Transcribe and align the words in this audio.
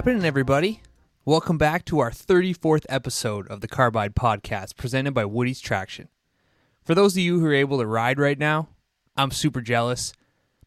Happening, 0.00 0.24
everybody? 0.24 0.80
Welcome 1.26 1.58
back 1.58 1.84
to 1.84 1.98
our 1.98 2.10
34th 2.10 2.86
episode 2.88 3.46
of 3.48 3.60
the 3.60 3.68
Carbide 3.68 4.16
Podcast 4.16 4.76
presented 4.76 5.12
by 5.12 5.26
Woody's 5.26 5.60
Traction. 5.60 6.08
For 6.82 6.94
those 6.94 7.12
of 7.12 7.18
you 7.18 7.38
who 7.38 7.44
are 7.44 7.52
able 7.52 7.76
to 7.78 7.86
ride 7.86 8.18
right 8.18 8.38
now, 8.38 8.70
I'm 9.14 9.30
super 9.30 9.60
jealous, 9.60 10.14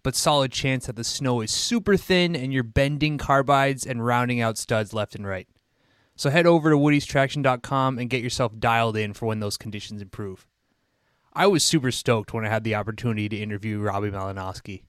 but 0.04 0.16
solid 0.16 0.52
chance 0.52 0.86
that 0.86 0.98
the 0.98 1.04
snow 1.04 1.42
is 1.42 1.50
super 1.50 1.98
thin 1.98 2.36
and 2.36 2.54
you're 2.54 2.62
bending 2.62 3.18
carbides 3.18 3.88
and 3.88 4.06
rounding 4.06 4.40
out 4.40 4.60
studs 4.60 4.94
left 4.94 5.16
and 5.16 5.26
right. 5.26 5.48
So 6.16 6.30
head 6.30 6.46
over 6.46 6.70
to 6.70 6.78
woodystraction.com 6.78 7.98
and 7.98 8.12
get 8.12 8.22
yourself 8.22 8.60
dialed 8.60 8.98
in 8.98 9.14
for 9.14 9.26
when 9.26 9.40
those 9.40 9.58
conditions 9.58 10.04
improve. 10.04 10.46
I 11.34 11.48
was 11.48 11.64
super 11.64 11.90
stoked 11.90 12.36
when 12.36 12.46
I 12.46 12.50
had 12.50 12.64
the 12.64 12.76
opportunity 12.76 13.30
to 13.30 13.42
interview 13.42 13.80
Robbie 13.80 14.12
Malinoski. 14.12 14.84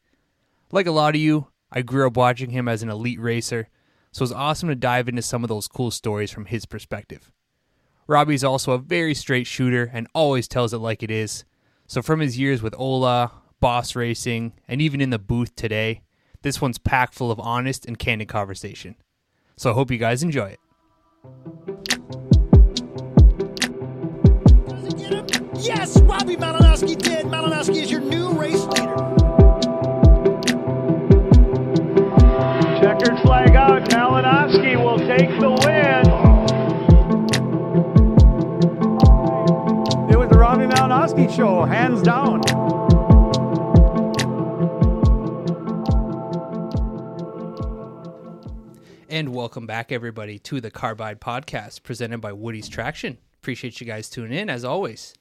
Like 0.70 0.86
a 0.86 0.92
lot 0.92 1.14
of 1.14 1.20
you, 1.22 1.46
I 1.72 1.80
grew 1.80 2.06
up 2.06 2.18
watching 2.18 2.50
him 2.50 2.68
as 2.68 2.82
an 2.82 2.90
elite 2.90 3.18
racer, 3.18 3.70
so 4.14 4.22
it's 4.22 4.32
awesome 4.32 4.68
to 4.68 4.76
dive 4.76 5.08
into 5.08 5.22
some 5.22 5.42
of 5.42 5.48
those 5.48 5.66
cool 5.66 5.90
stories 5.90 6.30
from 6.30 6.44
his 6.44 6.66
perspective. 6.66 7.32
Robbie's 8.06 8.44
also 8.44 8.70
a 8.70 8.78
very 8.78 9.12
straight 9.12 9.44
shooter 9.48 9.90
and 9.92 10.06
always 10.14 10.46
tells 10.46 10.72
it 10.72 10.78
like 10.78 11.02
it 11.02 11.10
is. 11.10 11.44
So 11.88 12.00
from 12.00 12.20
his 12.20 12.38
years 12.38 12.62
with 12.62 12.76
Ola, 12.78 13.32
Boss 13.58 13.96
Racing, 13.96 14.52
and 14.68 14.80
even 14.80 15.00
in 15.00 15.10
the 15.10 15.18
booth 15.18 15.56
today, 15.56 16.02
this 16.42 16.60
one's 16.60 16.78
packed 16.78 17.14
full 17.14 17.32
of 17.32 17.40
honest 17.40 17.86
and 17.86 17.98
candid 17.98 18.28
conversation. 18.28 18.94
So 19.56 19.72
I 19.72 19.74
hope 19.74 19.90
you 19.90 19.98
guys 19.98 20.22
enjoy 20.22 20.50
it. 20.50 20.60
Yes, 25.58 26.00
Robbie 26.02 26.36
Malinoski 26.36 26.96
did. 26.96 27.26
Malinoski 27.26 27.82
is 27.82 27.90
your 27.90 28.00
new 28.00 28.30
race 28.30 28.64
leader. 28.64 29.23
Malinoski 34.14 34.76
will 34.76 34.98
take 34.98 35.28
the 35.40 35.50
win. 35.50 36.06
It 40.08 40.16
was 40.16 40.28
the 40.28 40.38
Robbie 40.38 40.66
Malinoski 40.66 41.34
show, 41.34 41.64
hands 41.64 42.00
down. 42.00 42.40
And 49.08 49.34
welcome 49.34 49.66
back, 49.66 49.90
everybody, 49.90 50.38
to 50.38 50.60
the 50.60 50.70
Carbide 50.70 51.20
Podcast 51.20 51.82
presented 51.82 52.20
by 52.20 52.32
Woody's 52.32 52.68
Traction. 52.68 53.18
Appreciate 53.42 53.80
you 53.80 53.86
guys 53.88 54.08
tuning 54.08 54.38
in, 54.38 54.48
as 54.48 54.64
always. 54.64 55.14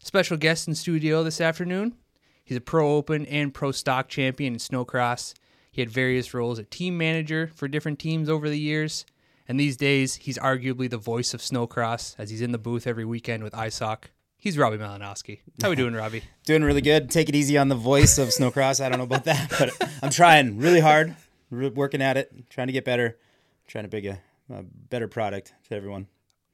Special 0.00 0.36
guest 0.36 0.66
in 0.66 0.74
studio 0.74 1.22
this 1.22 1.40
afternoon. 1.40 1.94
He's 2.42 2.58
a 2.58 2.60
pro 2.60 2.96
open 2.96 3.24
and 3.26 3.54
pro 3.54 3.70
stock 3.70 4.08
champion 4.08 4.54
in 4.54 4.58
snowcross. 4.58 5.32
He 5.76 5.82
had 5.82 5.90
various 5.90 6.32
roles 6.32 6.58
as 6.58 6.64
team 6.70 6.96
manager 6.96 7.50
for 7.54 7.68
different 7.68 7.98
teams 7.98 8.30
over 8.30 8.48
the 8.48 8.58
years. 8.58 9.04
And 9.46 9.60
these 9.60 9.76
days, 9.76 10.14
he's 10.14 10.38
arguably 10.38 10.88
the 10.88 10.96
voice 10.96 11.34
of 11.34 11.42
snowcross 11.42 12.14
as 12.16 12.30
he's 12.30 12.40
in 12.40 12.52
the 12.52 12.58
booth 12.58 12.86
every 12.86 13.04
weekend 13.04 13.44
with 13.44 13.52
ISOC. 13.52 14.04
He's 14.38 14.56
Robbie 14.56 14.78
Malinoski. 14.78 15.40
How 15.60 15.68
we 15.68 15.76
doing, 15.84 15.92
Robbie? 15.92 16.22
Doing 16.46 16.64
really 16.64 16.80
good. 16.80 17.10
Take 17.10 17.28
it 17.28 17.34
easy 17.34 17.58
on 17.58 17.68
the 17.68 17.74
voice 17.74 18.16
of 18.16 18.28
Snowcross. 18.28 18.82
I 18.82 18.88
don't 18.88 18.96
know 18.96 19.04
about 19.04 19.24
that, 19.24 19.50
but 19.58 19.70
I'm 20.02 20.08
trying 20.08 20.56
really 20.56 20.80
hard, 20.80 21.14
working 21.50 22.00
at 22.00 22.16
it, 22.16 22.48
trying 22.48 22.68
to 22.68 22.72
get 22.72 22.86
better, 22.86 23.18
trying 23.66 23.84
to 23.84 23.90
bring 23.90 24.06
a, 24.06 24.18
a 24.48 24.62
better 24.62 25.08
product 25.08 25.52
to 25.68 25.74
everyone. 25.76 26.06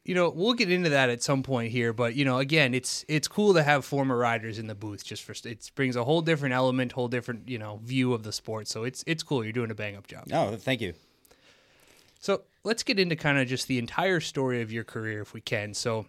You 0.05 0.15
know 0.15 0.31
we'll 0.31 0.55
get 0.55 0.71
into 0.71 0.91
that 0.91 1.11
at 1.11 1.23
some 1.23 1.43
point 1.43 1.71
here 1.71 1.93
but 1.93 2.15
you 2.15 2.25
know 2.25 2.39
again 2.39 2.75
it's 2.75 3.05
it's 3.09 3.29
cool 3.29 3.55
to 3.55 3.63
have 3.63 3.85
former 3.85 4.17
riders 4.17 4.59
in 4.59 4.67
the 4.67 4.75
booth 4.75 5.05
just 5.05 5.23
for 5.23 5.33
it 5.49 5.71
brings 5.75 5.95
a 5.97 6.05
whole 6.05 6.21
different 6.21 6.55
element 6.55 6.93
whole 6.93 7.09
different 7.09 7.49
you 7.49 7.59
know 7.59 7.81
view 7.85 8.13
of 8.13 8.23
the 8.23 8.33
sport 8.33 8.67
so 8.67 8.85
it's 8.85 9.05
it's 9.07 9.23
cool 9.23 9.45
you're 9.45 9.53
doing 9.53 9.71
a 9.71 9.75
bang 9.75 9.97
up 9.97 10.07
job 10.07 10.25
Oh, 10.33 10.57
thank 10.57 10.81
you. 10.81 10.95
so 12.21 12.43
let's 12.65 12.83
get 12.83 12.99
into 12.99 13.17
kind 13.17 13.39
of 13.39 13.47
just 13.47 13.69
the 13.69 13.79
entire 13.79 14.21
story 14.21 14.61
of 14.63 14.73
your 14.73 14.85
career 14.85 15.21
if 15.23 15.35
we 15.35 15.41
can 15.41 15.75
so 15.75 16.07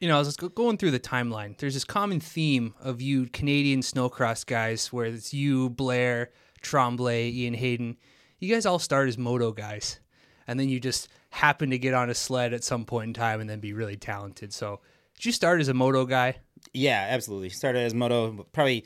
you 0.00 0.08
know, 0.08 0.16
I 0.16 0.18
was 0.18 0.36
going 0.36 0.76
through 0.76 0.90
the 0.90 1.00
timeline. 1.00 1.56
There's 1.56 1.72
this 1.74 1.84
common 1.84 2.20
theme 2.20 2.74
of 2.80 3.00
you 3.00 3.26
Canadian 3.26 3.80
snowcross 3.80 4.44
guys, 4.44 4.92
where 4.92 5.06
it's 5.06 5.32
you, 5.32 5.70
Blair, 5.70 6.30
Tremblay, 6.60 7.30
Ian 7.30 7.54
Hayden. 7.54 7.96
You 8.38 8.52
guys 8.52 8.66
all 8.66 8.78
start 8.78 9.08
as 9.08 9.16
moto 9.16 9.52
guys, 9.52 10.00
and 10.46 10.58
then 10.60 10.68
you 10.68 10.78
just 10.80 11.08
happen 11.34 11.70
to 11.70 11.78
get 11.78 11.94
on 11.94 12.08
a 12.08 12.14
sled 12.14 12.54
at 12.54 12.62
some 12.62 12.84
point 12.84 13.08
in 13.08 13.14
time 13.14 13.40
and 13.40 13.50
then 13.50 13.58
be 13.58 13.72
really 13.72 13.96
talented. 13.96 14.52
So, 14.52 14.80
did 15.16 15.26
you 15.26 15.32
start 15.32 15.60
as 15.60 15.66
a 15.66 15.74
moto 15.74 16.06
guy? 16.06 16.36
Yeah, 16.72 17.06
absolutely. 17.10 17.50
Started 17.50 17.80
as 17.80 17.92
moto, 17.92 18.46
probably 18.52 18.84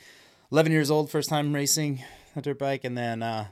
11 0.51 0.73
years 0.73 0.91
old, 0.91 1.11
first 1.11 1.29
time 1.29 1.55
racing 1.55 2.03
a 2.37 2.41
dirt 2.41 2.59
bike, 2.59 2.85
and 2.85 2.97
then 2.97 3.23
uh, 3.23 3.49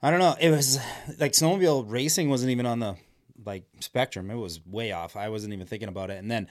I 0.00 0.10
don't 0.10 0.20
know. 0.20 0.36
It 0.40 0.50
was 0.50 0.78
like 1.18 1.32
snowmobile 1.32 1.90
racing 1.90 2.30
wasn't 2.30 2.52
even 2.52 2.64
on 2.64 2.78
the 2.78 2.96
like 3.44 3.64
spectrum. 3.80 4.30
It 4.30 4.36
was 4.36 4.64
way 4.64 4.92
off. 4.92 5.16
I 5.16 5.28
wasn't 5.28 5.52
even 5.52 5.66
thinking 5.66 5.88
about 5.88 6.10
it. 6.10 6.18
And 6.18 6.30
then, 6.30 6.48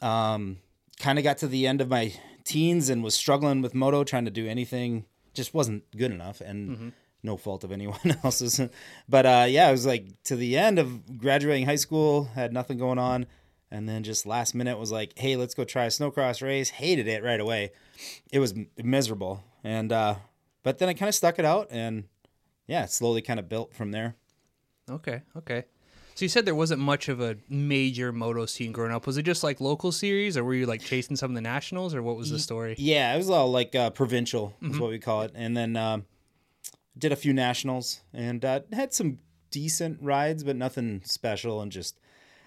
um, 0.00 0.58
kind 0.98 1.18
of 1.18 1.24
got 1.24 1.38
to 1.38 1.46
the 1.46 1.66
end 1.66 1.82
of 1.82 1.88
my 1.88 2.14
teens 2.44 2.88
and 2.88 3.04
was 3.04 3.14
struggling 3.14 3.60
with 3.60 3.74
moto, 3.74 4.02
trying 4.02 4.24
to 4.24 4.30
do 4.30 4.46
anything. 4.48 5.04
Just 5.34 5.52
wasn't 5.52 5.84
good 5.94 6.10
enough, 6.10 6.40
and 6.40 6.92
no 7.22 7.36
fault 7.36 7.64
of 7.64 7.72
anyone 7.72 7.98
else's. 8.24 8.60
but 9.08 9.26
uh, 9.26 9.46
yeah, 9.48 9.68
it 9.68 9.72
was 9.72 9.86
like 9.86 10.06
to 10.24 10.36
the 10.36 10.56
end 10.56 10.78
of 10.78 11.18
graduating 11.18 11.66
high 11.66 11.76
school, 11.76 12.24
had 12.34 12.52
nothing 12.52 12.78
going 12.78 12.98
on, 12.98 13.26
and 13.70 13.88
then 13.88 14.02
just 14.02 14.26
last 14.26 14.54
minute 14.54 14.78
was 14.78 14.92
like, 14.92 15.12
"Hey, 15.18 15.36
let's 15.36 15.54
go 15.54 15.64
try 15.64 15.84
a 15.84 15.88
snowcross 15.88 16.42
race." 16.42 16.70
Hated 16.70 17.08
it 17.08 17.22
right 17.22 17.40
away. 17.40 17.72
It 18.32 18.38
was 18.38 18.54
miserable, 18.76 19.42
and 19.64 19.92
uh, 19.92 20.16
but 20.62 20.78
then 20.78 20.88
I 20.88 20.94
kind 20.94 21.08
of 21.08 21.14
stuck 21.14 21.38
it 21.38 21.44
out, 21.44 21.68
and 21.70 22.04
yeah, 22.66 22.86
slowly 22.86 23.22
kind 23.22 23.40
of 23.40 23.48
built 23.48 23.74
from 23.74 23.90
there. 23.90 24.14
Okay, 24.90 25.22
okay. 25.36 25.64
So 26.14 26.24
you 26.24 26.28
said 26.28 26.44
there 26.46 26.54
wasn't 26.54 26.80
much 26.80 27.08
of 27.08 27.20
a 27.20 27.36
major 27.48 28.10
moto 28.10 28.44
scene 28.44 28.72
growing 28.72 28.90
up. 28.90 29.06
Was 29.06 29.18
it 29.18 29.22
just 29.22 29.44
like 29.44 29.60
local 29.60 29.92
series, 29.92 30.36
or 30.36 30.42
were 30.42 30.54
you 30.54 30.66
like 30.66 30.80
chasing 30.80 31.14
some 31.14 31.30
of 31.30 31.34
the 31.36 31.40
nationals, 31.40 31.94
or 31.94 32.02
what 32.02 32.16
was 32.16 32.30
the 32.30 32.40
story? 32.40 32.74
Yeah, 32.76 33.14
it 33.14 33.18
was 33.18 33.30
all 33.30 33.52
like 33.52 33.74
uh, 33.76 33.90
provincial 33.90 34.52
is 34.62 34.80
what 34.80 34.90
we 34.90 34.98
call 34.98 35.22
it, 35.22 35.32
and 35.36 35.56
then 35.56 35.76
um, 35.76 36.06
did 36.98 37.12
a 37.12 37.16
few 37.16 37.32
nationals 37.32 38.00
and 38.12 38.44
uh, 38.44 38.60
had 38.72 38.92
some 38.92 39.18
decent 39.50 40.02
rides, 40.02 40.44
but 40.44 40.56
nothing 40.56 41.02
special. 41.04 41.60
And 41.60 41.70
just 41.70 41.98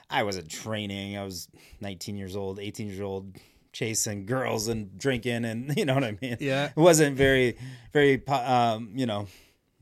I 0.10 0.24
wasn't 0.24 0.50
training. 0.50 1.18
I 1.18 1.24
was 1.24 1.48
19 1.80 2.18
years 2.18 2.36
old, 2.36 2.60
18 2.60 2.88
years 2.88 3.02
old, 3.02 3.38
chasing 3.74 4.26
girls 4.26 4.68
and 4.68 4.98
drinking, 4.98 5.46
and 5.46 5.74
you 5.78 5.86
know 5.86 5.96
what 5.96 6.04
I 6.04 6.18
mean. 6.22 6.38
Yeah. 6.40 6.66
it 6.66 6.80
wasn't 6.80 7.18
very, 7.18 7.58
very, 7.94 8.26
um, 8.28 8.92
you 8.96 9.06
know, 9.06 9.28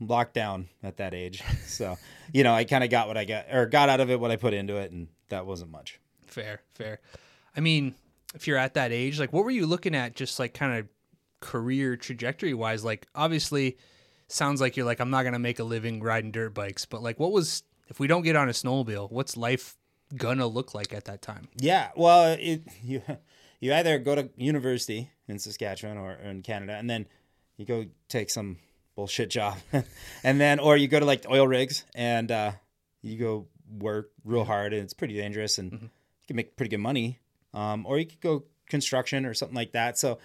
locked 0.00 0.34
down 0.34 0.68
at 0.82 0.98
that 0.98 1.14
age. 1.14 1.42
So 1.66 1.98
you 2.32 2.44
know, 2.44 2.54
I 2.54 2.64
kind 2.64 2.84
of 2.84 2.90
got 2.90 3.08
what 3.08 3.16
I 3.16 3.24
got 3.24 3.46
or 3.52 3.66
got 3.66 3.88
out 3.88 4.00
of 4.00 4.10
it 4.10 4.20
what 4.20 4.30
I 4.30 4.36
put 4.36 4.54
into 4.54 4.76
it, 4.76 4.92
and 4.92 5.08
that 5.28 5.46
wasn't 5.46 5.70
much. 5.70 5.98
Fair, 6.26 6.60
fair. 6.74 7.00
I 7.56 7.60
mean, 7.60 7.94
if 8.34 8.46
you're 8.46 8.56
at 8.56 8.74
that 8.74 8.92
age, 8.92 9.18
like 9.18 9.32
what 9.32 9.44
were 9.44 9.50
you 9.50 9.66
looking 9.66 9.94
at 9.94 10.14
just 10.14 10.38
like 10.38 10.54
kind 10.54 10.78
of 10.78 10.88
career 11.40 11.96
trajectory 11.96 12.54
wise? 12.54 12.84
Like 12.84 13.06
obviously 13.14 13.76
sounds 14.32 14.60
like 14.60 14.76
you're 14.76 14.86
like 14.86 15.00
I'm 15.00 15.10
not 15.10 15.22
going 15.22 15.32
to 15.32 15.38
make 15.38 15.58
a 15.58 15.64
living 15.64 16.02
riding 16.02 16.32
dirt 16.32 16.54
bikes, 16.54 16.86
but 16.86 17.02
like 17.02 17.18
what 17.18 17.32
was 17.32 17.62
if 17.88 17.98
we 17.98 18.06
don't 18.06 18.22
get 18.22 18.36
on 18.36 18.48
a 18.48 18.52
snowmobile, 18.52 19.10
what's 19.10 19.36
life 19.36 19.76
gonna 20.16 20.46
look 20.46 20.74
like 20.74 20.92
at 20.92 21.04
that 21.06 21.22
time? 21.22 21.48
Yeah, 21.56 21.90
well, 21.96 22.36
it, 22.38 22.62
you 22.82 23.02
you 23.58 23.74
either 23.74 23.98
go 23.98 24.14
to 24.14 24.30
university 24.36 25.10
in 25.28 25.38
Saskatchewan 25.38 25.98
or, 25.98 26.12
or 26.12 26.30
in 26.30 26.42
Canada, 26.42 26.74
and 26.74 26.88
then 26.88 27.06
you 27.56 27.66
go 27.66 27.86
take 28.08 28.30
some 28.30 28.58
bullshit 28.94 29.30
job, 29.30 29.58
and 30.24 30.40
then 30.40 30.58
or 30.60 30.76
you 30.76 30.88
go 30.88 31.00
to 31.00 31.06
like 31.06 31.26
oil 31.28 31.46
rigs 31.46 31.84
and 31.94 32.30
uh, 32.30 32.52
you 33.02 33.18
go 33.18 33.46
work 33.78 34.10
real 34.24 34.44
hard, 34.44 34.72
and 34.72 34.82
it's 34.82 34.94
pretty 34.94 35.14
dangerous, 35.14 35.58
and 35.58 35.72
you 35.72 36.26
can 36.26 36.36
make 36.36 36.56
pretty 36.56 36.70
good 36.70 36.78
money. 36.78 37.18
Um, 37.52 37.84
or 37.84 37.98
you 37.98 38.06
could 38.06 38.20
go 38.20 38.44
construction 38.68 39.26
or 39.26 39.34
something 39.34 39.56
like 39.56 39.72
that. 39.72 39.98
So 39.98 40.20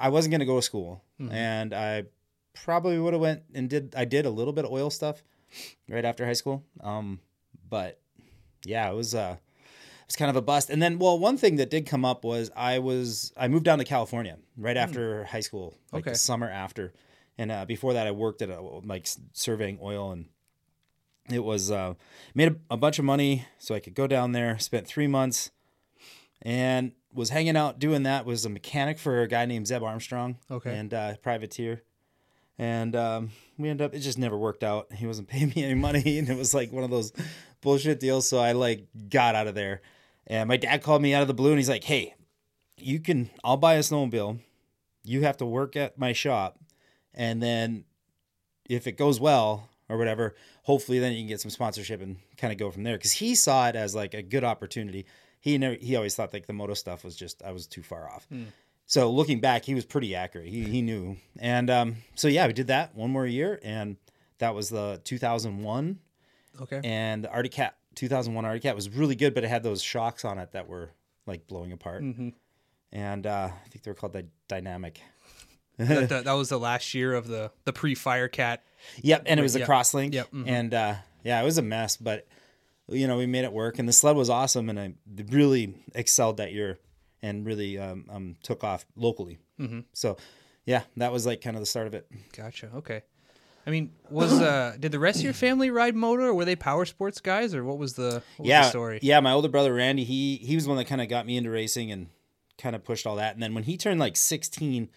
I 0.00 0.08
wasn't 0.08 0.30
going 0.30 0.40
to 0.40 0.46
go 0.46 0.56
to 0.56 0.62
school, 0.62 1.04
and 1.30 1.74
I 1.74 2.04
probably 2.54 2.98
would 2.98 3.12
have 3.12 3.20
went 3.22 3.42
and 3.54 3.68
did 3.68 3.94
I 3.96 4.04
did 4.04 4.26
a 4.26 4.30
little 4.30 4.52
bit 4.52 4.64
of 4.64 4.70
oil 4.72 4.90
stuff 4.90 5.22
right 5.88 6.04
after 6.04 6.24
high 6.26 6.32
school. 6.34 6.64
Um, 6.80 7.20
but 7.68 8.00
yeah, 8.64 8.90
it 8.90 8.94
was 8.94 9.14
uh 9.14 9.36
it 9.38 10.06
was 10.06 10.16
kind 10.16 10.30
of 10.30 10.36
a 10.36 10.42
bust. 10.42 10.68
And 10.70 10.82
then 10.82 10.98
well, 10.98 11.18
one 11.18 11.36
thing 11.36 11.56
that 11.56 11.70
did 11.70 11.86
come 11.86 12.04
up 12.04 12.24
was 12.24 12.50
I 12.56 12.78
was 12.78 13.32
I 13.36 13.48
moved 13.48 13.64
down 13.64 13.78
to 13.78 13.84
California 13.84 14.38
right 14.56 14.76
after 14.76 15.24
high 15.24 15.40
school, 15.40 15.74
like 15.92 16.02
Okay. 16.04 16.12
the 16.12 16.18
summer 16.18 16.50
after. 16.50 16.92
And 17.38 17.50
uh, 17.50 17.64
before 17.64 17.94
that 17.94 18.06
I 18.06 18.10
worked 18.10 18.42
at 18.42 18.50
a, 18.50 18.60
like 18.60 19.06
surveying 19.32 19.78
oil 19.82 20.12
and 20.12 20.26
it 21.30 21.42
was 21.44 21.70
uh 21.70 21.94
made 22.34 22.48
a, 22.52 22.56
a 22.72 22.76
bunch 22.76 22.98
of 22.98 23.04
money 23.04 23.46
so 23.58 23.74
I 23.74 23.80
could 23.80 23.94
go 23.94 24.06
down 24.06 24.32
there, 24.32 24.58
spent 24.58 24.86
3 24.86 25.06
months 25.06 25.50
and 26.42 26.92
was 27.14 27.30
hanging 27.30 27.56
out 27.56 27.78
doing 27.78 28.02
that 28.04 28.26
was 28.26 28.44
a 28.44 28.48
mechanic 28.48 28.98
for 28.98 29.22
a 29.22 29.28
guy 29.28 29.44
named 29.46 29.66
Zeb 29.68 29.82
Armstrong 29.82 30.38
Okay. 30.50 30.74
and 30.74 30.92
uh 30.94 31.16
privateer 31.22 31.82
and 32.58 32.94
um, 32.94 33.30
we 33.58 33.68
ended 33.68 33.84
up 33.84 33.94
it 33.94 34.00
just 34.00 34.18
never 34.18 34.36
worked 34.36 34.62
out 34.62 34.92
he 34.92 35.06
wasn't 35.06 35.28
paying 35.28 35.52
me 35.54 35.64
any 35.64 35.74
money 35.74 36.18
and 36.18 36.28
it 36.28 36.36
was 36.36 36.54
like 36.54 36.72
one 36.72 36.84
of 36.84 36.90
those 36.90 37.12
bullshit 37.60 38.00
deals 38.00 38.28
so 38.28 38.38
i 38.38 38.52
like 38.52 38.86
got 39.08 39.34
out 39.34 39.46
of 39.46 39.54
there 39.54 39.80
and 40.26 40.48
my 40.48 40.56
dad 40.56 40.82
called 40.82 41.02
me 41.02 41.14
out 41.14 41.22
of 41.22 41.28
the 41.28 41.34
blue 41.34 41.50
and 41.50 41.58
he's 41.58 41.68
like 41.68 41.84
hey 41.84 42.14
you 42.76 42.98
can 42.98 43.30
i'll 43.44 43.56
buy 43.56 43.74
a 43.74 43.80
snowmobile 43.80 44.38
you 45.04 45.22
have 45.22 45.36
to 45.36 45.46
work 45.46 45.76
at 45.76 45.98
my 45.98 46.12
shop 46.12 46.58
and 47.14 47.42
then 47.42 47.84
if 48.68 48.86
it 48.86 48.96
goes 48.96 49.20
well 49.20 49.68
or 49.92 49.98
whatever. 49.98 50.34
Hopefully, 50.64 50.98
then 50.98 51.12
you 51.12 51.18
can 51.18 51.28
get 51.28 51.40
some 51.40 51.50
sponsorship 51.50 52.00
and 52.00 52.16
kind 52.36 52.52
of 52.52 52.58
go 52.58 52.70
from 52.70 52.82
there. 52.82 52.96
Because 52.96 53.12
he 53.12 53.34
saw 53.34 53.68
it 53.68 53.76
as 53.76 53.94
like 53.94 54.14
a 54.14 54.22
good 54.22 54.42
opportunity. 54.42 55.06
He 55.40 55.58
never 55.58 55.74
he 55.74 55.96
always 55.96 56.14
thought 56.14 56.32
like 56.32 56.46
the 56.46 56.52
moto 56.52 56.74
stuff 56.74 57.04
was 57.04 57.16
just 57.16 57.42
I 57.42 57.52
was 57.52 57.66
too 57.66 57.82
far 57.82 58.08
off. 58.08 58.26
So 58.86 59.10
looking 59.10 59.40
back, 59.40 59.64
he 59.64 59.74
was 59.74 59.84
pretty 59.84 60.14
accurate. 60.14 60.48
He 60.48 60.64
he 60.64 60.82
knew, 60.82 61.16
and 61.38 61.70
um, 61.70 61.96
so 62.14 62.28
yeah, 62.28 62.46
we 62.46 62.52
did 62.52 62.66
that 62.66 62.94
one 62.94 63.10
more 63.10 63.26
year, 63.26 63.58
and 63.62 63.96
that 64.38 64.54
was 64.54 64.68
the 64.68 65.00
2001 65.04 65.98
Okay. 66.60 66.80
and 66.84 67.24
the 67.24 67.30
Arctic 67.30 67.52
Cat 67.52 67.76
2001 67.94 68.44
Arctic 68.44 68.62
Cat 68.64 68.74
was 68.76 68.90
really 68.90 69.14
good, 69.14 69.34
but 69.34 69.44
it 69.44 69.48
had 69.48 69.62
those 69.62 69.80
shocks 69.82 70.24
on 70.24 70.38
it 70.38 70.52
that 70.52 70.68
were 70.68 70.90
like 71.26 71.46
blowing 71.46 71.72
apart. 71.72 72.02
And 72.94 73.26
uh, 73.26 73.48
I 73.52 73.68
think 73.68 73.82
they 73.84 73.90
were 73.90 73.94
called 73.94 74.12
the 74.12 74.26
Dynamic. 74.48 75.00
that, 75.78 76.08
that, 76.10 76.24
that 76.24 76.32
was 76.32 76.50
the 76.50 76.58
last 76.58 76.92
year 76.92 77.14
of 77.14 77.26
the 77.28 77.50
the 77.64 77.72
pre 77.72 77.94
Fire 77.94 78.28
Cat. 78.28 78.62
Yep, 79.00 79.22
and 79.26 79.40
it 79.40 79.42
was 79.42 79.56
a 79.56 79.60
yep, 79.60 79.68
crosslink. 79.68 80.12
yep, 80.12 80.30
mhm. 80.30 80.46
And 80.46 80.74
uh, 80.74 80.94
yeah, 81.24 81.40
it 81.40 81.44
was 81.44 81.56
a 81.56 81.62
mess, 81.62 81.96
but 81.96 82.26
you 82.88 83.06
know 83.06 83.16
we 83.16 83.26
made 83.26 83.44
it 83.44 83.52
work, 83.52 83.78
and 83.78 83.88
the 83.88 83.92
sled 83.92 84.16
was 84.16 84.28
awesome, 84.28 84.68
and 84.68 84.78
I 84.78 84.92
really 85.30 85.74
excelled 85.94 86.36
that 86.38 86.52
year, 86.52 86.78
and 87.22 87.46
really 87.46 87.78
um, 87.78 88.06
um, 88.10 88.36
took 88.42 88.64
off 88.64 88.84
locally. 88.96 89.38
Mm-hmm. 89.60 89.80
So 89.92 90.16
yeah, 90.64 90.82
that 90.96 91.12
was 91.12 91.26
like 91.26 91.40
kind 91.40 91.56
of 91.56 91.62
the 91.62 91.66
start 91.66 91.86
of 91.86 91.94
it. 91.94 92.06
Gotcha. 92.36 92.70
Okay. 92.76 93.02
I 93.66 93.70
mean, 93.70 93.92
was 94.10 94.32
uh 94.32 94.76
did 94.80 94.92
the 94.92 94.98
rest 94.98 95.18
of 95.18 95.24
your 95.24 95.32
family 95.32 95.70
ride 95.70 95.94
motor, 95.94 96.26
or 96.26 96.34
were 96.34 96.44
they 96.44 96.56
power 96.56 96.84
sports 96.84 97.20
guys, 97.20 97.54
or 97.54 97.64
what 97.64 97.78
was 97.78 97.94
the 97.94 98.22
what 98.36 98.46
was 98.46 98.48
the 98.48 98.70
story? 98.70 98.98
yeah. 99.02 99.20
My 99.20 99.32
older 99.32 99.48
brother 99.48 99.72
Randy, 99.72 100.04
he 100.04 100.36
he 100.36 100.54
was 100.54 100.66
one 100.66 100.76
that 100.76 100.86
kind 100.86 101.00
of 101.00 101.08
got 101.08 101.26
me 101.26 101.36
into 101.36 101.50
racing 101.50 101.92
and 101.92 102.08
kind 102.58 102.74
of 102.76 102.84
pushed 102.84 103.06
all 103.06 103.16
that. 103.16 103.34
And 103.34 103.42
then 103.42 103.54
when 103.54 103.64
he 103.64 103.76
turned 103.76 103.98
like 103.98 104.16
16, 104.16 104.88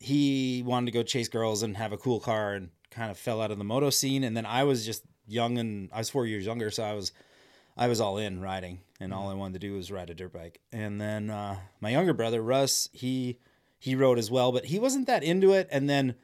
he 0.00 0.62
wanted 0.64 0.86
to 0.86 0.92
go 0.92 1.02
chase 1.02 1.28
girls 1.28 1.62
and 1.62 1.76
have 1.76 1.92
a 1.92 1.96
cool 1.96 2.20
car, 2.20 2.54
and 2.54 2.70
kind 2.90 3.10
of 3.10 3.18
fell 3.18 3.40
out 3.40 3.50
of 3.50 3.58
the 3.58 3.64
moto 3.64 3.90
scene. 3.90 4.24
And 4.24 4.36
then 4.36 4.46
I 4.46 4.64
was 4.64 4.84
just 4.84 5.02
young, 5.26 5.58
and 5.58 5.88
I 5.92 5.98
was 5.98 6.10
four 6.10 6.26
years 6.26 6.44
younger, 6.44 6.70
so 6.70 6.84
I 6.84 6.92
was 6.92 7.12
I 7.76 7.88
was 7.88 8.00
all 8.00 8.16
in 8.18 8.40
riding, 8.40 8.80
and 9.00 9.12
all 9.12 9.28
I 9.28 9.34
wanted 9.34 9.60
to 9.60 9.66
do 9.66 9.74
was 9.74 9.90
ride 9.90 10.10
a 10.10 10.14
dirt 10.14 10.32
bike. 10.32 10.60
And 10.72 11.00
then 11.00 11.30
uh, 11.30 11.56
my 11.80 11.90
younger 11.90 12.14
brother 12.14 12.42
Russ, 12.42 12.88
he 12.92 13.38
he 13.78 13.94
rode 13.94 14.18
as 14.18 14.30
well, 14.30 14.52
but 14.52 14.66
he 14.66 14.78
wasn't 14.78 15.06
that 15.06 15.22
into 15.22 15.52
it. 15.52 15.68
And 15.70 15.88
then 15.88 16.14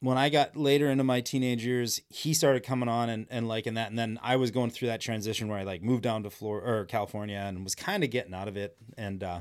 when 0.00 0.16
I 0.18 0.28
got 0.28 0.56
later 0.56 0.88
into 0.88 1.04
my 1.04 1.20
teenage 1.20 1.64
years, 1.64 2.00
he 2.08 2.34
started 2.34 2.62
coming 2.62 2.88
on 2.88 3.08
and, 3.08 3.26
and 3.30 3.48
liking 3.48 3.74
that. 3.74 3.90
And 3.90 3.98
then 3.98 4.20
I 4.22 4.36
was 4.36 4.50
going 4.50 4.70
through 4.70 4.88
that 4.88 5.00
transition 5.00 5.48
where 5.48 5.58
I 5.58 5.64
like 5.64 5.82
moved 5.82 6.02
down 6.02 6.22
to 6.22 6.30
Florida 6.30 6.66
or 6.70 6.84
California 6.84 7.38
and 7.38 7.64
was 7.64 7.74
kind 7.74 8.04
of 8.04 8.10
getting 8.10 8.34
out 8.34 8.46
of 8.46 8.56
it. 8.56 8.76
And 8.96 9.24
uh, 9.24 9.40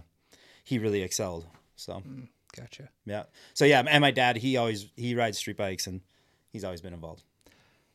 he 0.63 0.79
really 0.79 1.03
excelled. 1.03 1.45
So 1.75 2.01
Gotcha. 2.55 2.89
yeah. 3.05 3.23
So 3.53 3.65
yeah, 3.65 3.83
and 3.87 4.01
my 4.01 4.11
dad, 4.11 4.37
he 4.37 4.57
always 4.57 4.87
he 4.95 5.13
rides 5.13 5.37
street 5.37 5.57
bikes 5.57 5.87
and 5.87 6.01
he's 6.51 6.63
always 6.63 6.81
been 6.81 6.93
involved. 6.93 7.23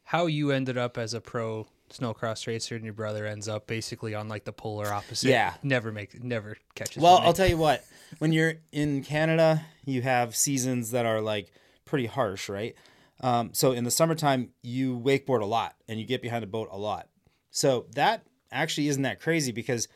How 0.04 0.26
you 0.26 0.50
ended 0.50 0.76
up 0.76 0.98
as 0.98 1.14
a 1.14 1.20
pro 1.20 1.66
snowcross 1.90 2.46
racer, 2.46 2.74
and 2.74 2.84
your 2.84 2.94
brother 2.94 3.26
ends 3.26 3.48
up 3.48 3.66
basically 3.66 4.14
on 4.14 4.28
like 4.28 4.44
the 4.44 4.52
polar 4.52 4.92
opposite. 4.92 5.28
Yeah. 5.28 5.54
Never 5.62 5.92
make 5.92 6.22
never 6.22 6.56
catches. 6.74 7.02
Well. 7.02 7.18
I'll 7.18 7.32
tell 7.32 7.48
you 7.48 7.58
what. 7.58 7.84
When 8.18 8.32
you're 8.32 8.54
in 8.72 9.04
Canada, 9.04 9.64
you 9.84 10.02
have 10.02 10.34
seasons 10.34 10.90
that 10.90 11.06
are 11.06 11.20
like 11.20 11.52
pretty 11.84 12.06
harsh, 12.06 12.48
right? 12.48 12.74
Um, 13.20 13.50
so 13.52 13.70
in 13.70 13.84
the 13.84 13.90
summertime, 13.92 14.50
you 14.62 14.98
wakeboard 14.98 15.42
a 15.42 15.46
lot 15.46 15.76
and 15.88 16.00
you 16.00 16.06
get 16.06 16.20
behind 16.20 16.42
a 16.42 16.48
boat 16.48 16.68
a 16.72 16.76
lot. 16.76 17.06
So 17.52 17.86
that 17.94 18.24
actually 18.50 18.88
isn't 18.88 19.02
that 19.02 19.20
crazy 19.20 19.52
because 19.52 19.86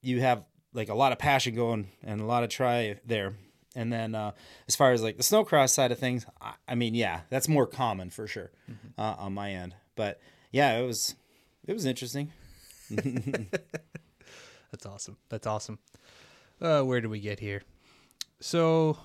you 0.00 0.20
have 0.20 0.44
like 0.72 0.88
a 0.88 0.94
lot 0.94 1.12
of 1.12 1.18
passion 1.18 1.54
going 1.54 1.88
and 2.04 2.20
a 2.20 2.24
lot 2.24 2.44
of 2.44 2.50
try 2.50 3.00
there. 3.04 3.34
And 3.74 3.92
then 3.92 4.14
uh, 4.14 4.32
as 4.68 4.76
far 4.76 4.92
as 4.92 5.02
like 5.02 5.16
the 5.16 5.22
snowcross 5.22 5.70
side 5.70 5.92
of 5.92 5.98
things, 5.98 6.26
I, 6.40 6.54
I 6.68 6.74
mean, 6.74 6.94
yeah, 6.94 7.22
that's 7.30 7.48
more 7.48 7.66
common 7.66 8.10
for 8.10 8.26
sure 8.26 8.50
uh, 8.98 9.14
on 9.18 9.32
my 9.32 9.52
end. 9.52 9.74
But 9.96 10.20
yeah, 10.50 10.78
it 10.78 10.86
was 10.86 11.14
it 11.66 11.72
was 11.72 11.84
interesting. 11.84 12.32
That's 12.90 14.86
awesome. 14.86 15.16
That's 15.28 15.46
awesome. 15.46 15.78
Uh, 16.60 16.82
where 16.82 17.00
do 17.00 17.08
we 17.08 17.20
get 17.20 17.40
here? 17.40 17.62
So, 18.40 18.98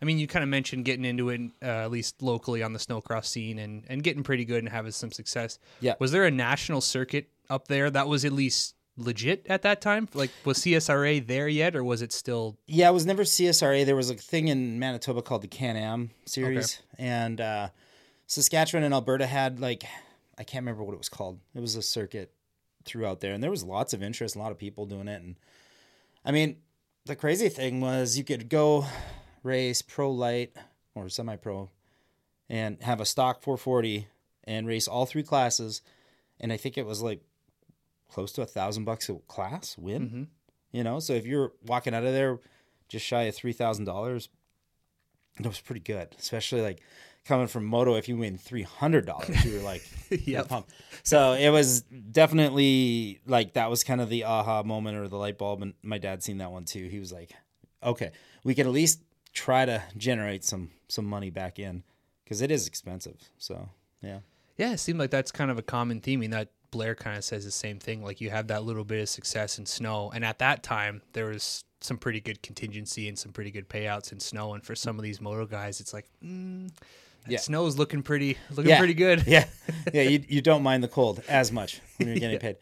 I 0.00 0.04
mean, 0.04 0.18
you 0.18 0.26
kind 0.26 0.42
of 0.42 0.48
mentioned 0.48 0.84
getting 0.84 1.04
into 1.04 1.30
it, 1.30 1.40
uh, 1.62 1.66
at 1.66 1.90
least 1.90 2.22
locally 2.22 2.62
on 2.62 2.72
the 2.72 2.78
snowcross 2.78 3.26
scene, 3.26 3.58
and 3.58 3.84
and 3.88 4.02
getting 4.02 4.22
pretty 4.22 4.44
good 4.44 4.62
and 4.62 4.68
having 4.68 4.92
some 4.92 5.12
success. 5.12 5.58
Yeah. 5.80 5.94
Was 5.98 6.12
there 6.12 6.24
a 6.24 6.30
national 6.30 6.80
circuit 6.80 7.28
up 7.48 7.68
there 7.68 7.90
that 7.90 8.08
was 8.08 8.24
at 8.24 8.32
least 8.32 8.74
legit 8.96 9.46
at 9.48 9.62
that 9.62 9.80
time? 9.80 10.08
Like, 10.14 10.30
was 10.44 10.58
CSRA 10.58 11.26
there 11.26 11.48
yet, 11.48 11.76
or 11.76 11.84
was 11.84 12.02
it 12.02 12.12
still? 12.12 12.56
Yeah, 12.66 12.88
it 12.88 12.92
was 12.92 13.06
never 13.06 13.22
CSRA. 13.22 13.84
There 13.84 13.96
was 13.96 14.10
a 14.10 14.14
thing 14.14 14.48
in 14.48 14.78
Manitoba 14.78 15.22
called 15.22 15.42
the 15.42 15.48
Can 15.48 15.76
Am 15.76 16.10
series, 16.26 16.80
and 16.98 17.40
uh, 17.40 17.68
Saskatchewan 18.26 18.84
and 18.84 18.94
Alberta 18.94 19.26
had 19.26 19.60
like 19.60 19.84
I 20.38 20.44
can't 20.44 20.62
remember 20.62 20.84
what 20.84 20.94
it 20.94 20.98
was 20.98 21.08
called. 21.08 21.40
It 21.54 21.60
was 21.60 21.76
a 21.76 21.82
circuit 21.82 22.32
throughout 22.84 23.20
there, 23.20 23.32
and 23.32 23.42
there 23.42 23.50
was 23.50 23.64
lots 23.64 23.92
of 23.92 24.02
interest, 24.02 24.36
a 24.36 24.38
lot 24.38 24.52
of 24.52 24.58
people 24.58 24.86
doing 24.86 25.08
it. 25.08 25.22
And 25.22 25.36
I 26.24 26.30
mean, 26.30 26.56
the 27.04 27.16
crazy 27.16 27.48
thing 27.48 27.80
was 27.80 28.18
you 28.18 28.24
could 28.24 28.48
go 28.48 28.86
race 29.42 29.82
pro 29.82 30.10
light 30.10 30.56
or 30.94 31.08
semi 31.08 31.36
pro, 31.36 31.70
and 32.48 32.82
have 32.82 33.00
a 33.00 33.06
stock 33.06 33.42
440 33.42 34.08
and 34.44 34.66
race 34.66 34.86
all 34.86 35.06
three 35.06 35.22
classes, 35.22 35.82
and 36.40 36.52
I 36.52 36.56
think 36.56 36.78
it 36.78 36.86
was 36.86 37.02
like 37.02 37.20
close 38.08 38.32
to 38.32 38.42
a 38.42 38.46
thousand 38.46 38.84
bucks 38.84 39.08
a 39.08 39.14
class 39.26 39.76
win. 39.78 40.02
Mm-hmm. 40.02 40.22
You 40.72 40.84
know, 40.84 41.00
so 41.00 41.14
if 41.14 41.26
you're 41.26 41.52
walking 41.66 41.94
out 41.94 42.04
of 42.04 42.12
there 42.12 42.38
just 42.88 43.04
shy 43.04 43.22
of 43.22 43.34
three 43.34 43.52
thousand 43.52 43.84
dollars, 43.84 44.28
that 45.38 45.48
was 45.48 45.60
pretty 45.60 45.80
good. 45.80 46.14
Especially 46.18 46.60
like 46.60 46.80
coming 47.26 47.46
from 47.46 47.64
moto, 47.64 47.94
if 47.96 48.08
you 48.08 48.16
win 48.16 48.38
three 48.38 48.62
hundred 48.62 49.06
dollars, 49.06 49.44
you 49.44 49.54
were 49.58 49.62
like, 49.64 49.82
Yep. 50.10 50.48
pumped. 50.48 50.70
So 51.02 51.32
it 51.32 51.50
was 51.50 51.82
definitely 51.82 53.20
like 53.26 53.54
that 53.54 53.70
was 53.70 53.84
kind 53.84 54.00
of 54.00 54.08
the 54.08 54.24
aha 54.24 54.62
moment 54.62 54.96
or 54.96 55.08
the 55.08 55.16
light 55.16 55.38
bulb. 55.38 55.62
And 55.62 55.74
my 55.82 55.98
dad 55.98 56.22
seen 56.22 56.38
that 56.38 56.50
one 56.50 56.64
too. 56.64 56.88
He 56.88 56.98
was 56.98 57.12
like, 57.12 57.32
okay, 57.82 58.12
we 58.44 58.54
can 58.54 58.66
at 58.66 58.72
least 58.72 59.00
try 59.32 59.64
to 59.64 59.82
generate 59.96 60.44
some 60.44 60.70
some 60.88 61.04
money 61.04 61.30
back 61.30 61.58
in 61.58 61.82
because 62.24 62.40
it 62.40 62.50
is 62.50 62.66
expensive. 62.66 63.16
So 63.38 63.68
yeah. 64.02 64.20
Yeah, 64.56 64.72
it 64.72 64.78
seemed 64.78 64.98
like 64.98 65.10
that's 65.10 65.30
kind 65.30 65.50
of 65.50 65.58
a 65.58 65.62
common 65.62 66.00
theme. 66.00 66.22
And 66.22 66.32
that 66.32 66.48
Blair 66.70 66.94
kind 66.94 67.16
of 67.16 67.24
says 67.24 67.44
the 67.44 67.50
same 67.50 67.78
thing. 67.78 68.02
Like 68.02 68.20
you 68.20 68.30
have 68.30 68.46
that 68.48 68.64
little 68.64 68.84
bit 68.84 69.00
of 69.02 69.08
success 69.08 69.58
in 69.58 69.66
snow, 69.66 70.10
and 70.14 70.24
at 70.24 70.38
that 70.38 70.62
time 70.62 71.02
there 71.12 71.26
was 71.26 71.62
some 71.82 71.98
pretty 71.98 72.20
good 72.20 72.42
contingency 72.42 73.06
and 73.08 73.18
some 73.18 73.32
pretty 73.32 73.50
good 73.50 73.68
payouts 73.68 74.10
in 74.12 74.18
snow. 74.18 74.54
And 74.54 74.64
for 74.64 74.74
some 74.74 74.98
of 74.98 75.02
these 75.02 75.20
moto 75.20 75.44
guys, 75.44 75.78
it's 75.80 75.92
like, 75.92 76.06
mm, 76.24 76.70
that 77.26 77.32
Yeah. 77.32 77.38
snow 77.38 77.66
is 77.66 77.78
looking 77.78 78.02
pretty, 78.02 78.36
looking 78.50 78.76
pretty 78.76 78.94
good. 78.94 79.24
Yeah, 79.26 79.46
yeah. 79.92 80.02
You 80.02 80.22
you 80.28 80.40
don't 80.42 80.62
mind 80.62 80.82
the 80.82 80.88
cold 80.88 81.22
as 81.28 81.52
much 81.52 81.80
when 81.98 82.08
you're 82.08 82.18
getting 82.18 82.38
paid. 82.38 82.56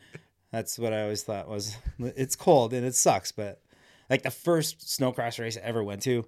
That's 0.51 0.79
what 0.79 0.93
I 0.93 1.03
always 1.03 1.23
thought 1.23 1.49
was 1.49 1.77
it's 1.99 2.37
cold 2.37 2.73
and 2.73 2.87
it 2.87 2.95
sucks, 2.95 3.33
but 3.33 3.61
like 4.11 4.23
the 4.23 4.31
first 4.31 4.81
snowcross 4.81 5.39
race 5.39 5.57
I 5.57 5.61
ever 5.61 5.83
went 5.83 6.03
to, 6.03 6.27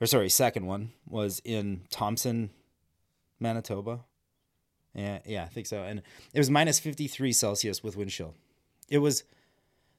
or 0.00 0.06
sorry, 0.06 0.28
second 0.30 0.66
one 0.66 0.92
was 1.08 1.40
in 1.44 1.82
Thompson, 1.90 2.50
Manitoba. 3.40 4.00
Yeah, 4.94 5.18
yeah, 5.26 5.42
I 5.44 5.48
think 5.48 5.66
so. 5.66 5.82
And 5.82 6.00
it 6.32 6.38
was 6.38 6.48
minus 6.50 6.78
53 6.80 7.32
Celsius 7.32 7.82
with 7.82 7.96
wind 7.96 8.10
chill. 8.10 8.34
It 8.88 8.98
was 8.98 9.24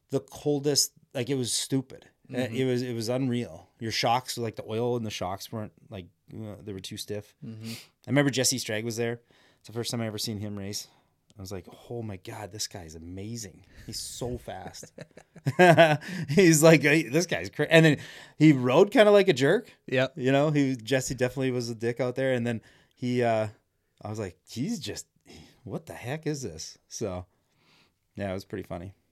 the 0.10 0.20
coldest, 0.22 0.94
like 1.14 1.30
it 1.30 1.36
was 1.36 1.54
stupid. 1.54 2.06
Uh, 2.34 2.40
It 2.40 2.66
was 2.66 2.82
it 2.82 2.94
was 2.96 3.08
unreal. 3.10 3.70
Your 3.80 3.92
shocks, 3.92 4.38
like 4.38 4.56
the 4.56 4.66
oil 4.68 4.98
in 4.98 5.04
the 5.04 5.12
shocks 5.12 5.52
weren't 5.52 5.72
like 5.90 6.08
uh, 6.34 6.56
they 6.64 6.74
were 6.74 6.80
too 6.80 6.98
stiff. 6.98 7.36
I 7.46 7.78
remember 8.08 8.32
Jesse 8.32 8.58
Strag 8.58 8.84
was 8.84 8.98
there. 8.98 9.22
It's 9.60 9.68
the 9.68 9.74
first 9.74 9.92
time 9.92 10.02
I 10.02 10.08
ever 10.08 10.18
seen 10.18 10.40
him 10.40 10.58
race. 10.58 10.88
I 11.38 11.42
was 11.42 11.52
like, 11.52 11.68
oh 11.90 12.02
my 12.02 12.18
god, 12.18 12.52
this 12.52 12.68
guy's 12.68 12.96
amazing. 12.96 13.64
He's 13.86 14.00
so 14.02 14.38
fast. 14.40 14.92
He's 16.30 16.64
like, 16.64 16.82
"Hey, 16.82 17.04
this 17.04 17.28
guy's 17.28 17.50
crazy. 17.50 17.70
And 17.72 17.86
then 17.86 17.98
he 18.38 18.54
rode 18.54 18.92
kind 18.92 19.08
of 19.08 19.14
like 19.14 19.28
a 19.28 19.34
jerk. 19.34 19.72
Yep. 19.86 20.14
You 20.16 20.32
know, 20.32 20.50
he 20.50 20.76
Jesse 20.76 21.14
definitely 21.14 21.52
was 21.52 21.70
a 21.70 21.76
dick 21.76 22.00
out 22.00 22.16
there. 22.16 22.34
And 22.34 22.46
then 22.46 22.62
he, 22.96 23.24
uh 23.24 23.48
I 24.02 24.10
was 24.10 24.20
like, 24.20 24.38
he's 24.48 24.80
just, 24.80 25.08
what 25.64 25.86
the 25.86 25.94
heck 25.94 26.28
is 26.28 26.42
this? 26.42 26.78
So, 26.88 27.26
yeah, 28.16 28.30
it 28.30 28.34
was 28.34 28.46
pretty 28.46 28.64
funny. 28.64 28.94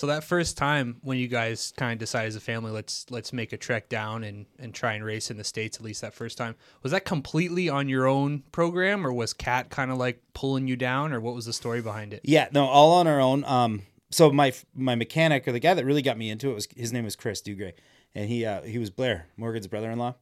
So 0.00 0.06
that 0.06 0.24
first 0.24 0.56
time 0.56 0.96
when 1.02 1.18
you 1.18 1.28
guys 1.28 1.74
kind 1.76 1.92
of 1.92 1.98
decided 1.98 2.28
as 2.28 2.34
a 2.34 2.40
family, 2.40 2.70
let's 2.70 3.04
let's 3.10 3.34
make 3.34 3.52
a 3.52 3.58
trek 3.58 3.90
down 3.90 4.24
and 4.24 4.46
and 4.58 4.72
try 4.72 4.94
and 4.94 5.04
race 5.04 5.30
in 5.30 5.36
the 5.36 5.44
states 5.44 5.76
at 5.76 5.82
least 5.82 6.00
that 6.00 6.14
first 6.14 6.38
time. 6.38 6.54
Was 6.82 6.92
that 6.92 7.04
completely 7.04 7.68
on 7.68 7.86
your 7.86 8.06
own 8.06 8.42
program, 8.50 9.06
or 9.06 9.12
was 9.12 9.34
Cat 9.34 9.68
kind 9.68 9.90
of 9.90 9.98
like 9.98 10.22
pulling 10.32 10.66
you 10.66 10.74
down, 10.74 11.12
or 11.12 11.20
what 11.20 11.34
was 11.34 11.44
the 11.44 11.52
story 11.52 11.82
behind 11.82 12.14
it? 12.14 12.22
Yeah, 12.24 12.48
no, 12.50 12.64
all 12.64 12.92
on 12.92 13.06
our 13.06 13.20
own. 13.20 13.44
Um, 13.44 13.82
so 14.10 14.32
my 14.32 14.54
my 14.74 14.94
mechanic 14.94 15.46
or 15.46 15.52
the 15.52 15.60
guy 15.60 15.74
that 15.74 15.84
really 15.84 16.00
got 16.00 16.16
me 16.16 16.30
into 16.30 16.50
it 16.50 16.54
was 16.54 16.66
his 16.74 16.94
name 16.94 17.04
was 17.04 17.14
Chris 17.14 17.42
Dugray, 17.42 17.74
and 18.14 18.26
he 18.26 18.46
uh 18.46 18.62
he 18.62 18.78
was 18.78 18.88
Blair 18.88 19.26
Morgan's 19.36 19.66
brother-in-law, 19.66 20.14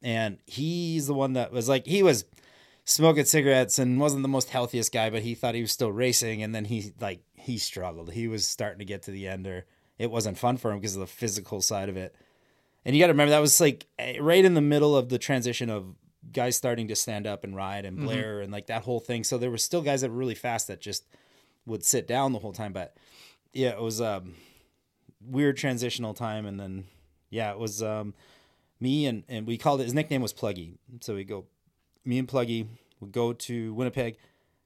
and 0.00 0.38
he's 0.46 1.08
the 1.08 1.14
one 1.14 1.32
that 1.32 1.50
was 1.50 1.68
like 1.68 1.86
he 1.86 2.04
was 2.04 2.24
smoking 2.84 3.24
cigarettes 3.24 3.80
and 3.80 3.98
wasn't 3.98 4.22
the 4.22 4.28
most 4.28 4.50
healthiest 4.50 4.92
guy, 4.92 5.10
but 5.10 5.22
he 5.22 5.34
thought 5.34 5.56
he 5.56 5.60
was 5.60 5.72
still 5.72 5.90
racing, 5.90 6.40
and 6.40 6.54
then 6.54 6.66
he 6.66 6.92
like 7.00 7.24
he 7.38 7.58
struggled. 7.58 8.12
He 8.12 8.28
was 8.28 8.46
starting 8.46 8.78
to 8.78 8.84
get 8.84 9.02
to 9.02 9.10
the 9.10 9.26
end, 9.26 9.46
or 9.46 9.66
it 9.98 10.10
wasn't 10.10 10.38
fun 10.38 10.56
for 10.56 10.70
him 10.70 10.78
because 10.78 10.94
of 10.94 11.00
the 11.00 11.06
physical 11.06 11.60
side 11.60 11.88
of 11.88 11.96
it. 11.96 12.14
And 12.84 12.94
you 12.94 13.02
got 13.02 13.08
to 13.08 13.12
remember 13.12 13.30
that 13.30 13.40
was 13.40 13.60
like 13.60 13.86
eh, 13.98 14.16
right 14.20 14.44
in 14.44 14.54
the 14.54 14.60
middle 14.60 14.96
of 14.96 15.08
the 15.08 15.18
transition 15.18 15.68
of 15.70 15.94
guys 16.32 16.56
starting 16.56 16.88
to 16.88 16.96
stand 16.96 17.26
up 17.26 17.44
and 17.44 17.54
ride 17.56 17.84
and 17.84 17.98
Blair 17.98 18.40
and 18.40 18.52
like 18.52 18.66
that 18.66 18.82
whole 18.82 19.00
thing. 19.00 19.24
So 19.24 19.38
there 19.38 19.50
were 19.50 19.58
still 19.58 19.82
guys 19.82 20.00
that 20.02 20.10
were 20.10 20.16
really 20.16 20.34
fast 20.34 20.68
that 20.68 20.80
just 20.80 21.04
would 21.66 21.84
sit 21.84 22.06
down 22.06 22.32
the 22.32 22.38
whole 22.38 22.52
time. 22.52 22.72
But 22.72 22.96
yeah, 23.52 23.70
it 23.70 23.80
was 23.80 24.00
um 24.00 24.34
weird 25.20 25.56
transitional 25.56 26.14
time 26.14 26.46
and 26.46 26.58
then 26.58 26.84
yeah, 27.30 27.50
it 27.50 27.58
was 27.58 27.82
um 27.82 28.14
me 28.80 29.06
and 29.06 29.24
and 29.28 29.46
we 29.46 29.58
called 29.58 29.80
it 29.80 29.84
his 29.84 29.94
nickname 29.94 30.22
was 30.22 30.32
Pluggy. 30.32 30.74
So 31.00 31.14
we 31.14 31.24
go 31.24 31.46
me 32.04 32.18
and 32.18 32.28
Pluggy 32.28 32.66
would 33.00 33.12
go 33.12 33.32
to 33.32 33.74
Winnipeg. 33.74 34.16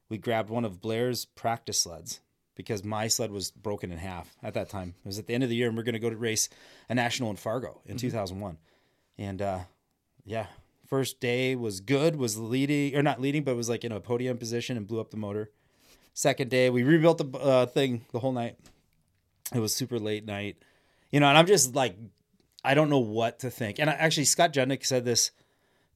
We 0.09 0.19
grabbed 0.19 0.51
one 0.51 0.65
of 0.65 0.81
Blair's 0.81 1.25
practice 1.25 1.79
sleds 1.79 2.21
because 2.55 2.85
my 2.85 3.09
sled 3.09 3.31
was 3.31 3.51
broken 3.51 3.91
in 3.91 3.99
half 3.99 4.35
at 4.43 4.55
that 4.55 4.69
time. 4.69 4.95
It 5.05 5.09
was 5.09 5.19
at 5.19 5.27
the 5.27 5.35
end 5.35 5.45
of 5.45 5.51
the 5.51 5.57
year 5.57 5.69
and 5.69 5.77
we 5.77 5.81
are 5.81 5.85
going 5.85 5.95
to 5.95 5.99
go 5.99 6.11
to 6.11 6.17
race 6.17 6.49
a 6.89 6.95
national 6.95 7.31
in 7.31 7.37
Fargo 7.37 7.81
in 7.87 7.97
2001. 7.97 8.59
And 9.19 9.43
uh 9.43 9.61
yeah, 10.25 10.47
first 10.87 11.21
day 11.21 11.57
was 11.57 11.81
good, 11.81 12.17
was 12.17 12.39
leading 12.39 12.95
or 12.95 13.03
not 13.03 13.21
leading, 13.21 13.45
but 13.45 13.57
was 13.57 13.69
like 13.69 13.85
in 13.85 13.93
a 13.93 14.01
podium 14.01 14.39
position 14.39 14.77
and 14.77 14.87
blew 14.87 15.01
up 15.01 15.11
the 15.11 15.17
motor. 15.17 15.51
Second 16.15 16.51
day, 16.51 16.69
we 16.69 16.83
rebuilt 16.83 17.19
the 17.19 17.39
uh, 17.39 17.67
thing 17.67 18.05
the 18.13 18.19
whole 18.19 18.33
night. 18.33 18.59
It 19.55 19.59
was 19.59 19.75
super 19.75 19.99
late 19.99 20.27
night, 20.27 20.57
you 21.11 21.21
know, 21.21 21.29
and 21.29 21.39
I'm 21.39 21.47
just 21.47 21.75
like, 21.75 21.97
I 22.65 22.75
don't 22.75 22.91
know 22.91 22.99
what 22.99 23.41
to 23.41 23.51
think. 23.51 23.79
And 23.79 23.89
I, 23.89 23.95
actually, 23.95 24.25
Scott 24.25 24.53
Judnick 24.53 24.85
said 24.85 25.05
this 25.05 25.31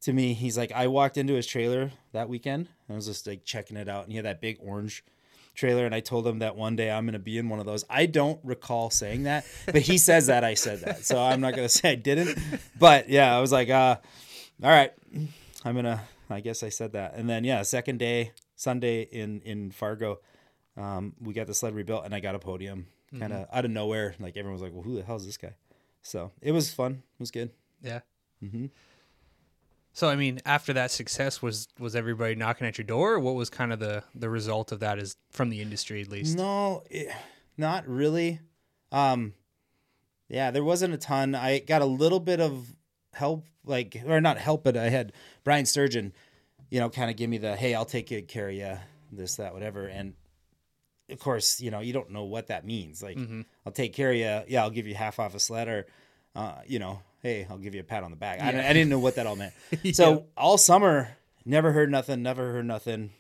to 0.03 0.13
me. 0.13 0.33
He's 0.33 0.57
like, 0.57 0.73
I 0.73 0.87
walked 0.89 1.17
into 1.17 1.35
his 1.35 1.47
trailer 1.47 1.93
that 2.13 2.29
weekend. 2.29 2.69
And 2.89 2.95
I 2.95 2.97
was 2.97 3.07
just 3.07 3.27
like 3.27 3.45
checking 3.45 3.77
it 3.77 3.89
out, 3.89 4.05
and 4.05 4.13
he 4.13 4.17
had 4.17 4.25
that 4.25 4.41
big 4.41 4.59
orange 4.61 5.05
trailer. 5.57 5.85
And 5.85 5.95
I 5.95 6.01
told 6.01 6.27
him 6.27 6.39
that 6.39 6.55
one 6.55 6.77
day 6.77 6.91
I'm 6.91 7.05
going 7.05 7.15
to 7.15 7.19
be 7.19 7.39
in 7.39 7.49
one 7.49 7.59
of 7.59 7.67
those. 7.67 7.85
I 7.91 8.07
don't 8.07 8.39
recall 8.45 8.91
saying 8.91 9.25
that, 9.25 9.45
but 9.67 9.83
he 9.83 9.99
says 9.99 10.29
that 10.29 10.45
I 10.45 10.55
said 10.55 10.81
that, 10.83 11.05
so 11.05 11.21
I'm 11.21 11.41
not 11.41 11.57
going 11.57 11.67
to 11.69 11.73
say 11.73 11.93
I 11.93 11.95
didn't. 11.97 12.39
But 12.79 13.09
yeah, 13.09 13.37
I 13.37 13.41
was 13.41 13.51
like, 13.51 13.71
uh, 13.71 13.97
all 14.63 14.71
right, 14.71 14.93
I'm 15.65 15.75
gonna. 15.75 16.03
I 16.29 16.41
guess 16.41 16.63
I 16.63 16.71
said 16.71 16.93
that, 16.93 17.15
and 17.15 17.29
then 17.31 17.45
yeah, 17.45 17.63
second 17.63 17.99
day 17.99 18.33
Sunday 18.57 19.03
in 19.03 19.41
in 19.43 19.71
Fargo, 19.71 20.21
um, 20.77 21.15
we 21.21 21.35
got 21.35 21.47
the 21.47 21.55
sled 21.55 21.75
rebuilt, 21.75 22.05
and 22.05 22.15
I 22.15 22.21
got 22.21 22.35
a 22.35 22.39
podium, 22.39 22.87
kind 23.17 23.33
of 23.33 23.47
out 23.53 23.65
of 23.65 23.71
nowhere. 23.71 24.15
Like 24.19 24.37
everyone 24.37 24.55
was 24.55 24.63
like, 24.63 24.73
"Well, 24.73 24.83
who 24.83 24.97
the 24.97 25.03
hell 25.03 25.17
is 25.17 25.27
this 25.27 25.37
guy?" 25.37 25.55
So 26.03 26.33
it 26.41 26.53
was 26.53 26.73
fun. 26.73 26.93
It 26.95 27.21
was 27.21 27.31
good. 27.31 27.51
Yeah. 27.83 28.01
So 29.97 30.11
I 30.11 30.17
mean, 30.17 30.41
after 30.45 30.75
that 30.75 30.91
success, 30.91 31.41
was 31.41 31.69
was 31.79 31.97
everybody 31.97 32.35
knocking 32.35 32.67
at 32.67 32.77
your 32.77 32.85
door? 32.85 33.15
Or 33.15 33.19
what 33.19 33.35
was 33.35 33.49
kind 33.49 33.73
of 33.73 33.79
the 33.79 34.05
the 34.15 34.29
result 34.29 34.71
of 34.71 34.81
that? 34.81 34.99
Is 34.99 35.17
from 35.31 35.49
the 35.49 35.63
industry 35.63 36.03
at 36.03 36.09
least? 36.09 36.37
No, 36.37 36.83
it, 36.91 37.09
not 37.57 37.89
really. 37.89 38.41
Um, 38.93 39.33
yeah, 40.29 40.51
there 40.51 40.63
wasn't 40.63 40.93
a 40.93 40.99
ton. 40.99 41.35
I 41.35 41.61
got 41.61 41.81
a 41.81 41.87
little 41.87 42.21
bit 42.21 42.43
of 42.43 42.77
help, 43.15 43.47
like 43.65 44.03
or 44.07 44.21
not 44.21 44.37
help, 44.37 44.65
but 44.65 44.77
I 44.77 44.91
had 44.91 45.15
Brian 45.45 45.65
Sturgeon, 45.65 46.13
you 46.69 46.79
know, 46.79 46.91
kind 46.91 47.11
of 47.11 47.17
give 47.17 47.31
me 47.31 47.39
the 47.39 47.57
hey, 47.57 47.75
I'll 47.75 47.87
take 47.87 48.11
good 48.11 48.29
care 48.29 48.51
of 48.51 48.55
you, 48.55 48.77
this, 49.11 49.37
that, 49.37 49.55
whatever, 49.55 49.87
and 49.87 50.13
of 51.09 51.19
course, 51.21 51.59
you 51.59 51.71
know, 51.71 51.81
you 51.81 51.95
don't 51.95 52.11
know 52.11 52.25
what 52.25 52.49
that 52.49 52.67
means. 52.67 53.03
Like, 53.03 53.17
I'll 53.65 53.73
take 53.73 53.95
care 53.95 54.11
of 54.11 54.17
you. 54.17 54.43
Yeah, 54.47 54.63
I'll 54.63 54.69
give 54.69 54.87
you 54.87 54.95
half 54.95 55.19
off 55.19 55.35
a 55.35 55.41
sled, 55.41 55.69
or, 55.69 55.87
uh, 56.35 56.57
you 56.67 56.81
know, 56.81 57.01
hey, 57.23 57.47
I'll 57.49 57.59
give 57.59 57.75
you 57.75 57.81
a 57.81 57.85
pat 57.85 58.03
on 58.03 58.11
the 58.11 58.17
back. 58.17 58.41
I, 58.41 58.49
I 58.49 58.73
didn't 58.73 58.89
know 58.89 58.99
what 58.99 59.17
that 59.17 59.27
all 59.27 59.37
meant. 59.37 59.55
So 59.95 60.27
all 60.37 60.59
summer, 60.59 61.17
never 61.45 61.73
heard 61.73 61.91
nothing. 61.91 62.23
Never 62.23 62.53
heard 62.53 62.67
nothing. 62.67 63.11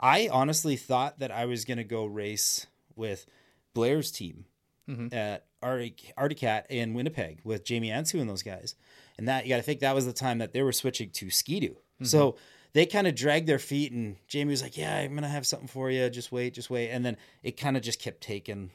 I 0.00 0.28
honestly 0.32 0.76
thought 0.76 1.20
that 1.20 1.30
I 1.30 1.46
was 1.46 1.64
gonna 1.64 1.84
go 1.84 2.04
race 2.04 2.66
with 2.96 3.26
Blair's 3.74 4.10
team 4.10 4.46
mm-hmm. 4.88 5.14
at 5.14 5.46
Arctic 5.62 6.12
Articat 6.18 6.66
in 6.68 6.94
Winnipeg 6.94 7.40
with 7.44 7.64
Jamie 7.64 7.90
Anseeuw 7.90 8.20
and 8.20 8.28
those 8.28 8.42
guys. 8.42 8.74
And 9.18 9.28
that 9.28 9.44
you 9.44 9.50
got 9.50 9.56
to 9.56 9.62
think 9.62 9.80
that 9.80 9.94
was 9.94 10.06
the 10.06 10.12
time 10.12 10.38
that 10.38 10.52
they 10.52 10.62
were 10.62 10.72
switching 10.72 11.10
to 11.10 11.30
Ski-Doo. 11.30 11.68
Mm-hmm. 11.68 12.04
So 12.04 12.36
they 12.72 12.86
kind 12.86 13.06
of 13.06 13.14
dragged 13.14 13.46
their 13.46 13.58
feet, 13.58 13.92
and 13.92 14.16
Jamie 14.26 14.50
was 14.50 14.62
like, 14.62 14.76
"Yeah, 14.76 14.96
I'm 14.96 15.14
gonna 15.14 15.28
have 15.28 15.46
something 15.46 15.68
for 15.68 15.90
you. 15.90 16.08
Just 16.08 16.32
wait, 16.32 16.54
just 16.54 16.70
wait." 16.70 16.90
And 16.90 17.04
then 17.04 17.16
it 17.42 17.56
kind 17.58 17.76
of 17.76 17.82
just 17.82 18.00
kept 18.00 18.22
taking 18.22 18.70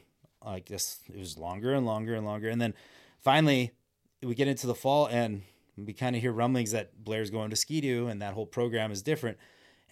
like 0.46 0.68
this. 0.68 1.00
It 1.12 1.18
was 1.18 1.38
longer 1.38 1.74
and 1.74 1.86
longer 1.86 2.14
and 2.14 2.26
longer, 2.26 2.50
and 2.50 2.62
then 2.62 2.76
finally 3.20 3.72
we 4.22 4.36
get 4.36 4.48
into 4.48 4.68
the 4.68 4.76
fall, 4.76 5.08
and 5.08 5.44
we 5.78 5.94
kind 5.94 6.16
of 6.16 6.22
hear 6.22 6.32
rumblings 6.32 6.72
that 6.72 7.04
Blair's 7.04 7.30
going 7.30 7.50
to 7.52 7.56
Ski-Doo, 7.56 8.08
and 8.08 8.22
that 8.22 8.34
whole 8.34 8.46
program 8.46 8.92
is 8.92 9.02
different. 9.02 9.38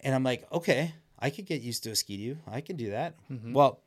And 0.00 0.14
I'm 0.14 0.24
like, 0.24 0.46
okay, 0.52 0.94
I 1.18 1.30
could 1.30 1.46
get 1.46 1.62
used 1.62 1.84
to 1.84 1.90
a 1.90 1.96
Ski-Doo. 1.96 2.38
I 2.46 2.60
can 2.60 2.76
do 2.76 2.90
that. 2.90 3.14
Mm-hmm. 3.30 3.52
Well, 3.52 3.80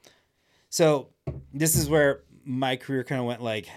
so 0.69 1.09
this 1.53 1.75
is 1.75 1.89
where 1.89 2.23
my 2.45 2.75
career 2.75 3.03
kind 3.03 3.19
of 3.19 3.27
went 3.27 3.43
like 3.43 3.67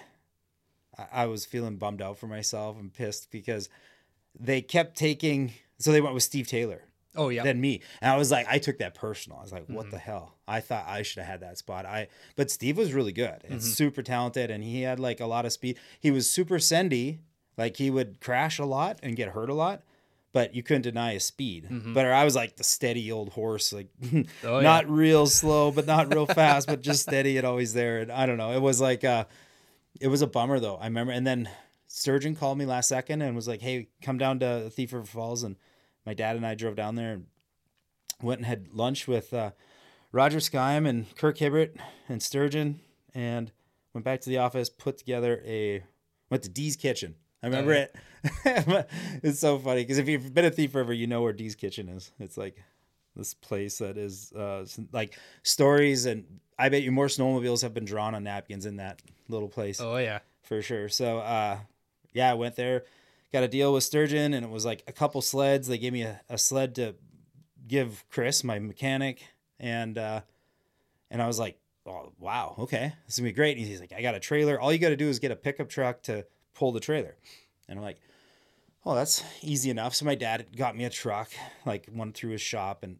I- 0.97 1.23
I 1.23 1.27
was 1.27 1.45
feeling 1.45 1.77
bummed 1.77 2.01
out 2.03 2.19
for 2.19 2.27
myself 2.27 2.79
and 2.79 2.93
pissed 2.93 3.31
because 3.31 3.69
they 4.39 4.63
kept 4.63 4.97
taking 4.97 5.53
so 5.79 5.91
they 5.91 6.01
went 6.01 6.15
with 6.15 6.23
Steve 6.23 6.47
Taylor 6.47 6.83
Oh 7.15 7.29
yeah. 7.29 7.43
than 7.43 7.61
me. 7.61 7.83
And 8.01 8.11
I 8.11 8.17
was 8.17 8.31
like, 8.31 8.47
I 8.49 8.59
took 8.59 8.79
that 8.79 8.95
personal. 8.95 9.39
I 9.39 9.43
was 9.43 9.53
like, 9.53 9.69
what 9.69 9.87
mm-hmm. 9.87 9.91
the 9.91 9.99
hell? 9.99 10.37
I 10.49 10.61
thought 10.61 10.87
I 10.87 11.03
should 11.03 11.19
have 11.19 11.29
had 11.29 11.41
that 11.41 11.59
spot. 11.59 11.85
I 11.87 12.09
but 12.37 12.51
Steve 12.51 12.79
was 12.79 12.93
really 12.93 13.13
good 13.13 13.43
and 13.45 13.61
mm-hmm. 13.61 13.61
super 13.61 14.03
talented 14.03 14.51
and 14.51 14.65
he 14.65 14.83
had 14.83 14.99
like 14.99 15.21
a 15.21 15.27
lot 15.27 15.45
of 15.45 15.53
speed. 15.53 15.79
He 16.01 16.11
was 16.11 16.29
super 16.31 16.57
sendy. 16.57 17.19
Like 17.59 17.77
he 17.77 17.91
would 17.91 18.21
crash 18.21 18.59
a 18.59 18.65
lot 18.65 18.99
and 19.03 19.17
get 19.17 19.29
hurt 19.29 19.51
a 19.51 19.55
lot. 19.55 19.83
But 20.33 20.55
you 20.55 20.63
couldn't 20.63 20.83
deny 20.83 21.13
his 21.13 21.25
speed. 21.25 21.69
Mm-hmm. 21.71 21.93
But 21.93 22.07
I 22.07 22.25
was 22.25 22.35
like 22.35 22.57
the 22.57 22.65
steady 22.65 23.13
old 23.13 23.29
horse, 23.31 23.71
like 23.71 23.89
Oh, 24.45 24.57
yeah. 24.57 24.61
not 24.61 24.89
real 24.89 25.27
slow, 25.27 25.71
but 25.71 25.87
not 25.87 26.13
real 26.13 26.25
fast, 26.25 26.67
but 26.67 26.81
just 26.81 27.03
steady 27.03 27.37
and 27.37 27.47
always 27.47 27.75
there. 27.75 27.99
And 27.99 28.11
I 28.11 28.25
don't 28.25 28.39
know. 28.39 28.53
It 28.53 28.63
was 28.63 28.81
like 28.81 29.05
uh 29.05 29.27
it 30.01 30.09
was 30.09 30.23
a 30.23 30.27
bummer 30.27 30.59
though. 30.59 30.77
I 30.77 30.85
remember, 30.87 31.13
and 31.13 31.27
then 31.27 31.51
Sturgeon 31.87 32.35
called 32.35 32.57
me 32.57 32.65
last 32.65 32.89
second 32.89 33.21
and 33.21 33.37
was 33.37 33.47
like, 33.47 33.61
"Hey, 33.61 33.89
come 34.03 34.17
down 34.17 34.41
to 34.41 34.71
Thief 34.71 34.93
River 34.93 35.05
Falls." 35.05 35.43
And 35.43 35.57
my 36.07 36.15
dad 36.15 36.37
and 36.37 36.47
I 36.47 36.55
drove 36.55 36.77
down 36.77 36.95
there 36.95 37.13
and 37.13 37.27
went 38.23 38.39
and 38.39 38.47
had 38.47 38.73
lunch 38.73 39.07
with 39.07 39.33
uh, 39.33 39.51
Roger 40.13 40.39
Skime 40.39 40.89
and 40.89 41.15
Kirk 41.17 41.39
Hibbert 41.39 41.77
and 42.09 42.23
Sturgeon, 42.23 42.81
and 43.15 43.53
went 43.93 44.05
back 44.05 44.21
to 44.23 44.29
the 44.29 44.39
office, 44.39 44.69
put 44.69 44.99
together 44.99 45.43
a 45.45 45.83
went 46.31 46.43
to 46.45 46.49
Dee's 46.49 46.77
Kitchen. 46.77 47.15
I 47.43 47.47
remember 47.47 47.73
it. 47.73 47.95
it's 49.23 49.41
so 49.41 49.59
funny 49.59 49.83
because 49.83 49.99
if 49.99 50.09
you've 50.09 50.33
been 50.33 50.45
a 50.45 50.51
Thief 50.51 50.75
River, 50.75 50.93
you 50.93 51.07
know 51.07 51.23
where 51.23 51.33
Dee's 51.33 51.57
Kitchen 51.57 51.89
is. 51.89 52.13
It's 52.21 52.37
like 52.37 52.57
this 53.17 53.35
place 53.35 53.79
that 53.79 53.99
is 53.99 54.33
uh, 54.33 54.67
like 54.93 55.19
stories, 55.43 56.07
and 56.07 56.41
I 56.59 56.69
bet 56.69 56.83
you 56.83 56.93
more 56.93 57.07
snowmobiles 57.07 57.63
have 57.63 57.75
been 57.75 57.85
drawn 57.85 58.15
on 58.15 58.25
napkins 58.25 58.67
in 58.67 58.77
that 58.77 59.03
little 59.29 59.49
place 59.49 59.81
oh 59.81 59.97
yeah. 59.97 60.21
for 60.43 60.63
sure. 60.63 60.89
So 60.89 61.19
uh 61.19 61.59
yeah, 62.13 62.31
I 62.31 62.35
went 62.35 62.57
there, 62.57 62.85
got 63.33 63.43
a 63.43 63.49
deal 63.49 63.73
with 63.73 63.85
Sturgeon, 63.85 64.35
and 64.35 64.45
it 64.45 64.51
was 64.51 64.65
like 64.65 64.83
a 64.87 64.93
couple 64.93 65.21
sleds. 65.23 65.69
They 65.69 65.79
gave 65.79 65.93
me 65.93 66.03
a, 66.03 66.21
a 66.29 66.39
sled 66.39 66.75
to 66.77 66.95
give 67.67 68.05
Chris, 68.11 68.45
my 68.45 68.59
mechanic, 68.59 69.23
and 69.59 69.97
uh 69.99 70.21
and 71.11 71.23
I 71.23 71.27
was 71.27 71.39
like, 71.39 71.59
Oh 71.87 72.13
wow, 72.19 72.55
okay. 72.61 72.95
This 73.07 73.15
is 73.15 73.21
gonna 73.21 73.31
be 73.31 73.35
great. 73.35 73.57
And 73.57 73.67
he's 73.67 73.81
like, 73.81 73.93
I 73.93 74.03
got 74.03 74.15
a 74.15 74.21
trailer. 74.21 74.61
All 74.61 74.73
you 74.73 74.79
gotta 74.79 74.97
do 74.97 75.09
is 75.09 75.19
get 75.19 75.31
a 75.31 75.37
pickup 75.37 75.69
truck 75.69 76.03
to 76.05 76.27
pull 76.55 76.73
the 76.73 76.81
trailer. 76.81 77.17
And 77.69 77.79
I'm 77.79 77.85
like, 77.85 78.01
Oh, 78.85 78.95
that's 78.95 79.23
easy 79.43 79.71
enough. 79.71 79.95
So 79.95 80.05
my 80.05 80.15
dad 80.17 80.57
got 80.57 80.77
me 80.77 80.85
a 80.85 80.91
truck, 80.91 81.31
like 81.65 81.87
one 81.93 82.13
through 82.13 82.33
his 82.33 82.41
shop, 82.41 82.83
and 82.83 82.99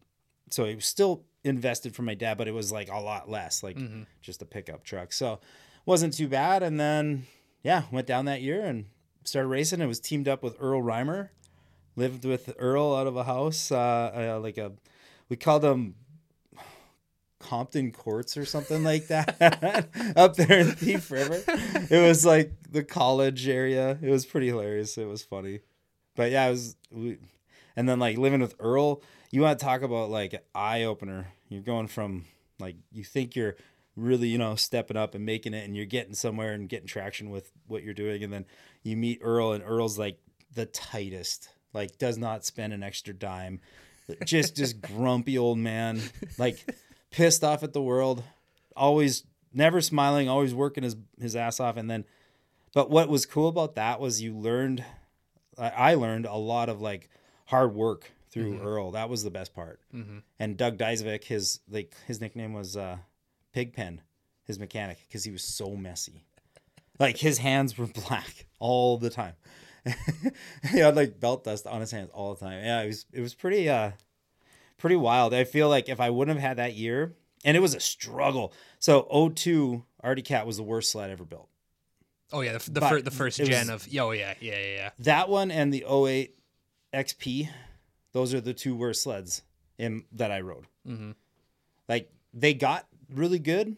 so 0.49 0.65
it 0.65 0.75
was 0.75 0.85
still 0.85 1.23
invested 1.43 1.93
for 1.95 2.03
my 2.03 2.13
dad, 2.13 2.37
but 2.37 2.47
it 2.47 2.53
was 2.53 2.71
like 2.71 2.89
a 2.89 2.99
lot 2.99 3.29
less, 3.29 3.63
like 3.63 3.77
just 4.21 4.41
a 4.41 4.45
pickup 4.45 4.83
truck. 4.83 5.11
So 5.11 5.39
wasn't 5.85 6.13
too 6.13 6.27
bad. 6.27 6.63
And 6.63 6.79
then 6.79 7.25
yeah, 7.63 7.83
went 7.91 8.07
down 8.07 8.25
that 8.25 8.41
year 8.41 8.63
and 8.63 8.85
started 9.23 9.47
racing. 9.47 9.81
It 9.81 9.87
was 9.87 9.99
teamed 9.99 10.27
up 10.27 10.43
with 10.43 10.57
Earl 10.59 10.81
Reimer. 10.81 11.29
Lived 11.95 12.25
with 12.25 12.53
Earl 12.57 12.95
out 12.95 13.05
of 13.05 13.15
a 13.15 13.23
house, 13.23 13.71
uh, 13.71 14.35
uh, 14.35 14.39
like 14.41 14.57
a 14.57 14.71
we 15.29 15.35
called 15.35 15.61
them 15.61 15.93
Compton 17.39 17.91
Courts 17.91 18.35
or 18.35 18.45
something 18.45 18.83
like 18.83 19.07
that 19.07 19.89
up 20.15 20.35
there 20.35 20.59
in 20.59 20.71
Thief 20.71 21.11
River. 21.11 21.43
It 21.89 22.01
was 22.01 22.25
like 22.25 22.51
the 22.71 22.83
college 22.83 23.47
area. 23.47 23.97
It 24.01 24.09
was 24.09 24.25
pretty 24.25 24.47
hilarious. 24.47 24.97
It 24.97 25.05
was 25.05 25.23
funny, 25.23 25.59
but 26.15 26.31
yeah, 26.31 26.47
it 26.47 26.51
was. 26.51 26.75
We, 26.91 27.17
and 27.75 27.87
then 27.87 27.99
like 27.99 28.17
living 28.17 28.41
with 28.41 28.55
Earl, 28.59 29.01
you 29.31 29.41
want 29.41 29.59
to 29.59 29.65
talk 29.65 29.81
about 29.81 30.09
like 30.09 30.43
eye 30.55 30.83
opener. 30.83 31.27
You're 31.49 31.61
going 31.61 31.87
from 31.87 32.25
like 32.59 32.75
you 32.91 33.03
think 33.03 33.35
you're 33.35 33.55
really 33.95 34.27
you 34.27 34.37
know 34.37 34.55
stepping 34.55 34.97
up 34.97 35.15
and 35.15 35.25
making 35.25 35.53
it, 35.53 35.65
and 35.65 35.75
you're 35.75 35.85
getting 35.85 36.13
somewhere 36.13 36.53
and 36.53 36.69
getting 36.69 36.87
traction 36.87 37.29
with 37.29 37.51
what 37.67 37.83
you're 37.83 37.93
doing, 37.93 38.23
and 38.23 38.33
then 38.33 38.45
you 38.83 38.97
meet 38.97 39.19
Earl, 39.21 39.53
and 39.53 39.63
Earl's 39.63 39.97
like 39.97 40.19
the 40.53 40.65
tightest. 40.65 41.49
Like 41.73 41.97
does 41.97 42.17
not 42.17 42.45
spend 42.45 42.73
an 42.73 42.83
extra 42.83 43.13
dime. 43.13 43.59
Just 44.25 44.55
just 44.55 44.81
grumpy 44.95 45.37
old 45.37 45.57
man. 45.57 46.01
Like 46.37 46.65
pissed 47.11 47.43
off 47.43 47.63
at 47.63 47.73
the 47.73 47.81
world, 47.81 48.23
always 48.75 49.23
never 49.53 49.81
smiling, 49.81 50.29
always 50.29 50.53
working 50.53 50.83
his 50.83 50.95
his 51.19 51.35
ass 51.35 51.59
off, 51.59 51.77
and 51.77 51.89
then. 51.89 52.05
But 52.73 52.89
what 52.89 53.07
was 53.07 53.27
cool 53.27 53.49
about 53.49 53.75
that 53.75 53.99
was 53.99 54.19
you 54.19 54.35
learned, 54.35 54.83
I 55.59 55.93
learned 55.93 56.25
a 56.25 56.33
lot 56.37 56.69
of 56.69 56.81
like 56.81 57.07
hard 57.45 57.75
work 57.75 58.11
through 58.31 58.61
Earl. 58.63 58.91
That 58.91 59.09
was 59.09 59.23
the 59.23 59.29
best 59.29 59.53
part. 59.53 59.79
And 60.39 60.57
Doug 60.57 60.79
Dyzovic, 60.79 61.25
his 61.25 61.59
like 61.69 61.95
his 62.07 62.19
nickname 62.19 62.53
was 62.53 62.75
uh, 62.75 62.97
Pigpen, 63.53 64.01
his 64.43 64.59
mechanic, 64.59 64.97
because 65.07 65.23
he 65.23 65.31
was 65.31 65.43
so 65.43 65.75
messy. 65.75 66.25
Like 66.99 67.17
his 67.17 67.37
hands 67.39 67.77
were 67.77 67.87
black 68.07 68.45
all 68.59 68.97
the 68.97 69.09
time, 69.09 69.33
he 70.71 70.79
had 70.79 70.95
like 70.95 71.19
belt 71.19 71.43
dust 71.43 71.67
on 71.67 71.81
his 71.81 71.91
hands 71.91 72.09
all 72.13 72.33
the 72.33 72.39
time. 72.45 72.63
Yeah, 72.63 72.81
it 72.81 72.87
was 72.87 73.05
it 73.13 73.21
was 73.21 73.33
pretty 73.33 73.69
uh 73.69 73.91
pretty 74.77 74.95
wild. 74.95 75.33
I 75.33 75.43
feel 75.43 75.69
like 75.69 75.89
if 75.89 75.99
I 75.99 76.09
wouldn't 76.09 76.37
have 76.37 76.47
had 76.47 76.57
that 76.57 76.73
year, 76.75 77.13
and 77.43 77.57
it 77.57 77.59
was 77.59 77.73
a 77.75 77.79
struggle. 77.79 78.53
So 78.79 79.31
02 79.35 79.83
Artie 80.01 80.21
Cat 80.21 80.45
was 80.45 80.57
the 80.57 80.63
worst 80.63 80.91
sled 80.91 81.09
ever 81.09 81.25
built. 81.25 81.49
Oh 82.31 82.41
yeah, 82.41 82.57
the, 82.57 82.71
the, 82.71 82.81
fir- 82.81 83.01
the 83.01 83.11
first 83.11 83.39
it 83.39 83.43
was- 83.43 83.49
gen 83.49 83.69
of 83.69 83.87
oh 83.99 84.11
yeah 84.11 84.33
yeah 84.39 84.57
yeah 84.57 84.75
yeah. 84.75 84.89
That 84.99 85.29
one 85.29 85.51
and 85.51 85.73
the 85.73 85.85
08 85.89 86.35
XP, 86.93 87.49
those 88.11 88.33
are 88.33 88.41
the 88.41 88.53
two 88.53 88.75
worst 88.75 89.03
sleds 89.03 89.41
in 89.77 90.05
that 90.13 90.31
I 90.31 90.41
rode. 90.41 90.65
Mm-hmm. 90.87 91.11
Like 91.89 92.09
they 92.33 92.53
got 92.53 92.87
really 93.17 93.39
good 93.39 93.77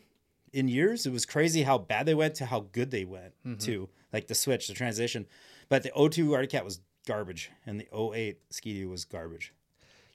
in 0.54 0.68
years. 0.68 1.06
It 1.06 1.12
was 1.12 1.25
crazy 1.25 1.63
how 1.63 1.77
bad 1.77 2.06
they 2.06 2.15
went 2.15 2.36
to 2.36 2.46
how 2.46 2.68
good 2.72 2.92
they 2.92 3.06
went 3.06 3.34
Mm-hmm. 3.46 3.58
too. 3.60 3.89
Like 4.13 4.27
the 4.27 4.36
switch, 4.36 4.68
the 4.68 4.74
transition. 4.74 5.25
But 5.70 5.84
the 5.84 5.92
02 6.10 6.34
Artie 6.34 6.48
Cat 6.48 6.63
was 6.63 6.80
garbage, 7.08 7.51
and 7.65 7.80
the 7.80 7.88
08 8.13 8.39
Ski 8.50 8.86
was 8.86 9.06
garbage. 9.06 9.54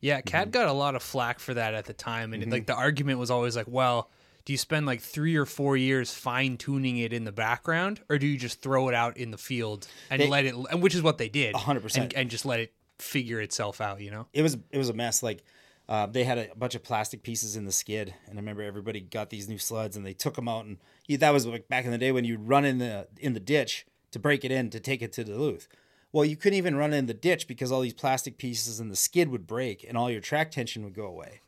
Yeah, 0.01 0.21
Cat 0.23 0.45
Mm-hmm. 0.45 0.51
got 0.53 0.69
a 0.69 0.73
lot 0.73 0.95
of 0.95 1.03
flack 1.03 1.39
for 1.41 1.55
that 1.55 1.75
at 1.75 1.85
the 1.85 1.93
time, 1.93 2.33
and 2.33 2.51
like 2.51 2.67
the 2.67 2.75
argument 2.75 3.19
was 3.19 3.31
always 3.31 3.57
like, 3.57 3.67
well. 3.69 4.11
Do 4.47 4.55
you 4.55 4.59
spend 4.59 4.87
like 4.87 5.03
three 5.03 5.37
or 5.37 5.45
four 5.45 5.77
years 5.77 6.15
fine 6.15 6.57
tuning 6.57 6.97
it 6.97 7.13
in 7.13 7.25
the 7.25 7.31
background, 7.31 8.01
or 8.09 8.17
do 8.19 8.27
you 8.27 8.39
just 8.39 8.63
throw 8.63 8.89
it 8.89 8.95
out 8.95 9.19
in 9.19 9.31
the 9.31 9.37
field 9.39 9.87
and 10.09 10.21
They- 10.21 10.29
let 10.29 10.47
it? 10.47 10.55
And 10.71 10.83
which 10.83 10.95
is 10.95 11.03
what 11.03 11.19
they 11.19 11.29
did, 11.29 11.55
100%. 11.55 11.97
and, 11.99 12.15
and 12.15 12.31
just 12.31 12.47
let 12.47 12.59
it 12.59 12.73
figure 12.99 13.39
itself 13.43 13.83
out. 13.83 14.01
You 14.01 14.11
know? 14.11 14.27
it 14.33 14.41
was 14.41 14.57
it 14.71 14.79
was 14.79 14.89
a 14.89 14.95
mess. 14.95 15.23
Like 15.23 15.45
uh, 15.91 16.07
they 16.07 16.23
had 16.23 16.39
a 16.39 16.49
bunch 16.57 16.77
of 16.77 16.85
plastic 16.85 17.25
pieces 17.25 17.57
in 17.57 17.65
the 17.65 17.73
skid, 17.73 18.15
and 18.27 18.39
I 18.39 18.41
remember 18.41 18.63
everybody 18.63 19.01
got 19.01 19.29
these 19.29 19.49
new 19.49 19.59
sleds 19.59 19.97
and 19.97 20.07
they 20.07 20.13
took 20.13 20.37
them 20.37 20.49
out, 20.49 20.65
and 20.65 20.79
that 21.09 21.33
was 21.33 21.47
like 21.47 21.69
back 21.69 21.85
in 21.85 21.91
the 21.91 21.99
day 21.99 22.13
when 22.13 22.25
you'd 22.25 22.49
run 22.49 22.65
in 22.65 22.79
the 22.79 23.09
in 23.19 23.35
the 23.35 23.41
ditch 23.41 23.87
to 24.13 24.21
break 24.21 24.45
it 24.45 24.53
in 24.53 24.71
to 24.71 24.79
take 24.79 25.03
it 25.03 25.13
to 25.15 25.25
Duluth. 25.25 25.67
Well, 26.13 26.25
you 26.25 26.37
couldn't 26.37 26.59
even 26.59 26.77
run 26.77 26.93
in 26.93 27.07
the 27.07 27.15
ditch 27.15 27.49
because 27.49 27.73
all 27.73 27.81
these 27.81 27.93
plastic 27.93 28.39
pieces 28.39 28.79
in 28.79 28.89
the 28.89 28.97
skid 28.97 29.31
would 29.31 29.49
break 29.49 29.85
and 29.87 29.99
all 29.99 30.11
your 30.11 30.21
track 30.21 30.53
tension 30.53 30.85
would 30.85 30.95
go 30.95 31.07
away. 31.07 31.41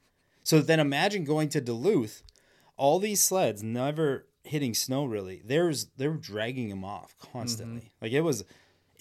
So 0.43 0.61
then 0.61 0.81
imagine 0.81 1.25
going 1.25 1.49
to 1.51 1.61
Duluth, 1.61 2.25
all 2.77 2.99
these 2.99 3.23
sleds 3.23 3.63
never 3.63 4.27
hitting 4.43 4.75
snow 4.75 5.05
really. 5.05 5.41
There's 5.45 5.87
they 5.97 6.09
were 6.09 6.15
dragging 6.15 6.69
them 6.69 6.85
off 6.85 7.15
constantly. 7.19 7.93
Like 8.01 8.11
it 8.11 8.23
was 8.23 8.45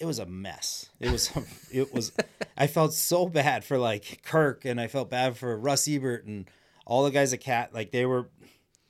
it 0.02 0.06
was 0.06 0.18
a 0.18 0.26
mess. 0.26 0.90
It 0.98 1.12
was 1.12 1.30
it 1.70 1.94
was 1.94 2.10
I 2.56 2.66
felt 2.66 2.92
so 2.92 3.28
bad 3.28 3.64
for 3.64 3.78
like 3.78 4.22
Kirk 4.24 4.64
and 4.64 4.80
I 4.80 4.88
felt 4.88 5.08
bad 5.08 5.36
for 5.36 5.56
Russ 5.56 5.86
Ebert 5.86 6.26
and 6.26 6.50
all 6.84 7.04
the 7.04 7.12
guys 7.12 7.32
at 7.32 7.40
Cat. 7.40 7.72
Like 7.72 7.92
they 7.92 8.04
were 8.04 8.28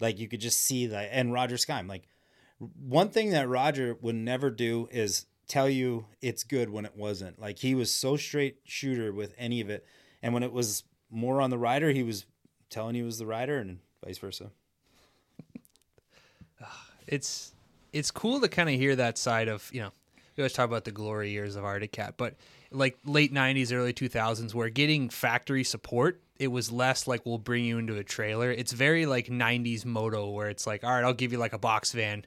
like 0.01 0.19
you 0.19 0.27
could 0.27 0.41
just 0.41 0.63
see 0.63 0.87
that 0.87 1.11
and 1.13 1.31
Roger 1.31 1.57
Skime. 1.57 1.87
Like 1.87 2.09
one 2.59 3.11
thing 3.11 3.29
that 3.31 3.47
Roger 3.47 3.95
would 4.01 4.15
never 4.15 4.49
do 4.51 4.89
is 4.91 5.27
tell 5.47 5.69
you 5.69 6.07
it's 6.23 6.45
good 6.45 6.71
when 6.71 6.87
it 6.87 6.97
wasn't. 6.97 7.39
Like 7.39 7.59
he 7.59 7.75
was 7.75 7.95
so 7.95 8.17
straight 8.17 8.61
shooter 8.65 9.13
with 9.13 9.35
any 9.37 9.61
of 9.61 9.69
it. 9.69 9.85
And 10.23 10.33
when 10.33 10.43
it 10.43 10.53
was 10.53 10.85
more 11.11 11.43
on 11.43 11.51
the 11.51 11.59
rider, 11.59 11.91
he 11.91 12.03
was 12.03 12.25
telling 12.71 12.97
you 12.97 13.05
was 13.05 13.19
the 13.19 13.27
rider 13.27 13.59
and 13.59 13.81
vice 14.03 14.17
versa. 14.17 14.51
it's 17.07 17.53
it's 17.93 18.11
cool 18.11 18.41
to 18.41 18.49
kind 18.49 18.71
of 18.71 18.77
hear 18.77 18.97
that 18.97 19.19
side 19.19 19.49
of 19.49 19.69
you 19.75 19.83
know 19.83 19.93
we 20.43 20.45
always 20.45 20.53
talk 20.55 20.67
about 20.69 20.85
the 20.85 20.91
glory 20.91 21.31
years 21.31 21.55
of 21.55 21.65
Arctic 21.65 21.93
Cat, 21.93 22.15
but 22.17 22.35
like 22.73 22.99
late 23.05 23.33
'90s, 23.33 23.73
early 23.73 23.93
2000s, 23.93 24.53
where 24.55 24.69
getting 24.69 25.09
factory 25.09 25.63
support, 25.63 26.21
it 26.41 26.49
was 26.49 26.73
less 26.73 27.07
like 27.07 27.25
we'll 27.25 27.39
bring 27.39 27.65
you 27.65 27.79
into 27.79 27.97
a 27.97 28.03
trailer. 28.03 28.51
It's 28.51 28.73
very 28.73 29.07
like 29.07 29.29
'90s 29.29 29.85
moto, 29.87 30.31
where 30.31 30.49
it's 30.49 30.67
like, 30.67 30.83
all 30.83 30.91
right, 30.91 31.05
I'll 31.05 31.13
give 31.15 31.31
you 31.31 31.39
like 31.39 31.53
a 31.53 31.59
box 31.59 31.93
van, 31.93 32.25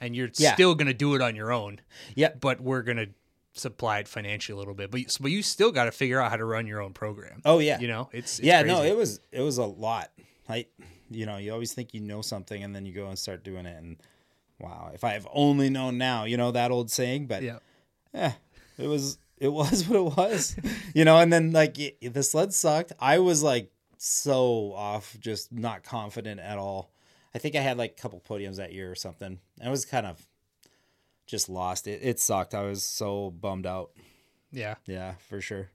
and 0.00 0.14
you're 0.14 0.28
Yeah. 0.36 0.52
still 0.54 0.74
gonna 0.74 0.92
do 0.92 1.14
it 1.14 1.22
on 1.22 1.34
your 1.34 1.52
own, 1.52 1.80
Yeah. 2.14 2.34
but 2.38 2.60
we're 2.60 2.82
gonna 2.82 3.06
supply 3.54 4.00
it 4.00 4.08
financially 4.08 4.54
a 4.54 4.58
little 4.58 4.74
bit. 4.74 4.90
But 4.90 5.00
you- 5.00 5.06
but 5.20 5.30
you 5.30 5.42
still 5.42 5.72
got 5.72 5.84
to 5.84 5.92
figure 5.92 6.20
out 6.20 6.30
how 6.30 6.36
to 6.36 6.44
run 6.44 6.66
your 6.66 6.82
own 6.82 6.92
program. 6.92 7.40
Oh 7.46 7.60
yeah. 7.60 7.80
you 7.80 7.88
know, 7.88 8.10
it's, 8.12 8.38
it's 8.40 8.46
yeah, 8.46 8.60
no, 8.62 8.82
it 8.82 8.96
was 8.96 9.20
it 9.32 9.40
was 9.40 9.56
a 9.58 9.64
lot. 9.64 10.10
Like, 10.48 10.68
you 11.10 11.24
know, 11.24 11.38
you 11.38 11.50
always 11.52 11.72
think 11.72 11.94
you 11.94 12.00
know 12.00 12.20
something 12.20 12.62
and 12.62 12.74
then 12.76 12.84
you 12.84 12.92
go 12.92 13.06
and 13.08 13.18
start 13.18 13.42
doing 13.42 13.64
it 13.64 13.78
and 13.82 13.96
wow, 14.64 14.90
if 14.94 15.04
I 15.04 15.12
have 15.12 15.28
only 15.32 15.70
known 15.70 15.98
now, 15.98 16.24
you 16.24 16.36
know 16.36 16.50
that 16.50 16.70
old 16.70 16.90
saying, 16.90 17.26
but 17.26 17.42
yeah. 17.42 17.58
yeah, 18.12 18.32
it 18.78 18.86
was 18.86 19.18
it 19.38 19.48
was 19.48 19.86
what 19.88 19.98
it 19.98 20.16
was. 20.16 20.56
you 20.94 21.04
know, 21.04 21.18
and 21.18 21.32
then 21.32 21.52
like 21.52 21.78
it, 21.78 22.14
the 22.14 22.22
sled 22.22 22.52
sucked. 22.52 22.92
I 22.98 23.18
was 23.18 23.42
like 23.42 23.70
so 23.98 24.72
off, 24.74 25.16
just 25.20 25.52
not 25.52 25.82
confident 25.82 26.40
at 26.40 26.58
all. 26.58 26.90
I 27.34 27.38
think 27.38 27.56
I 27.56 27.60
had 27.60 27.78
like 27.78 27.92
a 27.98 28.00
couple 28.00 28.22
podiums 28.26 28.56
that 28.56 28.72
year 28.72 28.90
or 28.90 28.94
something. 28.94 29.40
I 29.62 29.68
was 29.68 29.84
kind 29.84 30.06
of 30.06 30.26
just 31.26 31.48
lost. 31.48 31.86
It 31.86 32.00
it 32.02 32.20
sucked. 32.20 32.54
I 32.54 32.62
was 32.62 32.82
so 32.82 33.30
bummed 33.30 33.66
out. 33.66 33.90
Yeah. 34.52 34.76
Yeah, 34.86 35.14
for 35.28 35.40
sure. 35.40 35.70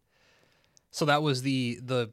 So 0.92 1.06
that 1.06 1.22
was 1.22 1.42
the 1.42 1.80
the 1.84 2.12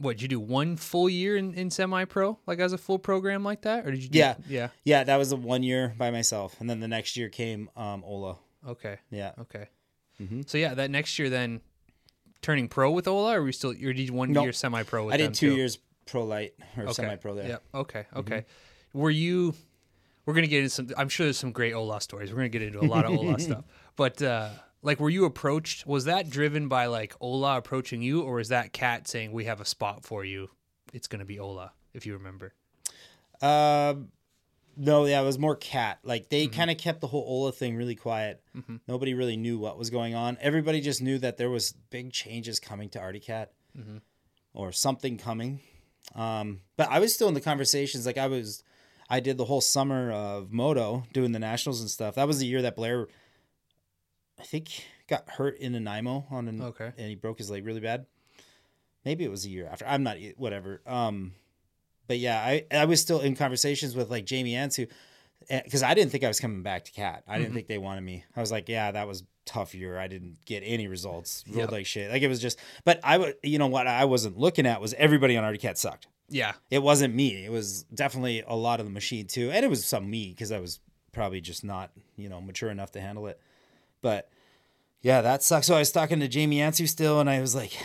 what 0.00 0.12
did 0.16 0.22
you 0.22 0.28
do 0.28 0.40
one 0.40 0.76
full 0.76 1.08
year 1.08 1.36
in, 1.36 1.54
in 1.54 1.70
semi 1.70 2.04
pro 2.06 2.38
like 2.46 2.58
as 2.58 2.72
a 2.72 2.78
full 2.78 2.98
program 2.98 3.44
like 3.44 3.62
that 3.62 3.86
or 3.86 3.90
did 3.90 4.02
you 4.02 4.08
do, 4.08 4.18
Yeah. 4.18 4.34
yeah 4.48 4.68
Yeah, 4.84 5.04
that 5.04 5.16
was 5.16 5.30
the 5.30 5.36
one 5.36 5.62
year 5.62 5.94
by 5.96 6.10
myself, 6.10 6.56
and 6.60 6.68
then 6.68 6.80
the 6.80 6.88
next 6.88 7.16
year 7.16 7.28
came 7.28 7.68
um, 7.76 8.02
Ola. 8.04 8.36
okay 8.66 8.98
Yeah, 9.10 9.32
okay 9.40 9.68
Mm-hmm. 10.20 10.42
so 10.46 10.58
yeah 10.58 10.74
that 10.74 10.90
next 10.90 11.18
year 11.18 11.30
then 11.30 11.60
turning 12.42 12.68
pro 12.68 12.90
with 12.90 13.06
Ola 13.08 13.36
or 13.36 13.40
were 13.42 13.46
you 13.48 13.52
still 13.52 13.72
you 13.72 13.92
did 13.92 14.10
one 14.10 14.32
Nope. 14.32 14.44
year 14.44 14.52
semi 14.52 14.82
pro 14.82 15.04
with 15.06 15.14
Ola? 15.14 15.22
I 15.22 15.26
did 15.26 15.34
two 15.34 15.50
too? 15.50 15.56
years 15.56 15.78
pro 16.06 16.24
light 16.24 16.54
or 16.76 16.84
okay. 16.84 16.92
semi 16.92 17.16
pro 17.16 17.34
there. 17.34 17.44
Mm-hmm. 17.44 17.50
yeah 17.74 17.80
okay 17.80 18.06
okay 18.16 18.44
were 18.92 19.10
you 19.10 19.54
we're 20.26 20.34
gonna 20.34 20.46
get 20.46 20.58
into 20.58 20.70
some 20.70 20.88
I'm 20.96 21.08
sure 21.08 21.24
there's 21.26 21.38
some 21.38 21.52
great 21.52 21.72
Ola 21.74 22.00
stories 22.00 22.30
we're 22.30 22.36
gonna 22.38 22.48
get 22.48 22.62
into 22.62 22.80
a 22.80 22.84
lot 22.88 23.04
of 23.04 23.12
Ola 23.12 23.38
stuff 23.48 23.64
but 23.96 24.20
uh 24.22 24.50
like 24.82 24.98
were 25.00 25.10
you 25.10 25.24
approached 25.24 25.86
was 25.86 26.04
that 26.06 26.30
driven 26.30 26.68
by 26.68 26.86
like 26.86 27.14
Ola 27.20 27.56
approaching 27.58 28.02
you 28.02 28.22
or 28.22 28.34
was 28.36 28.48
that 28.48 28.72
cat 28.72 29.06
saying 29.08 29.32
we 29.32 29.44
have 29.44 29.60
a 29.60 29.64
spot 29.64 30.04
for 30.04 30.24
you 30.24 30.48
it's 30.92 31.06
gonna 31.06 31.24
be 31.24 31.38
Ola 31.38 31.72
if 31.94 32.06
you 32.06 32.14
remember 32.14 32.54
Um, 33.42 34.08
no, 34.76 35.04
yeah, 35.04 35.20
it 35.20 35.24
was 35.24 35.38
more 35.38 35.56
cat. 35.56 35.98
Like 36.04 36.28
they 36.28 36.46
Mm-hmm. 36.46 36.54
kind 36.56 36.70
of 36.70 36.78
kept 36.78 37.00
the 37.00 37.06
whole 37.06 37.24
Ola 37.26 37.52
thing 37.52 37.76
really 37.76 37.94
quiet. 37.96 38.42
Nobody 38.88 39.14
really 39.14 39.36
knew 39.36 39.58
what 39.58 39.76
was 39.78 39.90
going 39.90 40.14
on. 40.14 40.38
Everybody 40.40 40.80
just 40.80 41.02
knew 41.02 41.18
that 41.18 41.36
there 41.36 41.50
was 41.50 41.72
big 41.90 42.12
changes 42.12 42.58
coming 42.60 42.88
to 42.90 42.98
Artie 43.00 43.20
Cat, 43.20 43.52
Mm-hmm. 43.78 43.98
or 44.54 44.72
something 44.72 45.16
coming. 45.18 45.60
Um, 46.14 46.60
but 46.76 46.88
I 46.90 46.98
was 46.98 47.14
still 47.14 47.28
in 47.28 47.34
the 47.34 47.40
conversations. 47.40 48.04
Like 48.06 48.18
I 48.18 48.26
was, 48.26 48.62
I 49.08 49.20
did 49.20 49.36
the 49.38 49.44
whole 49.44 49.60
summer 49.60 50.10
of 50.12 50.50
moto 50.52 51.04
doing 51.12 51.32
the 51.32 51.38
nationals 51.38 51.80
and 51.80 51.90
stuff. 51.90 52.14
That 52.14 52.26
was 52.26 52.38
the 52.38 52.46
year 52.46 52.62
that 52.62 52.74
Blair, 52.76 53.06
I 54.40 54.44
think, 54.44 54.84
got 55.08 55.28
hurt 55.28 55.58
in 55.58 55.72
Nanaimo 55.72 56.26
on 56.30 56.48
an 56.48 56.62
Okay. 56.62 56.92
and 56.96 57.08
he 57.08 57.14
broke 57.14 57.38
his 57.38 57.50
leg 57.50 57.64
really 57.66 57.80
bad. 57.80 58.06
Maybe 59.04 59.24
it 59.24 59.30
was 59.30 59.44
a 59.46 59.50
year 59.50 59.68
after. 59.70 59.86
I'm 59.86 60.02
not 60.02 60.16
whatever. 60.36 60.82
Um, 60.86 61.32
but 62.06 62.18
yeah, 62.18 62.38
I 62.38 62.64
I 62.70 62.84
was 62.86 63.00
still 63.00 63.20
in 63.20 63.34
conversations 63.36 63.94
with 63.94 64.10
like 64.10 64.24
Jamie 64.26 64.52
Anseeuw 64.54 64.88
because 65.48 65.82
I 65.82 65.94
didn't 65.94 66.10
think 66.12 66.22
I 66.24 66.28
was 66.28 66.38
coming 66.40 66.62
back 66.62 66.84
to 66.84 66.92
Cat. 66.92 67.24
I 67.26 67.32
Mm-hmm. 67.34 67.42
didn't 67.42 67.54
think 67.54 67.66
they 67.68 67.78
wanted 67.78 68.02
me. 68.02 68.24
I 68.36 68.40
was 68.40 68.50
like, 68.52 68.68
yeah, 68.68 68.90
that 68.92 69.08
was 69.08 69.24
tough 69.46 69.74
year. 69.74 69.98
I 69.98 70.06
didn't 70.06 70.36
get 70.44 70.62
any 70.66 70.86
results. 70.86 71.44
Rolled 71.48 71.58
Yep. 71.58 71.72
like 71.72 71.86
shit. 71.86 72.10
Like 72.10 72.22
it 72.22 72.28
was 72.28 72.40
just. 72.40 72.58
But 72.84 73.00
I 73.02 73.16
would, 73.18 73.36
you 73.42 73.58
know 73.58 73.68
what? 73.68 73.86
I 73.86 74.04
wasn't 74.04 74.36
looking 74.38 74.66
at 74.66 74.80
was 74.80 74.92
everybody 74.94 75.36
on 75.36 75.44
Artie 75.44 75.58
Cat 75.58 75.78
sucked. 75.78 76.08
yeah 76.28 76.52
It 76.70 76.82
wasn't 76.82 77.14
me. 77.14 77.44
It 77.44 77.50
was 77.50 77.84
definitely 77.84 78.42
a 78.46 78.54
lot 78.54 78.80
of 78.80 78.86
the 78.86 78.92
machine 78.92 79.26
too, 79.26 79.50
and 79.50 79.64
it 79.64 79.68
was 79.68 79.84
some 79.84 80.08
me 80.10 80.28
because 80.30 80.52
I 80.52 80.60
was 80.60 80.78
probably 81.12 81.40
just 81.40 81.64
not 81.64 81.90
you 82.16 82.28
know 82.28 82.40
mature 82.42 82.70
enough 82.70 82.92
to 82.92 83.00
handle 83.00 83.26
it. 83.28 83.40
But 84.02 84.30
yeah, 85.02 85.22
that 85.22 85.42
sucks. 85.42 85.66
So 85.66 85.74
I 85.74 85.80
was 85.80 85.92
talking 85.92 86.20
to 86.20 86.28
Jamie 86.28 86.58
Anseeuw 86.58 86.88
still, 86.88 87.20
and 87.20 87.28
I 87.28 87.40
was 87.40 87.54
like, 87.54 87.76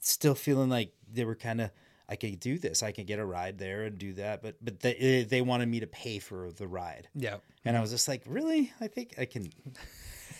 still 0.00 0.34
feeling 0.34 0.70
like 0.70 0.92
they 1.12 1.24
were 1.24 1.36
kind 1.36 1.60
of. 1.60 1.70
I 2.08 2.14
could 2.14 2.38
do 2.38 2.56
this. 2.56 2.84
I 2.84 2.92
could 2.92 3.08
get 3.08 3.18
a 3.18 3.24
ride 3.24 3.58
there 3.58 3.82
and 3.82 3.98
do 3.98 4.12
that, 4.12 4.40
but 4.40 4.54
but 4.64 4.78
they 4.78 5.26
they 5.28 5.42
wanted 5.42 5.68
me 5.68 5.80
to 5.80 5.88
pay 5.88 6.20
for 6.20 6.52
the 6.52 6.68
ride, 6.68 7.08
yeah 7.16 7.38
and 7.66 7.76
I 7.76 7.80
was 7.80 7.90
just 7.90 8.06
like, 8.06 8.22
really? 8.26 8.72
I 8.80 8.86
think 8.86 9.16
I 9.18 9.24
can, 9.24 9.50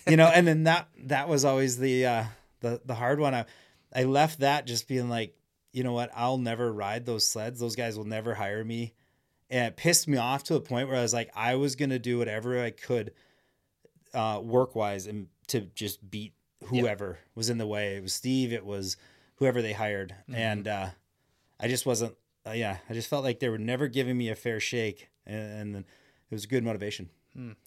you 0.08 0.16
know. 0.16 0.30
And 0.32 0.46
then 0.46 0.64
that 0.64 0.88
that 1.04 1.28
was 1.28 1.44
always 1.44 1.76
the 1.76 2.06
uh, 2.06 2.24
the 2.60 2.80
the 2.84 2.94
hard 2.94 3.18
one. 3.18 3.34
I 3.34 3.44
I 3.92 4.04
left 4.04 4.40
that 4.40 4.66
just 4.66 4.86
being 4.86 5.10
like, 5.10 5.36
you 5.72 5.82
know 5.82 5.92
what? 5.92 6.10
I'll 6.14 6.38
never 6.38 6.72
ride 6.72 7.04
those 7.04 7.26
sleds. 7.26 7.58
Those 7.58 7.74
guys 7.74 7.98
will 7.98 8.04
never 8.04 8.32
hire 8.34 8.64
me, 8.64 8.94
and 9.50 9.66
it 9.66 9.76
pissed 9.76 10.06
me 10.06 10.16
off 10.16 10.44
to 10.44 10.54
a 10.54 10.60
point 10.60 10.88
where 10.88 10.96
I 10.96 11.02
was 11.02 11.12
like, 11.12 11.30
I 11.34 11.56
was 11.56 11.74
gonna 11.74 11.98
do 11.98 12.18
whatever 12.18 12.62
I 12.62 12.70
could, 12.70 13.12
uh, 14.16 14.40
work 14.40 14.74
wise, 14.74 15.06
and 15.06 15.28
to 15.48 15.60
just 15.74 16.10
beat 16.10 16.32
whoever 16.64 17.18
was 17.34 17.50
in 17.50 17.58
the 17.58 17.66
way. 17.66 17.96
It 17.96 18.02
was 18.02 18.14
Steve. 18.14 18.52
It 18.52 18.64
was 18.64 18.96
whoever 19.36 19.62
they 19.62 19.72
hired, 19.74 20.14
and 20.32 20.66
uh, 20.66 20.88
I 21.60 21.68
just 21.68 21.86
wasn't. 21.86 22.14
Uh, 22.46 22.52
yeah, 22.52 22.78
I 22.88 22.94
just 22.94 23.08
felt 23.08 23.24
like 23.24 23.40
they 23.40 23.48
were 23.48 23.58
never 23.58 23.88
giving 23.88 24.16
me 24.16 24.30
a 24.30 24.34
fair 24.36 24.60
shake, 24.60 25.08
and, 25.26 25.76
and 25.76 25.76
it 25.76 25.84
was 26.30 26.46
good 26.46 26.64
motivation. 26.64 27.10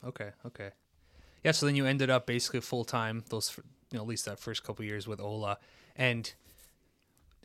Okay, 0.03 0.31
okay. 0.45 0.71
Yeah, 1.43 1.51
so 1.51 1.65
then 1.65 1.75
you 1.75 1.85
ended 1.85 2.09
up 2.09 2.25
basically 2.25 2.61
full 2.61 2.83
time 2.83 3.23
those 3.29 3.55
you 3.91 3.97
know 3.97 4.03
at 4.03 4.07
least 4.07 4.25
that 4.25 4.39
first 4.39 4.63
couple 4.63 4.83
years 4.83 5.07
with 5.07 5.19
Ola. 5.19 5.57
And 5.95 6.31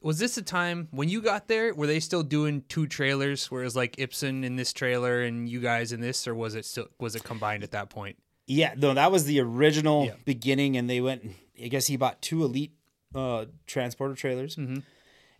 was 0.00 0.18
this 0.18 0.36
a 0.36 0.42
time 0.42 0.88
when 0.90 1.08
you 1.08 1.20
got 1.20 1.48
there 1.48 1.74
were 1.74 1.86
they 1.86 2.00
still 2.00 2.22
doing 2.22 2.62
two 2.68 2.86
trailers 2.86 3.50
where 3.50 3.62
it 3.62 3.64
was 3.64 3.76
like 3.76 3.96
Ibsen 3.98 4.44
in 4.44 4.56
this 4.56 4.72
trailer 4.72 5.22
and 5.22 5.48
you 5.48 5.60
guys 5.60 5.92
in 5.92 6.00
this 6.00 6.26
or 6.26 6.34
was 6.34 6.54
it 6.54 6.64
still 6.64 6.88
was 6.98 7.14
it 7.14 7.24
combined 7.24 7.62
at 7.62 7.70
that 7.72 7.90
point? 7.90 8.16
Yeah, 8.46 8.74
no, 8.76 8.94
that 8.94 9.10
was 9.10 9.24
the 9.24 9.40
original 9.40 10.06
Yeah. 10.06 10.14
beginning, 10.24 10.76
and 10.76 10.88
they 10.88 11.00
went. 11.00 11.30
I 11.62 11.68
guess 11.68 11.86
he 11.86 11.96
bought 11.96 12.20
two 12.20 12.44
elite 12.44 12.72
uh, 13.14 13.46
transporter 13.66 14.14
trailers, 14.14 14.56
Mm-hmm. 14.56 14.78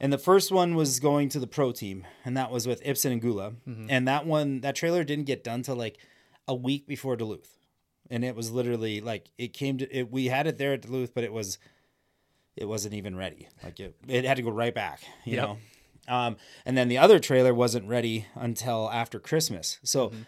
and 0.00 0.12
the 0.12 0.18
first 0.18 0.52
one 0.52 0.74
was 0.74 1.00
going 1.00 1.28
to 1.30 1.40
the 1.40 1.46
pro 1.46 1.72
team, 1.72 2.06
and 2.24 2.36
that 2.36 2.50
was 2.50 2.66
with 2.68 2.80
Ibsen 2.84 3.12
and 3.12 3.20
Gula, 3.20 3.52
Mm-hmm. 3.68 3.86
and 3.90 4.06
that 4.08 4.26
one, 4.26 4.60
that 4.60 4.74
trailer 4.76 5.02
didn't 5.04 5.24
get 5.26 5.42
done 5.44 5.62
till 5.62 5.76
like 5.76 5.98
a 6.48 6.54
week 6.54 6.86
before 6.86 7.16
Duluth, 7.16 7.58
and 8.10 8.24
it 8.24 8.36
was 8.36 8.50
literally 8.52 9.00
like 9.00 9.28
it 9.38 9.52
came 9.52 9.76
to 9.78 9.90
it. 9.96 10.10
We 10.10 10.26
had 10.26 10.46
it 10.46 10.56
there 10.58 10.72
at 10.74 10.82
Duluth, 10.82 11.12
but 11.14 11.24
it 11.24 11.32
was 11.32 11.58
it 12.56 12.66
wasn't 12.66 12.94
even 12.94 13.16
ready. 13.16 13.48
Like 13.62 13.80
it, 13.80 13.96
it 14.06 14.24
had 14.24 14.36
to 14.36 14.42
go 14.42 14.50
right 14.50 14.74
back, 14.74 15.00
you 15.24 15.36
Yep. 15.36 15.42
know. 15.48 15.58
Um, 16.06 16.36
and 16.64 16.76
then 16.76 16.88
the 16.88 16.98
other 16.98 17.18
trailer 17.18 17.52
wasn't 17.54 17.88
ready 17.88 18.26
until 18.36 18.88
after 18.90 19.18
Christmas. 19.18 19.78
So 19.82 20.08
Mm-hmm. 20.10 20.22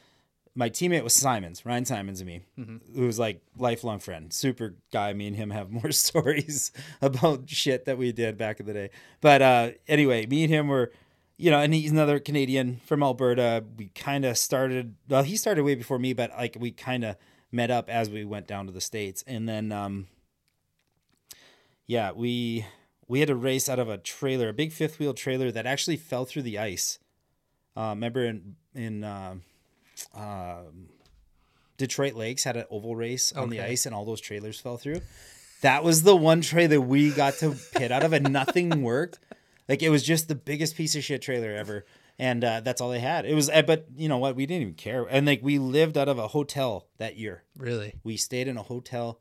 My 0.56 0.70
teammate 0.70 1.04
was 1.04 1.12
Simons, 1.12 1.64
Ryan 1.66 1.84
Simons, 1.84 2.20
and 2.20 2.26
me, 2.28 2.40
Mm-hmm. 2.58 2.98
who 2.98 3.06
was 3.06 3.18
like 3.18 3.42
lifelong 3.56 3.98
friend, 4.00 4.32
super 4.32 4.74
guy. 4.90 5.12
Me 5.12 5.26
and 5.28 5.36
him 5.36 5.50
have 5.50 5.70
more 5.70 5.90
stories 6.06 6.72
about 7.00 7.48
shit 7.48 7.84
that 7.84 7.98
we 7.98 8.10
did 8.10 8.36
back 8.38 8.58
in 8.58 8.66
the 8.66 8.72
day. 8.72 8.90
But 9.20 9.42
uh, 9.42 9.70
anyway, 9.86 10.26
me 10.26 10.42
and 10.44 10.52
him 10.52 10.68
were, 10.68 10.90
you 11.36 11.50
know, 11.50 11.60
and 11.60 11.72
he's 11.74 11.90
another 11.92 12.18
Canadian 12.18 12.80
from 12.86 13.02
Alberta. 13.02 13.62
We 13.76 13.88
kind 13.94 14.24
of 14.24 14.38
started. 14.38 14.94
Well, 15.08 15.22
he 15.22 15.36
started 15.36 15.62
way 15.62 15.74
before 15.74 15.98
me, 15.98 16.14
but 16.14 16.30
like 16.30 16.56
we 16.58 16.70
kind 16.72 17.04
of 17.04 17.16
met 17.52 17.70
up 17.70 17.88
as 17.88 18.08
we 18.10 18.24
went 18.24 18.46
down 18.48 18.66
to 18.66 18.72
the 18.72 18.80
states, 18.80 19.22
and 19.26 19.48
then 19.48 19.70
um, 19.72 20.06
yeah, 21.86 22.12
we 22.12 22.66
we 23.08 23.20
had 23.20 23.30
a 23.30 23.36
race 23.36 23.68
out 23.68 23.78
of 23.78 23.88
a 23.88 23.98
trailer, 23.98 24.48
a 24.48 24.52
big 24.52 24.72
fifth 24.72 24.98
wheel 24.98 25.14
trailer 25.14 25.52
that 25.52 25.66
actually 25.66 25.96
fell 25.96 26.24
through 26.24 26.42
the 26.42 26.58
ice. 26.58 26.98
Uh, 27.76 27.90
remember 27.90 28.24
in 28.24 28.56
in 28.74 29.04
uh, 29.04 29.34
um 30.14 30.88
Detroit 31.76 32.14
Lakes 32.14 32.44
had 32.44 32.56
an 32.56 32.64
oval 32.70 32.96
race 32.96 33.32
on 33.32 33.50
the 33.50 33.60
ice, 33.60 33.86
and 33.86 33.94
all 33.94 34.04
those 34.04 34.20
trailers 34.20 34.58
fell 34.58 34.76
through. 34.76 35.00
That 35.62 35.84
was 35.84 36.02
the 36.02 36.16
one 36.16 36.40
trailer 36.40 36.80
we 36.80 37.10
got 37.10 37.34
to 37.34 37.56
pit 37.74 37.92
out 37.92 38.02
of, 38.02 38.12
and 38.12 38.32
nothing 38.32 38.82
worked. 38.82 39.18
Like 39.68 39.82
it 39.82 39.90
was 39.90 40.02
just 40.02 40.28
the 40.28 40.34
biggest 40.34 40.76
piece 40.76 40.94
of 40.94 41.04
shit 41.04 41.22
trailer 41.22 41.50
ever, 41.50 41.84
and 42.18 42.44
uh, 42.44 42.60
that's 42.60 42.80
all 42.80 42.90
they 42.90 43.00
had. 43.00 43.26
It 43.26 43.34
was, 43.34 43.50
uh, 43.50 43.62
but 43.62 43.86
you 43.96 44.08
know 44.08 44.18
what? 44.18 44.36
We 44.36 44.46
didn't 44.46 44.62
even 44.62 44.74
care, 44.74 45.04
and 45.04 45.26
like 45.26 45.40
we 45.42 45.58
lived 45.58 45.98
out 45.98 46.08
of 46.08 46.18
a 46.18 46.28
hotel 46.28 46.86
that 46.98 47.16
year. 47.16 47.42
Really? 47.56 47.94
We 48.04 48.16
stayed 48.16 48.48
in 48.48 48.56
a 48.56 48.62
hotel. 48.62 49.20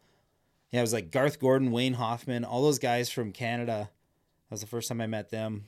Yeah, 0.72 0.80
it 0.80 0.84
was 0.84 0.94
like 0.94 1.12
Garth 1.12 1.40
Gordon, 1.40 1.72
Wayne 1.72 1.94
Hoffman, 1.94 2.44
all 2.44 2.62
those 2.64 2.80
guys 2.80 3.10
from 3.10 3.32
Canada. 3.32 3.90
That 4.50 4.54
was 4.54 4.62
the 4.62 4.68
first 4.68 4.90
time 4.90 5.02
I 5.02 5.08
met 5.08 5.30
them. 5.30 5.66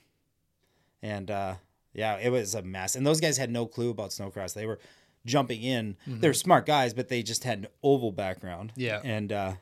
And 1.01 1.31
uh, 1.31 1.55
yeah, 1.97 2.17
it 2.17 2.29
was 2.29 2.55
a 2.55 2.61
mess. 2.61 2.95
And 2.95 3.05
those 3.05 3.19
guys 3.19 3.37
had 3.37 3.49
no 3.49 3.65
clue 3.65 3.89
about 3.89 4.11
snowcross. 4.11 4.53
They 4.53 4.67
were 4.67 4.79
jumping 5.25 5.63
in. 5.63 5.97
Mm-hmm. 6.07 6.19
They 6.21 6.27
were 6.27 6.33
smart 6.33 6.65
guys, 6.67 6.93
but 6.93 7.09
they 7.09 7.23
just 7.23 7.43
had 7.43 7.59
an 7.59 7.67
oval 7.81 8.11
background. 8.11 8.71
Yeah. 8.75 9.01
And 9.03 9.31
uh, 9.31 9.53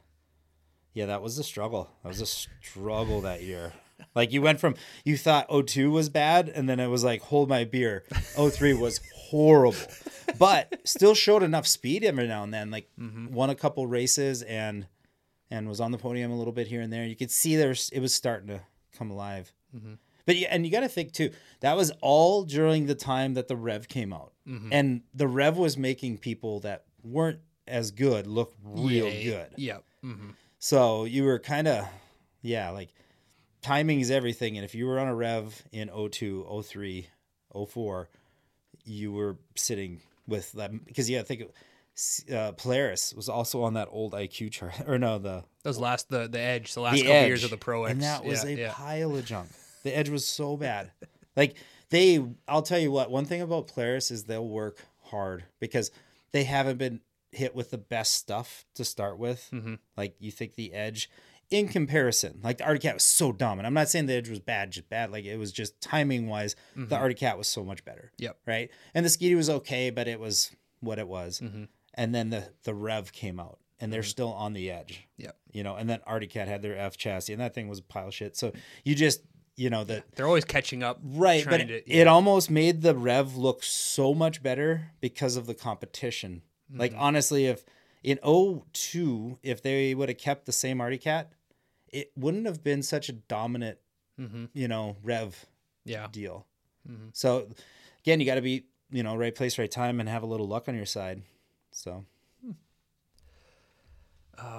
yeah, 0.93 1.07
that 1.07 1.21
was 1.21 1.39
a 1.39 1.43
struggle. 1.43 1.89
That 2.03 2.09
was 2.09 2.21
a 2.21 2.25
struggle 2.25 3.21
that 3.21 3.41
year. 3.41 3.71
Like 4.13 4.33
you 4.33 4.41
went 4.41 4.59
from 4.59 4.75
you 5.05 5.17
thought 5.17 5.47
02 5.49 5.89
was 5.89 6.09
bad, 6.09 6.49
and 6.49 6.67
then 6.67 6.81
it 6.81 6.87
was 6.87 7.05
like 7.05 7.21
hold 7.21 7.47
my 7.47 7.63
beer. 7.63 8.03
03 8.11 8.73
was 8.73 8.99
horrible, 9.15 9.77
but 10.37 10.81
still 10.83 11.15
showed 11.15 11.43
enough 11.43 11.65
speed 11.65 12.03
every 12.03 12.27
now 12.27 12.43
and 12.43 12.53
then. 12.53 12.69
Like 12.69 12.89
mm-hmm. 12.99 13.33
won 13.33 13.49
a 13.49 13.55
couple 13.55 13.87
races 13.87 14.41
and 14.41 14.87
and 15.49 15.69
was 15.69 15.79
on 15.79 15.91
the 15.91 15.97
podium 15.97 16.31
a 16.31 16.37
little 16.37 16.51
bit 16.51 16.67
here 16.67 16.81
and 16.81 16.91
there. 16.91 17.05
You 17.05 17.15
could 17.15 17.31
see 17.31 17.55
there's 17.55 17.89
it 17.91 18.01
was 18.01 18.13
starting 18.13 18.49
to 18.49 18.61
come 18.97 19.09
alive. 19.09 19.53
Mm-hmm. 19.73 19.93
But 20.25 20.37
yeah, 20.37 20.47
and 20.51 20.65
you 20.65 20.71
got 20.71 20.81
to 20.81 20.89
think 20.89 21.11
too. 21.11 21.31
That 21.59 21.77
was 21.77 21.91
all 22.01 22.43
during 22.43 22.85
the 22.87 22.95
time 22.95 23.35
that 23.35 23.47
the 23.47 23.55
Rev 23.55 23.87
came 23.87 24.13
out, 24.13 24.33
and 24.71 25.01
the 25.13 25.27
Rev 25.27 25.57
was 25.57 25.77
making 25.77 26.17
people 26.17 26.61
that 26.61 26.85
weren't 27.03 27.39
as 27.67 27.91
good 27.91 28.27
look 28.27 28.53
real 28.63 29.07
Yeah, 29.09 29.23
good. 29.23 29.47
Yep. 29.57 29.83
Mm-hmm. 30.03 30.29
So 30.59 31.05
you 31.05 31.23
were 31.23 31.39
kind 31.39 31.67
of, 31.67 31.87
yeah, 32.41 32.69
like 32.69 32.89
timing 33.61 33.99
is 33.99 34.11
everything. 34.11 34.57
And 34.57 34.65
if 34.65 34.75
you 34.75 34.87
were 34.87 34.99
on 34.99 35.07
a 35.07 35.15
rev 35.15 35.63
in 35.71 35.89
02, 35.89 36.63
03, 36.63 37.07
04, 37.67 38.09
you 38.85 39.11
were 39.11 39.37
sitting 39.55 40.01
with 40.27 40.51
that 40.53 40.71
because 40.85 41.09
yeah, 41.09 41.19
I 41.19 41.23
think 41.23 41.43
uh, 42.33 42.51
Polaris 42.53 43.13
was 43.13 43.29
also 43.29 43.63
on 43.63 43.73
that 43.75 43.87
old 43.91 44.13
IQ 44.13 44.51
chart 44.51 44.73
or 44.87 44.97
no 44.97 45.17
the 45.17 45.43
Those 45.63 45.79
last 45.79 46.09
the 46.09 46.27
the 46.27 46.39
edge, 46.39 46.73
the 46.73 46.81
last 46.81 46.95
the 46.95 47.03
couple 47.03 47.15
edge 47.15 47.27
years 47.27 47.43
of 47.43 47.49
the 47.49 47.57
Pro 47.57 47.85
X, 47.85 47.93
and 47.93 48.03
that 48.03 48.23
was 48.23 48.43
yeah, 48.43 48.49
a 48.49 48.57
yeah. 48.57 48.73
pile 48.73 49.15
of 49.15 49.25
junk. 49.25 49.49
The 49.85 49.95
edge 49.95 50.09
was 50.09 50.27
so 50.27 50.57
bad. 50.57 50.91
Like 51.37 51.55
they, 51.89 52.25
I'll 52.47 52.61
tell 52.61 52.79
you 52.79 52.91
what. 52.91 53.11
One 53.11 53.25
thing 53.25 53.41
about 53.41 53.67
Polaris 53.67 54.09
is 54.09 54.23
they'll 54.23 54.47
work 54.47 54.79
hard 55.03 55.45
because 55.59 55.91
they 56.31 56.43
haven't 56.43 56.77
been 56.77 57.01
hit 57.31 57.53
with 57.53 57.69
the 57.69 57.77
best 57.77 58.13
stuff 58.15 58.65
to 58.75 58.83
start 58.83 59.19
with. 59.19 59.47
Mm-hmm. 59.53 59.75
Like 59.95 60.15
you 60.19 60.31
think 60.31 60.55
the 60.55 60.73
edge, 60.73 61.09
in 61.51 61.67
comparison, 61.67 62.39
like 62.43 62.57
the 62.57 62.65
Arctic 62.65 62.81
Cat 62.81 62.93
was 62.95 63.03
so 63.03 63.31
dumb, 63.31 63.59
and 63.59 63.67
I'm 63.67 63.75
not 63.75 63.87
saying 63.89 64.07
the 64.07 64.13
edge 64.13 64.29
was 64.29 64.39
bad, 64.39 64.71
just 64.71 64.89
bad. 64.89 65.11
Like 65.11 65.25
it 65.25 65.37
was 65.37 65.51
just 65.51 65.79
timing 65.79 66.27
wise, 66.27 66.55
the 66.75 66.95
Arctic 66.97 67.19
Cat 67.19 67.37
was 67.37 67.47
so 67.47 67.63
much 67.63 67.85
better. 67.85 68.11
Mm-hmm. 68.15 68.23
Yep. 68.23 68.37
Right, 68.47 68.71
and 68.95 69.05
the 69.05 69.09
Skeety 69.09 69.35
was 69.35 69.49
okay, 69.49 69.91
but 69.91 70.07
it 70.07 70.19
was 70.19 70.49
what 70.79 70.97
it 70.97 71.07
was. 71.07 71.41
Mm-hmm. 71.41 71.65
And 71.93 72.15
then 72.15 72.31
the 72.31 72.49
the 72.63 72.73
Rev 72.73 73.11
came 73.11 73.39
out, 73.39 73.59
and 73.79 73.93
they're 73.93 74.01
still 74.03 74.33
on 74.33 74.53
the 74.53 74.71
edge 74.71 75.07
Yep. 75.17 75.37
you 75.51 75.63
know, 75.63 75.75
and 75.75 75.87
then 75.87 75.99
Arctic 76.07 76.31
Cat 76.31 76.47
had 76.47 76.63
their 76.63 76.75
F 76.75 76.97
chassis, 76.97 77.33
and 77.33 77.41
that 77.41 77.53
thing 77.53 77.67
was 77.67 77.79
a 77.79 77.83
pile 77.83 78.07
of 78.07 78.13
shit. 78.15 78.35
So 78.35 78.51
you 78.83 78.95
just, 78.95 79.21
you 79.55 79.69
know, 79.69 79.83
the 79.83 80.03
They're 80.15 80.27
always 80.27 80.45
catching 80.45 80.83
up. 80.83 80.99
right, 81.03 81.43
but 81.43 81.57
trying 81.57 81.69
it, 81.69 81.85
to, 81.87 82.05
almost 82.05 82.49
made 82.51 82.81
the 82.81 82.95
Rev 82.95 83.35
look 83.35 83.63
so 83.63 84.13
much 84.13 84.43
better 84.43 84.91
because 85.01 85.35
of 85.37 85.45
the 85.47 85.53
competition. 85.55 86.41
Like 86.73 86.91
Mm-hmm. 86.91 86.99
honestly, 87.01 87.45
if 87.45 87.63
in 88.03 88.19
02, 88.73 89.39
if 89.43 89.61
they 89.61 89.93
would 89.95 90.09
have 90.09 90.17
kept 90.17 90.45
the 90.45 90.51
same 90.51 90.81
Arctic 90.81 91.01
Cat, 91.01 91.31
it 91.87 92.11
wouldn't 92.15 92.45
have 92.45 92.63
been 92.63 92.83
such 92.83 93.09
a 93.09 93.13
dominant, 93.13 93.77
Mm-hmm. 94.19 94.45
you 94.53 94.67
know, 94.67 94.95
Rev 95.03 95.45
yeah. 95.83 96.07
deal. 96.11 96.45
So 97.13 97.47
again, 98.03 98.19
you 98.19 98.25
got 98.25 98.35
to 98.35 98.41
be, 98.41 98.65
you 98.91 99.03
know, 99.03 99.15
right 99.15 99.33
place, 99.33 99.57
right 99.57 99.69
time, 99.71 99.99
and 99.99 100.07
have 100.07 100.21
a 100.23 100.27
little 100.27 100.47
luck 100.47 100.67
on 100.69 100.75
your 100.75 100.85
side. 100.85 101.21
So 101.71 102.05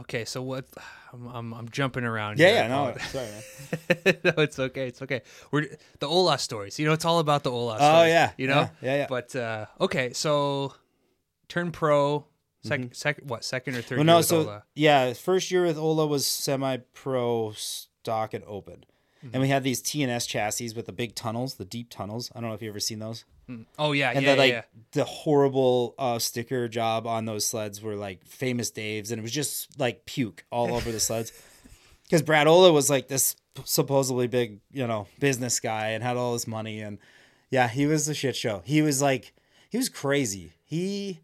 okay, 0.01 0.25
so 0.25 0.43
what? 0.43 0.65
I'm, 1.13 1.27
I'm 1.29 1.55
I'm 1.55 1.69
jumping 1.71 2.05
around. 2.05 2.39
yeah, 2.39 2.47
here. 2.49 2.57
yeah, 2.57 2.69
no, 2.69 2.95
sorry, 3.09 3.27
man. 3.27 4.17
no, 4.37 4.43
it's 4.43 4.59
okay. 4.59 4.89
It's 4.89 5.01
okay. 5.01 5.23
We're 5.51 5.69
the 5.99 6.07
Ola 6.07 6.37
stories. 6.37 6.79
You 6.79 6.87
know, 6.87 6.93
it's 6.93 7.05
all 7.05 7.21
about 7.21 7.43
the 7.43 7.51
Ola. 7.51 7.77
Stories, 7.77 7.89
oh, 7.91 7.95
stories, 7.95 8.11
yeah, 8.11 8.33
You 8.37 8.47
know. 8.49 8.55
yeah, 8.55 8.69
yeah, 8.83 8.97
yeah. 8.97 9.07
But 9.09 9.35
uh, 9.37 9.67
okay, 9.81 10.13
so 10.13 10.75
turn 11.49 11.73
pro. 11.73 12.27
Second, 12.65 12.97
second, 12.97 13.31
what? 13.31 13.45
Second 13.45 13.77
or 13.77 13.83
third? 13.83 13.99
Mm-hmm. 14.01 14.07
Well, 14.07 14.07
year 14.07 14.13
no, 14.13 14.17
with 14.19 14.27
so 14.27 14.41
Ola? 14.41 14.63
yeah, 14.75 15.13
first 15.13 15.51
year 15.51 15.65
with 15.65 15.79
Ola 15.79 16.07
was 16.07 16.27
semi-pro 16.27 17.53
stock 17.53 18.35
and 18.35 18.45
open, 18.47 18.85
Mm-hmm. 19.25 19.35
and 19.35 19.43
we 19.43 19.49
had 19.49 19.65
these 19.65 19.83
TNS 19.83 20.29
chassis 20.29 20.73
with 20.75 20.87
the 20.87 20.93
big 20.93 21.15
tunnels, 21.15 21.55
the 21.55 21.65
deep 21.65 21.89
tunnels. 21.91 22.31
I 22.35 22.41
don't 22.41 22.51
know 22.51 22.55
if 22.55 22.63
you've 22.63 22.73
ever 22.73 22.81
seen 22.81 22.99
those, 22.99 23.25
Oh 23.79 23.93
yeah, 23.93 24.11
and 24.11 24.25
yeah, 24.25 24.35
the 24.35 24.39
like 24.39 24.53
yeah. 24.53 24.63
the 24.93 25.05
horrible 25.05 25.95
uh, 25.99 26.19
sticker 26.19 26.67
job 26.67 27.07
on 27.07 27.27
those 27.27 27.47
sleds 27.47 27.81
were 27.81 27.95
like 27.95 28.27
famous 28.27 28.71
Dave's, 28.71 29.13
and 29.13 29.21
it 29.21 29.23
was 29.23 29.33
just 29.33 29.79
like 29.79 30.05
puke 30.05 30.45
all 30.51 30.75
over 30.75 30.91
the 30.93 31.01
sleds. 31.01 31.33
Because 32.05 32.23
Brad 32.23 32.47
Ola 32.47 32.73
was 32.73 32.89
like 32.89 33.09
this 33.09 33.35
supposedly 33.65 34.29
big, 34.29 34.61
you 34.71 34.87
know, 34.87 35.09
business 35.19 35.59
guy 35.59 35.89
and 35.89 36.05
had 36.05 36.17
all 36.17 36.35
this 36.35 36.47
money, 36.47 36.81
and 36.81 36.99
yeah, 37.51 37.67
he 37.67 37.85
was 37.85 38.09
a 38.09 38.15
shit 38.15 38.37
show. 38.37 38.63
He 38.65 38.81
was 38.81 39.03
like, 39.03 39.33
he 39.71 39.77
was 39.77 39.89
crazy. 39.89 40.53
He 40.65 41.19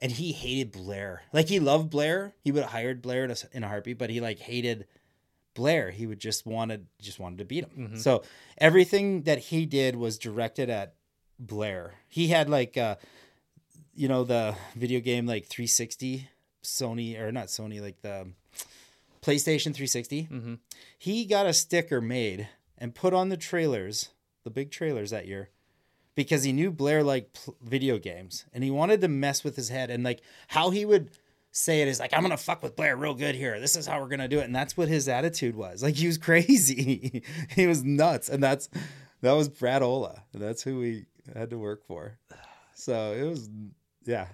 and 0.00 0.12
he 0.12 0.32
hated 0.32 0.70
Blair. 0.70 1.22
Like 1.32 1.48
he 1.48 1.60
loved 1.60 1.88
Blair. 1.88 2.34
He 2.44 2.52
would 2.52 2.62
have 2.62 2.72
hired 2.72 3.00
Blair 3.00 3.24
in 3.24 3.30
a, 3.30 3.36
in 3.52 3.64
a 3.64 3.68
heartbeat, 3.68 3.96
but 3.96 4.10
he 4.10 4.20
like 4.20 4.38
hated 4.38 4.86
Blair. 5.58 5.90
He 5.90 6.06
would 6.06 6.20
just 6.20 6.46
wanted 6.46 6.86
just 7.02 7.18
wanted 7.18 7.38
to 7.38 7.44
beat 7.44 7.64
him. 7.64 7.98
So 7.98 8.22
everything 8.58 9.22
that 9.22 9.38
he 9.50 9.66
did 9.66 9.96
was 9.96 10.16
directed 10.16 10.70
at 10.70 10.94
Blair. 11.38 11.94
He 12.08 12.28
had 12.28 12.48
like 12.48 12.76
uh 12.76 12.94
you 13.94 14.06
know 14.06 14.22
the 14.22 14.54
video 14.76 15.00
game 15.00 15.26
like 15.26 15.46
360 15.46 16.28
Sony 16.62 17.18
or 17.20 17.32
not 17.32 17.48
Sony 17.48 17.80
like 17.82 18.00
the 18.02 18.28
PlayStation 19.20 19.74
360. 19.74 20.28
Mm-hmm. 20.30 20.54
He 20.96 21.24
got 21.24 21.46
a 21.46 21.52
sticker 21.52 22.00
made 22.00 22.48
and 22.78 22.94
put 22.94 23.12
on 23.12 23.28
the 23.28 23.36
trailers, 23.36 24.10
the 24.44 24.50
big 24.50 24.70
trailers 24.70 25.10
that 25.10 25.26
year 25.26 25.50
because 26.14 26.44
he 26.44 26.52
knew 26.52 26.70
Blair 26.70 27.02
liked 27.02 27.44
pl- 27.44 27.56
video 27.60 27.98
games 27.98 28.44
and 28.52 28.62
he 28.62 28.70
wanted 28.70 29.00
to 29.00 29.08
mess 29.08 29.42
with 29.42 29.56
his 29.56 29.70
head 29.70 29.90
and 29.90 30.04
like 30.04 30.20
how 30.48 30.70
he 30.70 30.84
would 30.84 31.10
say 31.58 31.82
it 31.82 31.88
is 31.88 31.98
like 31.98 32.14
I'm 32.14 32.22
gonna 32.22 32.36
fuck 32.36 32.62
with 32.62 32.76
Blair 32.76 32.96
real 32.96 33.14
good 33.14 33.34
here. 33.34 33.58
This 33.60 33.76
is 33.76 33.86
how 33.86 34.00
we're 34.00 34.08
gonna 34.08 34.28
do 34.28 34.38
it, 34.38 34.44
and 34.44 34.54
that's 34.54 34.76
what 34.76 34.88
his 34.88 35.08
attitude 35.08 35.56
was. 35.56 35.82
Like 35.82 35.96
he 35.96 36.06
was 36.06 36.18
crazy, 36.28 37.22
he 37.50 37.66
was 37.66 37.82
nuts, 37.84 38.28
and 38.28 38.42
that's 38.42 38.68
that 39.22 39.32
was 39.32 39.48
Brad 39.48 39.82
Ola, 39.82 40.22
and 40.32 40.40
that's 40.42 40.62
who 40.62 40.78
we 40.78 41.06
had 41.34 41.50
to 41.50 41.58
work 41.58 41.84
for. 41.86 42.18
So 42.74 43.12
it 43.12 43.24
was 43.24 43.50
yeah, 44.04 44.28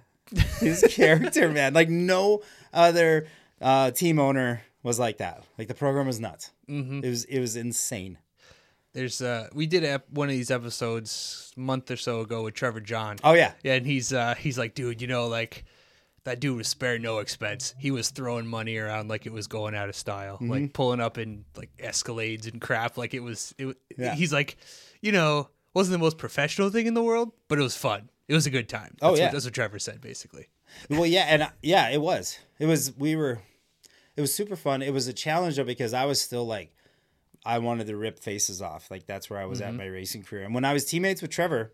his 0.61 0.85
character 0.91 1.49
man. 1.51 1.73
Like 1.75 1.89
no 1.89 2.43
other 2.73 3.27
uh, 3.61 3.91
team 3.91 4.19
owner 4.19 4.63
was 4.83 4.99
like 4.99 5.19
that. 5.19 5.43
Like 5.59 5.69
the 5.69 5.75
program 5.75 6.07
was 6.07 6.21
nuts. 6.21 6.51
It 6.69 7.09
was 7.09 7.25
it 7.25 7.41
was 7.41 7.57
insane. 7.57 8.19
There's 8.93 9.21
uh, 9.21 9.49
we 9.53 9.67
did 9.67 9.83
ep- 9.83 10.09
one 10.11 10.29
of 10.29 10.33
these 10.35 10.51
episodes 10.53 11.53
a 11.57 11.61
month 11.61 11.91
or 11.91 11.97
so 11.97 12.21
ago 12.21 12.45
with 12.45 12.55
Trevor 12.55 12.81
John. 12.81 13.17
Oh 13.25 13.33
yeah, 13.33 13.53
Yeah, 13.65 13.75
and 13.75 13.87
he's 13.87 14.13
uh 14.13 14.35
he's 14.37 14.59
like, 14.59 14.75
dude, 14.75 15.01
you 15.01 15.09
know, 15.09 15.27
like 15.27 15.65
that 16.25 16.41
dude 16.41 16.57
was 16.57 16.69
sparing 16.69 17.03
no 17.03 17.19
expense. 17.19 17.75
He 17.79 17.91
was 17.91 18.11
throwing 18.11 18.47
money 18.47 18.77
around 18.77 19.09
like 19.09 19.27
it 19.27 19.33
was 19.33 19.47
going 19.47 19.75
out 19.75 19.89
of 19.89 19.95
style, 19.97 20.35
Mm-hmm. 20.37 20.51
like 20.51 20.73
pulling 20.73 21.01
up 21.01 21.19
in 21.19 21.45
like 21.57 21.71
Escalades 21.79 22.51
and 22.51 22.61
crap. 22.61 22.97
Like 22.97 23.15
it 23.15 23.21
was. 23.21 23.55
It, 23.59 23.77
Yeah. 23.97 24.15
He's 24.15 24.33
like, 24.33 24.57
you 25.01 25.13
know, 25.13 25.49
wasn't 25.75 25.93
the 25.93 25.99
most 26.05 26.19
professional 26.19 26.71
thing 26.71 26.87
in 26.87 26.95
the 26.95 27.03
world, 27.03 27.33
but 27.49 27.59
it 27.59 27.63
was 27.63 27.77
fun. 27.77 28.09
It 28.27 28.35
was 28.35 28.47
a 28.47 28.51
good 28.51 28.69
time. 28.69 28.97
Oh, 29.03 29.09
That's 29.09 29.19
yeah. 29.19 29.25
what, 29.27 29.33
that's 29.33 29.45
what 29.45 29.55
Trevor 29.55 29.79
said 29.79 30.01
basically. 30.01 30.49
Well, 30.89 31.07
yeah, 31.07 31.27
and 31.29 31.43
uh, 31.43 31.51
yeah, 31.63 31.91
it 31.91 32.01
was. 32.01 32.39
It 32.59 32.67
was. 32.67 32.93
We 32.97 33.17
were. 33.17 33.41
It 34.17 34.21
was 34.21 34.33
super 34.35 34.57
fun. 34.57 34.81
It 34.83 34.93
was 34.93 35.07
a 35.09 35.13
challenge 35.13 35.57
though 35.57 35.65
because 35.65 35.93
I 35.93 36.05
was 36.07 36.21
still 36.21 36.47
like, 36.47 36.73
I 37.45 37.59
wanted 37.59 37.87
to 37.89 37.97
rip 37.97 38.19
faces 38.19 38.63
off. 38.63 38.91
Like 38.91 39.07
that's 39.07 39.29
where 39.29 39.39
I 39.41 39.45
was 39.45 39.61
at 39.61 39.75
my 39.75 39.87
racing 39.87 40.23
career. 40.23 40.45
And 40.45 40.55
when 40.55 40.65
I 40.65 40.73
was 40.73 40.85
teammates 40.87 41.21
with 41.21 41.31
Trevor 41.33 41.73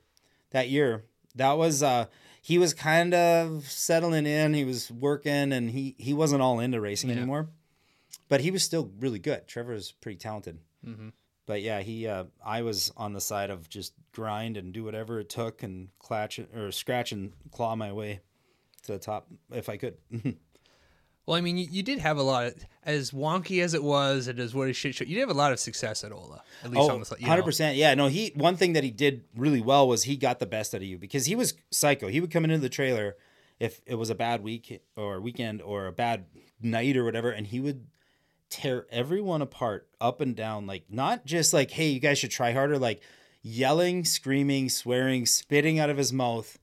that 0.50 0.68
year, 0.68 1.04
that 1.36 1.52
was 1.56 1.82
uh 1.82 2.06
he 2.40 2.58
was 2.58 2.74
kind 2.74 3.14
of 3.14 3.68
settling 3.70 4.26
in. 4.26 4.54
He 4.54 4.64
was 4.64 4.90
working, 4.90 5.52
and 5.52 5.70
he 5.70 5.94
he 5.98 6.12
wasn't 6.14 6.42
all 6.42 6.60
into 6.60 6.80
racing 6.80 7.10
anymore. 7.10 7.48
But 8.28 8.40
he 8.40 8.50
was 8.50 8.62
still 8.62 8.90
really 8.98 9.18
good. 9.18 9.46
Trevor 9.46 9.72
is 9.74 9.92
pretty 9.92 10.18
talented. 10.18 10.58
But 11.46 11.62
yeah, 11.62 11.80
he 11.80 12.06
uh, 12.06 12.24
I 12.44 12.62
was 12.62 12.92
on 12.96 13.12
the 13.12 13.20
side 13.20 13.50
of 13.50 13.68
just 13.68 13.92
grind 14.12 14.56
and 14.56 14.72
do 14.72 14.84
whatever 14.84 15.18
it 15.20 15.28
took 15.28 15.62
and 15.62 15.88
clutch 15.98 16.38
or 16.54 16.70
scratch 16.72 17.12
and 17.12 17.32
claw 17.50 17.74
my 17.76 17.92
way 17.92 18.20
to 18.84 18.92
the 18.92 18.98
top 18.98 19.26
if 19.52 19.68
I 19.68 19.76
could. 19.76 19.96
Well, 21.30 21.38
I 21.38 21.42
mean, 21.42 21.58
you, 21.58 21.68
you 21.70 21.84
did 21.84 22.00
have 22.00 22.16
a 22.16 22.24
lot 22.24 22.46
of, 22.46 22.54
as 22.82 23.12
wonky 23.12 23.62
as 23.62 23.72
it 23.72 23.84
was, 23.84 24.26
and 24.26 24.40
as 24.40 24.52
what 24.52 24.68
a 24.68 24.72
shit 24.72 24.96
show. 24.96 25.04
You 25.04 25.14
did 25.14 25.20
have 25.20 25.30
a 25.30 25.34
lot 25.34 25.52
of 25.52 25.60
success 25.60 26.02
at 26.02 26.10
Ola, 26.10 26.42
at 26.64 26.72
least 26.72 26.90
oh, 26.90 26.94
on 26.94 26.98
the 26.98 27.06
side. 27.06 27.20
you 27.20 27.28
know. 27.28 27.40
100%. 27.40 27.76
Yeah, 27.76 27.94
no, 27.94 28.08
he 28.08 28.32
one 28.34 28.56
thing 28.56 28.72
that 28.72 28.82
he 28.82 28.90
did 28.90 29.22
really 29.36 29.60
well 29.60 29.86
was 29.86 30.02
he 30.02 30.16
got 30.16 30.40
the 30.40 30.46
best 30.46 30.74
out 30.74 30.80
of 30.80 30.88
you 30.88 30.98
because 30.98 31.26
he 31.26 31.36
was 31.36 31.54
psycho. 31.70 32.08
He 32.08 32.20
would 32.20 32.32
come 32.32 32.42
into 32.42 32.58
the 32.58 32.68
trailer 32.68 33.14
if 33.60 33.80
it 33.86 33.94
was 33.94 34.10
a 34.10 34.14
bad 34.16 34.42
week 34.42 34.82
or 34.96 35.20
weekend 35.20 35.62
or 35.62 35.86
a 35.86 35.92
bad 35.92 36.24
night 36.60 36.96
or 36.96 37.04
whatever 37.04 37.30
and 37.30 37.46
he 37.46 37.60
would 37.60 37.86
tear 38.48 38.86
everyone 38.90 39.40
apart 39.40 39.86
up 40.00 40.20
and 40.20 40.34
down 40.34 40.66
like 40.66 40.82
not 40.90 41.24
just 41.24 41.52
like 41.52 41.70
hey 41.70 41.88
you 41.88 42.00
guys 42.00 42.18
should 42.18 42.30
try 42.30 42.52
harder 42.52 42.78
like 42.78 43.00
yelling 43.42 44.04
screaming 44.04 44.68
swearing 44.68 45.24
spitting 45.24 45.78
out 45.78 45.88
of 45.88 45.96
his 45.96 46.12
mouth 46.12 46.58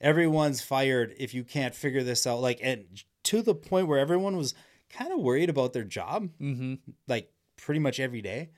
everyone's 0.00 0.62
fired 0.62 1.14
if 1.18 1.34
you 1.34 1.42
can't 1.42 1.74
figure 1.74 2.02
this 2.02 2.26
out 2.26 2.40
like 2.40 2.60
and 2.62 3.02
to 3.24 3.42
the 3.42 3.54
point 3.54 3.86
where 3.88 3.98
everyone 3.98 4.36
was 4.36 4.54
kind 4.90 5.12
of 5.12 5.20
worried 5.20 5.48
about 5.50 5.72
their 5.72 5.84
job 5.84 6.28
Mm-hmm. 6.40 6.74
like 7.08 7.30
pretty 7.56 7.78
much 7.80 7.98
every 8.00 8.20
day. 8.22 8.50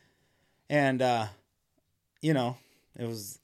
And 0.70 1.00
uh 1.02 1.26
you 2.22 2.32
know 2.32 2.56
it 2.98 3.06
was 3.06 3.38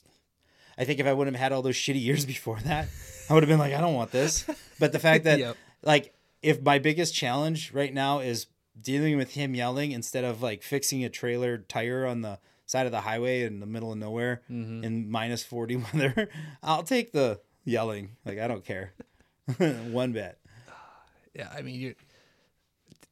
i 0.79 0.85
think 0.85 0.99
if 1.01 1.07
i 1.07 1.13
wouldn't 1.13 1.37
have 1.37 1.43
had 1.43 1.53
all 1.53 1.61
those 1.61 1.77
shitty 1.77 2.01
years 2.01 2.25
before 2.35 2.59
that 2.61 2.89
i 3.29 3.35
would 3.35 3.43
have 3.43 3.49
been 3.49 3.59
like 3.59 3.75
i 3.75 3.81
don't 3.81 3.95
want 3.95 4.11
this. 4.11 4.45
But 4.79 4.93
the 4.93 4.99
fact 4.99 5.25
that 5.25 5.39
Yep. 5.47 5.57
like 5.83 6.15
if 6.43 6.63
my 6.63 6.79
biggest 6.79 7.15
challenge 7.15 7.73
right 7.75 7.93
now 7.93 8.21
is 8.21 8.47
dealing 8.81 9.19
with 9.19 9.35
him 9.35 9.55
yelling 9.55 9.93
instead 9.93 10.25
of 10.25 10.41
like 10.43 10.63
fixing 10.63 11.05
a 11.05 11.11
trailer 11.11 11.59
tire 11.59 12.07
on 12.07 12.23
the 12.23 12.39
side 12.65 12.87
of 12.87 12.93
the 12.93 13.03
highway 13.03 13.43
in 13.43 13.61
the 13.61 13.67
middle 13.67 13.93
of 13.93 13.99
nowhere 13.99 14.41
in 14.49 15.11
minus 15.11 15.43
40 15.45 15.77
weather 15.93 16.29
i'll 16.63 16.83
take 16.85 17.13
the 17.13 17.39
yelling. 17.65 18.17
Like 18.25 18.39
i 18.39 18.49
don't 18.49 18.65
care. 18.65 18.95
One 19.59 20.13
bit 20.13 20.39
Yeah, 21.35 21.49
I 21.57 21.63
mean, 21.63 21.81
you 21.81 21.95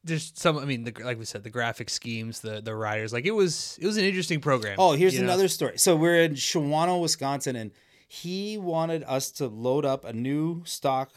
there's 0.03 0.31
some. 0.35 0.57
I 0.57 0.65
mean, 0.65 0.83
the, 0.83 0.93
like 1.03 1.19
we 1.19 1.25
said, 1.25 1.43
the 1.43 1.49
graphic 1.49 1.89
schemes, 1.89 2.39
the 2.39 2.61
the 2.61 2.75
riders. 2.75 3.11
Like 3.13 3.25
it 3.25 3.31
was, 3.31 3.77
it 3.81 3.85
was 3.85 3.97
an 3.97 4.05
interesting 4.05 4.39
program. 4.39 4.75
Oh, 4.79 4.93
here's 4.93 5.13
you 5.13 5.21
know? 5.21 5.27
another 5.27 5.47
story. 5.47 5.77
So 5.77 5.95
we're 5.95 6.21
in 6.21 6.33
Shawano, 6.33 7.01
Wisconsin, 7.01 7.55
and 7.55 7.71
he 8.07 8.57
wanted 8.57 9.03
us 9.03 9.31
to 9.31 9.47
load 9.47 9.85
up 9.85 10.05
a 10.05 10.13
new 10.13 10.63
stock 10.65 11.11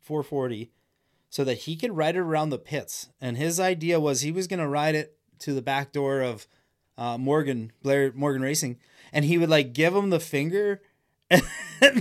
440 0.00 0.72
so 1.28 1.44
that 1.44 1.58
he 1.58 1.76
could 1.76 1.96
ride 1.96 2.16
it 2.16 2.20
around 2.20 2.50
the 2.50 2.58
pits. 2.58 3.10
And 3.20 3.36
his 3.36 3.60
idea 3.60 4.00
was 4.00 4.22
he 4.22 4.32
was 4.32 4.46
going 4.46 4.60
to 4.60 4.68
ride 4.68 4.94
it 4.94 5.16
to 5.40 5.52
the 5.52 5.62
back 5.62 5.92
door 5.92 6.20
of 6.20 6.46
uh, 6.96 7.18
Morgan 7.18 7.72
Blair 7.82 8.12
Morgan 8.14 8.42
Racing, 8.42 8.78
and 9.12 9.24
he 9.24 9.36
would 9.36 9.50
like 9.50 9.72
give 9.74 9.94
him 9.94 10.10
the 10.10 10.20
finger 10.20 10.80
and 11.30 11.42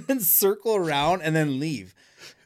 then 0.08 0.19
circle 0.21 0.76
around 0.76 1.21
and 1.21 1.36
then 1.36 1.60
leave. 1.60 1.93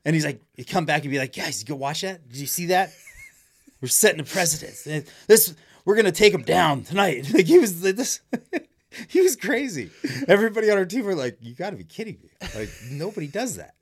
And 0.06 0.16
he's 0.16 0.26
like, 0.26 0.42
he'd 0.56 0.66
come 0.66 0.86
back 0.86 1.04
and 1.04 1.12
be 1.12 1.20
like, 1.20 1.36
guys, 1.36 1.62
you 1.62 1.68
go 1.68 1.76
watch 1.76 2.02
that. 2.02 2.28
Did 2.28 2.38
you 2.38 2.48
see 2.48 2.68
that? 2.68 2.92
We're 3.82 3.88
setting 3.88 4.20
a 4.20 4.24
precedent. 4.24 5.10
This 5.28 5.56
we're 5.86 5.96
gonna 5.96 6.12
take 6.12 6.34
him 6.34 6.44
down 6.44 6.84
tonight. 6.84 7.28
Like 7.34 7.46
he 7.46 7.58
was 7.58 7.82
this. 7.82 8.20
he 9.08 9.22
was 9.22 9.36
crazy. 9.36 9.90
Everybody 10.28 10.70
on 10.70 10.78
our 10.78 10.86
team 10.86 11.06
were 11.06 11.16
like, 11.16 11.38
"You 11.42 11.56
got 11.56 11.70
to 11.72 11.78
be 11.78 11.84
kidding 11.84 12.20
me!" 12.22 12.30
Like 12.54 12.70
nobody 12.92 13.28
does 13.28 13.56
that, 13.56 13.76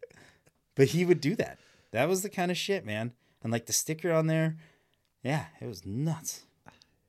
but 0.76 0.88
he 0.88 1.04
would 1.04 1.20
do 1.20 1.36
that. 1.36 1.58
That 1.92 2.08
was 2.08 2.22
the 2.22 2.30
kind 2.30 2.52
of 2.52 2.58
shit, 2.58 2.86
man. 2.86 3.14
And 3.42 3.52
like 3.52 3.66
the 3.66 3.74
sticker 3.74 4.12
on 4.14 4.28
there, 4.28 4.58
yeah, 5.24 5.46
it 5.60 5.68
was 5.68 5.86
nuts. 5.86 6.44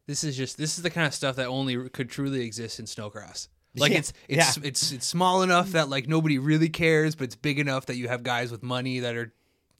This 0.07 0.25
is 0.25 0.37
just 0.37 0.57
this 0.57 0.79
is 0.79 0.83
the 0.83 0.91
kind 0.91 1.07
of 1.07 1.15
stuff 1.15 1.37
that 1.37 1.47
only 1.47 1.89
could 1.91 2.09
truly 2.09 2.45
exist 2.45 2.81
in 2.81 2.87
snowcross. 2.87 3.49
Like 3.77 3.93
Yeah, 3.93 3.99
it's 3.99 4.13
it's 4.29 4.57
yeah. 4.57 4.63
it's 4.69 4.93
it's 4.93 5.07
small 5.07 5.43
enough 5.43 5.73
that 5.73 5.89
like 5.89 6.09
nobody 6.09 6.39
really 6.39 6.69
cares, 6.69 7.15
but 7.15 7.25
it's 7.25 7.37
big 7.37 7.59
enough 7.59 7.87
that 7.87 7.97
you 7.97 8.09
have 8.09 8.23
guys 8.23 8.51
with 8.51 8.63
money 8.63 9.01
that 9.01 9.15
are 9.17 9.33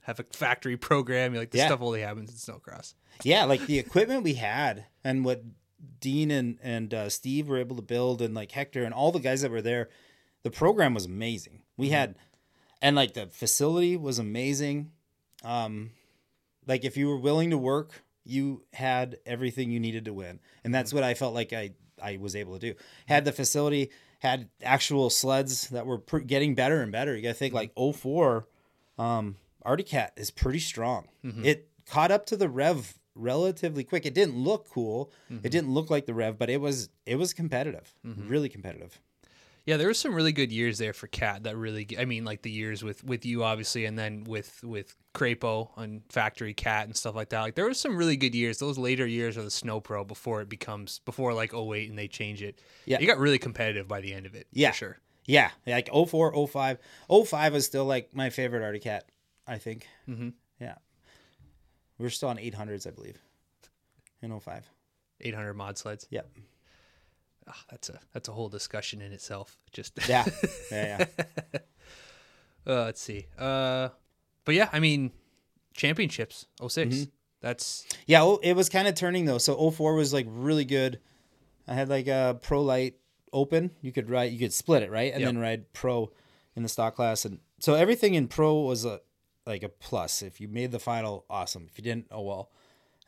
have 0.03 0.21
a 0.21 0.25
factory 0.33 0.77
program. 0.77 1.33
you 1.35 1.41
Like 1.41 1.51
this 1.51 1.59
Yeah. 1.61 1.67
stuff 1.69 1.81
only 1.83 2.01
happens 2.03 2.31
in 2.31 2.37
snowcross. 2.37 2.95
Yeah, 3.25 3.45
like 3.45 3.67
the 3.67 3.79
equipment 3.79 4.23
we 4.23 4.35
had 4.35 4.87
and 5.05 5.25
what 5.25 5.43
Dean 6.01 6.31
and 6.31 6.59
and 6.63 6.93
uh, 6.95 7.09
Steve 7.09 7.49
were 7.49 7.59
able 7.59 7.77
to 7.77 7.83
build, 7.83 8.23
and 8.23 8.35
like 8.35 8.53
Hector 8.53 8.85
and 8.85 8.93
all 8.95 9.11
the 9.13 9.19
guys 9.21 9.43
that 9.43 9.51
were 9.51 9.63
there, 9.63 9.89
the 10.43 10.51
program 10.51 10.95
was 10.95 11.05
amazing. 11.07 11.63
We 11.77 11.89
had, 11.91 12.15
and 12.83 12.95
like 12.97 13.15
the 13.15 13.27
facility 13.27 13.97
was 13.97 14.19
amazing. 14.19 14.93
Um, 15.45 15.91
like 16.67 16.85
if 16.85 16.97
you 16.97 17.09
were 17.09 17.19
willing 17.19 17.51
to 17.51 17.59
work, 17.59 18.03
you 18.29 18.63
had 18.73 19.19
everything 19.27 19.71
you 19.71 19.81
needed 19.81 20.05
to 20.07 20.13
win, 20.13 20.41
and 20.65 20.75
that's 20.75 20.91
mm-hmm. 20.91 20.99
what 20.99 21.05
I 21.05 21.15
felt 21.15 21.35
like 21.35 21.53
I 21.53 21.73
I 22.03 22.19
was 22.19 22.37
able 22.37 22.59
to 22.59 22.73
do. 22.73 22.79
Had 23.07 23.25
the 23.25 23.33
facility, 23.33 23.91
had 24.21 24.49
actual 24.63 25.11
sleds 25.11 25.69
that 25.69 25.87
were 25.87 25.99
pr- 25.99 26.19
getting 26.19 26.55
better 26.55 26.83
and 26.83 26.93
better. 26.93 27.17
You 27.17 27.23
got 27.23 27.29
to 27.29 27.35
think 27.35 27.55
mm-hmm. 27.55 27.81
like 27.81 27.97
04 27.97 28.47
um, 28.99 29.37
Articat 29.65 30.11
is 30.17 30.31
pretty 30.31 30.59
strong. 30.59 31.09
Mm-hmm. 31.25 31.45
It 31.45 31.69
caught 31.87 32.11
up 32.11 32.27
to 32.27 32.37
the 32.37 32.49
Rev 32.49 32.99
relatively 33.15 33.85
quick. 33.85 34.07
It 34.07 34.15
didn't 34.15 34.37
look 34.37 34.69
cool. 34.69 35.11
It 35.43 35.51
didn't 35.51 35.71
look 35.71 35.91
like 35.91 36.07
the 36.07 36.15
Rev, 36.15 36.39
but 36.39 36.51
it 36.51 36.61
was 36.61 36.89
it 37.07 37.17
was 37.17 37.33
competitive, 37.33 37.95
really 38.05 38.49
competitive. 38.49 39.01
Yeah, 39.69 39.77
there 39.77 39.89
was 39.89 39.99
some 39.99 40.15
really 40.15 40.33
good 40.33 40.51
years 40.51 40.79
there 40.79 40.95
for 40.95 41.09
Cat. 41.09 41.43
That 41.43 41.55
really, 41.55 41.87
I 41.99 42.07
mean, 42.07 42.25
like 42.25 42.41
the 42.41 42.51
years 42.51 42.83
with 42.83 43.05
with 43.05 43.27
you 43.27 43.45
obviously, 43.45 43.85
and 43.85 43.99
then 43.99 44.25
with 44.25 44.65
with 44.65 44.97
Crapo 45.15 45.69
on 45.77 46.01
Factory 46.09 46.55
Cat 46.55 46.87
and 46.87 46.97
stuff 46.97 47.15
like 47.15 47.29
that. 47.29 47.43
Like 47.43 47.55
there 47.55 47.67
was 47.67 47.79
some 47.79 47.95
really 47.95 48.17
good 48.17 48.35
years. 48.35 48.57
Those 48.57 48.79
later 48.79 49.07
years 49.07 49.37
of 49.37 49.45
the 49.45 49.51
Snow 49.51 49.79
Pro 49.79 50.05
before 50.05 50.41
it 50.41 50.49
becomes 50.49 51.01
before 51.01 51.35
like 51.35 51.53
08 51.53 51.91
and 51.91 51.99
they 51.99 52.09
change 52.09 52.43
it. 52.43 52.63
Yeah. 52.87 52.99
you 52.99 53.07
got 53.07 53.19
really 53.19 53.39
competitive 53.39 53.87
by 53.87 54.01
the 54.01 54.15
end 54.15 54.25
of 54.25 54.35
it. 54.35 54.47
Yeah. 54.55 54.71
for 54.71 54.77
sure. 54.77 54.99
Yeah, 55.27 55.51
like 55.67 55.91
04, 55.93 56.49
05. 56.49 56.79
05 57.27 57.55
is 57.55 57.67
still 57.67 57.85
like 57.85 58.15
my 58.15 58.31
favorite 58.31 58.63
Articat, 58.63 59.03
I 59.47 59.59
think. 59.59 59.87
Mm-hmm. 60.09 60.31
Yeah, 60.63 60.77
we're 61.99 62.09
still 62.09 62.31
on 62.31 62.39
800s, 62.39 62.87
I 62.87 62.91
believe, 62.91 63.19
in 64.23 64.41
05. 64.41 64.65
800 65.21 65.53
mod 65.53 65.77
sleds. 65.77 66.07
Yep. 66.09 66.27
Ah, 67.49 67.65
that's 67.71 67.89
a 67.89 67.99
that's 68.13 68.29
a 68.29 68.33
whole 68.33 68.49
discussion 68.49 69.01
in 69.01 69.13
itself. 69.13 69.57
Just 69.73 69.99
Yeah, 70.09 70.25
yeah, 70.71 71.07
yeah. 71.17 71.61
uh, 72.67 72.85
let's 72.85 73.01
see. 73.01 73.27
Uh, 73.39 73.89
but 74.45 74.55
yeah, 74.55 74.69
I 74.73 74.81
mean, 74.81 75.13
championships 75.75 76.47
6 76.61 76.77
Mm-hmm. 76.77 77.05
That's 77.41 77.87
Yeah, 78.07 78.23
oh, 78.23 78.39
it 78.43 78.55
was 78.55 78.69
kind 78.69 78.89
of 78.89 78.95
turning 78.95 79.25
though. 79.25 79.39
So 79.39 79.71
04 79.71 79.95
was 79.95 80.13
like 80.13 80.27
really 80.29 80.65
good. 80.65 81.01
I 81.67 81.75
had 81.75 81.89
like 81.89 82.09
a 82.09 82.39
pro 82.43 82.63
light 82.63 82.95
open. 83.33 83.71
You 83.81 83.93
could 83.93 84.11
ride, 84.11 84.33
you 84.33 84.39
could 84.39 84.53
split 84.53 84.83
it, 84.83 84.91
right? 84.91 85.13
And 85.13 85.21
Yep. 85.21 85.29
then 85.29 85.39
ride 85.39 85.73
pro 85.73 86.11
in 86.57 86.63
the 86.63 86.69
stock 86.69 86.97
class. 86.97 87.25
And 87.25 87.41
so 87.61 87.75
everything 87.75 88.15
in 88.15 88.27
pro 88.29 88.61
was 88.61 88.85
a 88.85 89.01
like 89.47 89.63
a 89.63 89.69
plus. 89.69 90.21
If 90.23 90.41
you 90.41 90.49
made 90.49 90.73
the 90.73 90.79
final, 90.79 91.25
awesome. 91.31 91.67
If 91.71 91.79
you 91.79 91.85
didn't, 91.85 92.07
oh 92.11 92.23
well. 92.23 92.51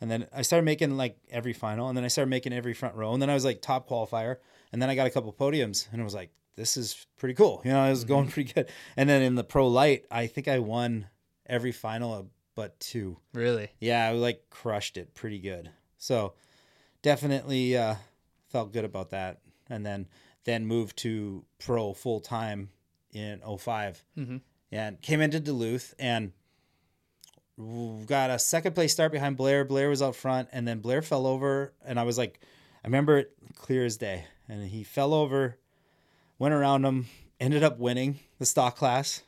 And 0.00 0.10
then 0.10 0.26
I 0.34 0.42
started 0.42 0.64
making 0.64 0.96
like 0.96 1.18
every 1.30 1.52
final, 1.52 1.88
and 1.88 1.96
then 1.96 2.04
I 2.04 2.08
started 2.08 2.30
making 2.30 2.52
every 2.52 2.72
front 2.74 2.94
row, 2.94 3.12
and 3.12 3.20
then 3.20 3.28
I 3.30 3.34
was 3.34 3.44
like 3.44 3.60
top 3.60 3.88
qualifier, 3.88 4.36
and 4.72 4.80
then 4.80 4.88
I 4.88 4.94
got 4.94 5.06
a 5.06 5.10
couple 5.10 5.32
podiums, 5.32 5.86
and 5.92 6.00
I 6.00 6.04
was 6.04 6.14
like, 6.14 6.30
this 6.56 6.76
is 6.76 7.06
pretty 7.18 7.34
cool. 7.34 7.60
You 7.64 7.70
know, 7.72 7.80
I 7.80 7.90
was 7.90 8.04
going 8.04 8.28
pretty 8.28 8.52
good. 8.52 8.68
And 8.96 9.08
then 9.08 9.22
in 9.22 9.34
the 9.34 9.44
pro 9.44 9.68
light, 9.68 10.04
I 10.10 10.26
think 10.26 10.48
I 10.48 10.58
won 10.58 11.06
every 11.46 11.72
final 11.72 12.30
but 12.54 12.78
two. 12.80 13.18
really 13.32 13.70
Yeah, 13.80 14.06
I 14.08 14.12
like 14.12 14.50
crushed 14.50 14.96
it 14.96 15.14
pretty 15.14 15.38
good. 15.38 15.70
So 15.96 16.34
definitely 17.02 17.76
uh, 17.76 17.94
felt 18.48 18.72
good 18.72 18.84
about 18.84 19.10
that. 19.10 19.40
And 19.68 19.86
then 19.86 20.08
then 20.44 20.66
moved 20.66 20.96
to 20.98 21.44
pro 21.58 21.92
full 21.92 22.20
time 22.20 22.70
in 23.12 23.40
5 23.58 24.04
Mm-hmm. 24.18 24.36
and 24.72 25.00
came 25.02 25.20
into 25.20 25.40
Duluth 25.40 25.94
and 25.98 26.32
got 28.06 28.30
a 28.30 28.38
second 28.38 28.74
place 28.74 28.92
start 28.92 29.12
behind 29.12 29.36
Blair. 29.36 29.64
Blair 29.64 29.88
was 29.88 30.02
out 30.02 30.16
front, 30.16 30.48
and 30.52 30.66
then 30.66 30.80
Blair 30.80 31.02
fell 31.02 31.26
over, 31.26 31.72
and 31.84 31.98
I 31.98 32.04
was 32.04 32.18
like, 32.18 32.40
I 32.84 32.88
remember 32.88 33.18
it 33.18 33.32
clear 33.56 33.84
as 33.84 33.96
day. 33.96 34.24
And 34.48 34.68
he 34.68 34.82
fell 34.82 35.14
over, 35.14 35.58
went 36.38 36.54
around 36.54 36.84
him, 36.84 37.06
ended 37.38 37.62
up 37.62 37.78
winning 37.78 38.18
the 38.38 38.46
stock 38.46 38.76
class. 38.76 39.22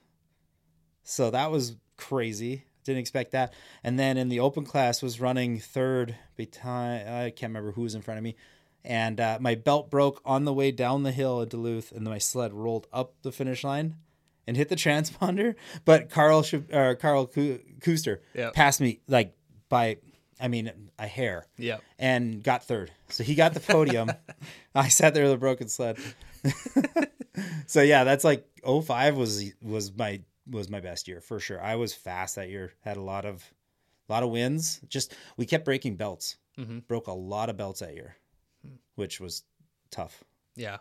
So 1.02 1.30
that 1.30 1.50
was 1.50 1.76
crazy. 1.96 2.64
didn't 2.84 3.00
expect 3.00 3.32
that. 3.32 3.54
And 3.84 3.98
then 3.98 4.16
in 4.16 4.28
the 4.28 4.40
open 4.40 4.64
class 4.64 5.02
was 5.02 5.20
running 5.20 5.58
third. 5.60 6.16
I 6.38 7.32
can't 7.36 7.50
remember 7.50 7.72
who 7.72 7.82
was 7.82 7.94
in 7.94 8.02
front 8.02 8.18
of 8.18 8.24
me. 8.24 8.36
And 8.84 9.20
uh, 9.20 9.38
my 9.40 9.54
belt 9.54 9.90
broke 9.90 10.20
on 10.24 10.44
the 10.44 10.52
way 10.52 10.72
down 10.72 11.04
the 11.04 11.12
hill 11.12 11.40
at 11.40 11.50
Duluth, 11.50 11.92
and 11.92 12.04
my 12.04 12.18
sled 12.18 12.52
rolled 12.52 12.88
up 12.92 13.14
the 13.22 13.30
finish 13.30 13.62
line 13.62 13.96
and 14.46 14.56
hit 14.56 14.68
the 14.68 14.76
transponder. 14.76 15.54
But 15.84 16.10
Carl 16.10 16.44
uh, 16.72 16.94
Carl 17.00 17.26
Kuster 17.28 18.18
Yep. 18.34 18.54
passed 18.54 18.80
me 18.80 19.00
like 19.08 19.34
by, 19.68 19.98
I 20.40 20.48
mean, 20.48 20.70
a 20.98 21.06
hair. 21.06 21.46
Yep. 21.58 21.82
And 21.98 22.42
got 22.42 22.64
third. 22.64 22.90
So 23.08 23.24
he 23.24 23.34
got 23.34 23.54
the 23.54 23.60
podium. 23.60 24.10
I 24.74 24.88
sat 24.88 25.14
there 25.14 25.24
with 25.24 25.32
a 25.32 25.36
broken 25.38 25.68
sled. 25.68 25.98
so 27.66 27.82
yeah, 27.82 28.04
that's 28.04 28.24
like 28.24 28.46
05 28.64 29.16
was 29.16 29.44
was 29.62 29.92
my 29.96 30.20
was 30.50 30.68
my 30.68 30.80
best 30.80 31.08
year 31.08 31.20
for 31.20 31.38
sure. 31.40 31.62
I 31.62 31.76
was 31.76 31.94
fast 31.94 32.36
that 32.36 32.48
year. 32.48 32.72
Had 32.80 32.96
a 32.96 33.02
lot 33.02 33.24
of 33.24 33.44
a 34.08 34.12
lot 34.12 34.22
of 34.22 34.30
wins. 34.30 34.80
Just 34.88 35.14
we 35.36 35.46
kept 35.46 35.64
breaking 35.64 35.96
belts. 35.96 36.36
Broke 36.86 37.06
a 37.06 37.12
lot 37.12 37.48
of 37.48 37.56
belts 37.56 37.80
that 37.80 37.94
year, 37.94 38.16
which 38.96 39.20
was 39.20 39.42
tough. 39.90 40.22
Yeah. 40.54 40.78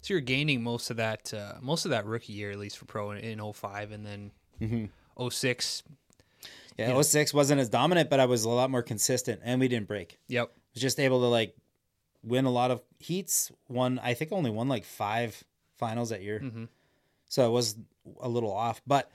So 0.00 0.14
you're 0.14 0.20
gaining 0.20 0.62
most 0.62 0.90
of 0.90 0.96
that, 0.98 1.32
uh, 1.34 1.54
most 1.60 1.84
of 1.84 1.90
that 1.90 2.06
rookie 2.06 2.32
year, 2.32 2.50
at 2.50 2.58
least 2.58 2.78
for 2.78 2.84
pro 2.84 3.10
in, 3.12 3.18
in 3.18 3.52
05 3.52 3.92
and 3.92 4.06
then 4.06 4.90
06. 5.30 5.82
Yeah, 6.76 7.00
06 7.02 7.34
wasn't 7.34 7.60
as 7.60 7.68
dominant, 7.68 8.08
but 8.08 8.20
I 8.20 8.26
was 8.26 8.44
a 8.44 8.48
lot 8.48 8.70
more 8.70 8.82
consistent 8.82 9.40
and 9.42 9.60
we 9.60 9.66
didn't 9.66 9.88
break. 9.88 10.18
Yep. 10.28 10.48
I 10.48 10.60
was 10.74 10.82
just 10.82 11.00
able 11.00 11.20
to 11.20 11.26
like 11.26 11.56
win 12.22 12.44
a 12.44 12.50
lot 12.50 12.70
of 12.70 12.82
heats. 12.98 13.50
Won, 13.68 13.98
I 14.02 14.14
think, 14.14 14.30
only 14.32 14.50
won 14.50 14.68
like 14.68 14.84
five 14.84 15.42
finals 15.76 16.10
that 16.10 16.22
year. 16.22 16.40
So 17.26 17.46
it 17.46 17.50
was 17.50 17.76
a 18.20 18.28
little 18.28 18.52
off, 18.52 18.80
but 18.86 19.10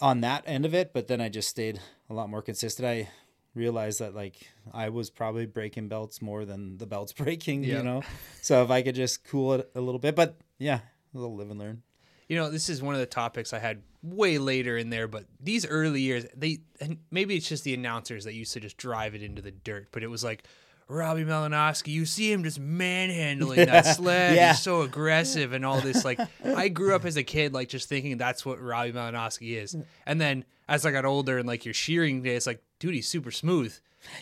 on 0.00 0.20
that 0.20 0.44
end 0.46 0.64
of 0.64 0.74
it. 0.74 0.92
But 0.92 1.08
then 1.08 1.20
I 1.20 1.28
just 1.28 1.48
stayed 1.48 1.80
a 2.08 2.14
lot 2.14 2.30
more 2.30 2.42
consistent. 2.42 2.86
I 2.86 3.08
realized 3.54 4.00
that 4.00 4.14
like 4.14 4.36
I 4.72 4.88
was 4.88 5.10
probably 5.10 5.46
breaking 5.46 5.88
belts 5.88 6.20
more 6.20 6.44
than 6.44 6.78
the 6.78 6.86
belts 6.86 7.12
breaking. 7.24 7.64
Yeah. 7.64 7.78
You 7.78 7.82
know, 7.82 8.02
so 8.42 8.62
if 8.62 8.70
I 8.70 8.82
could 8.82 8.94
just 8.94 9.24
cool 9.24 9.54
it 9.54 9.70
a 9.74 9.80
little 9.80 9.98
bit, 9.98 10.16
but 10.16 10.36
yeah, 10.58 10.80
a 11.14 11.18
little 11.18 11.36
live 11.36 11.50
and 11.50 11.58
learn. 11.58 11.82
You 12.28 12.38
know, 12.38 12.50
this 12.50 12.70
is 12.70 12.82
one 12.82 12.94
of 12.94 13.00
the 13.00 13.06
topics 13.06 13.52
I 13.52 13.58
had 13.58 13.82
way 14.02 14.38
later 14.38 14.78
in 14.78 14.88
there, 14.88 15.06
but 15.06 15.26
these 15.40 15.66
early 15.66 16.00
years, 16.00 16.24
they 16.34 16.60
and 16.80 16.98
maybe 17.10 17.36
it's 17.36 17.48
just 17.48 17.64
the 17.64 17.74
announcers 17.74 18.24
that 18.24 18.34
used 18.34 18.54
to 18.54 18.60
just 18.60 18.76
drive 18.76 19.14
it 19.14 19.22
into 19.22 19.42
the 19.42 19.50
dirt, 19.50 19.88
but 19.92 20.02
it 20.02 20.08
was 20.08 20.24
like 20.24 20.44
Robbie 20.88 21.24
Malinoski, 21.24 21.88
you 21.88 22.04
see 22.04 22.30
him 22.30 22.44
just 22.44 22.60
manhandling 22.60 23.66
that 23.66 23.86
sled. 23.96 24.36
Yeah. 24.36 24.52
He's 24.52 24.62
so 24.62 24.82
aggressive 24.82 25.52
and 25.52 25.64
all 25.64 25.80
this. 25.80 26.04
Like, 26.04 26.20
I 26.44 26.68
grew 26.68 26.94
up 26.94 27.04
as 27.04 27.16
a 27.16 27.22
kid, 27.22 27.54
like 27.54 27.68
just 27.68 27.88
thinking 27.88 28.18
that's 28.18 28.44
what 28.44 28.60
Robbie 28.60 28.92
Malinoski 28.92 29.56
is. 29.56 29.76
And 30.06 30.20
then 30.20 30.44
as 30.68 30.86
I 30.86 30.90
got 30.90 31.04
older 31.04 31.38
and 31.38 31.46
like 31.46 31.64
your 31.64 31.74
Scheuring 31.74 32.22
day, 32.22 32.36
it's 32.36 32.46
like, 32.46 32.62
dude, 32.78 32.94
he's 32.94 33.08
super 33.08 33.30
smooth. 33.30 33.76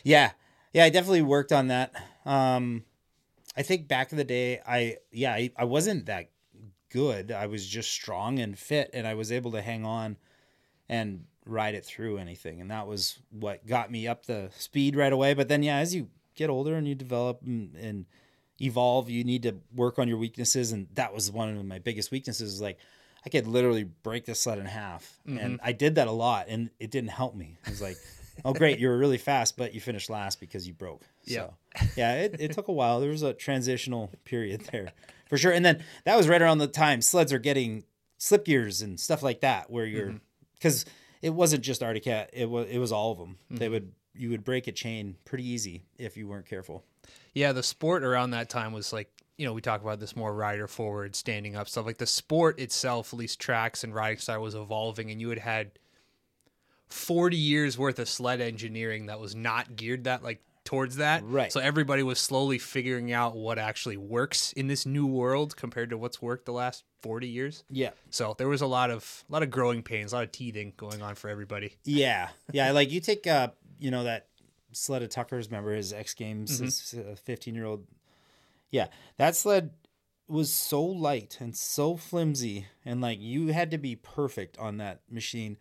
Yeah. 0.05 0.33
Yeah, 0.73 0.85
I 0.85 0.91
definitely 0.91 1.23
worked 1.23 1.53
on 1.53 1.69
that. 1.69 1.93
Um 2.25 2.85
I 3.57 3.63
think 3.63 3.89
back 3.89 4.13
in 4.13 4.19
the 4.19 4.25
day 4.25 4.61
I 4.67 4.97
yeah, 5.11 5.33
I, 5.33 5.51
I 5.57 5.65
wasn't 5.65 6.07
that 6.07 6.31
good. 6.91 7.33
I 7.33 7.47
was 7.47 7.67
just 7.67 7.91
strong 7.91 8.39
and 8.39 8.59
fit 8.59 8.91
and 8.93 9.07
I 9.07 9.15
was 9.15 9.33
able 9.33 9.53
to 9.53 9.63
hang 9.63 9.85
on 9.85 10.17
and 10.89 11.25
ride 11.45 11.75
it 11.75 11.85
through 11.85 12.19
anything. 12.19 12.61
And 12.61 12.71
that 12.71 12.87
was 12.87 13.19
what 13.31 13.67
got 13.67 13.91
me 13.91 14.07
up 14.07 14.27
the 14.27 14.51
speed 14.57 14.97
right 14.97 15.13
away. 15.13 15.35
But 15.35 15.49
then 15.49 15.63
yeah, 15.63 15.79
as 15.79 15.95
you 15.95 16.09
get 16.35 16.51
older 16.51 16.75
and 16.75 16.87
you 16.87 16.95
develop 16.95 17.43
and, 17.45 17.75
and 17.77 18.07
evolve, 18.61 19.11
you 19.11 19.25
need 19.25 19.43
to 19.43 19.57
work 19.75 19.99
on 19.99 20.09
your 20.09 20.19
weaknesses 20.19 20.73
and 20.73 20.87
that 20.95 21.13
was 21.13 21.31
one 21.31 21.57
of 21.57 21.65
my 21.65 21.79
biggest 21.79 22.11
weaknesses 22.11 22.61
like 22.61 22.79
I 23.25 23.29
could 23.29 23.47
literally 23.47 23.85
break 23.85 24.25
the 24.25 24.35
sled 24.35 24.59
in 24.59 24.67
half. 24.67 25.19
And 25.27 25.39
mm-hmm. 25.39 25.57
I 25.63 25.73
did 25.73 25.95
that 25.95 26.09
a 26.09 26.13
lot 26.13 26.47
and 26.49 26.71
it 26.81 26.91
didn't 26.91 27.11
help 27.11 27.35
me. 27.35 27.57
It 27.65 27.71
was 27.71 27.83
like, 27.83 27.97
oh, 28.45 28.53
great, 28.53 28.79
you 28.79 28.89
were 28.89 28.99
really 28.99 29.19
fast, 29.19 29.57
but 29.57 29.75
you 29.75 29.81
finished 29.81 30.11
last 30.11 30.41
because 30.41 30.67
you 30.67 30.75
broke. 30.75 31.03
Yeah. 31.25 31.51
So, 31.77 31.87
yeah, 31.97 32.15
it, 32.23 32.37
it 32.41 32.53
took 32.53 32.69
a 32.69 32.73
while. 32.73 33.01
There 33.01 33.11
was 33.11 33.23
a 33.23 33.33
transitional 33.33 34.11
period 34.25 34.69
there 34.73 34.93
for 35.29 35.39
sure. 35.39 35.53
And 35.53 35.65
then 35.65 35.85
that 36.05 36.17
was 36.17 36.29
right 36.29 36.43
around 36.43 36.59
the 36.59 36.67
time 36.67 37.01
sleds 37.01 37.33
are 37.33 37.39
getting 37.39 37.85
slip 38.19 38.45
gears 38.45 38.83
and 38.83 38.99
stuff 38.99 39.23
like 39.23 39.41
that, 39.41 39.71
where 39.71 39.87
you're, 39.87 40.09
mm-hmm. 40.09 40.17
because 40.55 40.85
it 41.21 41.31
wasn't 41.31 41.63
just 41.63 41.83
Arctic 41.83 42.05
Cat, 42.05 42.31
it 42.33 42.51
was, 42.51 42.69
it 42.69 42.79
was 42.79 42.91
all 42.91 43.13
of 43.13 43.19
them. 43.19 43.37
Mm-hmm. 43.45 43.57
They 43.57 43.69
would, 43.69 43.93
you 44.15 44.31
would 44.31 44.45
break 44.45 44.67
a 44.67 44.73
chain 44.73 45.17
pretty 45.25 45.49
easy 45.49 45.85
if 45.97 46.17
you 46.17 46.27
weren't 46.27 46.47
careful. 46.47 46.85
Yeah, 47.35 47.53
the 47.53 47.63
sport 47.63 48.03
around 48.03 48.31
that 48.31 48.51
time 48.51 48.73
was 48.73 48.93
like, 48.93 49.11
you 49.43 49.49
know, 49.49 49.55
we 49.55 49.61
talk 49.61 49.83
about 49.83 49.99
this 49.99 50.15
more 50.15 50.33
rider 50.33 50.69
forward, 50.69 51.17
standing 51.17 51.57
up 51.57 51.69
stuff. 51.69 51.85
Like 51.85 51.99
the 51.99 52.07
sport 52.07 52.61
itself, 52.61 53.13
at 53.13 53.19
least 53.19 53.41
tracks 53.41 53.83
and 53.83 53.93
riding 53.93 54.19
style, 54.19 54.41
was 54.41 54.55
evolving, 54.55 55.11
and 55.11 55.21
you 55.21 55.31
had 55.31 55.41
had 55.41 55.73
40 56.87 57.37
years 57.37 57.77
worth 57.77 57.99
of 57.99 58.09
sled 58.09 58.41
engineering 58.41 59.07
that 59.07 59.19
was 59.19 59.35
not 59.35 59.75
geared 59.75 60.05
that 60.05 60.23
like 60.23 60.45
towards 60.63 60.95
that. 60.99 61.25
Right. 61.25 61.51
So 61.51 61.59
everybody 61.59 62.05
was 62.05 62.21
slowly 62.21 62.59
figuring 62.59 63.13
out 63.13 63.35
what 63.35 63.59
actually 63.59 63.97
works 63.97 64.53
in 64.53 64.69
this 64.69 64.87
new 64.87 65.09
world 65.09 65.57
compared 65.57 65.91
to 65.91 65.99
what's 65.99 66.23
worked 66.23 66.47
the 66.47 66.53
last 66.53 66.85
40 67.03 67.27
years. 67.27 67.65
Yeah. 67.69 67.91
So 68.11 68.37
there 68.39 68.47
was 68.47 68.61
a 68.61 68.69
lot 68.69 68.93
of 68.93 69.25
a 69.29 69.33
lot 69.33 69.43
of 69.43 69.51
growing 69.51 69.83
pains, 69.83 70.13
a 70.13 70.17
lot 70.19 70.25
of 70.25 70.31
teething 70.31 70.73
going 70.77 71.03
on 71.03 71.17
for 71.17 71.29
everybody. 71.29 71.79
Yeah, 71.83 72.29
yeah. 72.53 72.71
Like 72.71 72.93
you 72.93 73.01
take, 73.01 73.27
uh, 73.27 73.49
you 73.81 73.91
know, 73.91 74.05
that 74.05 74.29
sled 74.71 75.03
of 75.03 75.09
Tucker's. 75.09 75.49
Remember 75.49 75.75
his 75.75 75.93
X 75.93 76.15
Games, 76.15 76.61
his 76.61 76.95
fifteen-year-old. 77.25 77.89
Yeah, 78.73 78.89
that 79.19 79.37
sled 79.37 79.71
was 80.27 80.53
so 80.53 80.83
light 80.83 81.37
and 81.39 81.57
so 81.57 81.97
flimsy, 81.97 82.67
and 82.85 83.01
like 83.01 83.21
you 83.21 83.49
had 83.49 83.71
to 83.71 83.79
be 83.79 83.95
perfect 83.95 84.59
on 84.59 84.79
that 84.79 85.03
machine. 85.09 85.59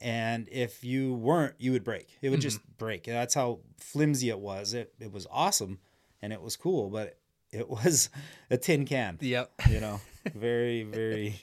And 0.00 0.48
if 0.50 0.82
you 0.82 1.14
weren't, 1.14 1.54
you 1.58 1.72
would 1.72 1.84
break. 1.84 2.08
It 2.22 2.30
would 2.30 2.40
just 2.40 2.60
mm-hmm. 2.60 2.72
break. 2.78 3.04
That's 3.04 3.34
how 3.34 3.60
flimsy 3.78 4.30
it 4.30 4.38
was. 4.38 4.72
It 4.72 4.94
it 4.98 5.12
was 5.12 5.26
awesome, 5.30 5.80
and 6.22 6.32
it 6.32 6.40
was 6.40 6.56
cool, 6.56 6.88
but 6.88 7.18
it 7.52 7.68
was 7.68 8.08
a 8.50 8.56
tin 8.56 8.86
can. 8.86 9.18
Yep. 9.20 9.52
You 9.68 9.80
know, 9.80 10.00
very 10.34 10.84
very. 10.84 11.42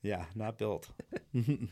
Yeah, 0.00 0.24
not 0.34 0.56
built. 0.56 0.88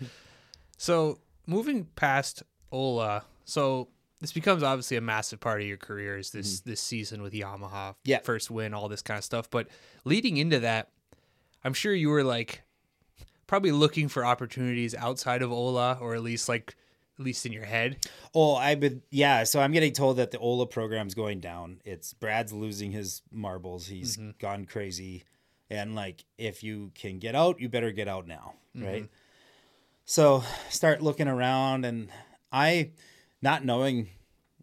So 0.81 1.19
moving 1.47 1.85
past 1.95 2.43
Ola, 2.73 3.27
so 3.45 3.89
this 4.21 4.33
becomes 4.33 4.63
obviously 4.63 4.97
a 4.97 5.01
massive 5.01 5.41
part 5.41 5.61
of 5.61 5.67
your 5.67 5.77
career 5.77 6.19
is 6.19 6.31
this 6.31 6.61
this 6.61 6.81
season 6.81 7.23
with 7.23 7.33
Yamaha. 7.33 7.71
Mm-hmm. 7.71 7.99
Yeah. 8.05 8.21
First 8.21 8.51
win, 8.51 8.75
all 8.75 8.89
this 8.89 9.03
kind 9.03 9.19
of 9.19 9.25
stuff. 9.25 9.51
But 9.51 9.69
leading 10.05 10.37
into 10.37 10.61
that, 10.61 10.91
I'm 11.65 11.75
sure 11.75 11.95
you 11.95 12.11
were 12.11 12.25
like 12.25 12.63
probably 13.47 13.73
looking 13.73 14.09
for 14.09 14.25
opportunities 14.25 14.95
outside 14.95 15.43
of 15.43 15.51
Ola 15.51 15.99
or 16.01 16.15
at 16.15 16.23
least 16.23 16.49
like 16.49 16.77
at 17.19 17.25
least 17.25 17.45
in 17.45 17.53
your 17.53 17.65
head. 17.65 17.99
Oh, 18.35 18.55
I 18.55 18.75
would, 18.75 19.03
yeah. 19.11 19.45
So 19.45 19.61
I'm 19.61 19.73
getting 19.73 19.93
told 19.93 20.17
that 20.17 20.31
the 20.31 20.39
Ola 20.39 20.67
program's 20.67 21.15
going 21.15 21.41
down. 21.41 21.81
It's 21.85 22.15
Brad's 22.15 22.53
losing 22.53 22.93
his 22.93 23.21
marbles. 23.31 23.87
He's 23.87 24.17
gone 24.39 24.65
crazy, 24.65 25.25
and 25.69 25.95
like 25.95 26.25
if 26.39 26.63
you 26.63 26.93
can 26.95 27.19
get 27.19 27.35
out, 27.35 27.61
you 27.61 27.69
better 27.69 27.93
get 27.93 28.09
out 28.09 28.27
now, 28.27 28.55
right? 28.75 29.09
So 30.07 30.43
start 30.71 31.03
looking 31.03 31.29
around, 31.29 31.85
and 31.85 32.09
I, 32.51 32.91
not 33.43 33.65
knowing 33.65 34.09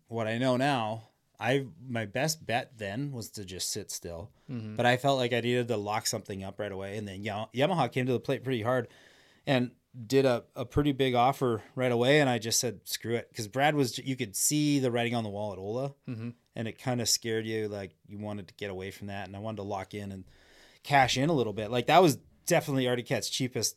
what 0.08 0.28
I 0.28 0.38
know 0.38 0.58
now, 0.58 1.10
I 1.40 1.66
my 1.88 2.06
best 2.06 2.46
bet 2.46 2.78
then 2.78 3.12
was 3.12 3.30
to 3.32 3.46
just 3.46 3.72
sit 3.72 3.92
still. 3.92 4.32
Mm-hmm. 4.52 4.76
But 4.76 4.86
I 4.86 4.98
felt 4.98 5.20
like 5.20 5.34
I 5.34 5.42
needed 5.42 5.68
to 5.68 5.78
lock 5.78 6.08
something 6.08 6.44
up 6.44 6.60
right 6.60 6.72
away, 6.72 6.98
and 6.98 7.08
then 7.08 7.24
Yam- 7.24 7.48
Yamaha 7.54 7.92
came 7.92 8.06
to 8.06 8.14
the 8.14 8.20
plate 8.20 8.44
pretty 8.44 8.64
hard, 8.64 8.88
and 9.46 9.72
did 10.06 10.26
a, 10.26 10.44
a 10.56 10.66
pretty 10.66 10.92
big 10.92 11.16
offer 11.16 11.64
right 11.76 11.92
away. 11.92 12.20
And 12.20 12.30
I 12.30 12.40
just 12.40 12.60
said 12.60 12.82
screw 12.86 13.16
it 13.16 13.30
because 13.30 13.48
Brad 13.48 13.76
was 13.76 13.98
you 14.00 14.16
could 14.16 14.36
see 14.36 14.80
the 14.80 14.92
writing 14.92 15.16
on 15.16 15.24
the 15.24 15.30
wall 15.30 15.54
at 15.54 15.60
Ola, 15.60 15.94
mm-hmm. 16.10 16.30
and 16.56 16.68
it 16.68 16.80
kind 16.80 17.02
of 17.02 17.10
scared 17.10 17.46
you 17.46 17.68
like 17.68 17.96
you 18.08 18.18
wanted 18.18 18.48
to 18.48 18.54
get 18.56 18.72
away 18.72 18.92
from 18.92 19.08
that, 19.08 19.28
and 19.28 19.36
I 19.36 19.40
wanted 19.40 19.58
to 19.58 19.64
lock 19.64 19.94
in 19.94 20.12
and 20.12 20.24
cash 20.84 21.18
in 21.18 21.30
a 21.30 21.34
little 21.34 21.54
bit. 21.54 21.70
Like 21.70 21.88
that 21.88 22.02
was 22.02 22.18
definitely 22.46 22.88
Arctic 22.88 23.08
Cat's 23.08 23.30
cheapest 23.30 23.76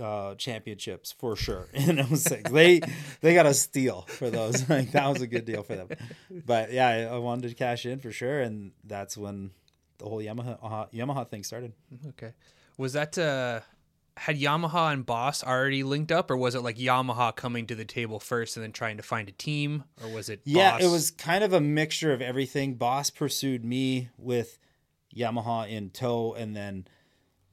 uh 0.00 0.34
championships 0.36 1.12
for 1.12 1.36
sure. 1.36 1.68
Was 2.10 2.30
like 2.30 2.50
they 2.50 2.80
they 3.20 3.34
got 3.34 3.46
a 3.46 3.54
steal 3.54 4.02
for 4.08 4.30
those. 4.30 4.68
Like 4.68 4.92
that 4.92 5.08
was 5.08 5.22
a 5.22 5.26
good 5.26 5.44
deal 5.44 5.62
for 5.62 5.74
them. 5.76 5.88
But 6.30 6.72
yeah 6.72 6.88
I, 6.88 7.14
I 7.14 7.18
wanted 7.18 7.48
to 7.48 7.54
cash 7.54 7.86
in 7.86 7.98
for 8.00 8.12
sure. 8.12 8.40
And 8.40 8.72
that's 8.84 9.16
when 9.16 9.50
the 9.98 10.04
whole 10.06 10.18
yamaha 10.18 10.58
uh, 10.62 10.86
yamaha 10.92 11.28
thing 11.28 11.42
started. 11.42 11.72
Okay. 12.08 12.32
Was 12.76 12.92
that 12.92 13.16
uh 13.18 13.60
had 14.18 14.38
Yamaha 14.38 14.92
and 14.92 15.06
Boss 15.06 15.44
already 15.44 15.84
linked 15.84 16.10
up 16.10 16.30
or 16.30 16.36
was 16.36 16.54
it 16.54 16.60
like 16.60 16.76
Yamaha 16.76 17.34
coming 17.34 17.66
to 17.68 17.74
the 17.74 17.84
table 17.84 18.18
first 18.18 18.56
and 18.56 18.64
then 18.64 18.72
trying 18.72 18.96
to 18.96 19.02
find 19.02 19.28
a 19.28 19.32
team? 19.32 19.84
Or 20.02 20.10
was 20.10 20.28
it 20.28 20.40
yeah 20.44 20.72
Boss? 20.72 20.82
it 20.82 20.88
was 20.88 21.10
kind 21.10 21.44
of 21.44 21.52
a 21.52 21.60
mixture 21.60 22.12
of 22.12 22.20
everything. 22.20 22.74
Boss 22.74 23.10
pursued 23.10 23.64
me 23.64 24.10
with 24.18 24.58
yamaha 25.16 25.70
in 25.70 25.90
tow 25.90 26.34
and 26.34 26.54
then 26.54 26.86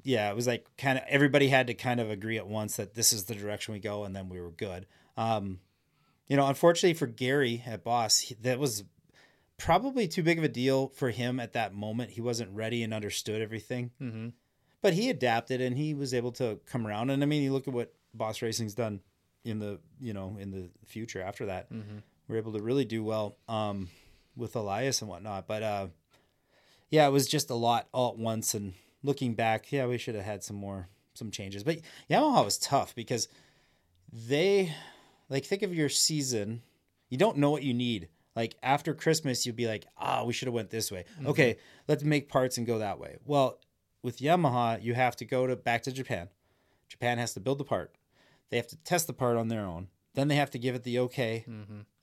yeah 0.05 0.29
it 0.29 0.35
was 0.35 0.47
like 0.47 0.65
kind 0.77 0.97
of 0.97 1.03
everybody 1.09 1.49
had 1.49 1.67
to 1.67 1.73
kind 1.73 1.99
of 1.99 2.09
agree 2.09 2.37
at 2.37 2.47
once 2.47 2.77
that 2.77 2.93
this 2.95 3.11
is 3.11 3.25
the 3.25 3.35
direction 3.35 3.73
we 3.73 3.79
go 3.79 4.05
and 4.05 4.15
then 4.15 4.29
we 4.29 4.39
were 4.39 4.51
good 4.51 4.85
um 5.17 5.59
you 6.29 6.37
know 6.37 6.47
unfortunately 6.47 6.93
for 6.93 7.07
gary 7.07 7.61
at 7.65 7.83
boss 7.83 8.19
he, 8.19 8.35
that 8.35 8.59
was 8.59 8.83
probably 9.57 10.07
too 10.07 10.23
big 10.23 10.37
of 10.37 10.43
a 10.43 10.49
deal 10.49 10.89
for 10.89 11.09
him 11.09 11.39
at 11.39 11.53
that 11.53 11.73
moment 11.73 12.11
he 12.11 12.21
wasn't 12.21 12.49
ready 12.55 12.83
and 12.83 12.93
understood 12.93 13.41
everything 13.41 13.91
Mhm. 14.01 14.33
but 14.81 14.93
he 14.93 15.09
adapted 15.09 15.59
and 15.61 15.77
he 15.77 15.93
was 15.93 16.13
able 16.13 16.31
to 16.33 16.59
come 16.65 16.85
around 16.85 17.09
and 17.09 17.21
i 17.23 17.25
mean 17.25 17.41
you 17.43 17.51
look 17.53 17.67
at 17.67 17.73
what 17.73 17.93
boss 18.13 18.41
racing's 18.41 18.73
done 18.75 19.01
in 19.43 19.59
the 19.59 19.79
you 19.99 20.13
know 20.13 20.37
in 20.39 20.49
the 20.51 20.69
future 20.85 21.21
after 21.21 21.45
that. 21.45 21.71
Mm-hmm. 21.71 21.97
We 22.27 22.35
are 22.35 22.39
able 22.39 22.53
to 22.53 22.63
really 22.63 22.85
do 22.85 23.03
well 23.03 23.37
um, 23.47 23.89
with 24.35 24.55
Elias 24.55 25.01
and 25.01 25.07
whatnot. 25.09 25.45
But 25.45 25.61
uh, 25.61 25.87
yeah, 26.89 27.07
it 27.07 27.11
was 27.11 27.27
just 27.27 27.51
a 27.51 27.53
lot 27.53 27.87
all 27.91 28.09
at 28.13 28.17
once. 28.17 28.55
And 28.55 28.73
looking 29.05 29.33
back, 29.33 29.71
yeah, 29.71 29.85
we 29.85 29.97
should 29.97 30.15
have 30.15 30.25
had 30.25 30.43
some 30.43 30.57
more 30.57 30.89
some 31.13 31.31
changes. 31.31 31.63
But 31.63 31.79
Yamaha 32.09 32.43
was 32.43 32.57
tough 32.57 32.93
because 32.95 33.27
they 34.11 34.73
like 35.29 35.45
think 35.45 35.61
of 35.61 35.73
your 35.73 35.89
season. 35.89 36.61
You 37.09 37.17
don't 37.17 37.37
know 37.37 37.51
what 37.51 37.63
you 37.63 37.73
need. 37.73 38.09
Like 38.35 38.55
after 38.61 38.93
Christmas, 38.93 39.45
you'd 39.45 39.55
be 39.55 39.67
like, 39.67 39.85
ah, 39.97 40.23
we 40.25 40.33
should 40.33 40.47
have 40.47 40.53
went 40.53 40.69
this 40.69 40.91
way. 40.91 41.05
Okay, 41.25 41.57
let's 41.87 42.03
make 42.03 42.27
parts 42.27 42.57
and 42.57 42.67
go 42.67 42.79
that 42.79 42.99
way. 42.99 43.15
Well, 43.25 43.59
with 44.03 44.19
Yamaha, 44.19 44.83
you 44.83 44.93
have 44.93 45.15
to 45.17 45.25
go 45.25 45.47
to 45.47 45.55
back 45.55 45.83
to 45.83 45.91
Japan. 45.91 46.27
Japan 46.89 47.17
has 47.17 47.33
to 47.35 47.39
build 47.39 47.59
the 47.59 47.63
part. 47.63 47.95
They 48.49 48.57
have 48.57 48.67
to 48.67 48.77
test 48.77 49.07
the 49.07 49.13
part 49.13 49.37
on 49.37 49.47
their 49.47 49.65
own. 49.65 49.87
Then 50.13 50.27
they 50.27 50.35
have 50.35 50.51
to 50.51 50.59
give 50.59 50.75
it 50.75 50.83
the 50.83 50.99
okay, 50.99 51.43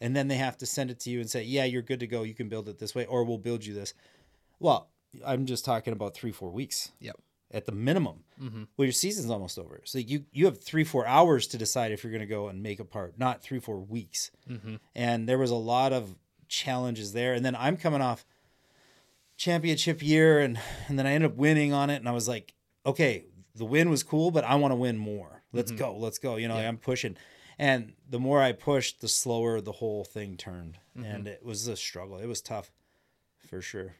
and 0.00 0.14
then 0.16 0.28
they 0.28 0.36
have 0.36 0.56
to 0.58 0.66
send 0.66 0.90
it 0.90 1.00
to 1.00 1.10
you 1.10 1.20
and 1.20 1.30
say, 1.30 1.42
"Yeah, 1.44 1.64
you're 1.64 1.80
good 1.82 2.00
to 2.00 2.06
go. 2.06 2.24
You 2.24 2.34
can 2.34 2.48
build 2.48 2.68
it 2.68 2.78
this 2.78 2.94
way, 2.94 3.06
or 3.06 3.24
we'll 3.24 3.38
build 3.38 3.64
you 3.64 3.72
this." 3.72 3.94
Well, 4.58 4.90
I'm 5.24 5.46
just 5.46 5.64
talking 5.64 5.92
about 5.92 6.14
three, 6.14 6.32
four 6.32 6.50
weeks 6.50 6.92
Yep. 7.00 7.16
at 7.50 7.66
the 7.66 7.72
minimum. 7.72 8.24
Mm-hmm. 8.40 8.64
Well, 8.76 8.86
your 8.86 8.92
season's 8.92 9.30
almost 9.30 9.58
over, 9.58 9.80
so 9.84 9.98
you 9.98 10.24
you 10.32 10.46
have 10.46 10.62
three, 10.62 10.84
four 10.84 11.06
hours 11.06 11.46
to 11.48 11.58
decide 11.58 11.92
if 11.92 12.02
you're 12.02 12.12
going 12.12 12.20
to 12.20 12.26
go 12.26 12.48
and 12.48 12.62
make 12.62 12.80
a 12.80 12.84
part, 12.84 13.18
not 13.18 13.42
three, 13.42 13.60
four 13.60 13.78
weeks. 13.78 14.30
Mm-hmm. 14.48 14.76
And 14.94 15.28
there 15.28 15.38
was 15.38 15.50
a 15.50 15.56
lot 15.56 15.92
of 15.92 16.16
challenges 16.48 17.12
there. 17.12 17.34
And 17.34 17.44
then 17.44 17.56
I'm 17.56 17.76
coming 17.76 18.00
off 18.00 18.24
championship 19.36 20.02
year, 20.02 20.40
and 20.40 20.58
and 20.88 20.98
then 20.98 21.06
I 21.06 21.12
ended 21.12 21.32
up 21.32 21.36
winning 21.36 21.72
on 21.72 21.90
it, 21.90 21.96
and 21.96 22.08
I 22.08 22.12
was 22.12 22.28
like, 22.28 22.54
okay, 22.86 23.26
the 23.54 23.64
win 23.64 23.90
was 23.90 24.02
cool, 24.02 24.30
but 24.30 24.44
I 24.44 24.54
want 24.56 24.72
to 24.72 24.76
win 24.76 24.96
more. 24.98 25.42
Let's 25.52 25.70
mm-hmm. 25.70 25.78
go, 25.78 25.96
let's 25.96 26.18
go. 26.18 26.36
You 26.36 26.48
know, 26.48 26.56
I'm 26.56 26.78
pushing. 26.78 27.16
And 27.58 27.92
the 28.08 28.18
more 28.18 28.40
I 28.40 28.52
pushed, 28.52 29.02
the 29.02 29.08
slower 29.08 29.60
the 29.60 29.72
whole 29.72 30.04
thing 30.04 30.36
turned. 30.36 30.78
And 30.96 31.28
it 31.28 31.44
was 31.44 31.68
a 31.68 31.76
struggle. 31.76 32.18
It 32.18 32.26
was 32.26 32.40
tough 32.40 32.72
for 33.48 33.60
sure. 33.60 33.94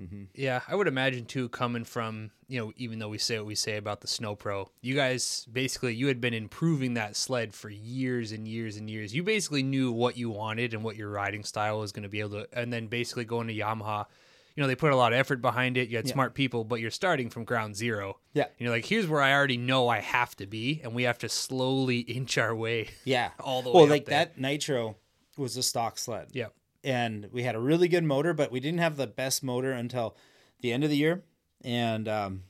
Mm-hmm. 0.00 0.24
Yeah, 0.34 0.60
I 0.68 0.74
would 0.74 0.88
imagine 0.88 1.24
too, 1.24 1.48
coming 1.48 1.84
from 1.84 2.30
you 2.46 2.58
know, 2.58 2.72
even 2.76 2.98
though 2.98 3.08
we 3.08 3.18
say 3.18 3.36
what 3.38 3.46
we 3.46 3.54
say 3.54 3.76
about 3.76 4.00
the 4.00 4.08
Sno 4.08 4.34
Pro, 4.34 4.70
you 4.80 4.94
guys 4.94 5.46
basically 5.52 5.94
you 5.94 6.06
had 6.06 6.20
been 6.20 6.34
improving 6.34 6.94
that 6.94 7.16
sled 7.16 7.54
for 7.54 7.68
years 7.68 8.32
and 8.32 8.46
years 8.46 8.76
and 8.76 8.88
years. 8.88 9.14
You 9.14 9.22
basically 9.22 9.62
knew 9.62 9.92
what 9.92 10.16
you 10.16 10.30
wanted 10.30 10.72
and 10.72 10.82
what 10.82 10.96
your 10.96 11.10
riding 11.10 11.44
style 11.44 11.80
was 11.80 11.92
going 11.92 12.04
to 12.04 12.08
be 12.08 12.20
able 12.20 12.30
to, 12.30 12.48
and 12.52 12.72
then 12.72 12.86
basically 12.86 13.24
going 13.24 13.48
to 13.48 13.54
Yamaha. 13.54 14.06
You 14.54 14.62
know, 14.62 14.66
they 14.66 14.74
put 14.74 14.90
a 14.90 14.96
lot 14.96 15.12
of 15.12 15.18
effort 15.20 15.40
behind 15.40 15.76
it. 15.76 15.88
You 15.88 15.98
had 15.98 16.08
smart 16.08 16.34
people, 16.34 16.64
but 16.64 16.80
you're 16.80 16.90
starting 16.90 17.30
from 17.30 17.44
ground 17.44 17.76
zero. 17.76 18.18
Yeah. 18.34 18.44
And 18.44 18.52
you're 18.58 18.70
like, 18.70 18.86
here's 18.86 19.06
where 19.06 19.22
I 19.22 19.32
already 19.32 19.56
know 19.56 19.86
I 19.86 20.00
have 20.00 20.34
to 20.36 20.48
be, 20.48 20.80
and 20.82 20.94
we 20.94 21.04
have 21.04 21.18
to 21.18 21.28
slowly 21.28 21.98
inch 22.08 22.38
our 22.38 22.56
way. 22.56 22.88
Yeah. 23.04 23.30
All 23.40 23.62
the 23.62 23.70
well, 23.70 23.84
way 23.84 23.84
up 23.84 23.90
like 23.90 24.04
that 24.06 24.38
Nitro 24.38 24.96
was 25.36 25.56
a 25.56 25.62
stock 25.62 25.96
sled. 25.96 26.28
Yeah. 26.32 26.46
And 26.88 27.28
we 27.32 27.42
had 27.42 27.54
a 27.54 27.58
really 27.60 27.88
good 27.88 28.04
motor, 28.04 28.32
but 28.32 28.50
we 28.50 28.60
didn't 28.60 28.80
have 28.80 28.96
the 28.96 29.06
best 29.06 29.42
motor 29.42 29.72
until 29.72 30.16
the 30.60 30.72
end 30.72 30.84
of 30.84 30.90
the 30.90 30.96
year. 30.96 31.22
And 31.62 32.08
um, 32.08 32.42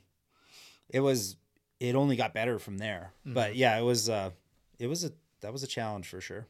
it 0.89 1.01
was, 1.01 1.35
it 1.79 1.93
only 1.95 2.15
got 2.15 2.33
better 2.33 2.57
from 2.57 2.77
there. 2.77 3.11
Mm-hmm. 3.25 3.33
But 3.33 3.55
yeah, 3.55 3.77
it 3.77 3.83
was, 3.83 4.07
uh, 4.09 4.29
it 4.79 4.87
was 4.87 5.03
a, 5.03 5.11
that 5.41 5.51
was 5.51 5.63
a 5.63 5.67
challenge 5.67 6.07
for 6.07 6.21
sure. 6.21 6.47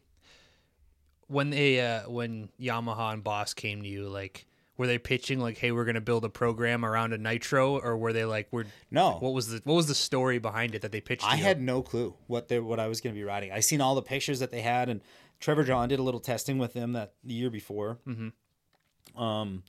when 1.28 1.50
they 1.52 1.80
uh 1.80 2.10
when 2.10 2.50
Yamaha 2.60 3.14
and 3.14 3.24
Boss 3.24 3.54
came 3.54 3.82
to 3.84 3.88
you, 3.88 4.08
like 4.10 4.46
were 4.78 4.88
they 4.88 4.98
pitching 4.98 5.40
like, 5.40 5.58
"Hey, 5.58 5.72
we're 5.72 5.86
gonna 5.86 6.02
build 6.02 6.26
a 6.26 6.30
program 6.30 6.84
around 6.86 7.14
a 7.14 7.18
nitro," 7.18 7.80
or 7.80 7.98
were 7.98 8.14
they 8.14 8.26
like, 8.26 8.48
"We're 8.52 8.66
No. 8.92 9.18
What 9.20 9.34
was 9.34 9.50
the 9.50 9.62
what 9.64 9.76
was 9.76 9.88
the 9.88 9.96
story 9.96 10.40
behind 10.40 10.74
it 10.74 10.82
that 10.82 10.92
they 10.92 11.02
pitched? 11.02 11.26
I 11.26 11.36
you? 11.36 11.44
had 11.44 11.62
no 11.62 11.82
clue 11.84 12.16
what 12.28 12.48
they 12.48 12.60
what 12.60 12.80
I 12.80 12.88
was 12.88 13.02
going 13.02 13.14
to 13.14 13.20
be 13.20 13.24
riding. 13.24 13.52
I 13.52 13.60
seen 13.60 13.82
all 13.82 13.94
the 13.96 14.02
pictures 14.02 14.40
that 14.40 14.52
they 14.52 14.62
had, 14.62 14.90
and 14.90 15.02
Trevor 15.40 15.64
John 15.64 15.90
did 15.90 16.00
a 16.00 16.04
little 16.04 16.20
testing 16.20 16.58
with 16.58 16.74
them 16.74 16.94
that 16.94 17.14
the 17.24 17.34
year 17.34 17.50
before. 17.50 18.00
Mm-hmm. 18.08 19.22
Um, 19.22 19.64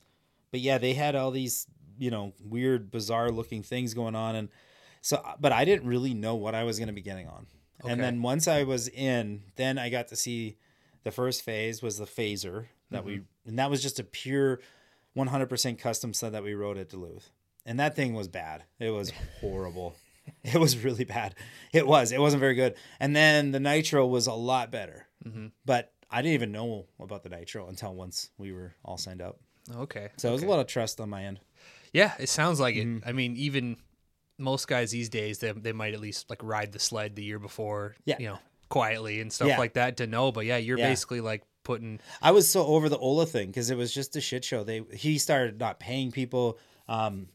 but 0.51 0.59
yeah, 0.59 0.77
they 0.77 0.93
had 0.93 1.15
all 1.15 1.31
these 1.31 1.67
you 1.97 2.11
know 2.11 2.33
weird, 2.43 2.91
bizarre 2.91 3.31
looking 3.31 3.63
things 3.63 3.93
going 3.93 4.15
on, 4.15 4.35
and 4.35 4.49
so 5.01 5.23
but 5.39 5.51
I 5.51 5.65
didn't 5.65 5.87
really 5.87 6.13
know 6.13 6.35
what 6.35 6.55
I 6.55 6.63
was 6.63 6.77
going 6.77 6.87
to 6.87 6.93
be 6.93 7.01
getting 7.01 7.27
on. 7.27 7.47
Okay. 7.83 7.91
And 7.91 8.01
then 8.01 8.21
once 8.21 8.47
I 8.47 8.63
was 8.63 8.87
in, 8.87 9.43
then 9.55 9.77
I 9.77 9.89
got 9.89 10.09
to 10.09 10.15
see 10.15 10.57
the 11.03 11.11
first 11.11 11.41
phase 11.41 11.81
was 11.81 11.97
the 11.97 12.05
phaser 12.05 12.65
that 12.91 13.05
we, 13.05 13.21
and 13.45 13.57
that 13.57 13.69
was 13.69 13.81
just 13.81 13.99
a 13.99 14.03
pure 14.03 14.59
100% 15.17 15.79
custom 15.79 16.13
sled 16.13 16.33
that 16.33 16.43
we 16.43 16.53
rode 16.53 16.77
at 16.77 16.89
Duluth. 16.89 17.31
And 17.65 17.79
that 17.79 17.95
thing 17.95 18.13
was 18.13 18.27
bad. 18.27 18.63
It 18.79 18.91
was 18.91 19.11
horrible. 19.39 19.95
it 20.43 20.57
was 20.57 20.83
really 20.83 21.05
bad. 21.05 21.35
It 21.73 21.87
was. 21.87 22.11
It 22.11 22.19
wasn't 22.19 22.41
very 22.41 22.55
good. 22.55 22.75
And 22.99 23.15
then 23.15 23.51
the 23.51 23.59
Nitro 23.59 24.05
was 24.05 24.27
a 24.27 24.33
lot 24.33 24.71
better. 24.71 25.07
But 25.65 25.93
I 26.09 26.21
didn't 26.21 26.33
even 26.33 26.51
know 26.51 26.87
about 26.99 27.23
the 27.23 27.29
Nitro 27.29 27.67
until 27.67 27.93
once 27.93 28.29
we 28.37 28.51
were 28.51 28.73
all 28.83 28.97
signed 28.97 29.21
up. 29.21 29.39
okay. 29.75 30.09
So 30.17 30.29
it 30.29 30.33
was 30.33 30.43
a 30.43 30.47
lot 30.47 30.59
of 30.59 30.67
trust 30.67 30.99
on 30.99 31.09
my 31.09 31.23
end. 31.25 31.39
Yeah, 31.93 32.13
it 32.19 32.29
sounds 32.29 32.59
like 32.59 32.75
it. 32.75 32.85
Mm-hmm. 32.87 33.07
I 33.07 33.11
mean, 33.11 33.35
even 33.37 33.77
most 34.37 34.67
guys 34.67 34.91
these 34.91 35.09
days, 35.09 35.39
they 35.39 35.51
they 35.51 35.73
might 35.73 35.93
at 35.93 35.99
least 35.99 36.29
like 36.29 36.41
ride 36.43 36.71
the 36.71 36.79
sled 36.79 37.15
the 37.15 37.23
year 37.23 37.37
before, 37.39 37.95
Yeah. 38.05 38.15
you 38.19 38.27
know, 38.29 38.39
quietly 38.69 39.21
and 39.21 39.31
stuff 39.31 39.49
Yeah. 39.49 39.57
like 39.59 39.73
that 39.73 39.97
to 39.97 40.07
know. 40.07 40.31
But 40.31 40.45
yeah, 40.45 40.57
you're 40.57 40.79
Yeah. 40.79 40.89
basically 40.89 41.21
like 41.21 41.43
putting 41.63 41.99
I 42.21 42.31
was 42.31 42.49
so 42.49 42.65
over 42.65 42.89
the 42.89 42.97
Ola 42.97 43.25
thing 43.27 43.47
because 43.47 43.69
it 43.69 43.77
was 43.77 43.93
just 43.93 44.15
a 44.15 44.21
shit 44.21 44.43
show. 44.43 44.63
They 44.63 44.81
he 44.93 45.17
started 45.17 45.59
not 45.59 45.79
paying 45.79 46.11
people. 46.11 46.57
Um, 46.87 47.27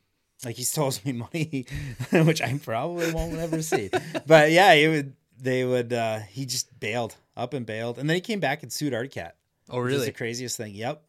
like 0.45 0.57
he 0.57 0.65
stole 0.65 0.93
me 1.05 1.13
money, 1.13 1.67
which 2.13 2.43
I 2.43 2.59
probably 2.59 3.13
won't 3.13 3.37
ever 3.39 3.63
see. 3.63 3.91
But 4.27 4.51
yeah, 4.51 4.73
it 4.73 4.89
would. 4.89 5.15
They 5.41 5.65
would. 5.65 5.93
uh 5.93 6.21
He 6.21 6.47
just 6.47 6.79
bailed 6.81 7.17
up 7.37 7.53
and 7.55 7.67
bailed, 7.67 7.99
and 7.99 8.09
then 8.09 8.15
he 8.15 8.21
came 8.21 8.41
back 8.41 8.63
and 8.63 8.73
sued 8.73 8.95
Arctic 8.95 9.13
Cat. 9.13 9.37
Oh, 9.69 9.79
really? 9.79 10.07
the 10.07 10.13
craziest 10.13 10.57
thing. 10.57 10.75
Yep. 10.75 11.03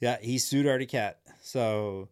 Yeah, 0.00 0.18
he 0.20 0.38
sued 0.38 0.66
Arctic 0.66 0.90
Cat. 0.90 1.20
So, 1.40 2.08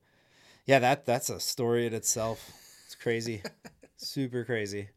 yeah, 0.66 0.78
that 0.78 1.04
that's 1.06 1.28
a 1.28 1.40
story 1.40 1.86
in 1.86 1.94
itself. 1.94 2.50
It's 2.86 2.94
crazy, 2.94 3.42
super 3.96 4.44
crazy. 4.44 4.88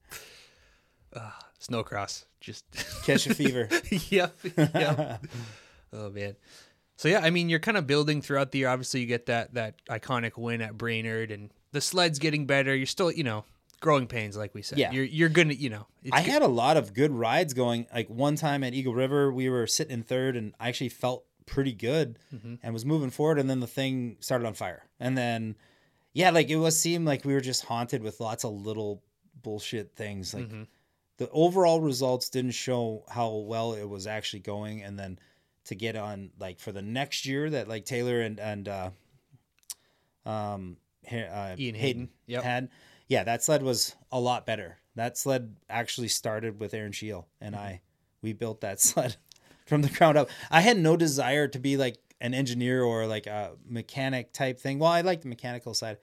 Uh, 1.14 1.32
snowcross. 1.60 2.26
Just 2.40 2.66
Catch 3.04 3.28
a 3.28 3.34
fever. 3.34 3.68
yep. 4.10 4.36
Yep. 4.56 5.26
oh 5.94 6.10
man. 6.12 6.36
So 6.98 7.08
yeah, 7.10 7.20
I 7.22 7.30
mean, 7.30 7.50
you're 7.50 7.60
kind 7.60 7.78
of 7.78 7.88
building 7.88 8.22
throughout 8.22 8.52
the 8.52 8.60
year. 8.60 8.70
Obviously, 8.70 9.02
you 9.02 9.08
get 9.08 9.26
that 9.26 9.54
that 9.56 9.76
iconic 9.90 10.38
win 10.38 10.62
at 10.62 10.78
Brainerd, 10.78 11.32
and 11.32 11.52
the 11.72 11.82
sled's 11.82 12.20
getting 12.20 12.46
better. 12.46 12.76
You're 12.76 12.86
still, 12.86 13.12
you 13.12 13.24
know, 13.24 13.44
growing 13.86 14.08
pains, 14.08 14.36
like 14.36 14.54
we 14.56 14.62
said. 14.64 14.78
Yeah. 14.80 14.92
You're 14.92 15.04
you're 15.06 15.30
gonna, 15.30 15.54
you 15.54 15.70
know. 15.70 15.86
It's 16.04 16.12
I 16.16 16.24
good- 16.24 16.32
had 16.32 16.42
a 16.42 16.48
lot 16.48 16.76
of 16.76 16.94
good 16.94 17.12
rides 17.12 17.54
going. 17.54 17.86
Like 17.94 18.10
one 18.10 18.36
time 18.36 18.64
at 18.64 18.74
Eagle 18.74 18.94
River, 18.96 19.32
we 19.32 19.48
were 19.50 19.68
sitting 19.68 19.94
in 19.94 20.04
third, 20.04 20.36
and 20.36 20.54
I 20.60 20.68
actually 20.70 20.90
felt 20.90 21.24
pretty 21.46 21.74
good 21.74 22.18
Mm-hmm. 22.34 22.56
and 22.64 22.74
was 22.74 22.84
moving 22.86 23.12
forward. 23.12 23.38
And 23.40 23.48
then 23.50 23.60
the 23.60 23.68
thing 23.68 24.18
started 24.20 24.46
on 24.48 24.54
fire, 24.56 24.84
and 25.00 25.18
then 25.18 25.56
yeah, 26.14 26.32
like 26.32 26.50
it 26.50 26.56
was 26.58 26.80
seemed 26.80 27.06
like 27.06 27.24
we 27.24 27.34
were 27.34 27.42
just 27.42 27.66
haunted 27.66 28.02
with 28.02 28.20
lots 28.20 28.44
of 28.44 28.52
little 28.54 29.04
bullshit 29.44 29.96
things. 29.96 30.34
Like 30.34 30.46
Mm-hmm. 30.50 30.64
the 31.18 31.30
overall 31.30 31.80
results 31.82 32.30
didn't 32.30 32.52
show 32.56 33.04
how 33.10 33.30
well 33.36 33.74
it 33.74 33.88
was 33.88 34.08
actually 34.08 34.40
going, 34.42 34.82
and 34.84 34.98
then 35.00 35.20
to 35.66 35.76
get 35.76 35.96
on 35.96 36.32
like 36.40 36.60
for 36.60 36.72
the 36.72 36.82
next 36.82 37.26
year 37.26 37.50
that 37.50 37.68
like 37.68 37.86
Taylor 37.86 38.22
and 38.22 38.40
and 38.40 38.68
uh, 38.68 38.90
um 40.26 40.78
uh, 41.12 41.56
Ian 41.60 41.76
Hayden. 41.76 42.10
Yep. 42.26 42.44
had 42.44 42.70
yeah 43.08 43.24
that 43.24 43.44
sled 43.44 43.62
was 43.64 43.96
a 44.12 44.20
lot 44.20 44.46
better 44.46 44.78
that 44.96 45.18
sled 45.18 45.56
actually 45.70 46.08
started 46.08 46.60
with 46.60 46.74
aaron 46.74 46.92
Scheel 46.92 47.28
and 47.42 47.56
Mm-hmm. 47.56 47.64
i 47.66 47.82
we 48.22 48.34
built 48.34 48.62
that 48.62 48.80
sled 48.90 49.16
from 49.66 49.82
the 49.82 49.90
ground 49.90 50.18
up 50.18 50.30
i 50.52 50.62
had 50.62 50.78
no 50.78 50.96
desire 50.98 51.48
to 51.48 51.60
be 51.60 51.78
like 51.78 51.98
an 52.22 52.34
engineer 52.34 52.84
or 52.84 53.06
like 53.08 53.28
a 53.28 53.52
mechanic 53.68 54.32
type 54.34 54.60
thing 54.60 54.80
well 54.80 54.92
i 54.92 55.02
like 55.02 55.22
the 55.22 55.28
mechanical 55.28 55.74
side 55.74 55.98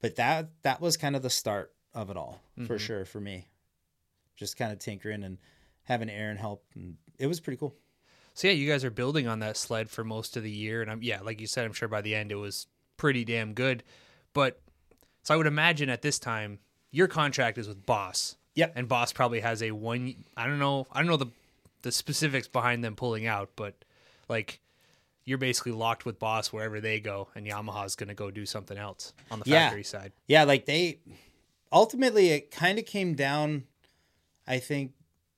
but 0.00 0.16
that 0.16 0.48
that 0.62 0.80
was 0.80 0.96
kind 0.96 1.16
of 1.16 1.22
the 1.22 1.30
start 1.30 1.72
of 1.94 2.10
it 2.10 2.16
all 2.16 2.40
Mm-hmm. 2.58 2.66
for 2.66 2.78
sure 2.78 3.04
for 3.04 3.20
me 3.20 3.48
just 4.36 4.56
kind 4.56 4.72
of 4.72 4.78
tinkering 4.78 5.22
and 5.24 5.36
having 5.84 6.08
aaron 6.08 6.36
help 6.38 6.64
and 6.74 6.96
it 7.18 7.26
was 7.26 7.40
pretty 7.40 7.56
cool 7.58 7.74
So 8.34 8.48
yeah, 8.48 8.54
you 8.54 8.68
guys 8.70 8.84
are 8.84 8.90
building 8.90 9.26
on 9.28 9.38
that 9.40 9.56
sled 9.56 9.88
for 9.90 10.04
most 10.04 10.36
of 10.36 10.42
the 10.42 10.50
year, 10.50 10.82
and 10.82 10.90
I'm 10.90 11.02
yeah, 11.02 11.20
like 11.22 11.40
you 11.40 11.46
said, 11.46 11.64
I'm 11.64 11.72
sure 11.72 11.88
by 11.88 12.02
the 12.02 12.14
end 12.14 12.30
it 12.30 12.34
was 12.36 12.66
pretty 12.98 13.24
damn 13.24 13.54
good. 13.54 13.82
But 14.34 14.60
so 15.26 15.34
I 15.34 15.36
would 15.36 15.48
imagine 15.48 15.88
at 15.88 16.02
this 16.02 16.20
time 16.20 16.60
your 16.92 17.08
contract 17.08 17.58
is 17.58 17.66
with 17.66 17.84
Boss. 17.84 18.36
Yep. 18.54 18.74
And 18.76 18.86
Boss 18.88 19.12
probably 19.12 19.40
has 19.40 19.60
a 19.60 19.72
one. 19.72 20.24
I 20.36 20.46
don't 20.46 20.60
know. 20.60 20.86
I 20.92 21.00
don't 21.00 21.08
know 21.08 21.16
the 21.16 21.32
the 21.82 21.90
specifics 21.90 22.46
behind 22.46 22.84
them 22.84 22.94
pulling 22.94 23.26
out, 23.26 23.50
but 23.56 23.74
like 24.28 24.60
you're 25.24 25.36
basically 25.38 25.72
locked 25.72 26.04
with 26.06 26.20
Boss 26.20 26.52
wherever 26.52 26.80
they 26.80 27.00
go, 27.00 27.26
and 27.34 27.44
Yamaha's 27.44 27.96
going 27.96 28.08
to 28.08 28.14
go 28.14 28.30
do 28.30 28.46
something 28.46 28.78
else 28.78 29.12
on 29.30 29.40
the 29.40 29.50
Yeah. 29.50 29.64
factory 29.66 29.82
side. 29.82 30.12
Yeah, 30.28 30.44
like 30.44 30.66
they 30.66 31.00
ultimately 31.72 32.30
it 32.30 32.52
kind 32.52 32.78
of 32.78 32.86
came 32.86 33.14
down. 33.14 33.64
I 34.46 34.58
think 34.60 34.92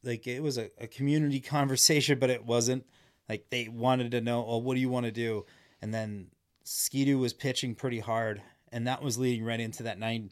like 0.04 0.26
it 0.26 0.42
was 0.42 0.58
a, 0.58 0.70
a 0.78 0.86
community 0.86 1.40
conversation, 1.56 2.18
but 2.18 2.28
it 2.28 2.44
wasn't. 2.44 2.84
Like 3.28 3.46
they 3.50 3.68
wanted 3.68 4.10
to 4.12 4.20
know, 4.20 4.44
oh, 4.46 4.58
what 4.58 4.74
do 4.74 4.80
you 4.80 4.88
want 4.90 5.06
to 5.06 5.12
do? 5.12 5.44
And 5.82 5.92
then 5.92 6.28
Ski-Doo 6.64 7.18
was 7.18 7.32
pitching 7.32 7.74
pretty 7.74 8.00
hard, 8.00 8.42
and 8.72 8.86
that 8.86 9.02
was 9.02 9.18
leading 9.18 9.44
right 9.44 9.60
into 9.60 9.84
that 9.84 9.98
nine 9.98 10.30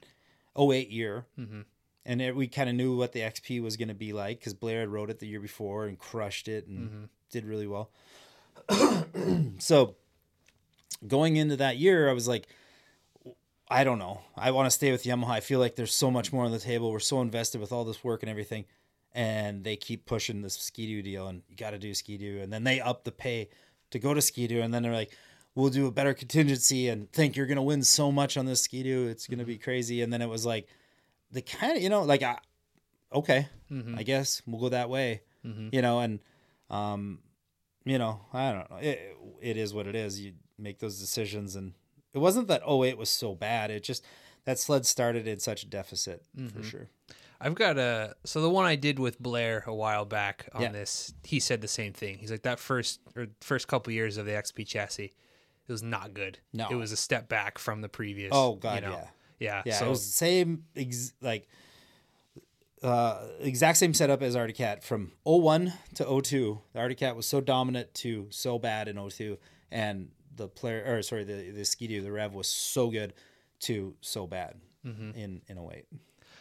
oh 0.55 0.73
eight 0.73 0.91
year. 0.91 1.27
Mm-hmm. 1.39 1.61
and 2.05 2.23
it, 2.23 2.37
we 2.37 2.47
kind 2.47 2.69
of 2.69 2.75
knew 2.75 2.97
what 2.97 3.13
the 3.13 3.21
XP 3.21 3.63
was 3.63 3.77
going 3.77 3.89
to 3.89 3.95
be 3.95 4.13
like 4.13 4.39
because 4.39 4.55
Blair 4.55 4.81
had 4.81 4.89
wrote 4.89 5.11
it 5.11 5.19
the 5.19 5.27
year 5.27 5.41
before 5.41 5.87
and 5.87 5.99
crushed 5.99 6.49
it 6.49 6.67
and 6.67 6.89
mm-hmm. 6.89 7.05
did 7.31 7.45
really 7.45 7.67
well. 7.67 7.91
so 9.59 9.97
going 11.07 11.37
into 11.37 11.57
that 11.57 11.77
year, 11.77 12.09
I 12.09 12.13
was 12.13 12.29
like, 12.29 12.49
I 13.69 13.85
don't 13.85 13.99
know. 13.99 14.21
I 14.37 14.53
want 14.53 14.67
to 14.67 14.71
stay 14.71 14.93
with 14.93 15.05
Yamaha. 15.05 15.31
I 15.31 15.41
feel 15.41 15.59
like 15.59 15.75
there's 15.75 15.95
so 15.95 16.11
much 16.11 16.33
more 16.33 16.45
on 16.45 16.53
the 16.53 16.59
table. 16.59 16.93
We're 16.93 17.01
so 17.01 17.21
invested 17.21 17.61
with 17.61 17.73
all 17.73 17.85
this 17.85 18.05
work 18.05 18.23
and 18.23 18.31
everything, 18.31 18.65
and 19.13 19.65
they 19.65 19.77
keep 19.77 20.07
pushing 20.07 20.43
this 20.43 20.55
Ski-Doo 20.55 21.03
deal, 21.03 21.27
and 21.27 21.43
you 21.49 21.57
got 21.57 21.71
to 21.71 21.79
do 21.79 21.93
Ski-Doo, 21.93 22.41
and 22.43 22.53
then 22.53 22.63
they 22.63 22.81
up 22.81 23.05
the 23.05 23.13
pay 23.13 23.49
to 23.91 23.99
go 23.99 24.15
to 24.15 24.23
Ski-Doo, 24.23 24.61
and 24.61 24.73
then 24.73 24.83
they're 24.83 24.93
like, 24.93 25.17
"We'll 25.57 25.71
do 25.71 25.89
a 25.89 25.91
better 25.91 26.15
contingency, 26.15 26.89
and 26.89 27.11
think 27.11 27.35
you're 27.35 27.47
gonna 27.47 27.63
win 27.63 27.83
so 27.83 28.13
much 28.13 28.37
on 28.37 28.47
this 28.47 28.63
Ski-Doo, 28.63 29.09
it's 29.09 29.27
gonna 29.27 29.45
be 29.45 29.55
mm-hmm. 29.55 29.65
crazy." 29.65 30.03
And 30.03 30.13
then 30.13 30.23
it 30.23 30.29
was 30.29 30.47
like, 30.47 30.69
the 31.33 31.43
kind 31.43 31.77
of 31.77 31.83
you 31.83 31.89
know 31.89 32.03
like, 32.03 32.23
I, 32.23 32.39
okay, 33.13 33.49
mm-hmm. 33.71 33.99
I 33.99 34.05
guess 34.05 34.41
we'll 34.47 34.61
go 34.61 34.69
that 34.69 34.89
way, 34.89 35.23
mm-hmm. 35.45 35.71
you 35.73 35.83
know, 35.83 35.99
and 35.99 36.21
um, 36.71 37.19
you 37.85 37.99
know, 37.99 38.21
I 38.33 38.53
don't 38.53 38.71
know. 38.71 38.77
It, 38.77 39.17
it 39.41 39.57
is 39.57 39.75
what 39.75 39.89
it 39.89 39.97
is. 39.97 40.21
You 40.21 40.35
make 40.59 40.79
those 40.79 41.01
decisions, 41.01 41.57
and 41.57 41.73
it 42.15 42.19
wasn't 42.19 42.49
that 42.49 42.63
oh 42.65 42.85
it 42.85 42.97
was 42.97 43.11
so 43.11 43.35
bad. 43.35 43.71
It 43.73 43.83
just 43.83 44.05
that 44.45 44.59
sled 44.59 44.87
started 44.87 45.27
in 45.27 45.41
such 45.41 45.65
a 45.65 45.67
deficit 45.67 46.23
for 46.53 46.63
sure. 46.63 46.89
I've 47.41 47.55
got 47.55 47.79
a 47.79 48.15
so 48.25 48.41
the 48.41 48.51
one 48.51 48.65
I 48.65 48.77
did 48.77 48.99
with 48.99 49.21
Blair 49.21 49.65
a 49.67 49.75
while 49.75 50.05
back 50.05 50.49
on 50.55 50.63
Yeah. 50.63 50.73
this. 50.73 51.13
He 51.23 51.41
said 51.41 51.61
the 51.61 51.69
same 51.69 51.93
thing. 51.93 52.19
He's 52.19 52.31
like 52.31 52.43
that 52.43 52.59
first 52.59 53.01
or 53.15 53.27
first 53.41 53.69
couple 53.69 53.93
years 53.93 54.17
of 54.17 54.27
the 54.27 54.33
XP 54.33 54.67
chassis, 54.67 55.13
it 55.69 55.73
was 55.73 55.83
not 55.83 56.15
good. 56.15 56.39
No. 56.53 56.69
it 56.71 56.75
was 56.75 56.93
a 56.93 56.97
step 56.97 57.29
back 57.29 57.59
from 57.59 57.81
the 57.81 57.89
previous. 57.89 58.31
Oh, 58.35 58.55
God, 58.55 58.77
you 58.83 58.89
know. 58.89 58.97
yeah. 58.97 59.07
yeah, 59.39 59.63
Yeah, 59.67 59.79
So 59.79 59.87
it 59.87 59.91
was 59.91 60.05
the 60.07 60.13
same 60.13 60.65
ex- 60.77 61.13
like 61.21 61.47
uh 62.83 63.23
exact 63.41 63.79
same 63.79 63.95
setup 63.95 64.23
as 64.23 64.37
Arctic 64.37 64.57
Cat 64.57 64.85
from 64.85 65.13
01 65.25 65.73
to 65.95 66.21
02. 66.23 66.61
The 66.73 66.79
Arctic 66.79 66.99
Cat 66.99 67.17
was 67.17 67.27
so 67.27 67.41
dominant 67.41 67.95
to 67.95 68.27
so 68.31 68.59
bad 68.59 68.87
in 68.89 68.97
02 69.09 69.39
and 69.71 70.09
the 70.35 70.49
player 70.49 70.85
or 70.87 71.03
sorry 71.03 71.25
the 71.25 71.51
the 71.51 71.65
Ski-Doo 71.65 72.03
the 72.03 72.13
Rev 72.13 72.35
was 72.35 72.49
so 72.49 72.91
good 72.91 73.15
to 73.61 73.95
so 74.01 74.27
bad 74.27 74.57
Mm-hmm. 74.87 75.19
in 75.19 75.43
in 75.49 75.59
08. 75.59 75.85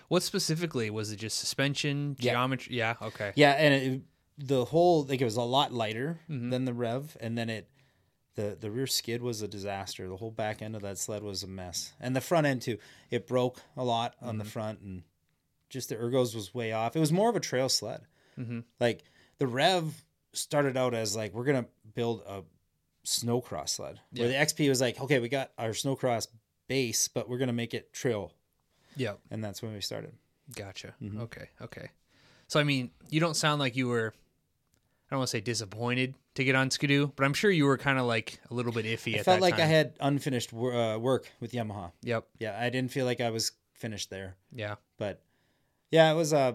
what 0.07 0.21
specifically 0.21 0.91
was 0.91 1.11
it? 1.11 1.15
Just 1.15 1.39
suspension, 1.39 2.15
Yeah. 2.19 2.33
geometry? 2.33 2.75
Yeah, 2.75 2.93
okay. 3.01 3.31
Yeah, 3.35 3.53
and 3.53 3.73
it, 3.73 4.01
the 4.37 4.65
whole 4.65 5.03
like 5.05 5.19
it 5.19 5.23
was 5.25 5.37
a 5.37 5.41
lot 5.41 5.73
lighter 5.73 6.19
Mm-hmm. 6.29 6.51
than 6.51 6.65
the 6.65 6.73
Rev, 6.73 7.17
and 7.19 7.35
then 7.35 7.49
it 7.49 7.67
the 8.35 8.57
the 8.59 8.69
rear 8.71 8.87
skid 8.87 9.21
was 9.21 9.41
a 9.41 9.47
disaster. 9.47 10.07
The 10.07 10.17
whole 10.17 10.31
back 10.31 10.61
end 10.61 10.75
of 10.75 10.81
that 10.83 10.97
sled 10.97 11.23
was 11.23 11.43
a 11.43 11.47
mess, 11.47 11.93
and 11.99 12.15
the 12.15 12.21
front 12.21 12.45
end 12.47 12.61
too. 12.61 12.77
It 13.11 13.27
broke 13.27 13.61
a 13.77 13.83
lot 13.83 14.15
on 14.21 14.29
Mm-hmm. 14.29 14.37
the 14.39 14.45
front, 14.45 14.79
and 14.81 15.03
just 15.69 15.89
the 15.89 15.95
ergos 15.95 16.35
was 16.35 16.53
way 16.53 16.71
off. 16.71 16.95
It 16.95 16.99
was 16.99 17.11
more 17.11 17.29
of 17.29 17.35
a 17.35 17.39
trail 17.39 17.69
sled. 17.69 18.01
Mm-hmm. 18.39 18.59
Like 18.79 19.03
the 19.39 19.47
Rev 19.47 20.03
started 20.33 20.75
out 20.77 20.93
as 20.93 21.15
like 21.15 21.33
we're 21.33 21.45
gonna 21.45 21.65
build 21.93 22.21
a 22.27 22.43
snowcross 23.05 23.69
sled, 23.69 23.99
where 24.15 24.27
the 24.27 24.33
XP 24.33 24.67
was 24.69 24.81
like, 24.81 24.99
okay, 24.99 25.19
we 25.19 25.29
got 25.29 25.51
our 25.57 25.69
snowcross 25.69 26.27
base, 26.67 27.07
but 27.07 27.29
we're 27.29 27.37
gonna 27.37 27.53
make 27.53 27.73
it 27.73 27.93
trail, 27.93 28.33
Yep. 28.95 29.19
and 29.31 29.43
that's 29.43 29.61
when 29.61 29.73
we 29.73 29.81
started. 29.81 30.13
Gotcha. 30.55 30.93
Mm-hmm. 31.01 31.21
Okay. 31.21 31.49
Okay. 31.61 31.89
So 32.47 32.59
I 32.59 32.63
mean, 32.63 32.91
you 33.09 33.19
don't 33.19 33.35
sound 33.35 33.59
like 33.59 33.75
you 33.75 33.87
were. 33.87 34.13
I 35.07 35.13
don't 35.13 35.19
want 35.19 35.27
to 35.29 35.37
say 35.37 35.41
disappointed 35.41 36.15
to 36.33 36.43
get 36.43 36.55
on 36.55 36.71
Ski-Doo, 36.71 37.13
but 37.15 37.25
I'm 37.25 37.33
sure 37.33 37.51
you 37.51 37.65
were 37.65 37.77
kind 37.77 37.99
of 37.99 38.05
like 38.05 38.39
a 38.49 38.53
little 38.53 38.71
bit 38.71 38.85
iffy. 38.85 39.19
I 39.19 39.23
felt 39.23 39.41
like 39.41 39.59
I 39.59 39.65
had 39.65 39.93
unfinished 39.99 40.51
uh, 40.51 40.97
work 40.99 41.31
with 41.39 41.51
Yamaha. 41.51 41.91
Yep. 42.01 42.25
Yeah, 42.39 42.57
I 42.59 42.69
didn't 42.69 42.91
feel 42.91 43.05
like 43.05 43.21
I 43.21 43.29
was 43.29 43.51
finished 43.73 44.09
there. 44.09 44.35
Yeah. 44.51 44.75
But 44.97 45.21
yeah, 45.91 46.11
it 46.11 46.15
was 46.15 46.33
uh 46.33 46.53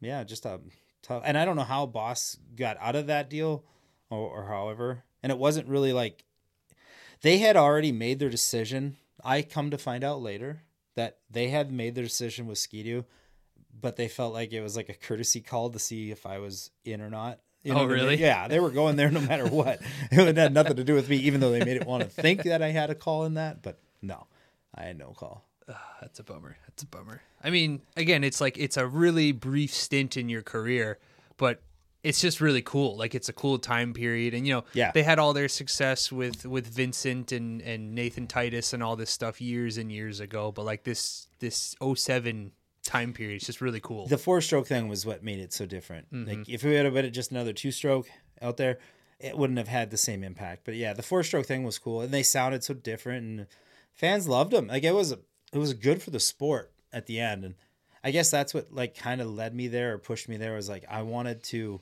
yeah, 0.00 0.22
just 0.24 0.46
a 0.46 0.60
tough 1.02 1.22
and 1.24 1.36
I 1.36 1.44
don't 1.44 1.56
know 1.56 1.62
how 1.62 1.86
Boss 1.86 2.38
got 2.54 2.76
out 2.80 2.94
of 2.94 3.08
that 3.08 3.28
deal 3.28 3.64
or, 4.08 4.18
or 4.18 4.46
however. 4.46 5.02
And 5.22 5.32
it 5.32 5.38
wasn't 5.38 5.68
really 5.68 5.92
like 5.92 6.24
they 7.22 7.38
had 7.38 7.56
already 7.56 7.92
made 7.92 8.18
their 8.20 8.30
decision. 8.30 8.96
I 9.24 9.42
come 9.42 9.70
to 9.70 9.78
find 9.78 10.04
out 10.04 10.22
later 10.22 10.62
that 10.94 11.18
they 11.28 11.48
had 11.48 11.72
made 11.72 11.94
their 11.94 12.04
decision 12.04 12.46
with 12.46 12.58
Ski-Doo, 12.58 13.04
but 13.78 13.96
they 13.96 14.08
felt 14.08 14.32
like 14.32 14.52
it 14.52 14.62
was 14.62 14.76
like 14.76 14.88
a 14.88 14.94
courtesy 14.94 15.40
call 15.40 15.70
to 15.70 15.78
see 15.78 16.10
if 16.10 16.24
I 16.24 16.38
was 16.38 16.70
in 16.84 17.00
or 17.00 17.10
not. 17.10 17.40
You 17.62 17.74
Oh, 17.74 17.78
I 17.78 17.80
mean? 17.80 17.88
really? 17.90 18.16
Yeah, 18.16 18.48
they 18.48 18.58
were 18.60 18.70
going 18.70 18.96
there 18.96 19.10
no 19.10 19.20
matter 19.20 19.46
what. 19.46 19.80
it 20.10 20.36
had 20.36 20.54
nothing 20.54 20.76
to 20.76 20.84
do 20.84 20.94
with 20.94 21.08
me, 21.08 21.16
even 21.16 21.40
though 21.40 21.50
they 21.50 21.64
made 21.64 21.76
it 21.76 21.86
want 21.86 22.02
to 22.02 22.08
think 22.08 22.44
that 22.44 22.62
I 22.62 22.68
had 22.70 22.88
a 22.90 22.94
call 22.94 23.24
in 23.26 23.34
that. 23.34 23.62
But 23.62 23.78
no, 24.00 24.26
I 24.74 24.84
had 24.84 24.98
no 24.98 25.08
call. 25.10 25.44
That's 26.00 26.18
a 26.18 26.24
bummer. 26.24 26.56
That's 26.66 26.82
a 26.82 26.86
bummer. 26.86 27.20
I 27.44 27.50
mean, 27.50 27.82
again, 27.96 28.24
it's 28.24 28.40
like 28.40 28.56
it's 28.58 28.76
a 28.76 28.86
really 28.86 29.32
brief 29.32 29.72
stint 29.74 30.16
in 30.16 30.28
your 30.28 30.42
career, 30.42 30.98
but 31.36 31.62
it's 32.02 32.20
just 32.20 32.40
really 32.40 32.62
cool. 32.62 32.96
Like 32.96 33.14
it's 33.14 33.28
a 33.28 33.32
cool 33.32 33.58
time 33.58 33.92
period, 33.92 34.32
and 34.34 34.46
you 34.46 34.54
know, 34.54 34.64
Yeah. 34.72 34.90
they 34.92 35.02
had 35.02 35.18
all 35.18 35.32
their 35.34 35.48
success 35.48 36.10
with 36.10 36.46
with 36.46 36.66
Vincent 36.66 37.30
and 37.30 37.60
and 37.62 37.94
Nathan 37.94 38.26
Titus 38.26 38.72
and 38.72 38.82
all 38.82 38.96
this 38.96 39.10
stuff 39.10 39.40
years 39.40 39.76
and 39.76 39.92
years 39.92 40.18
ago. 40.18 40.50
But 40.50 40.64
like 40.64 40.82
this 40.84 41.28
this 41.40 41.76
07 41.94 42.52
time 42.82 43.12
period, 43.12 43.36
it's 43.36 43.46
just 43.46 43.60
really 43.60 43.80
cool. 43.80 44.06
the 44.06 44.18
four 44.18 44.40
stroke 44.40 44.66
thing 44.66 44.88
was 44.88 45.04
what 45.04 45.22
made 45.22 45.38
it 45.38 45.52
so 45.52 45.66
different. 45.66 46.06
Like 46.12 46.38
mm-hmm. 46.38 46.52
if 46.52 46.64
we 46.64 46.74
had 46.74 46.84
have 46.84 46.94
been 46.94 47.12
just 47.12 47.30
another 47.30 47.52
two 47.52 47.70
stroke 47.70 48.08
out 48.40 48.56
there, 48.56 48.78
it 49.18 49.36
wouldn't 49.36 49.58
have 49.58 49.68
had 49.68 49.90
the 49.90 49.96
same 49.96 50.24
impact. 50.24 50.62
But 50.64 50.74
yeah, 50.74 50.92
the 50.92 51.02
four 51.02 51.22
stroke 51.22 51.46
thing 51.46 51.64
was 51.64 51.78
cool, 51.78 52.00
and 52.00 52.12
they 52.12 52.22
sounded 52.22 52.64
so 52.64 52.74
different, 52.74 53.24
and 53.24 53.46
fans 53.92 54.26
loved 54.26 54.52
them. 54.52 54.68
Like 54.68 54.84
it 54.84 54.94
was 54.94 55.12
it 55.12 55.58
was 55.58 55.74
good 55.74 56.02
for 56.02 56.10
the 56.10 56.20
sport 56.20 56.72
at 56.92 57.06
the 57.06 57.20
end, 57.20 57.44
and 57.44 57.54
I 58.02 58.10
guess 58.10 58.30
that's 58.30 58.54
what 58.54 58.72
like 58.72 58.96
kind 58.96 59.20
of 59.20 59.28
led 59.28 59.54
me 59.54 59.68
there 59.68 59.94
or 59.94 59.98
pushed 59.98 60.28
me 60.28 60.36
there 60.36 60.54
was 60.54 60.68
like 60.68 60.84
I 60.88 61.02
wanted 61.02 61.42
to 61.44 61.80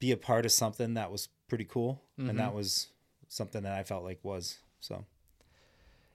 be 0.00 0.12
a 0.12 0.16
part 0.16 0.44
of 0.44 0.52
something 0.52 0.94
that 0.94 1.12
was 1.12 1.28
pretty 1.48 1.64
cool, 1.64 2.02
and 2.16 2.38
that 2.38 2.48
mm-hmm. 2.48 2.56
was 2.56 2.88
something 3.28 3.62
that 3.62 3.72
I 3.72 3.84
felt 3.84 4.04
like 4.04 4.18
was 4.22 4.58
so. 4.80 5.04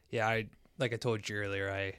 Yeah, 0.10 0.28
I 0.28 0.48
like 0.78 0.94
I 0.94 0.98
told 0.98 1.28
you 1.28 1.38
earlier, 1.38 1.72
I 1.72 1.94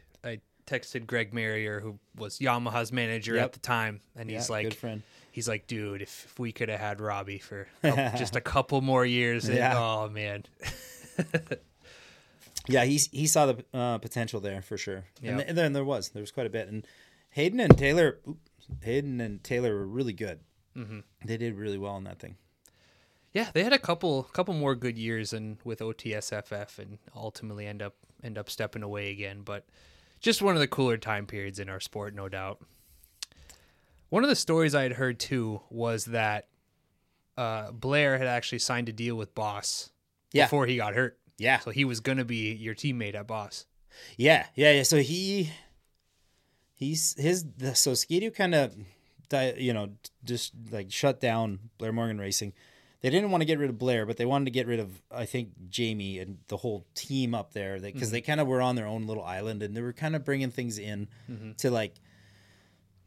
texted 0.66 1.06
Greg 1.06 1.32
Marrier, 1.32 1.80
who 1.80 1.98
was 2.16 2.38
Yamaha's 2.38 2.92
manager 2.92 3.34
Yep. 3.36 3.44
at 3.44 3.52
the 3.52 3.58
time, 3.60 4.00
and 4.16 4.28
he's 4.30 4.48
Yeah, 4.48 4.52
like, 4.54 4.64
good 4.64 4.74
friend. 4.74 5.02
he's 5.32 5.48
like, 5.48 5.66
dude, 5.66 6.02
if, 6.02 6.24
if 6.26 6.38
we 6.38 6.52
could 6.52 6.68
have 6.68 6.80
had 6.80 7.00
Robbie 7.00 7.38
for 7.38 7.68
just 7.84 8.36
a 8.36 8.40
couple 8.40 8.80
more 8.80 9.06
years, 9.06 9.48
Yeah. 9.48 9.78
oh 9.78 10.08
man, 10.08 10.44
Yeah, 12.68 12.84
he 12.84 12.96
he 13.12 13.26
saw 13.28 13.46
the 13.46 13.64
uh, 13.72 13.98
potential 13.98 14.40
there 14.40 14.60
for 14.60 14.76
sure, 14.76 15.04
Yeah. 15.22 15.30
and, 15.30 15.38
th- 15.38 15.48
and 15.50 15.56
then 15.58 15.72
there 15.72 15.84
was 15.84 16.08
there 16.08 16.20
was 16.22 16.32
quite 16.32 16.46
a 16.46 16.50
bit, 16.50 16.66
and 16.68 16.84
Hayden 17.30 17.60
and 17.60 17.78
Taylor, 17.78 18.18
oop, 18.28 18.38
Hayden 18.82 19.20
and 19.20 19.42
Taylor 19.44 19.72
were 19.74 19.86
really 19.86 20.12
good. 20.12 20.40
Mm-hmm. 20.76 21.00
They 21.24 21.36
did 21.36 21.54
really 21.54 21.78
well 21.78 21.96
in 21.96 22.04
that 22.04 22.18
thing. 22.18 22.36
yeah, 23.32 23.50
they 23.54 23.62
had 23.62 23.72
a 23.72 23.78
couple 23.78 24.24
couple 24.24 24.52
more 24.52 24.74
good 24.74 24.98
years 24.98 25.32
and 25.32 25.58
with 25.64 25.78
OTSFF, 25.78 26.78
and 26.80 26.98
ultimately 27.14 27.66
end 27.68 27.82
up 27.82 27.94
end 28.24 28.36
up 28.36 28.50
stepping 28.50 28.82
away 28.82 29.12
again. 29.12 29.42
But 29.44 29.64
just 30.26 30.42
one 30.42 30.54
of 30.56 30.60
the 30.60 30.66
cooler 30.66 30.96
time 30.96 31.24
periods 31.24 31.60
in 31.60 31.68
our 31.68 31.78
sport, 31.78 32.12
no 32.14 32.28
doubt. 32.28 32.60
One 34.08 34.24
of 34.24 34.28
the 34.28 34.34
stories 34.36 34.74
I 34.74 34.82
had 34.82 34.94
heard 34.94 35.20
too 35.20 35.60
was 35.70 36.06
that 36.06 36.48
uh, 37.36 37.70
Blair 37.70 38.18
had 38.18 38.26
actually 38.26 38.58
signed 38.58 38.88
a 38.88 38.92
deal 38.92 39.14
with 39.14 39.34
Boss 39.36 39.90
Yeah. 40.32 40.46
before 40.46 40.66
he 40.66 40.76
got 40.78 40.94
hurt. 40.94 41.16
Yeah, 41.38 41.60
So 41.60 41.70
he 41.70 41.84
was 41.84 42.00
gonna 42.00 42.24
be 42.24 42.52
your 42.54 42.74
teammate 42.74 43.14
at 43.14 43.28
Boss. 43.28 43.66
yeah, 44.16 44.46
yeah, 44.56 44.72
yeah. 44.72 44.82
So 44.82 44.96
he 44.98 45.52
he's 46.74 47.14
his 47.18 47.44
the, 47.58 47.74
so 47.76 47.94
Ski-Doo 47.94 48.30
kind 48.32 48.54
of 48.54 48.74
you 49.56 49.72
know 49.72 49.90
just 50.24 50.54
like 50.72 50.90
shut 50.90 51.20
down 51.20 51.58
Blair 51.78 51.92
Morgan 51.92 52.18
Racing. 52.18 52.52
They 53.02 53.10
didn't 53.10 53.30
want 53.30 53.42
to 53.42 53.46
get 53.46 53.58
rid 53.58 53.70
of 53.70 53.78
Blair, 53.78 54.06
but 54.06 54.16
they 54.16 54.24
wanted 54.24 54.46
to 54.46 54.50
get 54.50 54.66
rid 54.66 54.80
of 54.80 55.02
I 55.10 55.26
think 55.26 55.50
Jamie 55.68 56.18
and 56.18 56.38
the 56.48 56.56
whole 56.56 56.86
team 56.94 57.34
up 57.34 57.52
there 57.52 57.78
because 57.78 58.10
they 58.10 58.20
mm-hmm. 58.20 58.26
kind 58.26 58.40
of 58.40 58.46
were 58.46 58.62
on 58.62 58.74
their 58.76 58.86
own 58.86 59.06
little 59.06 59.24
island 59.24 59.62
and 59.62 59.76
they 59.76 59.82
were 59.82 59.92
kind 59.92 60.16
of 60.16 60.24
bringing 60.24 60.50
things 60.50 60.78
in 60.78 61.08
mm-hmm. 61.30 61.52
to 61.58 61.70
like 61.70 61.94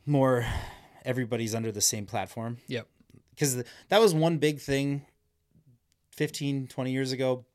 more 0.06 0.46
everybody's 1.06 1.56
under 1.56 1.72
the 1.72 1.82
same 1.82 2.06
platform. 2.06 2.58
Yep. 2.68 2.88
because 3.32 3.64
that 3.90 4.02
was 4.02 4.14
one 4.14 4.38
big 4.38 4.60
thing 4.60 5.06
15 6.16 6.68
20 6.68 6.92
years 6.92 7.12
ago. 7.12 7.46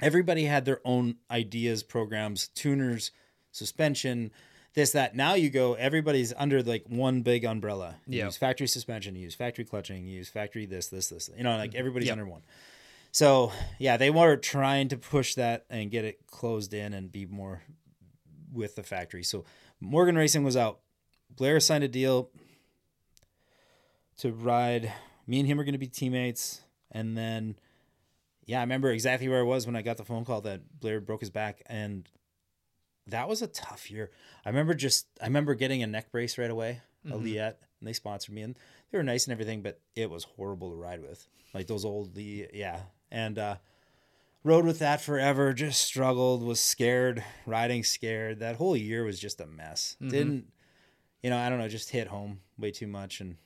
Everybody 0.00 0.44
had 0.44 0.64
their 0.64 0.80
own 0.84 1.16
ideas 1.30 1.82
programs 1.82 2.48
tuners 2.48 3.12
suspension 3.52 4.32
this 4.74 4.92
that 4.92 5.14
now 5.14 5.34
you 5.34 5.50
go 5.50 5.74
everybody's 5.74 6.32
under 6.36 6.62
like 6.62 6.84
one 6.88 7.22
big 7.22 7.44
umbrella 7.44 7.96
you 8.06 8.18
Yeah. 8.18 8.26
use 8.26 8.36
factory 8.36 8.66
suspension 8.66 9.14
you 9.14 9.22
use 9.22 9.34
factory 9.34 9.64
clutching 9.64 10.06
you 10.06 10.16
use 10.16 10.28
factory 10.28 10.66
this 10.66 10.88
this 10.88 11.08
this 11.08 11.30
you 11.36 11.42
know 11.44 11.56
like 11.56 11.70
mm-hmm. 11.70 11.78
everybody's 11.78 12.08
Yep. 12.08 12.18
under 12.18 12.26
one 12.26 12.42
so 13.10 13.52
yeah 13.78 13.96
they 13.96 14.10
were 14.10 14.36
trying 14.36 14.88
to 14.88 14.96
push 14.96 15.34
that 15.34 15.64
and 15.70 15.90
get 15.90 16.04
it 16.04 16.26
closed 16.26 16.72
in 16.74 16.92
and 16.92 17.10
be 17.12 17.26
more 17.26 17.62
with 18.52 18.76
the 18.76 18.82
factory 18.82 19.22
so 19.22 19.44
morgan 19.80 20.16
racing 20.16 20.44
was 20.44 20.56
out 20.56 20.80
blair 21.30 21.60
signed 21.60 21.84
a 21.84 21.88
deal 21.88 22.30
to 24.18 24.32
ride. 24.32 24.92
Me 25.26 25.38
and 25.40 25.48
him 25.48 25.58
are 25.60 25.64
going 25.64 25.72
to 25.72 25.78
be 25.78 25.86
teammates. 25.86 26.60
And 26.90 27.16
then, 27.16 27.56
yeah, 28.44 28.58
I 28.58 28.62
remember 28.62 28.90
exactly 28.90 29.28
where 29.28 29.40
I 29.40 29.44
was 29.44 29.66
when 29.66 29.76
I 29.76 29.82
got 29.82 29.96
the 29.96 30.04
phone 30.04 30.24
call 30.24 30.40
that 30.42 30.80
Blair 30.80 31.00
broke 31.00 31.20
his 31.20 31.30
back. 31.30 31.62
And 31.66 32.08
that 33.06 33.28
was 33.28 33.42
a 33.42 33.46
tough 33.46 33.90
year. 33.90 34.10
I 34.44 34.50
remember 34.50 34.74
just 34.74 35.06
I 35.20 35.26
remember 35.26 35.54
getting 35.54 35.82
a 35.82 35.86
neck 35.86 36.10
brace 36.12 36.38
right 36.38 36.50
away, 36.50 36.80
a 37.04 37.08
mm-hmm. 37.08 37.24
Leatt, 37.24 37.58
and 37.80 37.88
they 37.88 37.92
sponsored 37.92 38.34
me, 38.34 38.42
and 38.42 38.56
they 38.90 38.98
were 38.98 39.04
nice 39.04 39.26
and 39.26 39.32
everything, 39.32 39.62
but 39.62 39.80
it 39.96 40.10
was 40.10 40.24
horrible 40.24 40.70
to 40.70 40.76
ride 40.76 41.02
with, 41.02 41.26
like 41.52 41.66
those 41.66 41.84
old 41.84 42.16
Lee, 42.16 42.46
yeah, 42.52 42.80
and 43.10 43.38
uh, 43.38 43.56
rode 44.44 44.64
with 44.64 44.78
that 44.78 45.00
forever. 45.00 45.52
Just 45.52 45.82
struggled, 45.82 46.42
was 46.42 46.60
scared, 46.60 47.24
riding 47.46 47.82
scared. 47.82 48.38
That 48.40 48.56
whole 48.56 48.76
year 48.76 49.04
was 49.04 49.18
just 49.18 49.40
a 49.40 49.46
mess. 49.46 49.96
Mm-hmm. 50.00 50.10
Didn't, 50.10 50.52
you 51.22 51.30
know, 51.30 51.38
I 51.38 51.48
don't 51.48 51.58
know, 51.58 51.68
just 51.68 51.90
hit 51.90 52.08
home 52.08 52.40
way 52.58 52.70
too 52.70 52.86
much, 52.86 53.20
and 53.20 53.36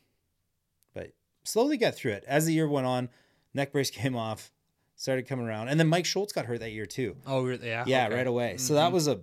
but 0.92 1.12
slowly 1.44 1.76
got 1.76 1.94
through 1.94 2.12
it 2.12 2.24
as 2.26 2.46
the 2.46 2.52
year 2.52 2.68
went 2.68 2.86
on. 2.86 3.08
Neck 3.54 3.72
brace 3.72 3.90
came 3.92 4.16
off, 4.16 4.50
started 4.96 5.26
coming 5.26 5.46
around, 5.46 5.68
and 5.68 5.80
then 5.80 5.86
Mike 5.86 6.04
Schultz 6.04 6.32
got 6.32 6.44
hurt 6.44 6.60
that 6.60 6.72
year 6.72 6.86
too. 6.86 7.16
Oh, 7.26 7.46
yeah. 7.48 7.84
Yeah, 7.86 8.06
okay. 8.06 8.16
right 8.16 8.26
away. 8.26 8.56
So 8.58 8.74
that 8.74 8.86
mm-hmm. 8.86 8.94
was 8.94 9.08
a 9.08 9.20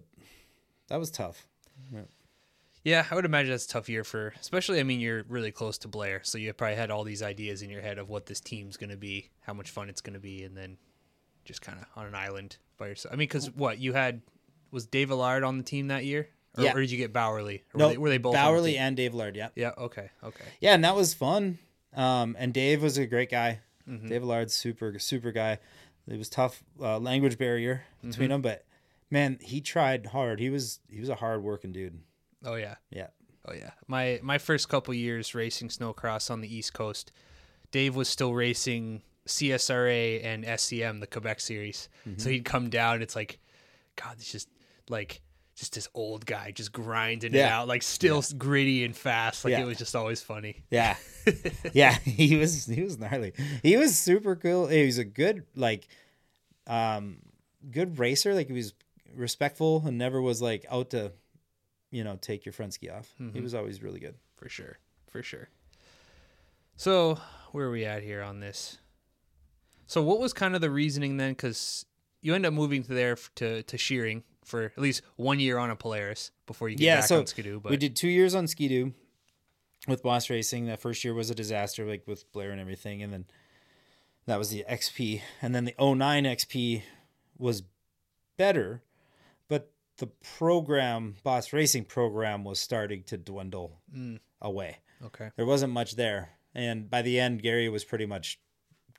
that 0.88 0.99
was 0.99 1.11
tough. 1.11 1.47
Yeah, 2.84 3.05
I 3.09 3.15
would 3.15 3.23
imagine 3.23 3.51
that's 3.51 3.65
a 3.65 3.69
tough 3.69 3.88
year 3.88 4.03
for, 4.03 4.34
especially. 4.41 4.79
I 4.81 4.84
mean, 4.84 4.99
you're 4.99 5.23
really 5.29 5.51
close 5.53 5.77
to 5.79 5.88
Blair, 5.88 6.19
so 6.23 6.38
you 6.38 6.51
probably 6.51 6.75
had 6.75 6.91
all 6.91 7.05
these 7.05 7.23
ideas 7.23 7.61
in 7.61 7.69
your 7.69 7.81
head 7.81 7.97
of 7.97 8.09
what 8.09 8.25
this 8.25 8.41
team's 8.41 8.75
going 8.75 8.89
to 8.89 8.97
be, 8.97 9.29
how 9.41 9.53
much 9.53 9.69
fun 9.71 9.88
it's 9.88 10.01
going 10.01 10.15
to 10.15 10.19
be, 10.19 10.43
and 10.43 10.57
then 10.57 10.77
just 11.45 11.61
kind 11.61 11.79
of 11.79 11.86
on 11.95 12.07
an 12.07 12.15
island 12.15 12.57
by 12.77 12.88
yourself. 12.88 13.13
I 13.13 13.15
mean, 13.15 13.27
because 13.29 13.49
what 13.51 13.79
you 13.79 13.93
had 13.93 14.21
was 14.71 14.86
Dave 14.86 15.11
Allard 15.11 15.45
on 15.45 15.57
the 15.57 15.63
team 15.63 15.88
that 15.88 16.03
year, 16.03 16.27
or, 16.57 16.63
Yeah. 16.65 16.73
or 16.73 16.81
did 16.81 16.91
you 16.91 16.97
get 16.97 17.13
Bowerly? 17.13 17.61
Or 17.73 17.77
No, 17.77 17.88
were 17.88 17.91
they, 17.93 17.97
were 17.99 18.09
they 18.09 18.17
both 18.17 18.36
on 18.36 18.43
the 18.53 18.59
Bowerly 18.59 18.77
and 18.77 18.97
Dave 18.97 19.13
Allard. 19.13 19.38
Yeah, 19.38 19.49
Yeah. 19.55 19.71
Okay. 19.77 20.09
Okay. 20.21 20.45
yeah, 20.59 20.73
and 20.73 20.84
that 20.84 20.95
was 20.95 21.13
fun. 21.13 21.59
Um, 21.95 22.36
and 22.38 22.53
Dave 22.53 22.84
was 22.84 22.97
a 22.97 23.05
great 23.05 23.31
guy. 23.31 23.61
Mm-hmm. 23.89 24.09
Dave 24.09 24.23
Allard's 24.23 24.53
super 24.53 24.97
super 24.99 25.31
guy. 25.31 25.59
It 26.07 26.17
was 26.17 26.27
tough 26.27 26.63
uh, 26.81 26.99
language 26.99 27.38
barrier 27.38 27.84
between 28.01 28.25
Mm-hmm. 28.25 28.31
them, 28.34 28.41
but 28.41 28.65
man, 29.14 29.38
he 29.41 29.61
tried 29.61 30.07
hard. 30.07 30.39
He 30.39 30.49
was 30.49 30.80
he 30.89 30.99
was 30.99 31.09
a 31.09 31.16
hard 31.16 31.43
working 31.43 31.72
dude. 31.72 31.99
Oh 32.43 32.55
yeah. 32.55 32.76
Yeah, 32.89 33.07
Oh 33.47 33.53
yeah. 33.53 33.72
My 33.88 34.20
my 34.24 34.38
first 34.39 34.68
couple 34.70 34.93
years 34.93 35.34
racing 35.36 35.70
snowcross 35.70 36.30
on 36.32 36.41
the 36.41 36.53
East 36.53 36.74
Coast, 36.74 37.11
Dave 37.72 37.95
was 37.95 38.09
still 38.09 38.34
racing 38.34 39.03
CSRA 39.28 40.26
and 40.26 40.43
SCM, 40.43 40.99
the 40.99 41.07
Quebec 41.07 41.39
series. 41.39 41.88
So 42.18 42.30
he'd 42.30 42.43
come 42.43 42.70
down. 42.70 43.01
It's 43.01 43.16
like, 43.16 43.39
God, 43.95 44.16
it's 44.18 44.32
just 44.32 44.49
like 44.89 45.22
just 45.55 45.74
this 45.76 45.88
old 45.93 46.26
guy 46.26 46.51
just 46.51 46.72
grinding 46.74 47.34
it 47.36 47.39
out, 47.39 47.68
like 47.68 47.84
still 47.84 48.24
gritty 48.38 48.84
and 48.84 48.95
fast. 48.97 49.45
Like 49.45 49.51
Yeah. 49.51 49.61
it 49.61 49.66
was 49.66 49.78
just 49.78 49.95
always 49.95 50.22
funny. 50.22 50.64
yeah, 50.72 50.97
yeah. 51.74 51.95
He 52.03 52.36
was 52.36 52.66
he 52.66 52.82
was 52.82 52.97
gnarly. 52.97 53.34
He 53.61 53.78
was 53.78 53.95
super 53.97 54.36
cool. 54.36 54.68
He 54.68 54.86
was 54.86 54.97
a 54.97 55.05
good 55.05 55.43
like, 55.55 55.88
um, 56.68 57.18
good 57.70 57.99
racer. 57.99 58.34
Like 58.34 58.47
he 58.47 58.53
was 58.53 58.74
respectful 59.16 59.84
and 59.86 59.97
never 59.97 60.22
was 60.22 60.41
like 60.41 60.66
out 60.70 60.89
to, 60.91 61.11
you 61.91 62.03
know, 62.03 62.18
take 62.22 62.45
your 62.45 62.53
front 62.53 62.74
ski 62.74 62.89
off. 62.89 63.14
He 63.18 63.24
Mm-hmm. 63.24 63.43
was 63.43 63.53
always 63.55 63.82
really 63.84 63.99
good. 63.99 64.16
for 64.36 64.49
sure 64.49 64.78
for 65.11 65.22
sure 65.24 65.47
so 66.76 67.20
where 67.51 67.68
are 67.68 67.72
we 67.72 67.86
at 67.86 68.01
here 68.03 68.22
on 68.24 68.39
this 68.39 68.80
so 69.86 70.01
what 70.01 70.20
was 70.20 70.34
kind 70.34 70.55
of 70.55 70.61
the 70.61 70.72
reasoning 70.72 71.18
then 71.18 71.32
because 71.34 71.86
you 72.22 72.34
end 72.34 72.45
up 72.45 72.53
moving 72.53 72.82
to 72.84 72.93
there 72.93 73.16
to, 73.36 73.61
to 73.64 73.78
Scheuring 73.78 74.24
for 74.43 74.64
at 74.66 74.78
least 74.80 75.03
one 75.16 75.39
year 75.39 75.57
on 75.59 75.70
a 75.70 75.76
polaris 75.76 76.32
before 76.47 76.68
you 76.70 76.76
get 76.76 76.84
yeah, 76.86 76.95
back 76.97 77.05
so 77.05 77.20
on 77.20 77.28
Ski-Doo 77.28 77.59
but 77.61 77.70
we 77.70 77.78
did 77.78 77.95
two 77.95 78.07
years 78.09 78.34
on 78.34 78.47
Ski-Doo 78.47 78.93
with 79.88 80.01
Boss 80.01 80.30
Racing. 80.30 80.66
That 80.68 80.80
first 80.80 81.03
year 81.03 81.14
was 81.14 81.30
a 81.30 81.36
disaster, 81.36 81.86
like 81.86 82.07
with 82.07 82.32
Blair 82.32 82.51
and 82.51 82.59
everything, 82.61 83.03
and 83.03 83.11
then 83.11 83.26
that 84.28 84.39
was 84.39 84.49
the 84.49 84.64
XP, 84.70 85.22
and 85.41 85.53
then 85.53 85.66
the 85.66 85.76
09 85.78 86.24
XP 86.24 86.84
was 87.38 87.64
better, 88.38 88.82
the 90.06 90.12
program, 90.38 91.16
Boss 91.24 91.54
Racing 91.54 91.86
program, 91.86 92.43
was 92.43 92.60
starting 92.60 93.04
to 93.04 93.18
dwindle 93.18 93.80
away. 94.41 94.78
okay 95.06 95.32
There 95.36 95.45
wasn't 95.45 95.74
much 95.74 95.95
there, 95.95 96.30
and 96.54 96.89
by 96.89 97.01
the 97.01 97.20
end, 97.20 97.41
Gary 97.41 97.70
was 97.70 97.84
pretty 97.86 98.06
much 98.06 98.39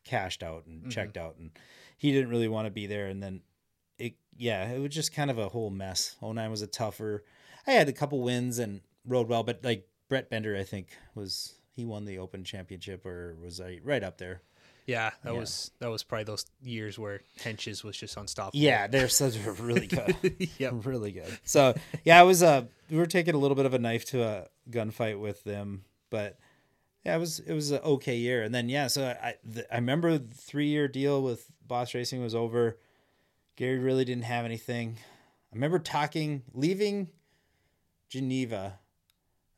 cashed 0.05 0.43
out 0.43 0.63
Mm-hmm. 0.69 0.85
and 0.85 0.93
checked 0.93 1.17
out, 1.17 1.37
and 1.39 1.51
he 1.99 2.13
didn't 2.13 2.31
really 2.31 2.49
want 2.49 2.67
to 2.67 2.71
be 2.71 2.87
there. 2.87 3.07
And 3.07 3.23
then 3.23 3.43
it, 3.99 4.15
yeah, 4.37 4.69
it 4.71 4.81
was 4.81 4.95
just 4.95 5.15
kind 5.15 5.31
of 5.31 5.39
a 5.39 5.49
whole 5.49 5.71
mess. 5.71 6.17
09 6.23 6.51
was 6.51 6.63
a 6.63 6.67
tougher. 6.67 7.25
I 7.67 7.73
had 7.73 7.89
a 7.89 7.93
couple 7.93 8.21
wins 8.21 8.59
and 8.59 8.81
rode 9.07 9.29
well, 9.29 9.43
but 9.43 9.63
like 9.65 9.87
Brett 10.09 10.31
Bender, 10.31 10.57
I 10.57 10.65
think 10.65 10.89
was 11.15 11.55
he 11.77 11.85
won 11.85 12.05
the 12.05 12.19
Open 12.19 12.45
Championship 12.45 13.05
or 13.07 13.37
was 13.41 13.61
I 13.61 13.81
right 13.85 14.03
up 14.03 14.19
there? 14.19 14.43
Yeah 14.87 15.11
that 15.23 15.33
Yeah. 15.33 15.39
was 15.41 15.71
that 15.79 15.89
was 15.91 16.03
probably 16.03 16.25
those 16.25 16.45
years 16.63 16.99
where 16.99 17.21
henches 17.41 17.83
was 17.83 17.97
just 17.97 18.17
unstoppable 18.17 18.59
Yeah, 18.59 18.87
they're 18.87 19.09
so 19.09 19.31
they're 19.31 19.53
really 19.53 19.87
good. 19.87 20.17
yeah, 20.59 20.71
really 20.73 21.13
good. 21.13 21.39
So 21.45 21.75
yeah, 22.05 22.21
I 22.21 22.23
was 22.23 22.43
uh 22.43 22.65
we 22.91 22.99
were 22.99 23.07
taking 23.07 23.35
a 23.35 23.39
little 23.39 23.55
bit 23.55 23.67
of 23.67 23.75
a 23.75 23.79
knife 23.79 24.05
to 24.07 24.23
a 24.23 24.47
gunfight 24.71 25.19
with 25.19 25.43
them, 25.45 25.85
but 26.11 26.39
yeah, 27.05 27.17
it 27.17 27.19
was 27.19 27.39
it 27.41 27.53
was 27.55 27.71
an 27.71 27.81
okay 27.83 28.17
year. 28.17 28.43
And 28.43 28.55
then 28.55 28.69
yeah, 28.69 28.87
so 28.89 29.05
I 29.07 29.35
the, 29.45 29.71
I 29.73 29.77
remember 29.77 30.19
the 30.19 30.35
three 30.35 30.69
year 30.69 30.87
deal 30.89 31.23
with 31.23 31.47
Boss 31.67 31.95
Racing 31.95 32.23
was 32.23 32.35
over. 32.35 32.79
Gary 33.57 33.79
really 33.79 34.05
didn't 34.05 34.25
have 34.25 34.45
anything. 34.45 34.99
I 35.53 35.55
remember 35.55 35.79
talking, 35.79 36.43
leaving 36.53 37.09
Geneva. 38.09 38.79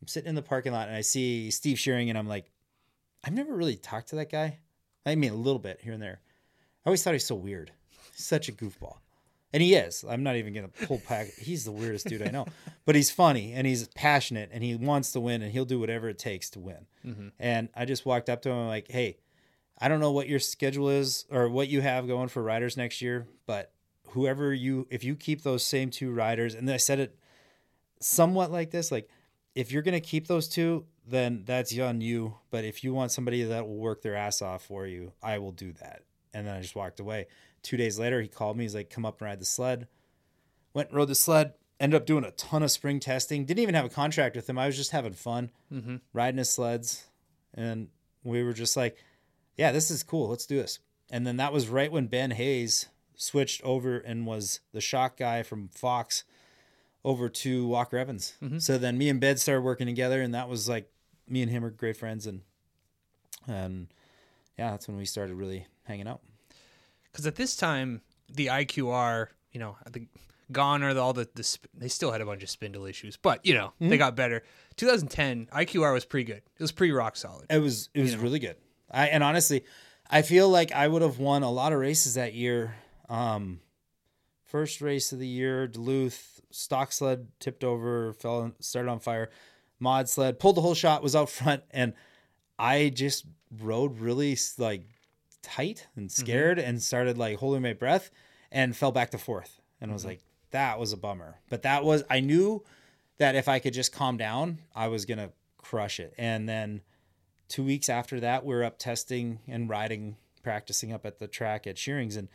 I'm 0.00 0.08
sitting 0.08 0.28
in 0.28 0.34
the 0.34 0.42
parking 0.42 0.72
lot 0.72 0.88
and 0.88 0.96
I 0.96 1.00
see 1.00 1.50
Steve 1.50 1.78
Scheuring 1.78 2.08
and 2.10 2.18
I'm 2.18 2.28
like, 2.28 2.50
I've 3.24 3.32
never 3.32 3.54
really 3.54 3.76
talked 3.76 4.08
to 4.10 4.16
that 4.16 4.30
guy. 4.30 4.58
I 5.06 5.14
mean, 5.14 5.32
a 5.32 5.36
little 5.36 5.58
bit 5.58 5.80
here 5.82 5.92
and 5.92 6.02
there. 6.02 6.20
I 6.84 6.88
always 6.88 7.02
thought 7.02 7.14
he's 7.14 7.24
so 7.24 7.34
weird. 7.34 7.72
Such 8.12 8.48
a 8.48 8.52
goofball. 8.52 8.96
And 9.52 9.62
he 9.62 9.74
is. 9.74 10.04
I'm 10.08 10.22
not 10.22 10.36
even 10.36 10.52
going 10.52 10.68
to 10.68 10.86
pull 10.86 11.00
back. 11.08 11.28
He's 11.38 11.64
the 11.64 11.72
weirdest 11.72 12.08
dude 12.08 12.22
I 12.22 12.30
know. 12.30 12.46
But 12.84 12.94
he's 12.94 13.10
funny 13.10 13.52
and 13.52 13.66
he's 13.66 13.88
passionate 13.88 14.50
and 14.52 14.62
he 14.62 14.76
wants 14.76 15.10
to 15.12 15.20
win 15.20 15.42
and 15.42 15.50
he'll 15.50 15.64
do 15.64 15.80
whatever 15.80 16.08
it 16.08 16.20
takes 16.20 16.50
to 16.50 16.60
win. 16.60 16.86
Mm-hmm. 17.04 17.28
And 17.40 17.68
I 17.74 17.84
just 17.84 18.06
walked 18.06 18.28
up 18.28 18.42
to 18.42 18.50
him 18.50 18.68
like, 18.68 18.88
hey, 18.88 19.16
I 19.76 19.88
don't 19.88 19.98
know 19.98 20.12
what 20.12 20.28
your 20.28 20.38
schedule 20.38 20.88
is 20.88 21.24
or 21.28 21.48
what 21.48 21.66
you 21.66 21.80
have 21.80 22.06
going 22.06 22.28
for 22.28 22.44
riders 22.44 22.76
next 22.76 23.02
year, 23.02 23.26
but 23.44 23.72
whoever 24.10 24.54
you, 24.54 24.86
if 24.88 25.02
you 25.02 25.16
keep 25.16 25.42
those 25.42 25.66
same 25.66 25.90
two 25.90 26.12
riders, 26.12 26.54
and 26.54 26.70
I 26.70 26.76
said 26.76 27.00
it 27.00 27.18
somewhat 27.98 28.52
like 28.52 28.70
this, 28.70 28.92
like 28.92 29.08
if 29.56 29.72
you're 29.72 29.82
going 29.82 30.00
to 30.00 30.00
keep 30.00 30.28
those 30.28 30.46
two, 30.46 30.84
then 31.06 31.44
that's 31.44 31.78
on 31.78 32.00
you. 32.00 32.36
But 32.50 32.64
if 32.64 32.82
you 32.82 32.92
want 32.92 33.12
somebody 33.12 33.44
that 33.44 33.66
will 33.66 33.76
work 33.76 34.02
their 34.02 34.16
ass 34.16 34.42
off 34.42 34.64
for 34.64 34.86
you, 34.86 35.12
I 35.22 35.38
will 35.38 35.52
do 35.52 35.72
that. 35.74 36.02
And 36.34 36.46
then 36.46 36.56
I 36.56 36.60
just 36.60 36.76
walked 36.76 37.00
away. 37.00 37.26
Two 37.62 37.76
days 37.76 37.98
later, 37.98 38.20
he 38.20 38.28
called 38.28 38.56
me. 38.56 38.64
He's 38.64 38.74
like, 38.74 38.90
come 38.90 39.06
up 39.06 39.20
and 39.20 39.26
ride 39.26 39.40
the 39.40 39.44
sled. 39.44 39.88
Went 40.74 40.88
and 40.88 40.96
rode 40.96 41.08
the 41.08 41.14
sled. 41.14 41.54
Ended 41.78 42.00
up 42.00 42.06
doing 42.06 42.24
a 42.24 42.30
ton 42.32 42.62
of 42.62 42.70
spring 42.70 43.00
testing. 43.00 43.44
Didn't 43.44 43.62
even 43.62 43.74
have 43.74 43.84
a 43.84 43.90
contract 43.90 44.36
with 44.36 44.48
him. 44.48 44.58
I 44.58 44.66
was 44.66 44.76
just 44.76 44.90
having 44.90 45.12
fun 45.12 45.50
mm-hmm. 45.72 45.96
riding 46.12 46.38
his 46.38 46.50
sleds. 46.50 47.06
And 47.54 47.88
we 48.24 48.42
were 48.42 48.52
just 48.52 48.76
like, 48.76 48.96
yeah, 49.56 49.72
this 49.72 49.90
is 49.90 50.02
cool. 50.02 50.28
Let's 50.28 50.46
do 50.46 50.56
this. 50.56 50.78
And 51.10 51.26
then 51.26 51.36
that 51.36 51.52
was 51.52 51.68
right 51.68 51.92
when 51.92 52.08
Ben 52.08 52.32
Hayes 52.32 52.86
switched 53.14 53.62
over 53.62 53.98
and 53.98 54.26
was 54.26 54.60
the 54.72 54.80
shock 54.80 55.16
guy 55.16 55.42
from 55.42 55.68
Fox 55.68 56.24
over 57.04 57.28
to 57.28 57.66
Walker 57.66 57.96
Evans. 57.96 58.34
Mm-hmm. 58.42 58.58
So 58.58 58.78
then 58.78 58.98
me 58.98 59.08
and 59.08 59.20
Ben 59.20 59.36
started 59.36 59.62
working 59.62 59.86
together, 59.86 60.20
and 60.20 60.34
that 60.34 60.48
was 60.48 60.68
like 60.68 60.90
me 61.28 61.42
and 61.42 61.50
him 61.50 61.64
are 61.64 61.70
great 61.70 61.96
friends, 61.96 62.26
and 62.26 62.40
and 63.46 63.88
yeah, 64.58 64.70
that's 64.70 64.88
when 64.88 64.96
we 64.96 65.04
started 65.04 65.34
really 65.34 65.66
hanging 65.84 66.08
out. 66.08 66.20
because 67.10 67.26
at 67.26 67.36
this 67.36 67.56
time 67.56 68.00
the 68.32 68.46
IQR, 68.46 69.28
you 69.52 69.60
know, 69.60 69.76
the 69.90 70.06
gone 70.52 70.82
are 70.82 70.94
the, 70.94 71.00
all 71.00 71.12
the, 71.12 71.28
the 71.34 71.42
sp- 71.42 71.66
they 71.74 71.88
still 71.88 72.12
had 72.12 72.20
a 72.20 72.24
bunch 72.26 72.42
of 72.42 72.48
spindle 72.50 72.86
issues, 72.86 73.16
but 73.16 73.44
you 73.44 73.54
know 73.54 73.72
Hmm? 73.78 73.88
they 73.88 73.98
got 73.98 74.14
better. 74.16 74.42
2010 74.76 75.46
IQR 75.52 75.92
was 75.92 76.04
pretty 76.04 76.24
good. 76.24 76.42
It 76.56 76.60
was 76.62 76.72
pretty 76.72 76.92
rock 76.92 77.16
solid. 77.16 77.46
It 77.50 77.58
was 77.58 77.88
it 77.94 78.00
was 78.02 78.16
really 78.16 78.38
good. 78.38 78.56
I 78.90 79.08
and 79.08 79.22
honestly, 79.24 79.64
I 80.08 80.22
feel 80.22 80.48
like 80.48 80.72
I 80.72 80.86
would 80.88 81.02
have 81.02 81.18
won 81.18 81.42
a 81.42 81.50
lot 81.50 81.72
of 81.72 81.78
races 81.80 82.14
that 82.14 82.34
year. 82.34 82.76
Um, 83.08 83.60
first 84.44 84.80
race 84.80 85.12
of 85.12 85.18
the 85.18 85.26
year, 85.26 85.66
Duluth 85.66 86.40
stock 86.50 86.92
sled 86.92 87.28
tipped 87.40 87.64
over, 87.64 88.12
fell, 88.12 88.52
started 88.60 88.88
on 88.88 89.00
fire. 89.00 89.30
Mod 89.78 90.08
sled 90.08 90.38
pulled 90.38 90.56
the 90.56 90.60
whole 90.60 90.74
shot, 90.74 91.02
was 91.02 91.16
out 91.16 91.30
front, 91.30 91.62
and 91.70 91.92
I 92.58 92.90
just 92.94 93.26
rode 93.60 93.98
really 93.98 94.36
like 94.58 94.82
tight 95.42 95.86
and 95.96 96.08
mm-hmm. 96.08 96.22
scared, 96.22 96.58
and 96.58 96.82
started 96.82 97.18
like 97.18 97.38
holding 97.38 97.62
my 97.62 97.72
breath, 97.72 98.10
and 98.50 98.76
fell 98.76 98.92
back 98.92 99.10
to 99.10 99.18
fourth, 99.18 99.60
and 99.80 99.90
I 99.90 99.94
was 99.94 100.02
mm-hmm. 100.02 100.10
like, 100.10 100.20
that 100.50 100.78
was 100.78 100.92
a 100.92 100.96
bummer. 100.96 101.36
But 101.50 101.62
that 101.62 101.84
was 101.84 102.02
I 102.08 102.20
knew 102.20 102.64
that 103.18 103.34
if 103.34 103.48
I 103.48 103.58
could 103.58 103.74
just 103.74 103.92
calm 103.92 104.16
down, 104.16 104.58
I 104.74 104.88
was 104.88 105.04
gonna 105.04 105.30
crush 105.58 106.00
it, 106.00 106.14
and 106.16 106.48
then 106.48 106.80
two 107.48 107.64
weeks 107.64 107.88
after 107.88 108.20
that, 108.20 108.44
we 108.44 108.54
were 108.54 108.64
up 108.64 108.78
testing 108.78 109.40
and 109.46 109.68
riding, 109.68 110.16
practicing 110.42 110.92
up 110.92 111.06
at 111.06 111.18
the 111.18 111.28
track 111.28 111.66
at 111.66 111.76
Scheurings, 111.76 112.16
and 112.16 112.28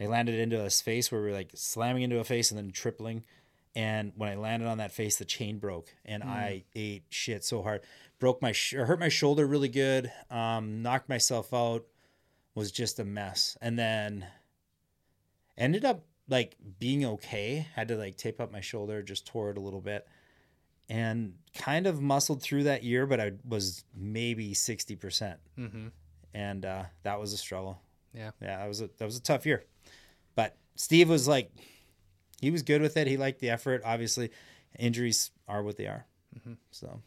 I 0.00 0.06
landed 0.06 0.38
into 0.38 0.64
a 0.64 0.70
face 0.70 1.10
where 1.10 1.20
we 1.20 1.28
were 1.28 1.32
like 1.32 1.50
slamming 1.54 2.02
into 2.02 2.18
a 2.18 2.24
face 2.24 2.50
and 2.50 2.58
then 2.58 2.70
tripling. 2.70 3.24
And 3.74 4.12
when 4.16 4.28
I 4.28 4.34
landed 4.34 4.68
on 4.68 4.78
that 4.78 4.92
face, 4.92 5.16
the 5.16 5.24
chain 5.24 5.58
broke, 5.58 5.94
and 6.04 6.22
I 6.22 6.64
ate 6.74 7.04
shit 7.08 7.42
so 7.42 7.62
hard, 7.62 7.80
broke 8.18 8.42
my, 8.42 8.52
sh- 8.52 8.74
or 8.74 8.84
hurt 8.84 9.00
my 9.00 9.08
shoulder 9.08 9.46
really 9.46 9.70
good, 9.70 10.12
um, 10.30 10.82
knocked 10.82 11.08
myself 11.08 11.54
out, 11.54 11.86
was 12.54 12.70
just 12.70 12.98
a 12.98 13.04
mess, 13.04 13.56
and 13.62 13.78
then 13.78 14.26
ended 15.56 15.84
up 15.84 16.04
like 16.28 16.56
being 16.78 17.04
okay. 17.04 17.66
Had 17.74 17.88
to 17.88 17.96
like 17.96 18.16
tape 18.16 18.40
up 18.40 18.52
my 18.52 18.60
shoulder, 18.60 19.02
just 19.02 19.26
tore 19.26 19.50
it 19.50 19.56
a 19.56 19.60
little 19.60 19.80
bit, 19.80 20.06
and 20.88 21.34
kind 21.56 21.86
of 21.86 22.00
muscled 22.02 22.42
through 22.42 22.64
that 22.64 22.82
year. 22.82 23.06
But 23.06 23.20
I 23.20 23.32
was 23.48 23.84
maybe 23.96 24.52
sixty 24.54 24.96
percent, 24.96 25.40
Mm-hmm. 25.58 25.88
and 26.34 26.64
uh, 26.64 26.84
that 27.04 27.18
was 27.18 27.32
a 27.32 27.38
struggle. 27.38 27.80
Yeah. 28.14 28.32
Yeah, 28.42 28.58
that 28.58 28.68
was 28.68 28.82
a 28.82 28.90
that 28.98 29.04
was 29.06 29.16
a 29.16 29.22
tough 29.22 29.46
year. 29.46 29.64
But 30.34 30.56
Steve 30.76 31.08
was 31.08 31.26
like, 31.28 31.50
he 32.42 32.50
was 32.50 32.62
good 32.62 32.82
with 32.82 32.96
it. 32.98 33.06
He 33.06 33.16
liked 33.16 33.40
the 33.40 33.48
effort. 33.48 33.80
Obviously, 33.84 34.30
injuries 34.78 35.30
are 35.48 35.62
what 35.62 35.76
they 35.78 35.86
are. 35.86 36.04
Mm-hmm. 36.38 36.54
So 36.72 37.00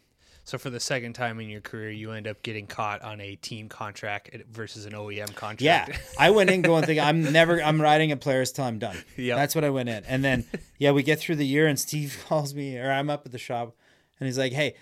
So 0.46 0.58
for 0.58 0.70
the 0.70 0.80
second 0.80 1.14
time 1.14 1.40
in 1.40 1.50
your 1.50 1.62
career, 1.62 1.92
you 1.92 2.12
end 2.12 2.26
up 2.28 2.42
getting 2.42 2.68
caught 2.68 3.02
on 3.02 3.20
a 3.20 3.36
team 3.36 3.68
contract 3.68 4.30
versus 4.50 4.86
an 4.86 4.94
OEM 4.94 5.36
contract. 5.36 5.62
yeah, 5.62 5.98
I 6.20 6.30
went 6.32 6.50
in 6.50 6.62
going 6.62 6.86
thinking 6.86 7.04
I'm 7.04 7.32
never 7.34 7.62
I'm 7.62 7.82
riding 7.82 8.12
a 8.12 8.18
Polaris 8.18 8.52
till 8.54 8.64
I'm 8.64 8.80
done. 8.80 8.98
Yeah, 9.18 9.36
that's 9.36 9.54
what 9.54 9.64
I 9.64 9.70
went 9.70 9.90
in. 9.90 10.06
And 10.06 10.24
then 10.24 10.46
yeah, 10.80 10.92
we 10.92 11.04
get 11.04 11.20
through 11.20 11.36
the 11.36 11.46
year 11.46 11.68
and 11.68 11.78
Steve 11.78 12.24
calls 12.30 12.56
me 12.56 12.78
or 12.78 12.90
I'm 12.92 13.10
up 13.10 13.26
at 13.26 13.32
the 13.32 13.38
shop 13.38 13.76
and 14.20 14.28
he's 14.28 14.38
like, 14.38 14.54
"Hey, 14.54 14.76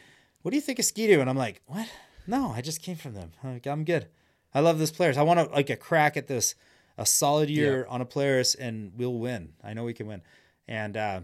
what 0.44 0.52
do 0.52 0.56
you 0.56 0.62
think 0.62 0.78
of 0.78 0.86
Ski-Doo?" 0.86 1.20
And 1.20 1.30
I'm 1.30 1.38
like, 1.38 1.62
"What? 1.66 1.88
No, 2.28 2.52
I 2.52 2.62
just 2.62 2.82
came 2.82 2.96
from 2.96 3.16
them. 3.16 3.32
I'm, 3.44 3.54
like, 3.54 3.66
I'm 3.66 3.84
good. 3.84 4.08
I 4.54 4.60
love 4.60 4.78
this 4.78 4.92
Polaris. 4.92 5.18
I 5.18 5.24
want 5.24 5.40
to 5.40 5.54
like 5.56 5.72
a 5.72 5.76
crack 5.76 6.16
at 6.16 6.28
this." 6.28 6.54
A 6.96 7.08
solid 7.08 7.50
year 7.50 7.88
on 7.90 8.02
a 8.02 8.06
Polaris, 8.06 8.54
and 8.54 8.92
we'll 8.96 9.16
win. 9.16 9.54
I 9.64 9.74
know 9.74 9.84
we 9.84 9.96
can 9.96 10.06
win. 10.06 10.22
And 10.68 10.96
uh, 10.96 11.22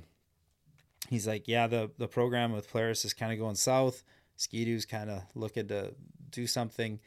he's 1.10 1.28
like, 1.28 1.48
yeah, 1.48 1.68
the 1.68 1.92
the 1.98 2.08
program 2.08 2.52
with 2.52 2.70
Polaris 2.70 3.06
is 3.06 3.14
kind 3.14 3.32
of 3.32 3.40
going 3.40 3.56
south. 3.56 4.04
Ski-Doo's 4.36 4.86
kind 4.86 5.10
of 5.10 5.24
looking 5.36 5.68
to 5.68 5.94
do 6.32 6.48
something. 6.48 7.00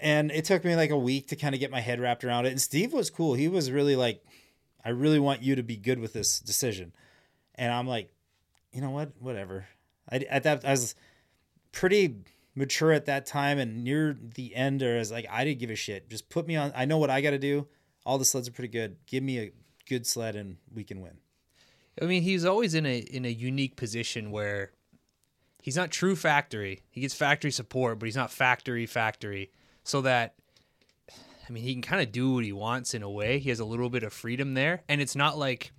And 0.00 0.32
it 0.32 0.44
took 0.44 0.64
me 0.64 0.74
like 0.74 0.90
a 0.90 0.98
week 0.98 1.28
to 1.28 1.36
kind 1.36 1.54
of 1.54 1.60
get 1.60 1.70
my 1.70 1.80
head 1.80 2.00
wrapped 2.00 2.24
around 2.24 2.46
it. 2.46 2.50
And 2.50 2.60
Steve 2.60 2.92
was 2.92 3.10
cool. 3.10 3.34
He 3.34 3.48
was 3.48 3.70
really 3.70 3.94
like, 3.94 4.24
I 4.84 4.88
really 4.88 5.20
want 5.20 5.42
you 5.42 5.54
to 5.54 5.62
be 5.62 5.76
good 5.76 6.00
with 6.00 6.12
this 6.12 6.40
decision. 6.40 6.92
And 7.54 7.72
I'm 7.72 7.86
like, 7.86 8.10
you 8.72 8.80
know 8.80 8.90
what? 8.90 9.12
Whatever. 9.20 9.66
I 10.10 10.18
at 10.28 10.42
that 10.42 10.64
I 10.64 10.70
was 10.70 10.94
pretty 11.70 12.16
mature 12.54 12.92
at 12.92 13.06
that 13.06 13.26
time 13.26 13.58
and 13.58 13.84
near 13.84 14.16
the 14.34 14.54
end 14.54 14.82
or 14.82 14.96
as 14.96 15.12
like 15.12 15.26
I 15.30 15.44
didn't 15.44 15.60
give 15.60 15.70
a 15.70 15.76
shit. 15.76 16.08
Just 16.08 16.28
put 16.28 16.46
me 16.46 16.56
on 16.56 16.72
I 16.74 16.84
know 16.84 16.98
what 16.98 17.10
I 17.10 17.20
gotta 17.20 17.38
do. 17.38 17.68
All 18.04 18.18
the 18.18 18.24
sleds 18.24 18.48
are 18.48 18.52
pretty 18.52 18.72
good. 18.72 18.96
Give 19.06 19.22
me 19.22 19.38
a 19.38 19.52
good 19.88 20.06
sled 20.06 20.34
and 20.34 20.56
we 20.74 20.82
can 20.82 21.00
win. 21.00 21.18
I 22.00 22.06
mean, 22.06 22.22
he's 22.22 22.44
always 22.44 22.74
in 22.74 22.86
a 22.86 22.98
in 22.98 23.24
a 23.24 23.28
unique 23.30 23.76
position 23.76 24.30
where 24.30 24.72
he's 25.62 25.76
not 25.76 25.90
true 25.90 26.16
factory. 26.16 26.82
He 26.90 27.00
gets 27.00 27.14
factory 27.14 27.50
support, 27.50 27.98
but 27.98 28.06
he's 28.06 28.16
not 28.16 28.30
factory 28.30 28.86
factory. 28.86 29.50
So 29.84 30.00
that 30.02 30.34
I 31.48 31.52
mean, 31.52 31.64
he 31.64 31.72
can 31.72 31.82
kind 31.82 32.02
of 32.02 32.12
do 32.12 32.34
what 32.34 32.44
he 32.44 32.52
wants 32.52 32.94
in 32.94 33.02
a 33.02 33.10
way. 33.10 33.38
He 33.38 33.48
has 33.50 33.60
a 33.60 33.64
little 33.64 33.90
bit 33.90 34.04
of 34.04 34.12
freedom 34.12 34.54
there, 34.54 34.82
and 34.88 35.00
it's 35.00 35.16
not 35.16 35.36
like 35.36 35.72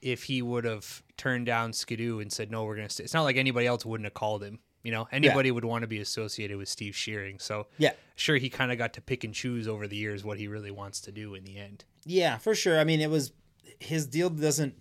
if 0.00 0.24
he 0.24 0.40
would 0.42 0.64
have 0.64 1.02
turned 1.18 1.44
down 1.46 1.72
Ski-Doo 1.74 2.20
and 2.20 2.32
said 2.32 2.50
no, 2.50 2.64
we're 2.64 2.76
gonna 2.76 2.88
stay. 2.88 3.04
It's 3.04 3.14
not 3.14 3.22
like 3.22 3.36
anybody 3.36 3.66
else 3.66 3.84
wouldn't 3.84 4.06
have 4.06 4.14
called 4.14 4.42
him. 4.42 4.58
You 4.82 4.92
know, 4.92 5.06
anybody 5.12 5.50
would 5.50 5.64
want 5.64 5.82
to 5.82 5.86
be 5.88 6.00
associated 6.00 6.56
with 6.56 6.68
Steve 6.68 6.94
Scheuring. 6.94 7.40
So 7.40 7.66
Yeah. 7.76 7.92
sure, 8.16 8.36
he 8.38 8.48
kind 8.48 8.72
of 8.72 8.78
got 8.78 8.94
to 8.94 9.02
pick 9.02 9.24
and 9.24 9.34
choose 9.34 9.68
over 9.68 9.86
the 9.86 9.96
years 9.96 10.24
what 10.24 10.38
he 10.38 10.48
really 10.48 10.70
wants 10.70 11.02
to 11.02 11.12
do 11.12 11.34
in 11.34 11.44
the 11.44 11.58
end. 11.58 11.84
Yeah, 12.06 12.38
for 12.38 12.54
sure. 12.54 12.80
I 12.80 12.84
mean, 12.84 13.02
it 13.02 13.10
was 13.10 13.32
his 13.78 14.06
deal 14.06 14.30
doesn't 14.30 14.80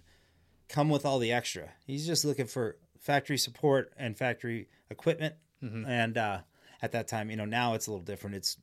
come 0.70 0.90
with 0.90 1.06
all 1.06 1.20
the 1.20 1.32
extra. 1.32 1.70
He's 1.86 2.06
just 2.06 2.24
looking 2.24 2.46
for 2.46 2.78
factory 3.00 3.38
support 3.38 3.92
and 3.98 4.18
factory 4.18 4.70
equipment. 4.90 5.36
Mm-hmm. 5.64 5.86
And 5.86 6.18
uh, 6.18 6.40
at 6.82 6.94
that 6.94 7.08
time, 7.08 7.30
you 7.30 7.36
know, 7.36 7.46
now 7.46 7.74
it's 7.74 7.88
a 7.88 7.92
little 7.92 8.06
different. 8.06 8.36
It's 8.38 8.58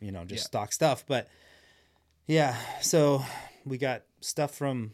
you 0.00 0.12
know 0.12 0.24
just 0.24 0.44
Yeah. 0.44 0.46
stock 0.46 0.72
stuff, 0.72 1.04
but 1.06 1.28
yeah. 2.26 2.56
So 2.80 3.24
we 3.64 3.78
got 3.78 4.02
stuff 4.20 4.54
from 4.54 4.92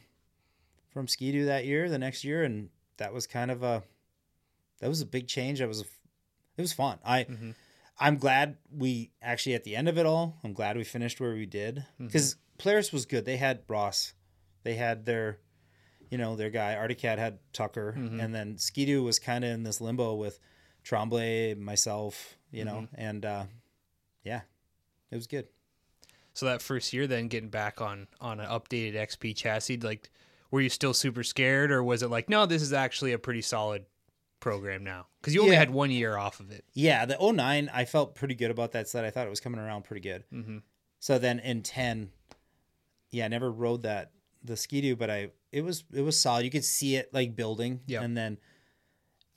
from 0.91 1.09
Ski-Doo 1.09 1.47
that 1.47 1.65
year, 1.65 1.89
the 1.89 1.99
next 1.99 2.25
year, 2.25 2.45
and 2.45 2.71
that 2.97 3.13
was 3.13 3.27
kind 3.27 3.51
of 3.51 3.63
a 3.63 3.83
that 4.81 4.89
was 4.89 5.01
a 5.01 5.07
big 5.07 5.27
change. 5.29 5.59
That 5.59 5.69
was 5.69 5.81
a, 5.81 5.85
it 6.57 6.63
was 6.63 6.73
fun. 6.73 6.99
I 7.05 7.25
mm-hmm. 7.25 7.51
I'm 7.99 8.19
glad 8.19 8.59
we 8.71 9.11
actually 9.23 9.55
at 9.55 9.65
the 9.65 9.75
end 9.75 9.89
of 9.89 9.99
it 9.99 10.07
all. 10.07 10.39
I'm 10.45 10.53
glad 10.53 10.77
we 10.77 10.85
finished 10.85 11.21
where 11.21 11.33
we 11.33 11.47
did 11.47 11.79
mm-hmm. 11.79 12.07
because 12.07 12.37
Polaris 12.59 12.93
was 12.93 13.07
good. 13.07 13.25
They 13.25 13.37
had 13.37 13.63
Ross, 13.69 14.13
they 14.65 14.75
had 14.75 15.05
their, 15.07 15.39
you 16.11 16.19
know, 16.19 16.37
their 16.37 16.51
guy 16.51 16.75
Arctic 16.75 16.99
Cat 16.99 17.19
had 17.19 17.39
Tucker, 17.53 17.91
and 17.91 18.35
then 18.35 18.59
Ski-Doo 18.59 19.03
was 19.03 19.19
kind 19.19 19.45
of 19.45 19.51
in 19.51 19.63
this 19.63 19.81
limbo 19.81 20.15
with 20.15 20.39
Tremblay, 20.85 21.55
myself, 21.55 22.37
you 22.51 22.65
know, 22.65 22.87
and 22.95 23.25
uh, 23.25 23.45
yeah, 24.25 24.43
it 25.11 25.17
was 25.17 25.27
good. 25.27 25.49
So 26.33 26.47
that 26.47 26.61
first 26.63 26.93
year, 26.93 27.07
then 27.07 27.29
getting 27.29 27.49
back 27.49 27.81
on 27.81 28.07
on 28.21 28.41
an 28.41 28.47
updated 28.49 28.95
XP 28.95 29.35
chassis, 29.35 29.79
like, 29.79 30.11
were 30.51 30.61
you 30.61 30.69
still 30.69 30.95
super 30.95 31.23
scared, 31.25 31.71
or 31.71 31.83
was 31.83 32.03
it 32.03 32.11
like, 32.11 32.29
no, 32.29 32.47
this 32.47 32.63
is 32.63 32.73
actually 32.73 33.13
a 33.13 33.19
pretty 33.19 33.43
solid 33.43 33.85
program 34.39 34.85
now? 34.85 35.07
Because 35.21 35.35
you 35.35 35.41
only 35.43 35.55
Yeah. 35.55 35.61
had 35.61 35.71
one 35.71 35.91
year 35.91 36.17
off 36.17 36.39
of 36.41 36.51
it. 36.53 36.65
Yeah, 36.75 37.05
the 37.07 37.17
09, 37.19 37.69
I 37.73 37.85
felt 37.85 38.15
pretty 38.15 38.35
good 38.35 38.51
about 38.51 38.73
that 38.73 38.87
sled. 38.89 39.05
I 39.05 39.11
thought 39.11 39.27
it 39.27 39.31
was 39.31 39.41
coming 39.41 39.59
around 39.61 39.85
pretty 39.85 40.03
good. 40.03 40.25
Mm-hmm. 40.33 40.59
So 41.01 41.19
then 41.19 41.41
in 41.41 41.63
10, 41.63 42.11
yeah, 43.11 43.25
I 43.25 43.29
never 43.29 43.51
rode 43.51 43.83
that 43.83 44.13
the 44.47 44.57
Ski-Doo, 44.57 44.97
but 44.97 45.11
I 45.11 45.31
it 45.53 45.63
was 45.63 45.85
it 45.93 46.03
was 46.03 46.19
solid. 46.19 46.45
You 46.45 46.51
could 46.51 46.65
see 46.65 46.97
it 46.97 47.13
like 47.13 47.37
building. 47.37 47.81
Yeah. 47.87 48.03
And 48.03 48.17
then 48.17 48.39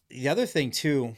the 0.09 0.29
other 0.29 0.45
thing 0.45 0.71
too, 0.71 1.15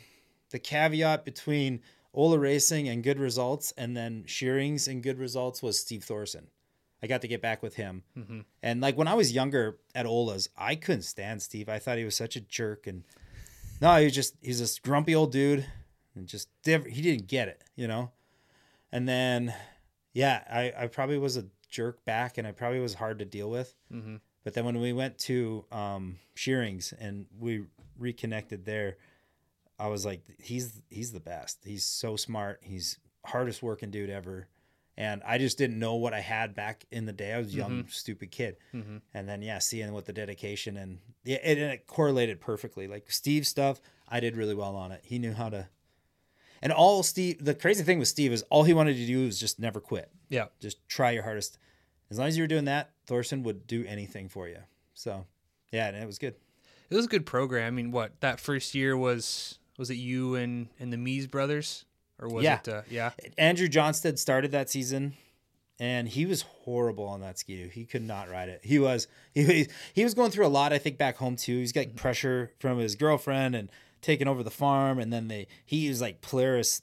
the 0.51 0.59
caveat 0.59 1.25
between 1.25 1.81
Ola 2.13 2.37
Racing 2.37 2.87
and 2.89 3.03
good 3.03 3.19
results 3.19 3.73
and 3.77 3.95
then 3.95 4.23
Scheurings 4.27 4.87
and 4.87 5.01
good 5.01 5.17
results 5.17 5.61
was 5.61 5.79
Steve 5.79 6.03
Thorson. 6.03 6.47
I 7.03 7.07
got 7.07 7.21
to 7.21 7.27
get 7.27 7.41
back 7.41 7.63
with 7.63 7.75
him. 7.75 8.03
Mm-hmm. 8.17 8.41
And 8.61 8.81
like 8.81 8.97
when 8.97 9.07
I 9.07 9.15
was 9.15 9.31
younger 9.31 9.79
at 9.95 10.05
Ola's, 10.05 10.49
I 10.55 10.75
couldn't 10.75 11.01
stand 11.01 11.41
Steve. 11.41 11.67
I 11.67 11.79
thought 11.79 11.97
he 11.97 12.05
was 12.05 12.15
such 12.15 12.35
a 12.35 12.41
jerk 12.41 12.85
and 12.85 13.03
no, 13.81 13.97
he 13.97 14.05
was 14.05 14.13
just 14.13 14.35
he's 14.41 14.59
this 14.59 14.77
grumpy 14.77 15.15
old 15.15 15.31
dude 15.31 15.65
and 16.15 16.27
just 16.27 16.49
he 16.63 17.01
didn't 17.01 17.27
get 17.27 17.47
it, 17.47 17.63
you 17.75 17.87
know. 17.87 18.11
And 18.91 19.07
then 19.07 19.53
yeah, 20.13 20.43
I 20.49 20.83
I 20.83 20.87
probably 20.87 21.17
was 21.17 21.37
a 21.37 21.45
jerk 21.71 22.03
back 22.05 22.37
and 22.37 22.45
I 22.45 22.51
probably 22.51 22.79
was 22.79 22.93
hard 22.93 23.19
to 23.19 23.25
deal 23.25 23.49
with. 23.49 23.73
Mm-hmm. 23.91 24.17
But 24.43 24.53
then 24.53 24.65
when 24.65 24.79
we 24.79 24.93
went 24.93 25.17
to 25.19 25.65
um, 25.71 26.17
Scheurings 26.35 26.93
and 26.99 27.25
we 27.39 27.63
reconnected 27.97 28.65
there, 28.65 28.97
I 29.79 29.87
was 29.87 30.05
like, 30.05 30.21
he's 30.39 30.81
he's 30.89 31.11
the 31.11 31.19
best. 31.19 31.59
He's 31.63 31.85
so 31.85 32.15
smart. 32.15 32.59
He's 32.61 32.99
hardest 33.25 33.63
working 33.63 33.89
dude 33.89 34.09
ever. 34.09 34.47
And 34.97 35.21
I 35.25 35.37
just 35.37 35.57
didn't 35.57 35.79
know 35.79 35.95
what 35.95 36.13
I 36.13 36.19
had 36.19 36.53
back 36.53 36.85
in 36.91 37.05
the 37.05 37.13
day. 37.13 37.33
I 37.33 37.39
was 37.39 37.53
a 37.53 37.57
young, 37.57 37.87
stupid 37.87 38.29
kid. 38.29 38.57
Mm-hmm. 38.73 38.97
And 39.13 39.27
then 39.27 39.41
yeah, 39.41 39.57
seeing 39.57 39.91
what 39.93 40.05
the 40.05 40.13
dedication 40.13 40.77
and 40.77 40.99
yeah, 41.23 41.37
it, 41.37 41.57
and 41.57 41.71
it 41.71 41.87
correlated 41.87 42.41
perfectly. 42.41 42.87
Like 42.87 43.09
Steve's 43.09 43.47
stuff, 43.47 43.81
I 44.07 44.19
did 44.19 44.35
really 44.35 44.53
well 44.53 44.75
on 44.75 44.91
it. 44.91 45.01
He 45.03 45.17
knew 45.17 45.33
how 45.33 45.49
to. 45.49 45.67
And 46.61 46.71
all 46.71 47.01
Steve, 47.01 47.43
the 47.43 47.55
crazy 47.55 47.83
thing 47.83 47.97
with 47.97 48.07
Steve 48.07 48.31
is 48.31 48.43
all 48.49 48.63
he 48.63 48.73
wanted 48.73 48.97
to 48.97 49.05
do 49.07 49.25
was 49.25 49.39
just 49.39 49.59
never 49.59 49.79
quit 49.79 50.11
Yeah. 50.31 50.45
just 50.59 50.77
try 50.87 51.11
your 51.11 51.21
hardest. 51.23 51.59
As 52.09 52.17
long 52.17 52.27
as 52.27 52.35
you 52.35 52.43
were 52.43 52.47
doing 52.47 52.65
that, 52.65 52.89
Thorson 53.05 53.43
would 53.43 53.67
do 53.67 53.85
anything 53.87 54.27
for 54.29 54.47
you. 54.47 54.57
So, 54.95 55.25
yeah, 55.71 55.87
and 55.89 55.95
it 55.97 56.07
was 56.07 56.17
good. 56.17 56.33
It 56.89 56.95
was 56.95 57.05
a 57.05 57.09
good 57.09 57.25
program. 57.25 57.67
I 57.67 57.69
mean, 57.71 57.91
what 57.91 58.19
that 58.21 58.39
first 58.39 58.73
year 58.75 58.97
was 58.97 59.59
was 59.77 59.89
it 59.89 59.95
you 59.95 60.35
and 60.35 60.67
and 60.79 60.91
the 60.91 60.97
Mees 60.97 61.27
brothers, 61.27 61.85
or 62.19 62.27
was 62.27 62.43
Yeah. 62.43 62.59
it? 62.59 62.67
Uh, 62.67 62.81
yeah. 62.89 63.11
Andrew 63.37 63.67
Johnstead 63.69 64.17
started 64.19 64.51
that 64.51 64.69
season, 64.69 65.13
and 65.79 66.09
he 66.09 66.25
was 66.25 66.41
horrible 66.41 67.05
on 67.05 67.21
that 67.21 67.39
ski. 67.39 67.69
He 67.69 67.85
could 67.85 68.03
not 68.03 68.29
ride 68.29 68.49
it. 68.49 68.59
He 68.63 68.77
was 68.79 69.07
he 69.33 69.67
he 69.93 70.03
was 70.03 70.13
going 70.13 70.31
through 70.31 70.47
a 70.47 70.49
lot. 70.49 70.73
I 70.73 70.77
think 70.79 70.97
back 70.97 71.15
home 71.17 71.35
too. 71.37 71.59
He's 71.59 71.71
got 71.71 71.95
pressure 71.95 72.51
from 72.59 72.77
his 72.79 72.95
girlfriend 72.95 73.55
and 73.55 73.69
taking 74.01 74.27
over 74.27 74.43
the 74.43 74.51
farm, 74.51 74.99
and 74.99 75.13
then 75.13 75.29
they 75.29 75.47
he 75.65 75.87
was 75.87 76.01
like 76.01 76.19
Polaris 76.21 76.81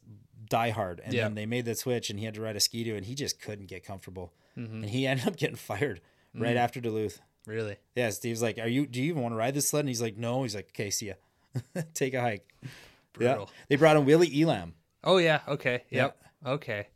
diehard, 0.48 1.00
and 1.04 1.12
Yeah. 1.14 1.24
then 1.24 1.34
they 1.34 1.46
made 1.46 1.64
the 1.64 1.74
switch, 1.74 2.10
and 2.10 2.18
he 2.18 2.24
had 2.24 2.34
to 2.34 2.40
ride 2.40 2.56
a 2.56 2.60
ski 2.60 2.88
and 2.90 3.04
he 3.06 3.14
just 3.14 3.40
couldn't 3.40 3.66
get 3.66 3.84
comfortable, 3.84 4.32
and 4.56 4.84
he 4.86 5.06
ended 5.06 5.26
up 5.28 5.36
getting 5.36 5.56
fired 5.56 6.00
right 6.34 6.56
after 6.56 6.80
Duluth. 6.80 7.20
Really. 7.46 7.76
Yeah, 7.94 8.10
Steve's 8.10 8.42
like, 8.42 8.58
"Are 8.58 8.68
you? 8.68 8.86
Do 8.86 9.00
you 9.02 9.08
even 9.10 9.22
want 9.22 9.32
to 9.32 9.36
ride 9.36 9.54
this 9.54 9.68
sled?" 9.68 9.80
And 9.80 9.88
he's 9.88 10.02
like, 10.02 10.16
"No." 10.18 10.42
He's 10.42 10.54
like, 10.54 10.68
"Okay, 10.70 10.90
see 10.90 11.06
ya. 11.06 11.14
Take 11.94 12.12
a 12.14 12.20
hike." 12.20 12.52
Brutal. 13.14 13.48
Yeah. 13.50 13.64
They 13.68 13.76
brought 13.76 13.96
in 13.96 14.04
Willie 14.04 14.42
Elam. 14.42 14.74
Oh 15.02 15.16
yeah. 15.16 15.40
Okay. 15.48 15.84
Yep. 15.90 16.22
Okay. 16.44 16.88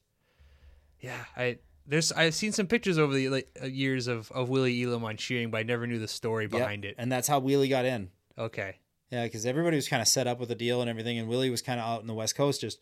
Yeah. 1.01 1.25
I 1.37 1.59
there's 1.87 2.13
I've 2.13 2.35
seen 2.35 2.53
some 2.53 2.67
pictures 2.67 2.99
over 2.99 3.13
the 3.15 3.29
like, 3.29 3.49
uh, 3.63 3.67
years 3.67 4.07
of 4.09 4.31
of 4.33 4.49
Willie 4.51 4.83
Elam 4.83 5.05
on 5.05 5.17
Scheuring, 5.17 5.51
but 5.51 5.59
I 5.59 5.63
never 5.63 5.87
knew 5.87 5.99
the 5.99 6.07
story 6.09 6.45
Yep. 6.45 6.51
behind 6.53 6.85
it. 6.85 6.95
and 6.99 7.11
that's 7.11 7.29
how 7.29 7.39
Willie 7.39 7.69
got 7.69 7.85
in. 7.85 8.11
Okay. 8.39 8.77
Yeah, 9.11 9.25
because 9.25 9.45
everybody 9.45 9.77
was 9.77 9.89
kind 9.89 10.01
of 10.01 10.09
set 10.09 10.27
up 10.27 10.39
with 10.41 10.51
a 10.51 10.55
deal 10.55 10.81
and 10.81 10.89
everything, 10.89 11.19
and 11.19 11.29
Willie 11.29 11.51
was 11.51 11.61
kind 11.61 11.79
of 11.79 11.85
out 11.87 12.01
in 12.01 12.07
the 12.07 12.15
West 12.15 12.35
Coast 12.35 12.61
just 12.63 12.81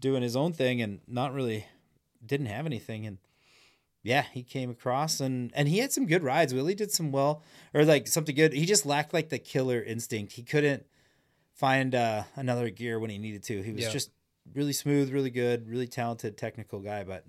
doing 0.00 0.22
his 0.22 0.34
own 0.36 0.52
thing 0.52 0.80
and 0.82 1.00
not 1.06 1.32
really 1.34 1.66
didn't 2.24 2.46
have 2.46 2.66
anything. 2.66 3.06
And 3.06 3.18
yeah, 4.02 4.22
he 4.32 4.42
came 4.42 4.70
across 4.70 5.20
and 5.20 5.52
and 5.54 5.68
he 5.68 5.78
had 5.78 5.92
some 5.92 6.06
good 6.06 6.22
rides. 6.22 6.54
Willie 6.54 6.74
did 6.74 6.90
some 6.90 7.12
well 7.12 7.42
or 7.74 7.84
like 7.84 8.06
something 8.08 8.34
good. 8.34 8.52
He 8.52 8.64
just 8.66 8.86
lacked 8.86 9.12
like 9.12 9.28
the 9.28 9.38
killer 9.38 9.82
instinct. 9.82 10.32
He 10.32 10.42
couldn't 10.42 10.86
find 11.52 11.94
uh, 11.94 12.22
another 12.36 12.70
gear 12.70 12.98
when 12.98 13.10
he 13.10 13.18
needed 13.18 13.42
to. 13.44 13.62
He 13.62 13.72
was 13.72 13.84
Yeah. 13.84 13.90
just 13.90 14.10
really 14.54 14.72
smooth, 14.72 15.12
really 15.12 15.30
good, 15.30 15.68
really 15.68 15.86
talented, 15.86 16.38
technical 16.38 16.80
guy. 16.80 17.04
But 17.04 17.24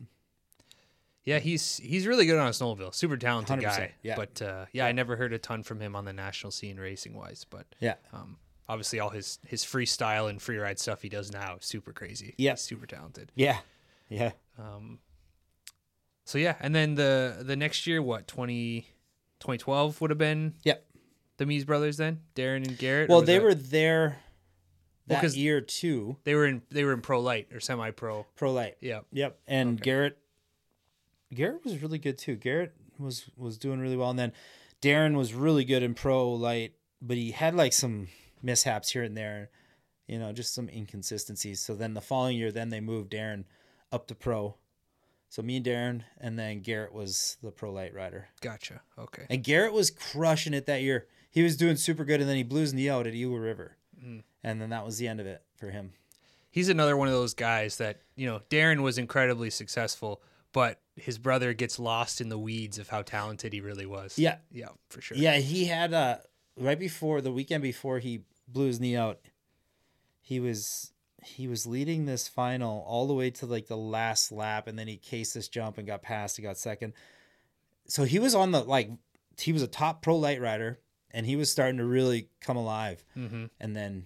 Yeah, 1.23 1.39
he's 1.39 1.77
he's 1.77 2.07
really 2.07 2.25
good 2.25 2.39
on 2.39 2.47
a 2.47 2.51
snowmobile. 2.51 2.95
Super 2.95 3.17
talented 3.17 3.59
100%, 3.59 3.61
guy. 3.63 3.91
yeah. 4.01 4.15
But 4.15 4.41
uh, 4.41 4.65
yeah, 4.71 4.85
I 4.85 4.91
never 4.93 5.17
heard 5.17 5.33
a 5.33 5.37
ton 5.39 5.63
from 5.63 5.79
him 5.81 5.95
on 5.95 6.05
the 6.05 6.13
national 6.13 6.51
scene 6.51 6.77
racing 6.79 7.13
wise. 7.15 7.45
But 7.49 7.65
Yeah. 7.79 7.95
um, 8.13 8.37
obviously, 8.71 8.99
all 8.99 9.09
his 9.09 9.39
his 9.45 9.63
freestyle 9.63 10.29
and 10.29 10.41
free 10.41 10.57
ride 10.57 10.79
stuff 10.79 11.01
he 11.01 11.09
does 11.09 11.31
now 11.31 11.57
super 11.59 11.91
crazy. 11.93 12.33
Yeah. 12.37 12.51
He's 12.51 12.61
super 12.61 12.85
talented. 12.85 13.31
Yeah. 13.35 13.57
Yeah. 14.09 14.31
Um, 14.57 14.99
so 16.25 16.37
yeah, 16.37 16.55
and 16.59 16.73
then 16.73 16.95
the 16.95 17.37
the 17.45 17.55
next 17.55 17.85
year, 17.87 18.01
what 18.01 18.27
20, 18.27 18.81
2012 19.39 19.99
would 20.01 20.09
have 20.11 20.17
been 20.17 20.53
Yep. 20.63 20.85
the 21.37 21.45
Mees 21.45 21.65
brothers 21.65 21.97
then, 21.97 22.21
Darren 22.35 22.65
and 22.67 22.77
Garrett. 22.77 23.09
Well, 23.09 23.21
they 23.21 23.37
that- 23.37 23.43
were 23.43 23.55
there 23.55 24.19
Well, 25.07 25.25
year 25.25 25.59
too. 25.61 26.17
they 26.23 26.35
were 26.35 26.45
in 26.45 26.61
they 26.69 26.83
were 26.85 26.93
in 26.93 27.01
pro 27.01 27.19
light 27.19 27.49
or 27.53 27.59
semi 27.59 27.91
pro. 27.91 28.25
Pro 28.35 28.53
light. 28.53 28.77
Yeah, 28.81 29.01
Yep. 29.11 29.39
And 29.47 29.81
Garrett 29.81 30.17
Garrett 31.33 31.63
was 31.65 31.81
really 31.81 31.97
good 31.99 32.17
too. 32.17 32.35
Garrett 32.35 32.73
was 32.99 33.29
was 33.35 33.57
doing 33.57 33.79
really 33.79 33.97
well 33.97 34.09
and 34.09 34.19
then 34.19 34.31
Darren 34.81 35.15
was 35.15 35.33
really 35.33 35.63
good 35.65 35.83
in 35.83 35.93
pro 35.93 36.31
light, 36.31 36.73
but 37.01 37.17
he 37.17 37.31
had 37.31 37.55
like 37.55 37.73
some 37.73 38.07
mishaps 38.41 38.89
here 38.91 39.03
and 39.03 39.15
there, 39.17 39.49
you 40.07 40.17
know, 40.19 40.31
just 40.31 40.53
some 40.53 40.69
inconsistencies. 40.69 41.59
So 41.59 41.75
then 41.75 41.93
the 41.93 42.01
following 42.01 42.37
year 42.37 42.51
then 42.51 42.69
they 42.69 42.79
moved 42.79 43.11
Darren 43.11 43.45
up 43.91 44.07
to 44.07 44.15
pro. 44.15 44.55
So 45.29 45.41
me 45.41 45.57
and 45.57 45.65
Darren 45.65 46.01
and 46.19 46.37
then 46.37 46.59
Garrett 46.61 46.93
was 46.93 47.37
the 47.41 47.51
pro 47.51 47.71
light 47.71 47.93
rider. 47.93 48.27
gotcha. 48.41 48.81
Okay. 48.99 49.25
And 49.29 49.43
Garrett 49.43 49.73
was 49.73 49.89
crushing 49.89 50.53
it 50.53 50.65
that 50.65 50.81
year. 50.81 51.07
He 51.29 51.41
was 51.43 51.55
doing 51.55 51.77
super 51.77 52.03
good 52.03 52.19
and 52.19 52.29
then 52.29 52.35
he 52.35 52.43
blew 52.43 52.61
his 52.61 52.73
knee 52.73 52.89
out 52.89 53.07
at 53.07 53.13
Eagle 53.13 53.39
River. 53.39 53.77
And 54.43 54.59
then 54.59 54.71
that 54.71 54.83
was 54.83 54.97
the 54.97 55.07
end 55.07 55.19
of 55.19 55.27
it 55.27 55.43
for 55.55 55.69
him. 55.69 55.93
he's 56.49 56.67
another 56.69 56.97
one 56.97 57.07
of 57.07 57.13
those 57.13 57.33
guys 57.35 57.77
that 57.77 58.01
you 58.15 58.25
know 58.25 58.41
Darren 58.49 58.81
was 58.81 58.97
incredibly 58.97 59.49
successful, 59.51 60.21
but 60.51 60.81
his 60.95 61.17
brother 61.19 61.53
gets 61.53 61.77
lost 61.79 62.19
in 62.19 62.29
the 62.29 62.37
weeds 62.39 62.77
of 62.79 62.89
how 62.89 63.03
talented 63.03 63.53
he 63.53 63.61
really 63.61 63.85
was. 63.85 64.17
Yeah. 64.17 64.37
yeah, 64.51 64.69
for 64.89 64.99
sure. 65.01 65.15
Yeah, 65.17 65.37
he 65.37 65.65
had 65.65 65.93
uh 65.93 66.17
right 66.57 66.79
before 66.79 67.21
the 67.21 67.31
weekend 67.31 67.61
before 67.63 67.99
he 67.99 68.23
blew 68.51 68.67
his 68.67 68.79
knee 68.79 68.95
out, 68.95 69.19
he 70.19 70.39
was 70.39 70.93
he 71.23 71.47
was 71.47 71.67
leading 71.67 72.05
this 72.05 72.27
final 72.27 72.83
all 72.87 73.07
the 73.07 73.13
way 73.13 73.29
to 73.29 73.45
like 73.45 73.67
the 73.67 73.77
last 73.77 74.31
lap 74.31 74.67
and 74.67 74.77
then 74.77 74.87
he 74.87 74.97
cased 74.97 75.33
this 75.33 75.47
jump 75.47 75.77
and 75.77 75.85
got 75.85 76.01
past 76.01 76.37
He 76.37 76.43
got 76.43 76.57
second. 76.57 76.93
So 77.87 78.03
he 78.03 78.19
was 78.19 78.33
on 78.33 78.51
the 78.51 78.63
like 78.63 78.89
he 79.39 79.53
was 79.53 79.61
a 79.61 79.67
top 79.67 80.01
pro 80.01 80.15
light 80.17 80.41
rider 80.41 80.79
and 81.11 81.25
he 81.25 81.35
was 81.35 81.51
starting 81.51 81.77
to 81.77 81.85
really 81.85 82.29
come 82.39 82.57
alive. 82.57 83.03
Mm-hmm. 83.17 83.45
And 83.59 83.75
then 83.75 84.05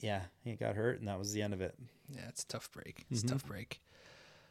yeah, 0.00 0.22
he 0.44 0.54
got 0.54 0.76
hurt 0.76 0.98
and 0.98 1.08
that 1.08 1.18
was 1.18 1.32
the 1.32 1.42
end 1.42 1.54
of 1.54 1.60
it. 1.60 1.74
Yeah, 2.14 2.28
it's 2.28 2.42
a 2.42 2.48
tough 2.48 2.70
break. 2.72 3.06
It's 3.10 3.22
a 3.22 3.26
tough 3.26 3.46
break. 3.46 3.80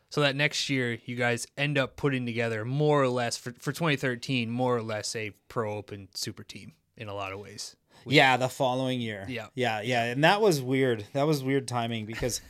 So 0.10 0.22
that 0.22 0.36
next 0.36 0.70
year, 0.70 0.98
you 1.06 1.16
guys 1.16 1.46
end 1.56 1.78
up 1.78 1.96
putting 1.96 2.26
together 2.26 2.66
more 2.66 3.04
or 3.04 3.10
less 3.10 3.38
for, 3.38 3.54
for 3.60 3.72
2013, 3.72 4.50
more 4.50 4.76
or 4.76 4.82
less 4.82 5.16
a 5.16 5.32
pro 5.48 5.76
open 5.76 6.08
super 6.16 6.44
team 6.44 6.74
in 7.00 7.08
a 7.08 7.14
lot 7.16 7.34
of 7.34 7.40
ways. 7.40 7.76
Yeah, 8.06 8.38
the 8.38 8.48
following 8.50 9.02
year. 9.02 9.26
Yeah. 9.28 9.48
Yeah, 9.56 9.82
yeah. 9.82 10.04
And 10.06 10.24
that 10.24 10.42
was 10.42 10.62
weird. 10.62 11.06
That 11.14 11.24
was 11.28 11.44
weird 11.44 11.68
timing 11.68 12.06
because 12.06 12.42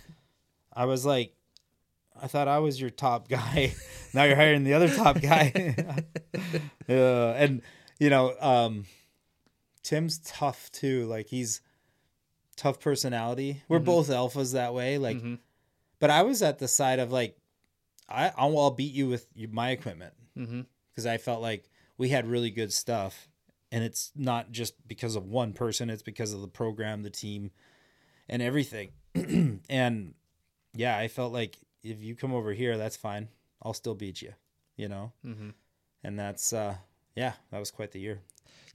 I 0.73 0.85
was 0.85 1.05
like, 1.05 1.33
I 2.21 2.27
thought 2.27 2.47
I 2.49 2.59
was 2.59 2.79
your 2.81 2.89
top 2.89 3.29
guy. 3.29 3.73
now 4.13 4.23
you're 4.23 4.35
hiring 4.35 4.63
the 4.65 4.73
other 4.73 4.89
top 4.93 5.21
guy. 5.21 5.75
uh, 6.89 7.31
and, 7.33 7.61
you 7.99 8.09
know, 8.09 8.35
um, 8.39 8.85
Tim's 9.83 10.19
tough 10.19 10.71
too. 10.71 11.05
Like, 11.05 11.27
he's 11.27 11.61
tough 12.57 12.79
personality. 12.79 13.63
We're 13.69 13.79
both 13.79 14.09
alphas 14.09 14.53
that 14.53 14.73
way. 14.73 14.97
Like, 14.97 15.17
Mhm. 15.17 15.39
but 15.99 16.09
I 16.09 16.23
was 16.23 16.41
at 16.41 16.59
the 16.59 16.67
side 16.67 16.99
of 16.99 17.11
like, 17.11 17.37
I, 18.09 18.31
I'll, 18.37 18.57
I'll 18.59 18.71
beat 18.71 18.93
you 18.93 19.07
with 19.07 19.27
my 19.51 19.69
equipment 19.71 20.13
because 20.35 21.05
I 21.05 21.17
felt 21.17 21.41
like 21.41 21.69
we 21.97 22.09
had 22.09 22.27
really 22.27 22.49
good 22.49 22.73
stuff, 22.73 23.28
and 23.71 23.83
it's 23.83 24.11
not 24.15 24.51
just 24.51 24.73
because 24.87 25.15
of 25.15 25.25
one 25.27 25.53
person; 25.53 25.89
it's 25.89 26.03
because 26.03 26.33
of 26.33 26.41
the 26.41 26.47
program, 26.47 27.03
the 27.03 27.09
team, 27.09 27.51
and 28.27 28.41
everything. 28.41 28.91
and 29.69 30.13
yeah, 30.73 30.97
I 30.97 31.07
felt 31.07 31.33
like 31.33 31.57
if 31.83 32.01
you 32.01 32.15
come 32.15 32.33
over 32.33 32.53
here, 32.53 32.77
that's 32.77 32.97
fine. 32.97 33.29
I'll 33.61 33.73
still 33.73 33.95
beat 33.95 34.21
you, 34.21 34.33
you 34.77 34.87
know. 34.87 35.11
Mhm. 35.25 35.53
And 36.03 36.17
that's 36.19 36.53
uh, 36.53 36.75
yeah, 37.15 37.33
that 37.51 37.59
was 37.59 37.71
quite 37.71 37.91
the 37.91 37.99
year. 37.99 38.21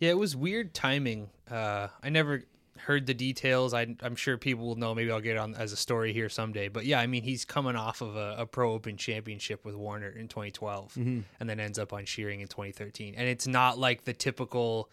Yeah, 0.01 0.11
it 0.11 0.19
was 0.19 0.35
weird 0.37 0.75
timing. 0.75 1.31
Uh, 1.51 1.89
I 2.03 2.09
never 2.11 2.45
heard 2.79 3.07
the 3.07 3.15
details. 3.15 3.73
I, 3.73 3.95
I'm 4.03 4.17
sure 4.17 4.37
people 4.37 4.67
will 4.67 4.77
know. 4.77 4.95
Maybe 4.95 5.11
I'll 5.11 5.21
get 5.21 5.37
it 5.37 5.39
on 5.39 5.55
as 5.55 5.73
a 5.73 5.77
story 5.77 6.13
here 6.13 6.29
someday. 6.29 6.69
But 6.69 6.85
yeah, 6.85 7.01
I 7.01 7.07
mean, 7.07 7.23
he's 7.23 7.45
coming 7.45 7.77
off 7.77 8.01
of 8.01 8.17
a, 8.17 8.37
a 8.39 8.47
pro 8.47 8.73
open 8.73 8.97
championship 8.97 9.65
with 9.65 9.75
Warnert 9.75 10.17
in 10.17 10.29
2012, 10.29 10.95
mm-hmm. 10.95 11.21
and 11.41 11.49
then 11.49 11.61
ends 11.61 11.79
up 11.79 11.93
on 11.93 12.05
Scheuring 12.05 12.41
in 12.41 12.49
2013. 12.49 13.15
And 13.17 13.29
it's 13.29 13.47
not 13.47 13.79
like 13.79 14.05
the 14.05 14.13
typical 14.13 14.91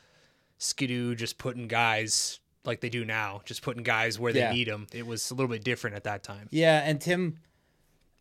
Ski-Doo 0.57 1.15
just 1.15 1.37
putting 1.37 1.67
guys 1.67 2.39
like 2.63 2.81
they 2.81 2.89
do 2.89 3.03
now, 3.03 3.41
just 3.45 3.61
putting 3.63 3.83
guys 3.83 4.19
where 4.19 4.35
Yeah. 4.35 4.49
they 4.49 4.55
need 4.55 4.67
them. 4.67 4.87
It 4.93 5.05
was 5.07 5.31
a 5.31 5.33
little 5.33 5.49
bit 5.49 5.63
different 5.63 5.95
at 5.95 6.03
that 6.03 6.23
time. 6.23 6.47
Yeah, 6.51 6.81
and 6.85 7.01
Tim, 7.01 7.39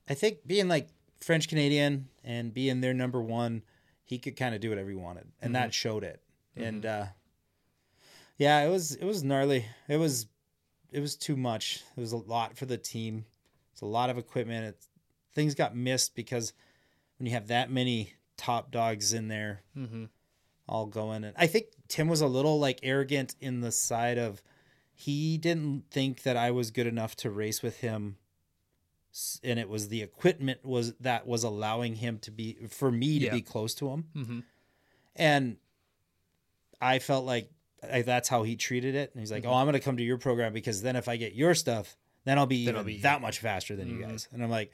I 0.09 0.15
think 0.15 0.47
being 0.47 0.69
like 0.69 0.89
French 1.21 1.49
Canadian 1.49 2.09
and 2.25 2.53
being 2.53 2.81
their 2.81 2.95
number 2.95 3.21
one, 3.21 3.63
he 4.05 4.19
could 4.19 4.37
kind 4.37 4.55
of 4.55 4.61
do 4.61 4.71
whatever 4.71 4.89
he 4.89 4.97
wanted, 4.97 5.29
and 5.41 5.55
that 5.55 5.65
mm-hmm. 5.65 5.71
showed 5.71 6.05
it. 6.05 6.23
And 6.57 6.83
mm-hmm. 6.83 7.03
uh, 7.03 7.07
yeah, 8.41 8.61
it 8.65 8.69
was 8.71 8.95
it 8.97 9.05
was 9.05 9.23
gnarly. 9.23 9.67
It 9.89 9.99
was 9.99 10.27
it 10.91 11.01
was 11.01 11.15
too 11.17 11.37
much. 11.37 11.83
It 11.97 12.01
was 12.01 12.13
a 12.13 12.17
lot 12.17 12.57
for 12.57 12.67
the 12.67 12.79
team. 12.79 13.25
It's 13.73 13.83
a 13.83 13.87
lot 13.87 14.11
of 14.11 14.19
equipment. 14.19 14.77
Things 15.35 15.55
got 15.55 15.77
missed 15.77 16.15
because 16.17 16.53
when 17.19 17.27
you 17.27 17.33
have 17.35 17.47
that 17.49 17.71
many 17.71 18.15
top 18.37 18.71
dogs 18.73 19.13
in 19.13 19.29
there, 19.29 19.61
Mm-hmm. 19.77 20.05
all 20.69 20.87
going, 20.87 21.23
and 21.25 21.35
I 21.39 21.47
think 21.47 21.67
Tim 21.89 22.09
was 22.09 22.21
a 22.23 22.27
little 22.27 22.59
like 22.59 22.81
arrogant 22.83 23.37
in 23.41 23.61
the 23.61 23.71
side 23.73 24.19
of 24.19 24.43
he 24.93 25.39
didn't 25.39 25.85
think 25.91 26.23
that 26.25 26.37
I 26.37 26.51
was 26.51 26.71
good 26.71 26.87
enough 26.87 27.15
to 27.17 27.31
race 27.31 27.63
with 27.63 27.81
him 27.81 28.17
and 29.43 29.59
it 29.59 29.69
was 29.69 29.89
the 29.89 30.03
equipment 30.03 30.65
was 30.65 30.93
that 31.01 31.27
was 31.27 31.43
allowing 31.43 31.97
him 31.97 32.19
to 32.21 32.31
be 32.31 32.57
for 32.71 32.93
me 32.93 33.19
to 33.19 33.25
Yeah. 33.27 33.33
be 33.33 33.43
close 33.43 33.75
to 33.77 33.89
him 33.89 34.05
Mm-hmm. 34.17 34.41
and 35.17 35.57
i 36.81 37.01
felt 37.01 37.25
like 37.25 37.51
I, 37.93 38.03
that's 38.03 38.29
how 38.29 38.43
he 38.43 38.57
treated 38.57 38.95
it. 38.95 39.11
And 39.13 39.21
he's 39.21 39.31
like 39.33 39.45
oh 39.47 39.53
i'm 39.55 39.65
going 39.67 39.75
to 39.75 39.81
come 39.81 39.97
to 39.97 40.03
your 40.03 40.19
program 40.19 40.53
because 40.53 40.83
then 40.83 40.97
if 40.97 41.09
i 41.09 41.17
get 41.17 41.35
your 41.35 41.55
stuff 41.55 41.97
then 42.25 42.39
i'll 42.39 42.47
be 42.47 42.67
Then 42.67 42.77
I'll 42.77 42.85
be- 42.85 42.99
that 42.99 43.21
much 43.23 43.39
faster 43.39 43.75
than 43.77 43.89
you 43.89 44.03
guys. 44.03 44.29
And 44.33 44.43
i'm 44.43 44.51
like 44.51 44.73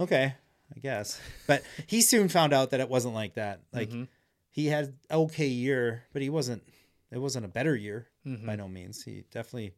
okay 0.00 0.34
i 0.74 0.78
guess. 0.80 1.20
But 1.46 1.62
he 1.86 2.00
soon 2.02 2.28
found 2.28 2.52
out 2.52 2.70
that 2.70 2.80
it 2.80 2.88
wasn't 2.90 3.14
like 3.14 3.34
that. 3.34 3.60
Like 3.72 3.90
Mhm. 3.90 4.08
he 4.50 4.66
had 4.66 4.94
okay 5.10 5.46
year 5.48 6.04
but 6.12 6.22
he 6.22 6.30
wasn't 6.30 6.62
it 7.10 7.18
wasn't 7.18 7.44
a 7.44 7.48
better 7.48 7.74
year 7.74 8.06
by 8.44 8.54
no 8.56 8.68
means. 8.68 9.02
He 9.02 9.24
definitely 9.30 9.72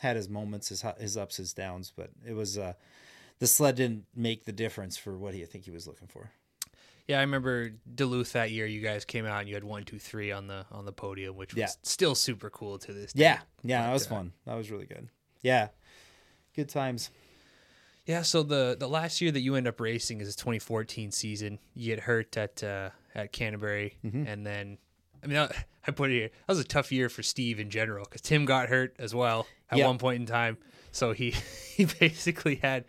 had 0.00 0.16
his 0.16 0.28
moments 0.28 0.68
his 0.70 0.84
his 0.98 1.16
ups 1.16 1.36
his 1.36 1.52
downs 1.52 1.92
but 1.96 2.10
it 2.26 2.32
was 2.34 2.58
uh 2.58 2.72
the 3.40 3.46
sled 3.46 3.76
didn't 3.76 4.06
make 4.16 4.44
the 4.44 4.52
difference 4.52 4.96
for 4.96 5.16
what 5.16 5.34
he 5.34 5.42
I 5.42 5.46
think 5.46 5.64
he 5.64 5.70
was 5.70 5.86
looking 5.86 6.08
for. 6.08 6.30
Yeah, 7.08 7.18
I 7.18 7.22
remember 7.22 7.70
Duluth 7.94 8.32
that 8.34 8.50
year. 8.50 8.66
You 8.66 8.80
guys 8.82 9.04
came 9.04 9.24
out 9.26 9.40
and 9.40 9.48
you 9.48 9.54
had 9.54 9.64
one, 9.64 9.84
two, 9.84 9.98
three 9.98 10.30
on 10.30 10.46
the 10.46 10.66
on 10.70 10.84
the 10.84 10.92
podium, 10.92 11.34
which 11.36 11.54
was 11.54 11.58
Yeah. 11.58 11.68
still 11.82 12.14
super 12.14 12.50
cool 12.50 12.78
to 12.80 12.92
this 12.92 13.12
day. 13.12 13.22
Yeah, 13.22 13.38
yeah, 13.64 13.82
that 13.86 13.92
was 13.92 14.06
uh, 14.06 14.10
fun. 14.10 14.32
That 14.46 14.54
was 14.56 14.70
really 14.70 14.86
good. 14.86 15.08
Yeah, 15.42 15.68
good 16.54 16.68
times. 16.68 17.10
Yeah, 18.06 18.22
so 18.22 18.42
the 18.42 18.76
the 18.78 18.88
last 18.88 19.20
year 19.20 19.30
that 19.32 19.40
you 19.40 19.54
end 19.54 19.66
up 19.66 19.80
racing 19.80 20.20
is 20.20 20.34
the 20.34 20.40
2014 20.40 21.10
season. 21.10 21.58
You 21.74 21.86
get 21.94 22.00
hurt 22.04 22.36
at 22.36 22.62
uh, 22.62 22.90
at 23.14 23.32
Canterbury, 23.32 23.96
Mm-hmm. 24.04 24.26
and 24.26 24.46
then 24.46 24.78
I 25.22 25.26
mean 25.26 25.38
I, 25.38 25.50
I 25.86 25.90
put 25.90 26.10
it 26.10 26.14
here. 26.14 26.28
That 26.46 26.48
was 26.52 26.58
a 26.60 26.64
tough 26.64 26.92
year 26.92 27.08
for 27.08 27.22
Steve 27.22 27.58
in 27.58 27.70
general 27.70 28.04
because 28.04 28.20
Tim 28.20 28.44
got 28.44 28.68
hurt 28.68 28.94
as 28.98 29.14
well 29.14 29.46
at 29.70 29.78
Yeah. 29.78 29.86
one 29.86 29.96
point 29.98 30.20
in 30.20 30.26
time. 30.26 30.58
So 30.92 31.12
he 31.12 31.30
he 31.74 31.86
basically 31.86 32.56
had 32.56 32.84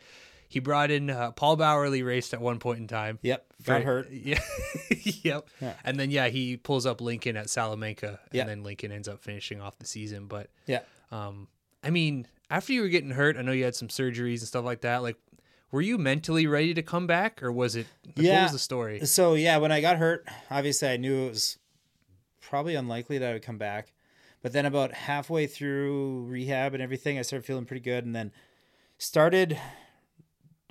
he 0.49 0.59
brought 0.59 0.91
in 0.91 1.09
uh, 1.09 1.31
Paul 1.31 1.55
Bowerly 1.57 2.05
raced 2.05 2.33
at 2.33 2.41
one 2.41 2.59
point 2.59 2.79
in 2.79 2.87
time. 2.87 3.19
Yep, 3.21 3.48
got 3.63 3.83
hurt. 3.83 4.09
Yeah, 4.11 4.39
yep. 5.23 5.49
Yeah. 5.61 5.73
And 5.83 5.99
then 5.99 6.11
yeah, 6.11 6.27
he 6.29 6.57
pulls 6.57 6.85
up 6.85 7.01
Lincoln 7.01 7.35
at 7.37 7.49
Salamanca, 7.49 8.19
and 8.31 8.33
Yeah. 8.33 8.45
then 8.45 8.63
Lincoln 8.63 8.91
ends 8.91 9.07
up 9.07 9.21
finishing 9.21 9.61
off 9.61 9.77
the 9.79 9.85
season. 9.85 10.27
But 10.27 10.49
Yeah, 10.65 10.81
um, 11.11 11.47
I 11.83 11.89
mean, 11.89 12.27
after 12.49 12.73
you 12.73 12.81
were 12.81 12.87
getting 12.89 13.11
hurt, 13.11 13.37
I 13.37 13.41
know 13.41 13.51
you 13.51 13.63
had 13.65 13.75
some 13.75 13.87
surgeries 13.89 14.39
and 14.39 14.47
stuff 14.47 14.65
like 14.65 14.81
that. 14.81 15.01
Like, 15.01 15.17
were 15.71 15.81
you 15.81 15.97
mentally 15.97 16.47
ready 16.47 16.73
to 16.73 16.81
come 16.81 17.05
back, 17.07 17.43
or 17.43 17.51
was 17.51 17.75
it? 17.75 17.85
Like, 18.05 18.17
What 18.17 18.25
Yeah. 18.25 18.43
was 18.43 18.51
the 18.53 18.59
story? 18.59 19.05
So 19.05 19.33
yeah, 19.35 19.57
when 19.57 19.71
I 19.71 19.81
got 19.81 19.97
hurt, 19.97 20.27
obviously 20.49 20.87
I 20.89 20.97
knew 20.97 21.25
it 21.27 21.29
was 21.29 21.57
probably 22.41 22.75
unlikely 22.75 23.17
that 23.19 23.29
I 23.29 23.33
would 23.33 23.43
come 23.43 23.57
back. 23.57 23.93
But 24.41 24.53
then 24.53 24.65
about 24.65 24.93
halfway 24.93 25.47
through 25.47 26.23
rehab 26.23 26.73
and 26.73 26.81
everything, 26.81 27.19
I 27.19 27.23
started 27.23 27.45
feeling 27.45 27.65
pretty 27.65 27.81
good, 27.81 28.05
and 28.05 28.15
then 28.15 28.31
started. 28.97 29.59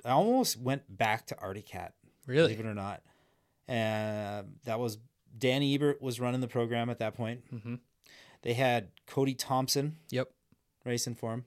I 0.05 0.11
almost 0.11 0.57
went 0.57 0.97
back 0.97 1.27
to 1.27 1.37
Arctic 1.39 1.67
Cat. 1.67 1.93
Really? 2.29 2.53
believe 2.53 2.65
it 2.65 2.69
or 2.69 2.73
not. 2.75 3.01
And 3.67 4.57
that 4.65 4.79
was 4.79 4.97
Dan 5.37 5.61
Ebert 5.63 6.01
was 6.01 6.19
running 6.19 6.41
the 6.41 6.47
program 6.47 6.89
at 6.89 6.99
that 6.99 7.15
point. 7.15 7.41
Mhm. 7.53 7.79
They 8.41 8.53
had 8.53 8.89
Cody 9.05 9.33
Thompson 9.33 9.97
Yep. 10.11 10.31
racing 10.85 11.15
for 11.15 11.33
him, 11.33 11.45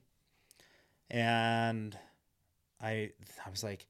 and 1.09 1.97
I 2.81 3.11
I 3.45 3.49
was 3.49 3.63
like, 3.63 3.87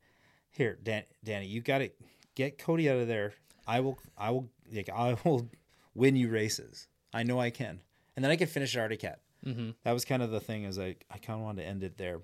"Here, 0.52 0.78
Dan, 0.82 1.04
Danny, 1.24 1.48
you 1.48 1.62
got 1.62 1.80
to 1.80 1.90
get 2.36 2.58
Cody 2.58 2.90
out 2.90 2.98
of 2.98 3.08
there. 3.08 3.34
I 3.68 3.80
will. 3.80 3.98
I 4.18 4.32
will. 4.32 4.50
Like 4.72 4.90
I 4.90 5.14
will 5.26 5.50
win 5.94 6.16
you 6.16 6.30
races. 6.30 6.88
I 7.14 7.24
know 7.24 7.40
I 7.40 7.50
can, 7.50 7.82
and 8.16 8.24
then 8.24 8.32
I 8.32 8.36
can 8.36 8.48
finish 8.48 8.76
at 8.76 8.82
Arctic 8.82 9.02
Cat. 9.02 9.22
Mm-hmm. 9.46 9.72
That 9.84 9.92
was 9.92 10.06
kind 10.06 10.24
of 10.24 10.32
the 10.32 10.40
thing. 10.40 10.64
Is 10.64 10.78
like 10.78 11.06
I 11.12 11.18
kind 11.18 11.40
of 11.40 11.44
wanted 11.44 11.64
to 11.64 11.68
end 11.68 11.84
it 11.84 11.98
there. 11.98 12.22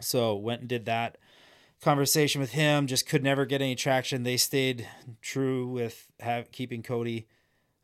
So 0.00 0.36
went 0.36 0.60
and 0.60 0.68
did 0.68 0.84
that 0.86 1.18
conversation 1.80 2.40
with 2.40 2.52
him. 2.52 2.86
Just 2.86 3.08
could 3.08 3.22
never 3.22 3.46
get 3.46 3.62
any 3.62 3.74
traction. 3.74 4.22
They 4.22 4.36
stayed 4.36 4.86
true 5.22 5.66
with 5.66 6.06
have, 6.20 6.50
keeping 6.52 6.82
Cody. 6.82 7.26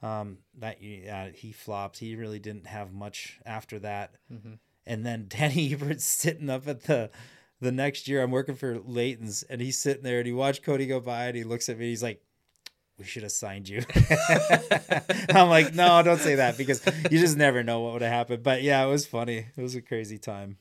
Um, 0.03 0.38
that 0.59 0.82
yeah, 0.82 1.30
he 1.30 1.53
flopped. 1.53 1.99
He 1.99 2.16
really 2.16 2.38
didn't 2.38 2.66
have 2.66 2.92
much 2.92 3.40
after 3.47 3.78
that. 3.80 4.14
And 4.86 5.07
then 5.07 5.26
Danny 5.28 5.70
Ebert's 5.70 6.05
sitting 6.05 6.51
up 6.51 6.68
at 6.68 6.84
the 6.84 7.11
the 7.61 7.72
next 7.72 8.09
year. 8.09 8.22
I'm 8.22 8.30
working 8.30 8.57
for 8.57 8.78
Leighton's, 8.78 9.42
and 9.45 9.61
he's 9.61 9.78
sitting 9.78 10.03
there, 10.03 10.18
and 10.18 10.26
he 10.26 10.32
watched 10.32 10.62
Cody 10.62 10.86
go 10.86 11.01
by, 11.01 11.26
and 11.26 11.36
he 11.36 11.45
looks 11.45 11.68
at 11.68 11.78
me, 11.78 11.86
and 11.86 11.90
he's 11.90 12.03
like. 12.03 12.20
We 12.97 13.05
should 13.05 13.24
have 13.24 13.32
signed 13.32 13.68
you. 13.68 13.82
I'm 15.30 15.49
like, 15.49 15.74
no, 15.74 16.01
don't 16.05 16.20
say 16.20 16.36
that 16.36 16.57
because 16.57 16.80
you 17.11 17.18
just 17.18 17.36
never 17.36 17.64
know 17.64 17.80
what 17.80 17.95
would 17.95 18.03
have 18.03 18.12
happened. 18.12 18.45
But 18.45 18.62
yeah, 18.62 18.84
it 18.84 18.88
was 18.88 19.05
funny. 19.05 19.47
It 19.57 19.61
was 19.61 19.74
a 19.74 19.82
crazy 19.82 20.16
time. 20.16 20.59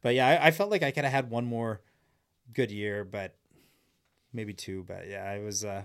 But 0.00 0.14
yeah, 0.14 0.26
I, 0.26 0.46
I 0.46 0.50
felt 0.52 0.70
like 0.70 0.82
I 0.82 0.90
could 0.90 1.04
have 1.04 1.12
had 1.12 1.28
one 1.28 1.44
more 1.44 1.82
good 2.52 2.70
year, 2.70 3.04
but 3.04 3.34
maybe 4.32 4.52
two. 4.52 4.84
But 4.86 5.08
yeah, 5.08 5.32
it 5.32 5.44
was 5.44 5.64
uh, 5.64 5.84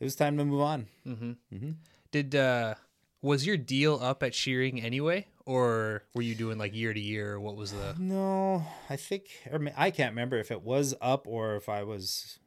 it 0.00 0.04
was 0.04 0.16
time 0.16 0.36
to 0.38 0.44
move 0.44 0.60
on. 0.60 0.86
Did 2.10 2.34
uh 2.34 2.74
was 3.22 3.46
your 3.46 3.56
deal 3.56 3.98
up 4.02 4.22
at 4.22 4.32
Scheuring 4.32 4.84
anyway, 4.84 5.26
or 5.46 6.04
were 6.14 6.22
you 6.22 6.34
doing 6.34 6.58
like 6.58 6.74
year 6.74 6.92
to 6.92 7.00
year? 7.00 7.40
What 7.40 7.56
was 7.56 7.72
the? 7.72 7.96
No, 7.98 8.64
I 8.88 8.96
think 8.96 9.28
or 9.50 9.60
I 9.76 9.90
can't 9.90 10.12
remember 10.12 10.38
if 10.38 10.50
it 10.50 10.62
was 10.62 10.94
up 11.00 11.26
or 11.26 11.56
if 11.56 11.68
I 11.68 11.82
was. 11.82 12.38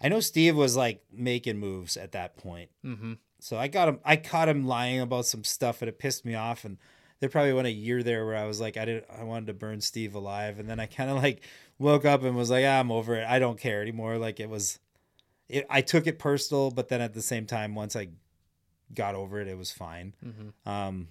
I 0.00 0.08
know 0.08 0.20
Steve 0.20 0.56
was 0.56 0.76
like 0.76 1.02
making 1.12 1.58
moves 1.58 1.96
at 1.96 2.12
that 2.12 2.36
point. 2.36 2.70
Mm-hmm. 2.84 3.14
So 3.38 3.56
I 3.56 3.68
got 3.68 3.88
him. 3.88 4.00
I 4.04 4.16
caught 4.16 4.48
him 4.48 4.66
lying 4.66 5.00
about 5.00 5.26
some 5.26 5.44
stuff, 5.44 5.80
and 5.80 5.88
it 5.88 5.98
pissed 5.98 6.24
me 6.24 6.34
off. 6.34 6.64
And 6.64 6.78
there 7.20 7.28
probably 7.28 7.52
went 7.52 7.68
a 7.68 7.72
year 7.72 8.02
there 8.02 8.26
where 8.26 8.36
I 8.36 8.46
was 8.46 8.60
like, 8.60 8.76
I 8.76 8.84
didn't. 8.84 9.06
I 9.16 9.22
wanted 9.22 9.46
to 9.46 9.54
burn 9.54 9.80
Steve 9.80 10.14
alive, 10.14 10.58
and 10.58 10.68
then 10.68 10.80
I 10.80 10.86
kind 10.86 11.10
of 11.10 11.22
like 11.22 11.42
woke 11.78 12.04
up 12.04 12.22
and 12.22 12.36
was 12.36 12.50
like, 12.50 12.64
ah, 12.64 12.80
I'm 12.80 12.90
over 12.92 13.16
it. 13.16 13.26
I 13.28 13.38
don't 13.38 13.58
care 13.58 13.82
anymore. 13.82 14.18
Like 14.18 14.40
it 14.40 14.48
was. 14.48 14.78
It, 15.48 15.66
I 15.68 15.82
took 15.82 16.06
it 16.06 16.18
personal, 16.18 16.70
but 16.70 16.88
then 16.88 17.02
at 17.02 17.12
the 17.12 17.20
same 17.20 17.44
time, 17.44 17.74
once 17.74 17.94
I 17.94 18.08
got 18.94 19.14
over 19.14 19.40
it, 19.40 19.48
it 19.48 19.58
was 19.58 19.70
fine. 19.72 20.14
Um, 20.64 21.08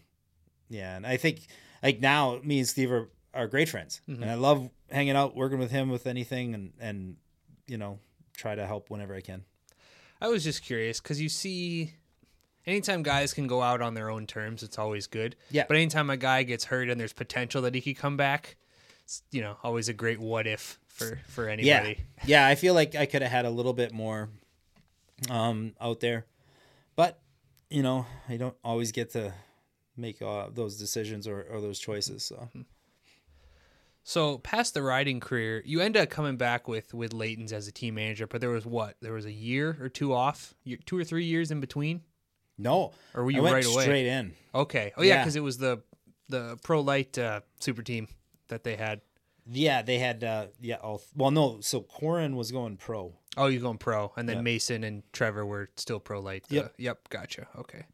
yeah, 0.69 0.95
and 0.95 1.05
I 1.05 1.17
think 1.17 1.41
like 1.83 1.99
now 1.99 2.39
me 2.43 2.59
and 2.59 2.67
Steve 2.67 2.91
are, 2.91 3.09
are 3.33 3.47
great 3.47 3.69
friends, 3.69 4.01
and 4.07 4.25
I 4.25 4.33
love 4.33 4.69
hanging 4.89 5.15
out, 5.15 5.35
working 5.35 5.59
with 5.59 5.69
him 5.71 5.89
with 5.89 6.07
anything, 6.07 6.55
and 6.55 6.73
and 6.79 7.17
you 7.67 7.77
know 7.77 7.99
try 8.35 8.55
to 8.55 8.65
help 8.65 8.89
whenever 8.89 9.13
I 9.13 9.21
can. 9.21 9.43
I 10.19 10.29
was 10.29 10.43
just 10.43 10.63
curious 10.63 10.99
because 10.99 11.21
you 11.21 11.29
see, 11.29 11.93
anytime 12.65 13.03
guys 13.03 13.33
can 13.33 13.45
go 13.45 13.61
out 13.61 13.81
on 13.81 13.93
their 13.93 14.09
own 14.09 14.25
terms, 14.25 14.63
it's 14.63 14.79
always 14.79 15.05
good. 15.05 15.35
Yeah. 15.51 15.65
But 15.67 15.77
anytime 15.77 16.09
a 16.09 16.17
guy 16.17 16.43
gets 16.43 16.65
hurt 16.65 16.89
and 16.89 16.99
there's 16.99 17.13
potential 17.13 17.61
that 17.63 17.75
he 17.75 17.81
could 17.81 17.97
come 17.97 18.17
back, 18.17 18.55
you 19.31 19.41
know 19.41 19.57
always 19.63 19.89
a 19.89 19.93
great 19.93 20.19
what 20.19 20.47
if 20.47 20.79
for 20.87 21.19
for 21.27 21.49
anybody. 21.49 21.97
yeah. 22.19 22.23
yeah. 22.25 22.47
I 22.47 22.55
feel 22.55 22.73
like 22.73 22.95
I 22.95 23.05
could 23.05 23.21
have 23.21 23.31
had 23.31 23.45
a 23.45 23.49
little 23.49 23.73
bit 23.73 23.91
more 23.93 24.29
um 25.29 25.73
out 25.79 25.99
there, 25.99 26.25
but 26.95 27.19
you 27.69 27.81
know 27.83 28.05
I 28.29 28.37
don't 28.37 28.55
always 28.63 28.91
get 28.91 29.11
to 29.11 29.33
make 29.95 30.21
uh, 30.21 30.47
those 30.51 30.77
decisions 30.77 31.27
or, 31.27 31.41
or 31.51 31.61
those 31.61 31.77
choices. 31.79 32.23
So 32.23 32.49
So 34.03 34.39
past 34.39 34.73
the 34.73 34.81
riding 34.81 35.19
career, 35.19 35.61
you 35.65 35.79
end 35.79 35.95
up 35.95 36.09
coming 36.09 36.35
back 36.35 36.67
with 36.67 36.93
with 36.93 37.13
Leighton's 37.13 37.53
as 37.53 37.67
a 37.67 37.71
team 37.71 37.95
manager, 37.95 38.27
but 38.27 38.41
there 38.41 38.49
was 38.49 38.65
what? 38.65 38.95
There 39.01 39.13
was 39.13 39.25
a 39.25 39.31
year 39.31 39.77
or 39.79 39.87
two 39.89 40.13
off, 40.13 40.53
two 40.85 40.97
or 40.97 41.03
three 41.03 41.25
years 41.25 41.51
in 41.51 41.59
between. 41.61 42.01
no, 42.57 42.91
Or 43.13 43.23
were 43.23 43.31
I 43.31 43.35
you 43.35 43.41
went 43.43 43.53
right 43.55 43.65
away? 43.65 43.83
straight 43.83 44.07
in. 44.07 44.33
Okay. 44.53 44.91
Oh 44.97 45.03
yeah, 45.03 45.13
Yeah. 45.15 45.21
because 45.23 45.35
it 45.35 45.43
was 45.43 45.57
the 45.57 45.81
the 46.29 46.57
pro 46.63 46.81
light 46.81 47.17
uh, 47.17 47.41
super 47.59 47.81
team 47.81 48.07
that 48.53 48.63
they 48.63 48.75
had. 48.75 49.01
Yeah, 49.51 49.81
they 49.81 49.99
had 49.99 50.23
uh 50.23 50.47
yeah. 50.61 50.75
All, 50.77 51.01
well, 51.15 51.31
no. 51.31 51.59
So 51.59 51.81
Corin 51.81 52.35
was 52.37 52.51
going 52.51 52.77
pro. 52.77 53.13
Oh, 53.35 53.47
you're 53.47 53.61
going 53.61 53.77
pro, 53.79 54.13
and 54.15 54.29
then 54.29 54.37
Yeah. 54.37 54.41
Mason 54.43 54.83
and 54.83 55.03
Trevor 55.11 55.45
were 55.45 55.69
still 55.75 55.99
pro 55.99 56.19
light. 56.21 56.43
uh, 56.51 56.55
Yep. 56.55 56.73
Yep. 56.77 57.09
Gotcha. 57.09 57.47
Okay. 57.57 57.85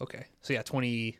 Okay. 0.00 0.26
So 0.40 0.52
yeah, 0.52 0.62
20, 0.62 1.12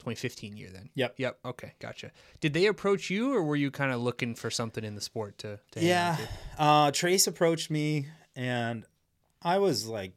2015 0.00 0.56
year 0.56 0.68
then. 0.72 0.90
Yep. 0.94 1.14
Yep. 1.18 1.38
Okay. 1.44 1.72
Gotcha. 1.78 2.10
Did 2.40 2.52
they 2.54 2.66
approach 2.66 3.08
you, 3.08 3.32
or 3.34 3.42
were 3.44 3.56
you 3.56 3.70
kind 3.70 3.92
of 3.92 4.00
looking 4.00 4.34
for 4.34 4.50
something 4.50 4.84
in 4.84 4.94
the 4.94 5.00
sport 5.00 5.38
to? 5.38 5.58
to 5.72 5.80
hang 5.80 5.84
on 5.84 5.88
Yeah. 5.88 6.16
to? 6.56 6.62
Uh, 6.62 6.90
Trace 6.90 7.26
approached 7.26 7.70
me, 7.70 8.08
and 8.36 8.84
I 9.42 9.58
was 9.58 9.86
like, 9.86 10.12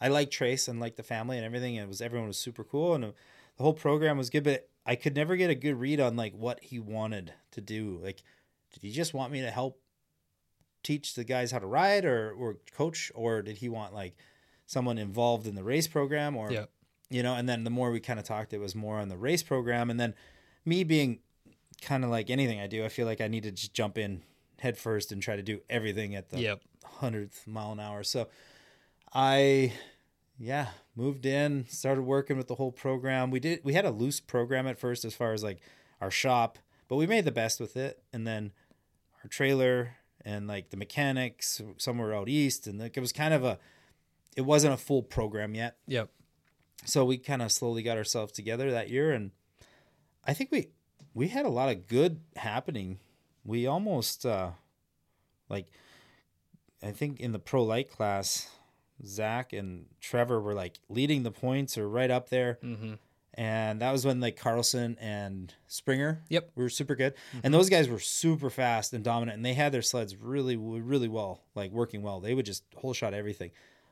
I 0.00 0.08
like 0.08 0.30
Trace 0.30 0.68
and 0.68 0.80
like 0.80 0.96
the 0.96 1.02
family 1.02 1.36
and 1.36 1.46
everything. 1.46 1.78
And 1.78 1.84
it 1.84 1.88
was 1.88 2.00
everyone 2.02 2.28
was 2.28 2.36
super 2.38 2.64
cool, 2.64 2.94
and 2.94 3.04
uh, 3.04 3.12
the 3.56 3.62
whole 3.62 3.74
program 3.74 4.18
was 4.18 4.28
good. 4.30 4.44
But 4.44 4.68
I 4.90 4.96
could 4.96 5.14
never 5.14 5.36
get 5.36 5.50
a 5.50 5.54
good 5.54 5.74
read 5.78 6.00
on 6.00 6.16
like 6.16 6.34
what 6.34 6.58
he 6.62 6.78
wanted 6.80 7.32
to 7.52 7.60
do. 7.60 8.00
Like, 8.02 8.22
did 8.72 8.82
he 8.82 8.90
just 8.90 9.14
want 9.14 9.32
me 9.32 9.40
to 9.42 9.50
help 9.50 9.80
teach 10.82 11.14
the 11.14 11.22
guys 11.24 11.52
how 11.52 11.60
to 11.60 11.66
ride, 11.66 12.04
or 12.04 12.32
or 12.32 12.56
coach, 12.76 13.12
or 13.14 13.42
did 13.42 13.58
he 13.58 13.68
want 13.68 13.94
like 13.94 14.16
someone 14.66 14.98
involved 14.98 15.46
in 15.46 15.54
the 15.54 15.62
race 15.62 15.86
program, 15.86 16.36
or 16.36 16.50
Yep. 16.52 16.70
you 17.08 17.22
know? 17.22 17.34
And 17.34 17.48
then 17.48 17.62
the 17.64 17.70
more 17.70 17.90
we 17.92 18.00
kind 18.00 18.18
of 18.18 18.24
talked, 18.24 18.52
it 18.52 18.58
was 18.58 18.74
more 18.74 18.98
on 18.98 19.08
the 19.08 19.16
race 19.16 19.42
program, 19.44 19.90
and 19.90 20.00
then 20.00 20.14
me 20.64 20.82
being 20.84 21.20
kind 21.82 22.02
of 22.04 22.10
like 22.10 22.28
anything 22.28 22.60
I 22.60 22.66
do, 22.66 22.84
I 22.84 22.88
feel 22.88 23.06
like 23.06 23.20
I 23.20 23.28
need 23.28 23.44
to 23.44 23.52
just 23.52 23.72
jump 23.72 23.96
in 23.96 24.22
head 24.58 24.76
first 24.76 25.12
and 25.12 25.22
try 25.22 25.36
to 25.36 25.42
do 25.42 25.60
everything 25.70 26.14
at 26.16 26.30
the 26.30 26.40
Yep. 26.40 26.60
hundredth 26.84 27.46
mile 27.46 27.72
an 27.72 27.80
hour. 27.80 28.02
So 28.02 28.28
I, 29.12 29.72
yeah, 30.42 30.68
moved 30.96 31.26
in, 31.26 31.66
started 31.68 32.02
working 32.02 32.36
with 32.38 32.48
the 32.48 32.54
whole 32.54 32.72
program. 32.72 33.30
We 33.30 33.38
did, 33.40 33.60
we 33.62 33.74
had 33.74 33.84
a 33.84 33.90
loose 33.90 34.18
program 34.20 34.66
at 34.66 34.78
first 34.78 35.04
as 35.04 35.14
far 35.14 35.32
as 35.34 35.42
like 35.44 35.60
our 36.00 36.10
shop, 36.10 36.58
but 36.88 36.96
we 36.96 37.06
made 37.06 37.26
the 37.26 37.30
best 37.32 37.60
with 37.60 37.76
it. 37.76 38.02
And 38.12 38.26
then 38.26 38.52
our 39.22 39.28
trailer 39.28 39.96
and 40.24 40.46
like 40.48 40.70
the 40.70 40.76
mechanics 40.76 41.60
somewhere 41.76 42.14
out 42.14 42.28
east, 42.28 42.66
and 42.66 42.78
like 42.80 42.96
it 42.96 43.00
was 43.00 43.12
kind 43.12 43.34
of 43.34 43.44
a, 43.44 43.58
it 44.36 44.42
wasn't 44.42 44.72
a 44.72 44.76
full 44.78 45.02
program 45.02 45.54
yet 45.54 45.76
Yep. 45.86 46.08
so 46.86 47.04
we 47.04 47.18
kind 47.18 47.42
of 47.42 47.52
slowly 47.52 47.82
got 47.82 47.98
ourselves 47.98 48.32
together 48.32 48.70
that 48.70 48.88
year 48.88 49.10
and 49.12 49.32
i 50.24 50.32
think 50.32 50.52
we 50.52 50.68
we 51.14 51.28
had 51.28 51.44
a 51.46 51.50
lot 51.50 51.68
of 51.68 51.86
good 51.88 52.20
happening 52.36 52.98
we 53.44 53.66
almost 53.66 54.24
uh 54.24 54.50
like 55.48 55.66
i 56.82 56.92
think 56.92 57.18
in 57.18 57.32
the 57.32 57.38
pro 57.40 57.64
light 57.64 57.90
class 57.90 58.48
zach 59.04 59.52
and 59.52 59.86
trevor 60.00 60.40
were 60.40 60.54
like 60.54 60.78
leading 60.88 61.22
the 61.22 61.30
points 61.30 61.76
or 61.78 61.88
right 61.88 62.10
up 62.10 62.28
there. 62.30 62.58
Mm-hmm. 62.62 62.94
and 63.34 63.80
that 63.80 63.92
was 63.92 64.04
when 64.04 64.20
like 64.20 64.36
carlson 64.36 64.96
and 65.00 65.54
springer 65.66 66.22
Yep. 66.28 66.50
were 66.56 66.68
super 66.68 66.94
good. 66.96 67.14
And 67.44 67.54
those 67.54 67.68
guys 67.70 67.88
were 67.88 67.98
super 68.00 68.50
fast 68.50 68.92
and 68.92 69.04
dominant 69.04 69.36
and 69.36 69.44
they 69.46 69.54
had 69.54 69.72
their 69.72 69.82
sleds 69.82 70.16
really 70.16 70.56
really 70.56 71.08
well 71.08 71.42
like 71.54 71.70
working 71.70 72.02
well. 72.02 72.20
They 72.20 72.34
would 72.34 72.46
just 72.46 72.64
whole 72.76 72.92
shot 72.92 73.14
everything. 73.14 73.50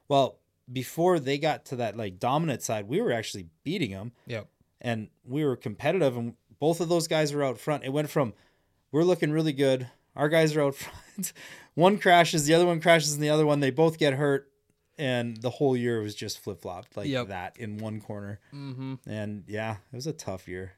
Well 0.08 0.38
before 0.70 1.18
they 1.18 1.38
got 1.38 1.64
to 1.66 1.76
that 1.76 1.96
like 1.96 2.18
dominant 2.18 2.62
side 2.62 2.86
we 2.88 3.00
were 3.00 3.12
actually 3.12 3.46
beating 3.64 3.92
them 3.92 4.12
Yep. 4.26 4.48
and 4.80 5.08
we 5.24 5.44
were 5.44 5.56
competitive 5.56 6.16
and 6.16 6.34
both 6.60 6.80
of 6.80 6.88
those 6.88 7.06
guys 7.08 7.32
were 7.32 7.44
out 7.44 7.58
front. 7.58 7.84
It 7.84 7.92
went 7.92 8.10
from 8.10 8.34
we're 8.90 9.04
looking 9.04 9.30
really 9.30 9.52
good. 9.52 9.88
Our 10.16 10.28
guys 10.28 10.56
are 10.56 10.62
out 10.62 10.74
front. 10.74 11.32
One 11.74 11.98
crashes 11.98 12.44
the 12.46 12.54
other 12.54 12.66
one 12.66 12.80
crashes 12.80 13.14
and 13.14 13.22
the 13.22 13.30
other 13.30 13.46
one. 13.46 13.60
They 13.60 13.70
both 13.70 13.98
get 13.98 14.14
hurt 14.14 14.50
and 14.98 15.36
the 15.38 15.50
whole 15.50 15.76
year 15.76 16.00
was 16.02 16.14
just 16.14 16.38
flip-flopped 16.40 16.96
like 16.96 17.06
Yep. 17.08 17.28
that 17.28 17.56
in 17.58 17.78
one 17.78 18.00
corner 18.00 18.40
mm-hmm. 18.52 18.94
and 19.06 19.44
yeah 19.46 19.76
it 19.92 19.96
was 19.96 20.06
a 20.06 20.12
tough 20.12 20.48
year 20.48 20.72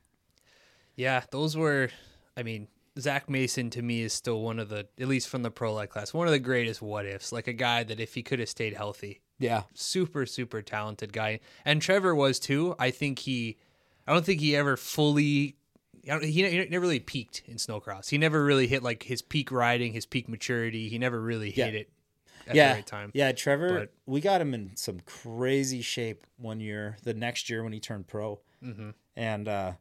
Yeah, 0.96 1.22
those 1.30 1.56
were. 1.56 1.88
I 2.36 2.42
mean, 2.42 2.68
Zach 2.98 3.30
Mason 3.30 3.70
to 3.70 3.80
me 3.82 4.02
is 4.02 4.12
still 4.12 4.42
one 4.42 4.58
of 4.58 4.68
the, 4.68 4.86
at 5.00 5.08
least 5.08 5.28
from 5.28 5.42
the 5.42 5.50
pro 5.50 5.72
light 5.72 5.88
class, 5.90 6.12
one 6.12 6.26
of 6.26 6.32
the 6.32 6.38
greatest 6.38 6.82
what 6.82 7.06
ifs. 7.06 7.32
Like 7.32 7.48
a 7.48 7.52
guy 7.54 7.82
that 7.84 8.00
if 8.00 8.14
he 8.14 8.22
could 8.22 8.38
have 8.38 8.48
stayed 8.48 8.74
healthy, 8.74 9.20
yeah 9.38 9.62
super 9.74 10.26
super 10.26 10.60
talented 10.60 11.12
guy, 11.12 11.40
and 11.64 11.80
Trevor 11.80 12.14
was 12.14 12.38
too. 12.38 12.74
I 12.78 12.90
think 12.90 13.20
he, 13.20 13.56
I 14.06 14.12
don't 14.12 14.24
think 14.26 14.40
he 14.40 14.54
ever 14.56 14.76
fully. 14.76 15.56
I 16.06 16.10
don't- 16.12 16.24
He, 16.24 16.32
he 16.48 16.64
never 16.66 16.80
really 16.80 17.00
peaked 17.00 17.42
in 17.46 17.56
snocross. 17.56 18.10
He 18.10 18.18
never 18.18 18.44
really 18.44 18.66
hit 18.66 18.82
like 18.82 19.02
his 19.04 19.22
peak 19.22 19.50
riding, 19.50 19.92
his 19.94 20.04
peak 20.06 20.28
maturity. 20.28 20.88
He 20.88 20.98
never 20.98 21.20
really 21.20 21.50
hit 21.50 21.72
Yeah. 21.74 21.80
it 21.80 21.90
at 22.46 22.54
yeah. 22.54 22.68
the 22.70 22.74
right 22.76 22.86
time. 22.86 23.10
yeah 23.14 23.32
trevor 23.32 23.80
But- 23.80 23.92
we 24.06 24.20
got 24.20 24.40
him 24.40 24.54
in 24.54 24.76
some 24.76 25.00
crazy 25.00 25.82
shape 25.82 26.24
one 26.36 26.60
year 26.60 26.96
the 27.02 27.14
next 27.14 27.48
year 27.50 27.62
when 27.62 27.72
he 27.72 27.80
turned 27.80 28.06
pro. 28.06 28.40
Mm-hmm. 28.64 28.90
and 29.16 29.48
uh 29.48 29.72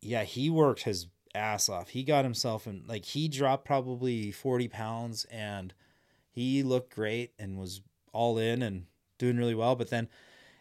yeah 0.00 0.24
he 0.24 0.50
worked 0.50 0.82
his 0.82 1.06
ass 1.34 1.70
off. 1.70 1.88
He 1.88 2.02
got 2.04 2.24
himself 2.24 2.66
in 2.66 2.84
like 2.86 3.04
he 3.06 3.28
dropped 3.28 3.64
probably 3.64 4.30
40 4.30 4.68
pounds 4.68 5.24
and 5.30 5.72
he 6.30 6.62
looked 6.62 6.94
great 6.94 7.32
and 7.38 7.58
was 7.58 7.80
all 8.12 8.36
in 8.38 8.62
and 8.62 8.84
doing 9.16 9.38
really 9.38 9.54
well. 9.54 9.74
But 9.76 9.88
then 9.90 10.08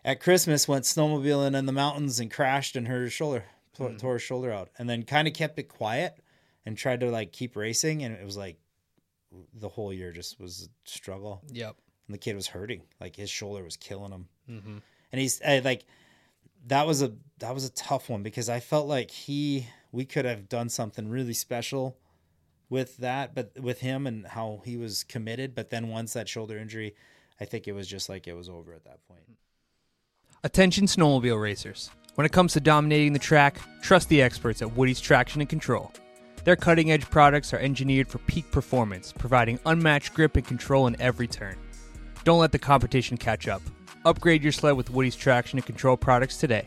at 0.06 0.20
christmas 0.22 0.68
went 0.68 0.86
snowmobiling 0.86 1.56
in 1.58 1.66
the 1.66 1.72
mountains 1.74 2.20
and 2.20 2.32
crashed 2.32 2.76
and 2.78 2.88
hurt 2.88 3.04
his 3.04 3.14
shoulder 3.14 3.44
tore, 3.76 3.92
tore 3.94 4.14
his 4.14 4.22
shoulder 4.24 4.52
out 4.52 4.70
and 4.80 4.90
then 4.90 5.04
kind 5.04 5.28
of 5.28 5.34
kept 5.34 5.60
it 5.60 5.64
quiet 5.68 6.18
and 6.66 6.78
tried 6.78 7.02
to 7.02 7.12
like 7.12 7.34
keep 7.34 7.56
racing. 7.58 8.02
And 8.04 8.16
it 8.16 8.24
was 8.24 8.38
like 8.38 8.58
the 9.54 9.70
whole 9.70 9.94
year 9.94 10.12
just 10.12 10.40
was 10.40 10.68
a 10.68 10.90
struggle. 10.90 11.42
Yep. 11.52 11.76
And 12.08 12.14
the 12.14 12.20
kid 12.20 12.36
was 12.36 12.48
hurting. 12.48 12.84
Like 13.00 13.16
his 13.16 13.30
shoulder 13.30 13.64
was 13.64 13.78
killing 13.78 14.12
him. 14.12 14.28
Mm-hmm. 14.50 14.78
And 15.12 15.22
he's 15.22 15.42
I, 15.42 15.60
like, 15.60 15.86
that 16.68 16.86
was 16.86 17.02
a 17.02 17.14
that 17.40 17.54
was 17.54 17.66
a 17.66 17.72
tough 17.72 18.10
one 18.10 18.24
because 18.24 18.50
I 18.50 18.60
felt 18.60 18.88
like 18.88 19.12
he 19.12 19.68
we 19.92 20.06
could 20.06 20.26
have 20.26 20.48
done 20.48 20.70
something 20.70 21.10
really 21.10 21.34
special 21.34 21.98
with 22.70 22.98
that, 22.98 23.36
but 23.36 23.60
with 23.60 23.82
him 23.82 24.08
and 24.08 24.26
how 24.26 24.62
he 24.64 24.78
was 24.78 25.04
committed. 25.04 25.56
But 25.56 25.70
then 25.70 25.90
once 25.90 26.14
that 26.14 26.30
shoulder 26.30 26.58
injury, 26.58 26.96
I 27.40 27.46
think 27.46 27.68
it 27.68 27.74
was 27.74 27.88
just 27.88 28.10
like 28.10 28.28
it 28.28 28.34
was 28.34 28.50
over 28.50 28.74
at 28.74 28.86
that 28.86 29.06
point. 29.08 29.22
Attention 30.44 30.86
snowmobile 30.86 31.42
racers. 31.42 31.92
When 32.16 32.26
it 32.26 32.32
comes 32.32 32.54
to 32.54 32.60
dominating 32.60 33.14
the 33.14 33.20
track, 33.20 33.60
trust 33.82 34.10
the 34.10 34.22
experts 34.22 34.62
at 34.62 34.76
Woody's 34.76 35.00
Traction 35.00 35.42
and 35.42 35.50
Control. 35.50 35.92
Their 36.44 36.56
cutting 36.56 36.92
edge 36.92 37.10
products 37.10 37.54
are 37.54 37.60
engineered 37.60 38.08
for 38.08 38.20
peak 38.20 38.52
performance, 38.52 39.12
providing 39.12 39.60
unmatched 39.66 40.14
grip 40.14 40.36
and 40.36 40.46
control 40.46 40.86
in 40.88 40.96
every 41.00 41.28
turn. 41.28 41.56
Don't 42.24 42.40
let 42.40 42.52
the 42.52 42.60
competition 42.60 43.18
catch 43.18 43.48
up. 43.48 43.62
Upgrade 44.06 44.42
your 44.42 44.52
sled 44.52 44.76
with 44.76 44.90
Woody's 44.90 45.16
Traction 45.16 45.60
and 45.60 45.66
Control 45.66 45.96
products 45.96 46.38
today. 46.38 46.64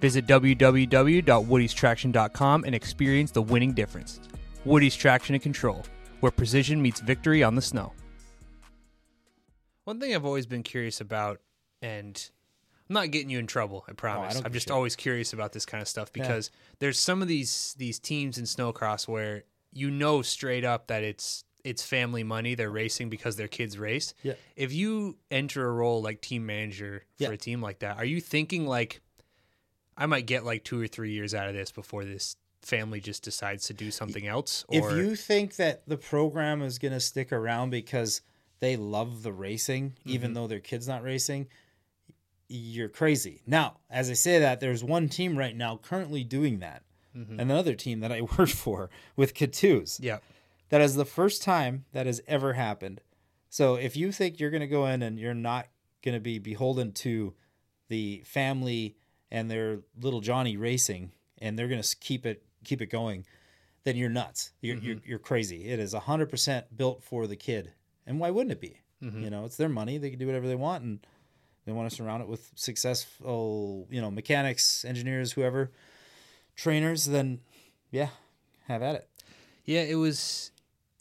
Visit 0.00 0.26
www.woodystraction.com 0.26 2.64
and 2.64 2.74
experience 2.74 3.30
the 3.30 3.40
winning 3.40 3.72
difference. 3.72 4.20
Woody's 4.66 4.94
Traction 4.94 5.34
and 5.34 5.42
Control, 5.42 5.82
where 6.20 6.32
precision 6.32 6.82
meets 6.82 7.00
victory 7.00 7.42
on 7.42 7.54
the 7.54 7.62
snow. 7.62 7.94
One 9.84 9.98
thing 10.00 10.14
I've 10.14 10.26
always 10.26 10.46
been 10.46 10.62
curious 10.62 11.00
about, 11.00 11.40
and 11.80 12.30
I'm 12.88 12.94
not 12.94 13.10
getting 13.10 13.30
you 13.30 13.38
in 13.38 13.46
trouble, 13.46 13.84
I 13.88 13.92
oh, 13.92 13.94
promise. 13.94 14.34
don't 14.34 14.46
I'm 14.46 14.52
just 14.52 14.68
shit. 14.68 14.72
always 14.72 14.96
curious 14.96 15.32
about 15.32 15.52
this 15.52 15.66
kind 15.66 15.82
of 15.82 15.88
stuff 15.88 16.12
because 16.12 16.50
there's 16.78 16.98
some 16.98 17.22
of 17.22 17.28
these 17.28 17.74
these 17.78 17.98
teams 17.98 18.38
in 18.38 18.44
snocross 18.44 19.08
where 19.08 19.44
you 19.72 19.90
know 19.90 20.22
straight 20.22 20.64
up 20.64 20.86
that 20.88 21.02
it's 21.02 21.44
it's 21.64 21.82
family 21.82 22.22
money. 22.22 22.54
They're 22.54 22.70
racing 22.70 23.10
because 23.10 23.34
their 23.34 23.48
kids 23.48 23.76
race. 23.76 24.14
Yeah. 24.22 24.34
If 24.54 24.72
you 24.72 25.18
enter 25.32 25.66
a 25.66 25.72
role 25.72 26.00
like 26.00 26.20
team 26.20 26.46
manager 26.46 27.02
for 27.16 27.24
Yeah. 27.24 27.30
a 27.30 27.36
team 27.36 27.60
like 27.60 27.80
that, 27.80 27.96
are 27.96 28.04
you 28.04 28.20
thinking 28.20 28.66
like 28.66 29.00
I 29.96 30.06
might 30.06 30.26
get 30.26 30.44
like 30.44 30.62
two 30.62 30.80
or 30.80 30.86
three 30.86 31.10
years 31.10 31.34
out 31.34 31.48
of 31.48 31.54
this 31.54 31.72
before 31.72 32.04
this 32.04 32.36
family 32.62 33.00
just 33.00 33.24
decides 33.24 33.66
to 33.66 33.74
do 33.74 33.90
something 33.90 34.26
else? 34.28 34.64
if 34.70 34.84
you 34.96 35.16
think 35.16 35.56
that 35.56 35.82
the 35.88 35.96
program 35.96 36.62
is 36.62 36.78
going 36.78 36.92
to 36.92 37.00
stick 37.00 37.32
around 37.32 37.70
because 37.70 38.20
they 38.60 38.76
love 38.76 39.22
the 39.22 39.32
racing, 39.32 39.94
even 40.04 40.28
mm-hmm. 40.28 40.34
though 40.34 40.46
their 40.46 40.60
kid's 40.60 40.86
not 40.86 41.02
racing, 41.02 41.48
you're 42.48 42.88
crazy. 42.88 43.42
Now, 43.46 43.78
as 43.90 44.10
I 44.10 44.14
say 44.14 44.38
that, 44.38 44.60
there's 44.60 44.84
one 44.84 45.08
team 45.08 45.38
right 45.38 45.56
now 45.56 45.78
currently 45.82 46.24
doing 46.24 46.60
that, 46.60 46.82
and 47.14 47.40
another 47.40 47.74
team 47.74 48.00
that 48.00 48.12
I 48.12 48.20
work 48.38 48.48
for 48.48 48.90
with 49.16 49.34
Cottews. 49.34 49.98
yeah, 50.00 50.18
That 50.68 50.80
is 50.80 50.94
the 50.94 51.04
first 51.04 51.42
time 51.42 51.84
that 51.92 52.06
has 52.06 52.20
ever 52.26 52.52
happened. 52.54 53.00
So 53.48 53.76
if 53.76 53.96
you 53.96 54.12
think 54.12 54.38
you're 54.38 54.50
going 54.50 54.60
to 54.60 54.66
go 54.66 54.86
in 54.86 55.02
and 55.02 55.18
you're 55.18 55.34
not 55.34 55.68
going 56.02 56.14
to 56.14 56.20
be 56.20 56.38
beholden 56.38 56.92
to 56.92 57.34
the 57.88 58.22
family 58.26 58.96
and 59.30 59.50
their 59.50 59.80
little 60.00 60.20
Johnny 60.20 60.56
racing, 60.56 61.12
and 61.38 61.58
they're 61.58 61.68
going 61.68 61.82
to 61.82 61.96
keep 61.96 62.26
it 62.26 62.42
keep 62.64 62.80
it 62.80 62.86
going, 62.86 63.24
then 63.84 63.96
you're 63.96 64.10
nuts. 64.10 64.52
You're 64.60 64.76
mm-hmm. 64.76 64.86
you're, 64.86 64.96
you're 65.04 65.18
crazy. 65.18 65.68
It 65.68 65.78
is 65.78 65.94
hundred 65.94 66.28
percent 66.28 66.76
built 66.76 67.02
for 67.02 67.26
the 67.26 67.36
kid, 67.36 67.72
and 68.06 68.20
why 68.20 68.30
wouldn't 68.30 68.52
it 68.52 68.60
be? 68.60 68.80
Mm-hmm. 69.02 69.22
You 69.22 69.30
know, 69.30 69.44
it's 69.44 69.56
their 69.56 69.68
money. 69.68 69.98
They 69.98 70.10
can 70.10 70.18
do 70.18 70.26
whatever 70.26 70.48
they 70.48 70.54
want, 70.54 70.84
and 70.84 71.06
they 71.66 71.72
want 71.72 71.90
to 71.90 71.94
surround 71.94 72.22
it 72.22 72.28
with 72.28 72.50
successful, 72.54 73.88
you 73.90 74.00
know, 74.00 74.10
mechanics, 74.10 74.84
engineers, 74.84 75.32
whoever, 75.32 75.72
trainers. 76.54 77.06
Then, 77.06 77.40
yeah, 77.90 78.08
have 78.68 78.82
at 78.82 78.94
it. 78.94 79.08
Yeah, 79.64 79.82
it 79.82 79.96
was. 79.96 80.52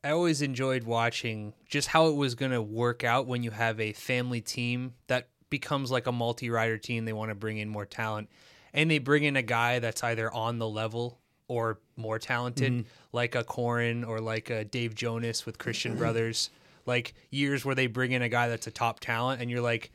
I 0.03 0.09
always 0.11 0.41
enjoyed 0.41 0.84
watching 0.84 1.53
just 1.68 1.88
how 1.88 2.07
it 2.07 2.16
was 2.16 2.36
going 2.36 2.51
to 2.51 2.61
work 2.61 3.03
out 3.03 3.28
when 3.28 3.43
you 3.43 3.51
have 3.51 3.80
a 3.80 3.93
family 3.93 4.41
team 4.41 4.93
that 5.07 5.30
becomes 5.49 5.89
like 5.91 6.07
a 6.07 6.11
multi 6.11 6.49
rider 6.49 6.80
team. 6.80 7.05
They 7.05 7.13
want 7.13 7.30
to 7.30 7.36
bring 7.36 7.59
in 7.59 7.70
more 7.70 7.86
talent, 7.86 8.30
and 8.74 8.89
they 8.89 8.97
bring 8.97 9.24
in 9.24 9.36
a 9.36 9.43
guy 9.43 9.78
that's 9.80 10.03
either 10.03 10.34
on 10.34 10.57
the 10.57 10.68
level 10.68 11.20
or 11.47 11.80
more 11.95 12.18
talented, 12.18 12.74
mm-hmm. 12.74 12.88
like 13.13 13.36
a 13.36 13.43
Corin 13.43 14.03
or 14.03 14.20
like 14.20 14.49
a 14.49 14.66
Dave 14.66 14.95
Jonas 14.95 15.45
with 15.45 15.59
Christian 15.59 15.95
Brothers. 15.95 16.49
Like 16.88 17.13
years 17.30 17.66
where 17.66 17.76
they 17.76 17.88
bring 17.88 18.11
in 18.11 18.22
a 18.22 18.30
guy 18.30 18.47
that's 18.47 18.66
a 18.66 18.72
top 18.72 18.99
talent, 18.99 19.41
and 19.41 19.49
you're 19.49 19.61
like, 19.61 19.91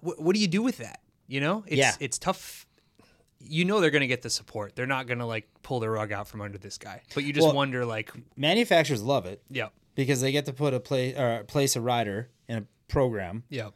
what, 0.00 0.20
what 0.20 0.34
do 0.34 0.40
you 0.40 0.48
do 0.48 0.62
with 0.62 0.78
that? 0.78 1.00
You 1.26 1.40
know, 1.40 1.64
it's 1.66 1.76
Yeah. 1.76 1.92
it's 2.00 2.18
tough. 2.18 2.66
You 3.40 3.64
know 3.64 3.80
they're 3.80 3.90
going 3.90 4.00
to 4.00 4.06
get 4.06 4.22
the 4.22 4.30
support. 4.30 4.74
They're 4.74 4.86
not 4.86 5.06
going 5.06 5.18
to 5.18 5.26
like 5.26 5.48
pull 5.62 5.80
the 5.80 5.90
rug 5.90 6.12
out 6.12 6.28
from 6.28 6.40
under 6.40 6.56
this 6.58 6.78
guy. 6.78 7.02
But 7.14 7.24
you 7.24 7.32
just 7.32 7.46
Well- 7.46 7.54
wonder, 7.56 7.84
like, 7.84 8.10
Manufacturers 8.36 9.02
love 9.02 9.26
it. 9.26 9.42
yeah, 9.50 9.68
because 9.94 10.20
they 10.20 10.32
get 10.32 10.46
to 10.46 10.52
put 10.52 10.72
a 10.74 10.80
play 10.80 11.14
or 11.14 11.44
place 11.44 11.76
a 11.76 11.80
rider 11.80 12.30
in 12.48 12.58
a 12.58 12.66
program. 12.88 13.44
yeah, 13.48 13.70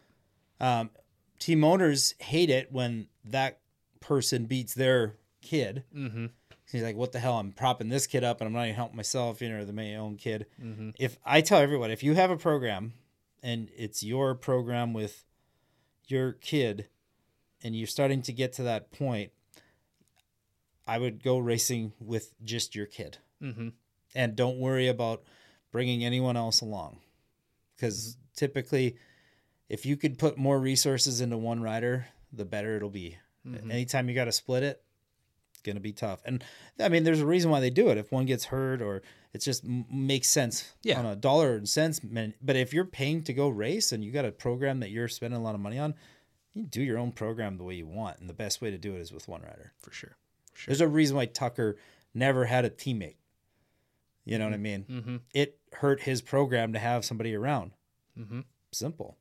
Um, 0.60 0.90
team 1.38 1.64
owners 1.64 2.14
hate 2.18 2.50
it 2.50 2.72
when 2.72 3.08
that 3.24 3.60
person 4.00 4.46
beats 4.46 4.74
their 4.74 5.16
kid. 5.42 5.84
Mm-hmm. 5.94 6.26
He's 6.70 6.82
like, 6.82 6.96
"What 6.96 7.12
the 7.12 7.18
hell? 7.20 7.38
I'm 7.38 7.52
propping 7.52 7.88
this 7.88 8.06
kid 8.06 8.24
up, 8.24 8.40
and 8.40 8.48
I'm 8.48 8.52
not 8.52 8.64
even 8.64 8.74
helping 8.74 8.96
myself, 8.96 9.40
you 9.40 9.48
know, 9.48 9.64
the 9.64 9.72
my 9.72 9.94
own 9.96 10.16
kid." 10.16 10.46
If 10.98 11.18
I 11.24 11.40
tell 11.40 11.60
everyone, 11.60 11.90
if 11.90 12.02
you 12.02 12.14
have 12.14 12.30
a 12.30 12.36
program 12.36 12.92
and 13.42 13.70
it's 13.76 14.02
your 14.02 14.34
program 14.34 14.92
with 14.92 15.24
your 16.10 16.32
kid, 16.32 16.88
and 17.62 17.76
you're 17.76 17.86
starting 17.86 18.22
to 18.22 18.32
get 18.32 18.52
to 18.54 18.62
that 18.64 18.90
point, 18.90 19.32
I 20.86 20.98
would 20.98 21.22
go 21.22 21.38
racing 21.38 21.92
with 22.00 22.32
just 22.42 22.74
your 22.74 22.86
kid, 22.86 23.18
mm-hmm. 23.42 23.68
and 24.14 24.36
don't 24.36 24.58
worry 24.58 24.88
about 24.88 25.22
bringing 25.70 26.04
anyone 26.04 26.36
else 26.36 26.60
along, 26.60 27.00
because 27.76 28.16
typically, 28.34 28.96
if 29.68 29.84
you 29.84 29.96
could 29.96 30.18
put 30.18 30.38
more 30.38 30.58
resources 30.58 31.20
into 31.20 31.36
one 31.36 31.62
rider, 31.62 32.06
the 32.32 32.44
better 32.44 32.76
it'll 32.76 32.88
be. 32.88 33.18
Anytime 33.70 34.08
you 34.08 34.14
got 34.14 34.26
to 34.26 34.32
split 34.32 34.62
it, 34.62 34.82
it's 35.58 35.66
gonna 35.66 35.80
be 35.80 35.92
tough. 35.92 36.20
And 36.24 36.42
I 36.78 36.88
mean, 36.88 37.02
there's 37.04 37.20
a 37.20 37.26
reason 37.26 37.50
why 37.50 37.58
they 37.60 37.70
do 37.70 37.88
it. 37.88 37.98
If 37.98 38.12
one 38.12 38.26
gets 38.26 38.44
hurt, 38.46 38.80
or 38.80 39.02
it 39.32 39.38
just 39.42 39.64
m- 39.64 39.84
makes 39.90 40.28
sense 40.28 40.72
Yeah. 40.82 40.98
on 41.00 41.06
a 41.06 41.16
dollar 41.16 41.56
and 41.56 41.68
cents. 41.68 42.00
But 42.00 42.56
if 42.56 42.72
you're 42.72 42.84
paying 42.84 43.22
to 43.24 43.32
go 43.32 43.48
race 43.48 43.90
and 43.92 44.04
you 44.04 44.12
got 44.12 44.24
a 44.24 44.30
program 44.32 44.80
that 44.80 44.90
you're 44.90 45.08
spending 45.08 45.40
a 45.40 45.42
lot 45.42 45.54
of 45.56 45.60
money 45.60 45.78
on, 45.78 45.94
you 46.54 46.62
do 46.64 46.82
your 46.82 46.98
own 46.98 47.12
program 47.12 47.56
the 47.56 47.64
way 47.64 47.74
you 47.74 47.86
want, 47.86 48.20
and 48.20 48.28
the 48.28 48.34
best 48.34 48.60
way 48.60 48.70
to 48.70 48.78
do 48.78 48.94
it 48.94 49.00
is 49.00 49.12
with 49.12 49.26
one 49.28 49.42
rider. 49.42 49.72
for 49.80 49.90
sure. 49.92 50.16
There's 50.66 50.80
a 50.80 50.88
reason 50.88 51.16
why 51.16 51.26
Tucker 51.26 51.76
never 52.14 52.44
had 52.46 52.64
a 52.64 52.70
teammate. 52.70 53.16
You 54.24 54.38
know 54.38 54.44
what 54.44 54.54
I 54.54 54.58
mean? 54.58 54.84
Mm-hmm. 54.88 55.16
It 55.34 55.58
hurt 55.72 56.02
his 56.02 56.20
program 56.22 56.72
to 56.72 56.78
have 56.78 57.04
somebody 57.04 57.34
around. 57.34 57.72
Mm-hmm. 58.18 58.40
Simple. 58.72 59.16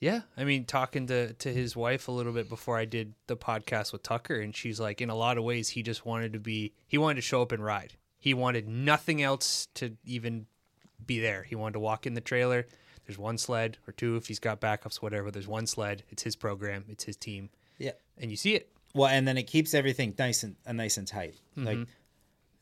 Yeah, 0.00 0.22
I 0.36 0.44
mean, 0.44 0.64
talking 0.64 1.06
to 1.08 1.34
to 1.34 1.52
his 1.52 1.76
wife 1.76 2.08
a 2.08 2.12
little 2.12 2.32
bit 2.32 2.48
before 2.48 2.78
I 2.78 2.86
did 2.86 3.12
the 3.26 3.36
podcast 3.36 3.92
with 3.92 4.02
Tucker, 4.02 4.40
and 4.40 4.56
she's 4.56 4.80
like, 4.80 5.00
in 5.02 5.10
a 5.10 5.14
lot 5.14 5.36
of 5.38 5.44
ways, 5.44 5.68
he 5.68 5.82
just 5.82 6.06
wanted 6.06 6.32
to 6.32 6.40
be, 6.40 6.72
he 6.88 6.96
wanted 6.98 7.16
to 7.16 7.20
show 7.22 7.42
up 7.42 7.52
and 7.52 7.62
ride. 7.62 7.92
He 8.18 8.32
wanted 8.34 8.66
nothing 8.66 9.20
else 9.22 9.68
to 9.74 9.96
even 10.04 10.46
be 11.04 11.20
there. 11.20 11.42
He 11.42 11.54
wanted 11.54 11.74
to 11.74 11.80
walk 11.80 12.06
in 12.06 12.14
the 12.14 12.20
trailer. 12.20 12.66
There's 13.06 13.18
one 13.18 13.38
sled 13.38 13.76
or 13.86 13.92
two 13.92 14.16
if 14.16 14.26
he's 14.26 14.38
got 14.38 14.60
backups, 14.60 14.96
whatever. 14.96 15.30
There's 15.30 15.48
one 15.48 15.66
sled. 15.66 16.02
It's 16.10 16.22
his 16.22 16.36
program. 16.36 16.84
It's 16.88 17.04
his 17.04 17.16
team, 17.16 17.50
Yeah. 17.78 17.92
and 18.18 18.30
you 18.30 18.36
see 18.38 18.54
it. 18.54 18.70
Well, 18.94 19.08
and 19.08 19.28
then 19.28 19.36
it 19.38 19.44
keeps 19.44 19.74
everything 19.74 20.14
nice 20.18 20.42
and 20.42 20.56
uh, 20.66 20.72
nice 20.72 20.96
and 20.96 21.06
tight. 21.06 21.34
Like 21.56 21.78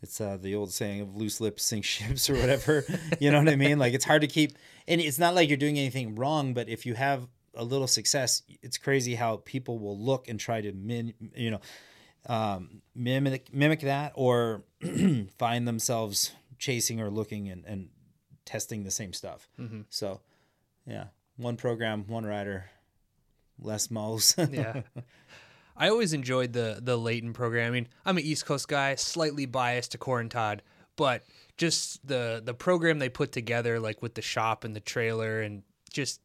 it's 0.03 0.21
uh, 0.21 0.37
the 0.41 0.55
old 0.55 0.73
saying 0.73 1.01
of 1.01 1.17
loose 1.17 1.41
lips 1.41 1.65
sink 1.65 1.85
ships 1.85 2.31
or 2.31 2.35
whatever. 2.35 2.85
you 3.21 3.31
know 3.31 3.39
what 3.39 3.49
I 3.49 3.57
mean? 3.57 3.79
Like 3.79 3.95
it's 3.95 4.05
hard 4.05 4.23
to 4.23 4.29
keep, 4.29 4.57
and 4.87 5.01
it's 5.01 5.19
not 5.19 5.35
like 5.35 5.49
you're 5.49 5.59
doing 5.59 5.79
anything 5.79 6.15
wrong. 6.15 6.55
But 6.55 6.69
if 6.69 6.87
you 6.87 6.95
have 6.95 7.27
a 7.55 7.65
little 7.65 7.89
success, 7.89 8.43
it's 8.63 8.79
crazy 8.79 9.15
how 9.15 9.39
people 9.45 9.79
will 9.79 9.99
look 9.99 10.29
and 10.29 10.39
try 10.39 10.61
to 10.61 10.73
min, 10.73 11.15
you 11.35 11.51
know, 11.51 11.61
um, 12.27 12.83
mimic 12.95 13.53
mimic 13.53 13.81
that 13.81 14.13
or 14.15 14.63
find 15.39 15.67
themselves 15.67 16.33
chasing 16.59 17.01
or 17.01 17.11
looking 17.11 17.49
and, 17.49 17.65
and 17.65 17.89
testing 18.45 18.85
the 18.85 18.91
same 18.91 19.13
stuff. 19.13 19.49
So, 19.89 20.21
yeah, 20.87 21.07
one 21.37 21.57
program, 21.57 22.05
one 22.07 22.25
rider, 22.25 22.67
less 23.59 23.91
moles. 23.91 24.35
Yeah. 24.51 24.83
I 25.79 25.89
always 25.89 26.13
enjoyed 26.13 26.53
the 26.53 26.81
the 26.83 26.97
Leighton 26.97 27.33
programming. 27.33 27.87
I'm 28.05 28.19
an 28.19 28.25
East 28.25 28.45
Coast 28.45 28.69
guy, 28.69 28.97
slightly 28.97 29.47
biased 29.47 29.93
to 29.93 29.99
Corin 29.99 30.29
Todd, 30.29 30.63
but 30.97 31.25
just 31.57 32.07
the 32.07 32.43
the 32.45 32.53
program 32.55 32.99
they 32.99 33.09
put 33.09 33.33
together, 33.33 33.79
like 33.79 34.03
with 34.03 34.15
the 34.15 34.23
shop 34.23 34.65
and 34.65 34.75
the 34.75 34.81
trailer, 34.81 35.41
and 35.41 35.63
just 35.91 36.21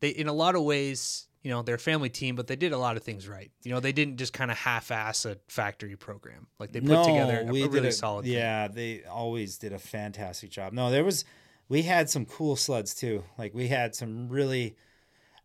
they 0.00 0.10
in 0.10 0.28
a 0.28 0.32
lot 0.32 0.54
of 0.54 0.62
ways, 0.62 1.26
you 1.42 1.50
know, 1.50 1.62
they're 1.62 1.76
a 1.76 1.78
family 1.78 2.10
team, 2.10 2.36
but 2.36 2.46
they 2.46 2.56
did 2.56 2.72
a 2.72 2.78
lot 2.78 2.96
of 2.98 3.02
things 3.02 3.26
right. 3.26 3.50
You 3.62 3.72
know, 3.72 3.80
they 3.80 3.92
didn't 3.92 4.18
just 4.18 4.34
kind 4.34 4.50
of 4.50 4.58
half-ass 4.58 5.24
a 5.24 5.38
factory 5.48 5.96
program. 5.96 6.46
Like 6.58 6.72
they 6.72 6.80
put 6.80 7.04
together 7.04 7.44
a, 7.46 7.48
a 7.48 7.68
really 7.68 7.90
solid. 7.90 8.24
thing. 8.24 8.34
Yeah, 8.34 8.68
they 8.68 9.04
always 9.04 9.56
did 9.56 9.72
a 9.72 9.78
fantastic 9.78 10.50
job. 10.50 10.74
No, 10.74 10.90
there 10.90 11.04
was 11.04 11.24
we 11.70 11.82
had 11.82 12.10
some 12.10 12.26
cool 12.26 12.56
sleds 12.56 12.94
too. 12.94 13.24
Like 13.38 13.54
we 13.54 13.68
had 13.68 13.94
some 13.94 14.28
really 14.28 14.76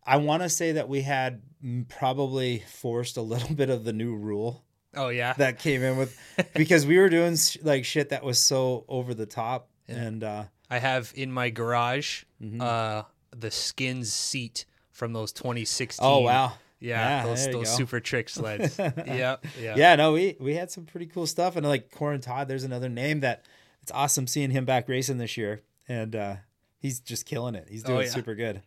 I 0.06 0.16
want 0.18 0.42
to 0.42 0.48
say 0.48 0.72
that 0.72 0.88
we 0.88 1.02
had 1.02 1.42
probably 1.88 2.62
forced 2.68 3.16
a 3.16 3.22
little 3.22 3.54
bit 3.54 3.70
of 3.70 3.84
the 3.84 3.92
new 3.92 4.14
rule 4.14 4.62
Oh 4.94 5.08
yeah. 5.08 5.34
that 5.34 5.58
came 5.58 5.82
in 5.82 5.96
with 5.98 6.16
because 6.54 6.86
we 6.86 6.98
were 6.98 7.08
doing 7.08 7.36
sh- 7.36 7.58
like 7.62 7.84
shit 7.84 8.08
that 8.10 8.22
was 8.24 8.38
so 8.38 8.84
over 8.88 9.12
the 9.14 9.26
top 9.26 9.68
and 9.88 10.24
uh 10.24 10.44
I 10.70 10.78
have 10.78 11.12
in 11.14 11.30
my 11.32 11.50
garage 11.50 12.24
Mm-hmm. 12.42 12.60
uh, 12.60 13.02
the 13.34 13.50
skins 13.50 14.12
seat 14.12 14.66
from 14.90 15.12
those 15.14 15.32
2016. 15.32 16.04
Oh 16.06 16.20
wow. 16.20 16.52
Yeah, 16.80 17.24
those 17.24 17.48
those 17.50 17.74
super 17.74 17.98
trick 18.00 18.28
sleds. 18.36 18.78
yeah, 18.78 19.36
yeah, 19.58 19.74
Yeah, 19.76 19.96
no, 19.96 20.12
we 20.12 20.36
we 20.38 20.54
had 20.54 20.70
some 20.70 20.84
pretty 20.84 21.06
cool 21.06 21.26
stuff, 21.26 21.56
and 21.56 21.64
like 21.66 21.90
Corin 21.90 22.20
Todd, 22.20 22.46
there's 22.48 22.64
another 22.64 22.90
name 22.90 23.20
that 23.20 23.46
it's 23.82 23.90
awesome 23.92 24.26
seeing 24.26 24.50
him 24.50 24.66
back 24.66 24.86
racing 24.88 25.16
this 25.16 25.38
year, 25.38 25.62
and 25.88 26.14
uh, 26.14 26.36
he's 26.78 27.00
just 27.00 27.24
killing 27.24 27.54
it. 27.54 27.66
He's 27.70 27.82
doing 27.82 27.98
Oh, 27.98 28.00
yeah. 28.02 28.10
super 28.10 28.34
good. 28.34 28.60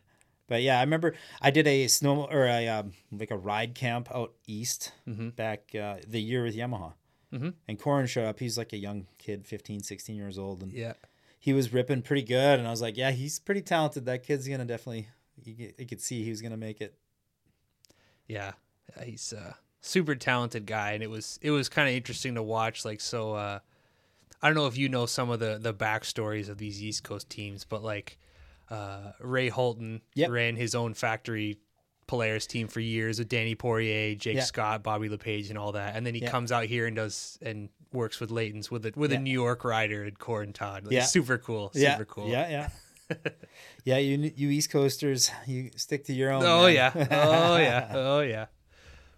But 0.50 0.62
yeah, 0.64 0.78
I 0.80 0.82
remember 0.82 1.14
I 1.42 1.52
did 1.52 1.66
a 1.68 1.88
snow 1.88 2.26
or 2.26 2.46
a 2.46 2.68
um, 2.68 2.92
like 3.12 3.32
a 3.32 3.38
ride 3.38 3.74
camp 3.76 4.10
out 4.14 4.34
east 4.48 4.92
Mm-hmm. 5.08 5.30
back 5.30 5.74
uh, 5.74 5.98
the 6.06 6.20
year 6.22 6.44
with 6.44 6.56
Yamaha. 6.58 6.94
Mhm. 7.34 7.54
And 7.68 7.80
Corin 7.80 8.08
showed 8.08 8.26
up. 8.26 8.40
He's 8.40 8.58
like 8.58 8.74
a 8.74 8.78
young 8.78 9.06
kid, 9.20 9.46
15, 9.46 9.84
16 9.84 10.16
years 10.16 10.38
old, 10.40 10.64
and 10.64 10.72
yeah. 10.74 10.94
he 11.40 11.54
was 11.54 11.72
ripping 11.72 12.02
pretty 12.02 12.24
good. 12.24 12.58
And 12.60 12.68
I 12.68 12.72
was 12.72 12.82
like, 12.82 12.98
yeah, 12.98 13.12
he's 13.12 13.38
pretty 13.40 13.62
talented. 13.62 14.06
That 14.06 14.24
kid's 14.24 14.48
gonna 14.48 14.66
definitely. 14.66 15.08
You, 15.46 15.72
you 15.78 15.86
could 15.86 16.02
see 16.02 16.24
he 16.24 16.32
was 16.32 16.42
gonna 16.42 16.58
make 16.58 16.82
it. 16.82 16.96
Yeah, 18.28 18.54
Yeah, 18.98 19.04
he's 19.06 19.32
a 19.34 19.56
super 19.82 20.16
talented 20.16 20.66
guy, 20.66 20.92
and 20.94 21.04
it 21.04 21.10
was 21.10 21.40
it 21.42 21.52
was 21.52 21.70
kind 21.70 21.88
of 21.88 21.96
interesting 21.96 22.36
to 22.36 22.44
watch. 22.44 22.84
Like, 22.86 23.00
so 23.02 23.34
uh, 23.34 23.60
I 24.42 24.48
don't 24.48 24.56
know 24.56 24.68
if 24.68 24.78
you 24.78 24.90
know 24.90 25.06
some 25.06 25.30
of 25.30 25.40
the 25.40 25.58
the 25.62 25.74
backstories 25.74 26.50
of 26.50 26.58
these 26.58 26.82
East 26.84 27.04
Coast 27.04 27.30
teams, 27.30 27.64
but 27.64 27.84
like 27.84 28.18
uh, 28.70 29.12
Ray 29.20 29.50
Holton 29.50 30.02
Yep. 30.16 30.30
ran 30.30 30.56
his 30.56 30.76
own 30.76 30.94
factory 30.94 31.58
Polaris 32.08 32.48
team 32.48 32.68
for 32.68 32.80
years 32.80 33.20
with 33.20 33.30
Danny 33.30 33.54
Poirier, 33.56 34.16
Jake 34.16 34.38
Yeah. 34.38 34.44
Scott, 34.44 34.82
Bobby 34.84 35.10
LePage, 35.10 35.50
and 35.50 35.58
all 35.58 35.74
that, 35.74 35.96
and 35.96 36.06
then 36.06 36.16
he 36.16 36.22
Yeah. 36.22 36.32
comes 36.32 36.52
out 36.52 36.66
here 36.66 36.88
and 36.88 36.96
does 36.96 37.38
and 37.42 37.70
works 37.94 38.20
with 38.20 38.30
Leighton's 38.32 38.70
with 38.72 38.86
a 38.86 38.94
with 38.96 39.12
a 39.14 39.18
New 39.20 39.32
York 39.32 39.64
rider 39.64 40.04
and 40.04 40.18
Corin 40.18 40.54
Todd. 40.54 40.86
Like, 40.86 40.94
Yeah. 40.94 41.04
super 41.06 41.38
cool, 41.38 41.72
super 41.74 42.06
cool. 42.06 42.28
Yeah, 42.30 42.48
yeah. 42.50 42.70
yeah, 43.84 43.98
you 43.98 44.32
you 44.36 44.50
East 44.50 44.70
Coasters, 44.72 45.32
you 45.48 45.72
stick 45.76 46.06
to 46.06 46.14
your 46.14 46.32
own. 46.32 46.44
Oh 46.44 46.64
man. 46.64 46.74
yeah. 46.74 46.92
Oh 47.12 47.58
yeah. 47.58 47.92
Oh 47.94 48.20
yeah. 48.22 48.46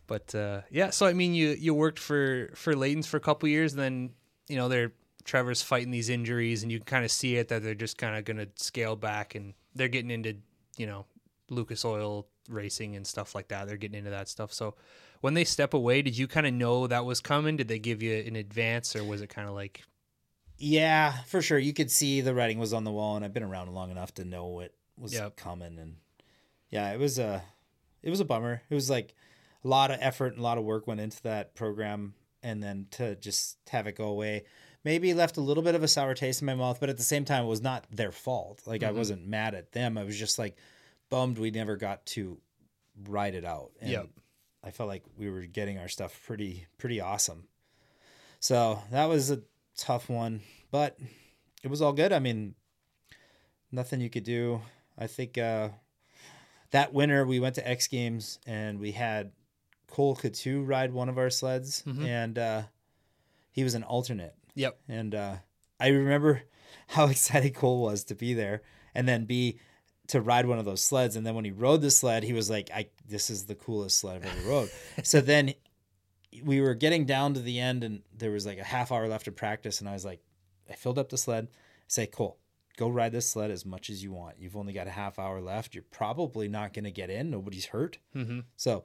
But 0.08 0.34
uh, 0.36 0.62
yeah, 0.70 0.90
so 0.90 1.06
I 1.06 1.14
mean, 1.14 1.34
you 1.34 1.50
you 1.50 1.74
worked 1.74 2.00
for 2.00 2.52
for 2.56 2.76
Leighton's 2.76 3.08
for 3.08 3.18
a 3.18 3.22
couple 3.22 3.48
years, 3.48 3.74
and 3.74 3.82
then 3.82 4.10
you 4.50 4.58
know 4.58 4.68
they're 4.68 4.92
Trevor's 5.24 5.62
fighting 5.62 5.92
these 5.92 6.10
injuries, 6.10 6.64
and 6.64 6.72
you 6.72 6.80
can 6.80 6.86
kind 6.86 7.06
of 7.06 7.12
see 7.12 7.36
it 7.38 7.48
that 7.50 7.64
they're 7.64 7.76
just 7.76 7.98
kind 7.98 8.16
of 8.18 8.26
going 8.26 8.38
to 8.38 8.50
scale 8.56 8.96
back, 8.96 9.36
and 9.36 9.54
they're 9.76 9.88
getting 9.88 10.12
into 10.12 10.36
you 10.78 10.88
know 10.88 11.06
Lucas 11.50 11.84
Oil 11.86 12.28
racing 12.50 12.96
and 12.96 13.06
stuff 13.06 13.36
like 13.36 13.50
that. 13.50 13.68
They're 13.68 13.78
getting 13.78 13.98
into 14.00 14.10
that 14.12 14.28
stuff. 14.28 14.52
So 14.52 14.76
when 15.22 15.34
they 15.34 15.44
step 15.44 15.74
away, 15.74 16.02
did 16.02 16.18
you 16.18 16.28
kind 16.28 16.48
of 16.48 16.54
know 16.54 16.88
that 16.88 17.06
was 17.06 17.20
coming? 17.22 17.58
Did 17.58 17.68
they 17.68 17.80
give 17.80 18.02
you 18.02 18.18
an 18.26 18.36
advance, 18.36 18.96
or 18.96 19.04
was 19.04 19.22
it 19.22 19.28
kind 19.28 19.48
of 19.48 19.54
like 19.54 19.84
Yeah, 20.58 21.14
for 21.24 21.42
sure. 21.42 21.60
You 21.60 21.74
could 21.74 21.92
see 21.92 22.22
the 22.22 22.34
writing 22.34 22.60
was 22.60 22.74
on 22.74 22.84
the 22.84 22.92
wall, 22.92 23.16
and 23.16 23.26
I've 23.26 23.34
been 23.34 23.44
around 23.44 23.74
long 23.74 23.92
enough 23.92 24.14
to 24.16 24.26
know 24.26 24.48
what 24.48 24.74
was 24.98 25.14
Yep. 25.14 25.36
coming. 25.36 25.80
And 25.80 25.96
yeah, 26.70 26.92
it 26.94 27.00
was 27.00 27.20
a, 27.20 27.44
it 28.04 28.10
was 28.10 28.20
a 28.20 28.26
bummer. 28.26 28.62
It 28.70 28.74
was 28.74 28.90
like 28.90 29.14
a 29.64 29.68
lot 29.68 29.92
of 29.92 29.98
effort 30.02 30.34
and 30.34 30.40
a 30.40 30.44
lot 30.44 30.58
of 30.58 30.64
work 30.64 30.88
went 30.88 31.00
into 31.02 31.22
that 31.24 31.56
program, 31.56 32.14
and 32.44 32.62
then 32.64 32.88
to 32.92 33.16
just 33.16 33.58
have 33.70 33.86
it 33.88 33.96
go 33.96 34.06
away, 34.06 34.44
maybe 34.84 35.14
left 35.14 35.38
a 35.38 35.42
little 35.42 35.64
bit 35.64 35.76
of 35.76 35.84
a 35.84 35.88
sour 35.88 36.14
taste 36.14 36.42
in 36.42 36.46
my 36.46 36.56
mouth. 36.56 36.80
But 36.80 36.90
at 36.90 36.98
the 36.98 37.04
same 37.04 37.26
time, 37.26 37.44
it 37.44 37.48
was 37.48 37.62
not 37.62 37.86
their 37.92 38.12
fault. 38.12 38.62
Like 38.66 38.84
I 38.84 38.92
wasn't 38.92 39.28
mad 39.28 39.54
at 39.56 39.72
them. 39.72 39.98
I 39.98 40.04
was 40.04 40.18
just 40.18 40.40
like 40.40 40.58
bummed 41.10 41.38
we 41.38 41.52
never 41.52 41.76
got 41.78 42.06
to 42.08 42.38
ride 43.08 43.36
it 43.36 43.46
out. 43.46 43.72
And 43.82 43.92
Yep. 43.92 44.08
I 44.64 44.72
felt 44.72 44.90
like 44.90 45.04
we 45.18 45.30
were 45.30 45.42
getting 45.42 45.78
our 45.80 45.88
stuff 45.88 46.20
pretty 46.26 46.68
pretty 46.78 47.02
awesome. 47.02 47.46
So 48.40 48.82
that 48.92 49.06
was 49.06 49.32
a 49.32 49.42
tough 49.78 50.10
one, 50.10 50.42
but 50.72 50.98
it 51.64 51.68
was 51.70 51.82
all 51.82 51.94
good. 51.94 52.12
I 52.14 52.20
mean, 52.20 52.56
nothing 53.72 54.02
you 54.02 54.10
could 54.10 54.24
do. 54.24 54.62
I 54.98 55.08
think 55.08 55.38
uh, 55.38 55.70
that 56.72 56.94
winter 56.94 57.26
we 57.26 57.40
went 57.40 57.56
to 57.56 57.68
X 57.68 57.88
Games 57.88 58.40
and 58.46 58.80
we 58.80 58.92
had 58.92 59.32
Cole 59.88 60.16
Cottew 60.16 60.68
ride 60.68 60.94
one 60.94 61.10
of 61.10 61.18
our 61.18 61.30
sleds, 61.30 61.84
and 61.86 62.38
uh, 62.40 62.62
he 63.52 63.64
was 63.64 63.74
an 63.76 63.84
alternate. 63.84 64.36
Yep. 64.56 64.80
And 64.88 65.16
uh, 65.16 65.36
I 65.80 65.88
remember 65.88 66.44
how 66.88 67.08
excited 67.08 67.56
Cole 67.56 67.82
was 67.82 68.04
to 68.06 68.16
be 68.16 68.34
there, 68.34 68.62
and 68.94 69.08
then 69.08 69.26
be 69.26 69.60
to 70.08 70.22
ride 70.22 70.46
one 70.46 70.60
of 70.60 70.66
those 70.66 70.84
sleds. 70.84 71.16
And 71.16 71.26
then 71.26 71.36
when 71.36 71.46
he 71.46 71.52
rode 71.52 71.82
the 71.82 71.92
sled, 71.92 72.24
he 72.24 72.34
was 72.34 72.50
like, 72.50 72.70
"I 72.74 72.88
this 73.08 73.30
is 73.30 73.46
the 73.46 73.56
coolest 73.56 74.00
sled 74.00 74.18
I've 74.18 74.38
ever 74.38 74.50
rode." 74.50 74.72
so 75.04 75.22
then 75.22 75.54
we 76.44 76.62
were 76.62 76.74
getting 76.74 77.06
down 77.06 77.34
to 77.34 77.42
the 77.42 77.60
end, 77.60 77.84
and 77.84 78.02
there 78.18 78.32
was 78.32 78.46
like 78.46 78.58
a 78.58 78.64
half 78.64 78.92
hour 78.92 79.08
left 79.08 79.28
of 79.28 79.36
practice, 79.36 79.80
and 79.80 79.90
I 79.90 79.94
was 79.94 80.06
like, 80.06 80.22
I 80.70 80.76
filled 80.76 81.00
up 81.00 81.10
the 81.10 81.18
sled. 81.18 81.48
I 81.52 81.56
say, 81.88 82.08
Cole, 82.08 82.38
go 82.78 82.90
ride 82.90 83.12
this 83.12 83.30
sled 83.30 83.52
as 83.52 83.66
much 83.66 83.90
as 83.90 84.04
you 84.04 84.12
want. 84.12 84.36
You've 84.40 84.56
only 84.56 84.74
got 84.74 84.88
a 84.88 84.92
half 84.92 85.20
hour 85.20 85.42
left. 85.42 85.76
You're 85.76 85.84
probably 85.92 86.48
not 86.48 86.74
going 86.74 86.86
to 86.86 86.92
get 86.92 87.10
in. 87.10 87.30
Nobody's 87.30 87.66
hurt. 87.68 87.98
Mm-hmm. 88.16 88.40
So 88.56 88.84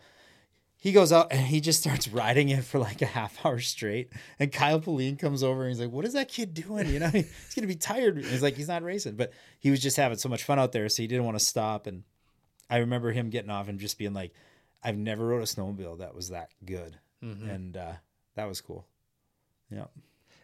he 0.78 0.92
goes 0.92 1.12
out 1.12 1.28
and 1.30 1.40
he 1.46 1.60
just 1.60 1.80
starts 1.80 2.08
riding 2.12 2.48
it 2.48 2.64
for 2.64 2.78
like 2.78 3.02
a 3.02 3.06
half 3.06 3.44
hour 3.44 3.58
straight. 3.58 4.12
And 4.38 4.52
Kyle 4.52 4.80
Pauline 4.80 5.16
comes 5.16 5.42
over 5.42 5.62
and 5.62 5.70
he's 5.70 5.80
like, 5.80 5.90
What 5.90 6.04
is 6.04 6.12
that 6.12 6.28
kid 6.28 6.54
doing? 6.54 6.88
You 6.88 7.00
know, 7.00 7.08
he's 7.10 7.54
going 7.54 7.62
to 7.62 7.66
be 7.66 7.76
tired. 7.76 8.18
He's 8.18 8.42
like, 8.42 8.56
He's 8.56 8.68
not 8.68 8.82
racing. 8.82 9.16
But 9.16 9.32
he 9.58 9.70
was 9.70 9.80
just 9.80 9.96
having 9.96 10.18
so 10.18 10.28
much 10.28 10.44
fun 10.44 10.58
out 10.58 10.72
there. 10.72 10.88
So 10.88 11.02
he 11.02 11.06
didn't 11.08 11.24
want 11.24 11.38
to 11.38 11.44
stop. 11.44 11.86
And 11.86 12.04
I 12.68 12.78
remember 12.78 13.12
him 13.12 13.30
getting 13.30 13.50
off 13.50 13.68
and 13.68 13.78
just 13.78 13.98
being 13.98 14.14
like, 14.14 14.32
I've 14.82 14.96
never 14.96 15.26
rode 15.26 15.42
a 15.42 15.46
snowmobile 15.46 15.98
that 15.98 16.14
was 16.14 16.28
that 16.28 16.50
good. 16.64 16.98
And 17.50 17.76
uh, 17.76 17.92
that 18.36 18.46
was 18.46 18.60
cool. 18.60 18.86
Yeah. 19.70 19.86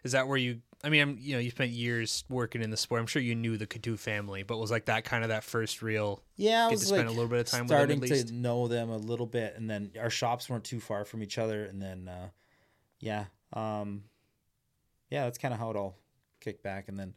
Is 0.03 0.11
that 0.13 0.27
where 0.27 0.37
you? 0.37 0.59
I 0.83 0.89
mean, 0.89 1.01
I'm, 1.01 1.17
you 1.19 1.33
know, 1.33 1.39
you 1.39 1.49
spent 1.49 1.71
years 1.71 2.25
working 2.29 2.61
in 2.61 2.69
the 2.69 2.75
sport. 2.75 2.99
I'm 2.99 3.07
sure 3.07 3.21
you 3.21 3.35
knew 3.35 3.57
the 3.57 3.65
Cottew 3.65 3.97
family, 3.97 4.43
but 4.43 4.57
was 4.57 4.69
like 4.69 4.85
that 4.85 5.05
kind 5.05 5.23
of 5.23 5.29
that 5.29 5.45
first 5.45 5.81
real 5.81 6.21
Yeah, 6.35 6.67
I 6.67 6.71
was 6.71 6.81
to 6.81 6.87
spend 6.87 7.07
like 7.07 7.07
a 7.07 7.11
little 7.11 7.29
bit 7.29 7.39
of 7.39 7.45
time 7.45 7.61
with 7.61 7.69
them 7.69 8.05
starting 8.05 8.27
to 8.27 8.33
know 8.33 8.67
them 8.67 8.89
a 8.89 8.97
little 8.97 9.25
bit, 9.25 9.53
and 9.55 9.69
then 9.69 9.91
our 9.99 10.09
shops 10.09 10.49
weren't 10.49 10.65
too 10.65 10.81
far 10.81 11.05
from 11.05 11.23
each 11.23 11.37
other, 11.37 11.63
and 11.63 11.81
then 11.81 12.09
uh, 12.09 12.27
yeah, 12.99 13.25
um, 13.53 14.03
yeah, 15.09 15.23
that's 15.23 15.37
kind 15.37 15.53
of 15.53 15.59
how 15.59 15.69
it 15.69 15.77
all 15.77 15.95
kicked 16.41 16.63
back. 16.63 16.89
And 16.89 16.99
then 16.99 17.13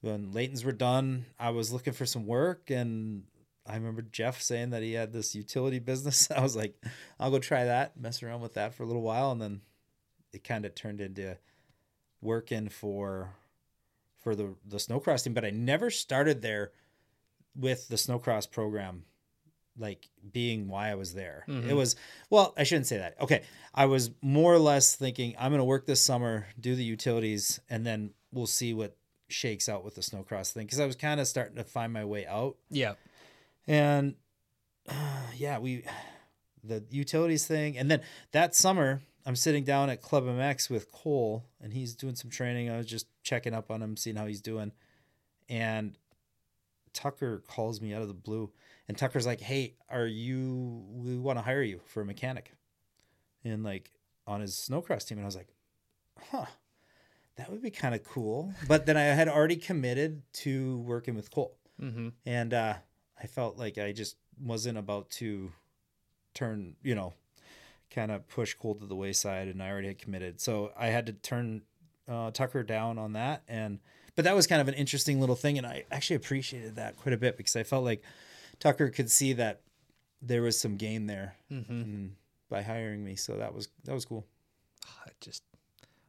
when 0.00 0.32
Leighton's 0.32 0.64
were 0.64 0.72
done, 0.72 1.26
I 1.38 1.50
was 1.50 1.72
looking 1.72 1.92
for 1.92 2.06
some 2.06 2.26
work, 2.26 2.70
and 2.70 3.24
I 3.66 3.74
remember 3.74 4.02
Jeff 4.02 4.40
saying 4.40 4.70
that 4.70 4.82
he 4.82 4.94
had 4.94 5.12
this 5.12 5.34
utility 5.34 5.80
business. 5.80 6.30
I 6.34 6.40
was 6.40 6.56
like, 6.56 6.82
I'll 7.18 7.30
go 7.30 7.38
try 7.40 7.64
that, 7.64 8.00
mess 8.00 8.22
around 8.22 8.40
with 8.40 8.54
that 8.54 8.74
for 8.74 8.84
a 8.84 8.86
little 8.86 9.02
while, 9.02 9.32
and 9.32 9.40
then 9.40 9.60
it 10.32 10.44
kind 10.44 10.64
of 10.64 10.74
turned 10.74 11.02
into 11.02 11.36
working 12.20 12.68
for 12.68 13.34
for 14.18 14.34
the 14.34 14.54
the 14.66 14.76
snocross 14.78 15.24
team. 15.24 15.34
But 15.34 15.44
I 15.44 15.50
never 15.50 15.90
started 15.90 16.42
there 16.42 16.72
with 17.56 17.88
the 17.88 17.96
snocross 17.96 18.50
program 18.50 19.04
like 19.78 20.08
being 20.32 20.68
why 20.68 20.90
I 20.90 20.94
was 20.94 21.14
there. 21.14 21.44
It 21.48 21.74
was 21.74 21.96
well, 22.28 22.54
I 22.56 22.64
shouldn't 22.64 22.86
say 22.86 22.98
that. 22.98 23.16
Okay. 23.20 23.42
I 23.74 23.86
was 23.86 24.10
more 24.20 24.52
or 24.52 24.58
less 24.58 24.94
thinking 24.94 25.34
I'm 25.38 25.50
going 25.50 25.60
to 25.60 25.64
work 25.64 25.86
this 25.86 26.02
summer, 26.02 26.46
do 26.58 26.74
the 26.74 26.84
utilities 26.84 27.60
and 27.70 27.86
then 27.86 28.10
we'll 28.32 28.46
see 28.46 28.74
what 28.74 28.96
shakes 29.28 29.68
out 29.68 29.84
with 29.84 29.94
the 29.94 30.00
snocross 30.00 30.50
thing 30.52 30.66
cuz 30.66 30.80
I 30.80 30.86
was 30.86 30.96
kind 30.96 31.20
of 31.20 31.28
starting 31.28 31.56
to 31.56 31.64
find 31.64 31.92
my 31.92 32.04
way 32.04 32.26
out. 32.26 32.56
yeah. 32.68 32.94
And 33.66 34.16
uh, 34.88 35.22
yeah, 35.36 35.58
we 35.58 35.84
the 36.62 36.84
utilities 36.90 37.46
thing 37.46 37.78
and 37.78 37.90
then 37.90 38.02
that 38.32 38.54
summer 38.54 39.00
I'm 39.26 39.36
sitting 39.36 39.64
down 39.64 39.90
at 39.90 40.00
Club 40.00 40.24
MX 40.24 40.70
with 40.70 40.90
Cole 40.90 41.44
and 41.60 41.72
he's 41.72 41.94
doing 41.94 42.14
some 42.14 42.30
training. 42.30 42.70
I 42.70 42.76
was 42.76 42.86
just 42.86 43.06
checking 43.22 43.54
up 43.54 43.70
on 43.70 43.82
him, 43.82 43.96
seeing 43.96 44.16
how 44.16 44.26
he's 44.26 44.40
doing. 44.40 44.72
And 45.48 45.96
Tucker 46.92 47.42
calls 47.46 47.80
me 47.80 47.94
out 47.94 48.02
of 48.02 48.08
the 48.08 48.14
blue 48.14 48.50
and 48.88 48.96
Tucker's 48.98 49.26
like, 49.26 49.40
"Hey, 49.40 49.74
are 49.88 50.06
you 50.06 50.84
we 50.90 51.16
want 51.16 51.38
to 51.38 51.42
hire 51.42 51.62
you 51.62 51.80
for 51.86 52.00
a 52.00 52.04
mechanic?" 52.04 52.52
And 53.44 53.62
like 53.62 53.92
on 54.26 54.40
his 54.40 54.54
snocross 54.54 55.06
team 55.06 55.18
and 55.18 55.24
I 55.24 55.26
was 55.26 55.36
like, 55.36 55.54
"Huh. 56.30 56.46
That 57.36 57.50
would 57.50 57.62
be 57.62 57.70
kind 57.70 57.94
of 57.94 58.02
cool." 58.04 58.52
But 58.66 58.86
then 58.86 58.96
I 58.96 59.02
had 59.02 59.28
already 59.28 59.56
committed 59.56 60.22
to 60.34 60.78
working 60.80 61.14
with 61.14 61.30
Cole. 61.30 61.56
Mm-hmm. 61.80 62.08
And 62.26 62.54
uh 62.54 62.74
I 63.22 63.26
felt 63.26 63.58
like 63.58 63.78
I 63.78 63.92
just 63.92 64.16
wasn't 64.42 64.78
about 64.78 65.10
to 65.10 65.52
turn, 66.34 66.76
you 66.82 66.94
know, 66.94 67.12
kind 67.94 68.10
of 68.12 68.26
push 68.28 68.54
Cole 68.54 68.74
to 68.76 68.86
the 68.86 68.94
wayside 68.96 69.48
and 69.48 69.62
I 69.62 69.70
already 69.70 69.88
had 69.88 69.98
committed. 69.98 70.40
So 70.40 70.72
I 70.78 70.86
had 70.88 71.06
to 71.06 71.12
turn 71.12 71.62
uh, 72.08 72.30
Tucker 72.30 72.62
down 72.62 72.98
on 72.98 73.12
that 73.14 73.42
and 73.48 73.78
but 74.16 74.24
that 74.24 74.34
was 74.34 74.46
kind 74.46 74.60
of 74.60 74.68
an 74.68 74.74
interesting 74.74 75.20
little 75.20 75.36
thing 75.36 75.56
and 75.58 75.66
I 75.66 75.84
actually 75.90 76.16
appreciated 76.16 76.76
that 76.76 76.96
quite 76.96 77.12
a 77.12 77.16
bit 77.16 77.36
because 77.36 77.56
I 77.56 77.62
felt 77.62 77.84
like 77.84 78.02
Tucker 78.58 78.88
could 78.90 79.10
see 79.10 79.32
that 79.34 79.60
there 80.22 80.42
was 80.42 80.58
some 80.58 80.76
gain 80.76 81.06
there 81.06 81.36
mm, 81.50 82.10
by 82.50 82.62
hiring 82.62 83.04
me. 83.04 83.16
So 83.16 83.36
that 83.38 83.54
was 83.54 83.68
that 83.84 83.94
was 83.94 84.04
cool. 84.04 84.26
Just 85.20 85.42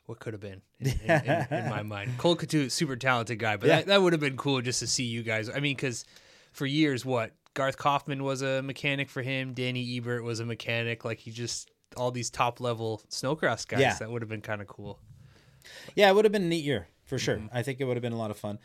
what 0.05 0.19
could 0.19 0.33
have 0.33 0.41
been 0.41 0.61
in, 0.79 0.91
in, 1.05 1.21
in, 1.25 1.47
in 1.51 1.69
my 1.69 1.83
mind. 1.83 2.17
Cole 2.17 2.35
Cottew, 2.35 2.69
super 2.71 2.95
talented 2.95 3.39
guy, 3.39 3.55
but 3.57 3.67
Yeah. 3.67 3.77
that, 3.77 3.85
that 3.87 4.01
would 4.01 4.13
have 4.13 4.19
been 4.19 4.37
cool 4.37 4.61
just 4.61 4.79
to 4.79 4.87
see 4.87 5.03
you 5.05 5.23
guys. 5.23 5.49
I 5.49 5.59
mean, 5.59 5.75
because 5.75 6.05
for 6.51 6.65
years, 6.65 7.05
what 7.05 7.31
Garth 7.53 7.77
Kaufman 7.77 8.23
was 8.23 8.41
a 8.41 8.61
mechanic 8.61 9.09
for 9.09 9.21
him, 9.21 9.53
Danny 9.53 9.97
Ebert 9.97 10.23
was 10.23 10.39
a 10.39 10.45
mechanic. 10.45 11.05
Like 11.05 11.19
he 11.19 11.31
just 11.31 11.70
all 11.95 12.11
these 12.11 12.29
top 12.29 12.59
level 12.59 13.01
snocross 13.09 13.67
guys. 13.67 13.81
Yeah. 13.81 13.93
That 13.95 14.11
would 14.11 14.21
have 14.21 14.29
been 14.29 14.41
kind 14.41 14.61
of 14.61 14.67
cool. 14.67 14.99
Yeah, 15.95 16.09
it 16.09 16.15
would 16.15 16.25
have 16.25 16.31
been 16.31 16.43
a 16.43 16.47
neat 16.47 16.63
year 16.63 16.87
for 17.05 17.17
sure. 17.17 17.41
I 17.53 17.61
think 17.61 17.79
it 17.79 17.85
would 17.85 17.97
have 17.97 18.01
been 18.01 18.13
a 18.13 18.17
lot 18.17 18.31
of 18.31 18.37
fun. 18.37 18.59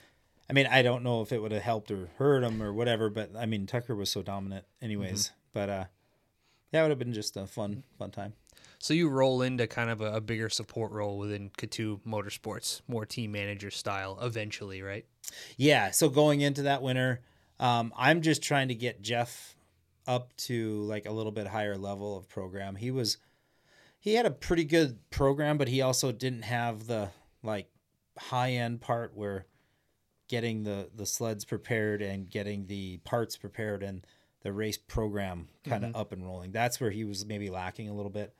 I 0.48 0.53
mean, 0.53 0.66
I 0.66 0.82
don't 0.82 1.03
know 1.03 1.23
if 1.23 1.32
it 1.32 1.43
would 1.43 1.53
have 1.53 1.62
helped 1.62 1.90
or 1.90 2.09
hurt 2.19 2.44
him 2.44 2.62
or 2.62 2.73
whatever, 2.73 3.11
but 3.11 3.31
I 3.36 3.47
mean, 3.47 3.66
Tucker 3.66 3.94
was 3.97 4.11
so 4.11 4.23
dominant, 4.23 4.65
anyways. 4.81 5.32
But 5.53 5.69
uh, 5.69 5.85
yeah, 6.73 6.81
it 6.81 6.82
would 6.85 6.90
have 6.90 6.98
been 6.98 7.12
just 7.12 7.36
a 7.36 7.47
fun, 7.47 7.82
fun 7.98 8.11
time. 8.11 8.35
So 8.78 8.94
you 8.94 9.09
roll 9.09 9.43
into 9.43 9.66
kind 9.66 9.90
of 9.90 10.01
a, 10.01 10.15
a 10.15 10.20
bigger 10.20 10.48
support 10.48 10.93
role 10.93 11.19
within 11.19 11.51
Cottew 11.59 12.01
Motorsports, 12.07 12.82
more 12.86 13.05
team 13.07 13.32
manager 13.32 13.70
style 13.70 14.19
eventually, 14.23 14.82
right? 14.82 15.05
Yeah. 15.57 15.90
So 15.90 16.09
going 16.09 16.43
into 16.43 16.62
that 16.62 16.82
winter, 16.82 17.23
um, 17.59 17.93
I'm 17.97 18.23
just 18.23 18.43
trying 18.43 18.69
to 18.69 18.74
get 18.74 19.03
Jeff 19.03 19.55
up 20.06 20.34
to 20.36 20.82
like 20.82 21.06
a 21.06 21.12
little 21.12 21.32
bit 21.32 21.46
higher 21.48 21.76
level 21.76 22.16
of 22.16 22.28
program. 22.28 22.76
He 22.76 22.90
was, 22.90 23.18
he 23.98 24.14
had 24.14 24.26
a 24.26 24.30
pretty 24.30 24.64
good 24.64 24.98
program, 25.10 25.58
but 25.58 25.68
he 25.68 25.80
also 25.82 26.12
didn't 26.12 26.42
have 26.42 26.86
the 26.86 27.10
like 27.42 27.68
high 28.18 28.52
end 28.52 28.80
part 28.80 29.16
where 29.16 29.46
getting 30.28 30.64
the 30.64 30.90
the 30.94 31.06
sleds 31.06 31.44
prepared 31.44 32.02
and 32.02 32.28
getting 32.28 32.66
the 32.66 32.96
parts 33.04 33.36
prepared 33.36 33.82
and 33.82 34.04
the 34.42 34.52
race 34.52 34.76
program 34.78 35.48
kind 35.64 35.84
of 35.84 35.94
up 35.96 36.12
and 36.12 36.24
rolling. 36.24 36.52
That's 36.52 36.80
where 36.80 36.90
he 36.90 37.04
was 37.04 37.24
maybe 37.26 37.50
lacking 37.50 37.88
a 37.88 37.94
little 37.94 38.10
bit. 38.10 38.34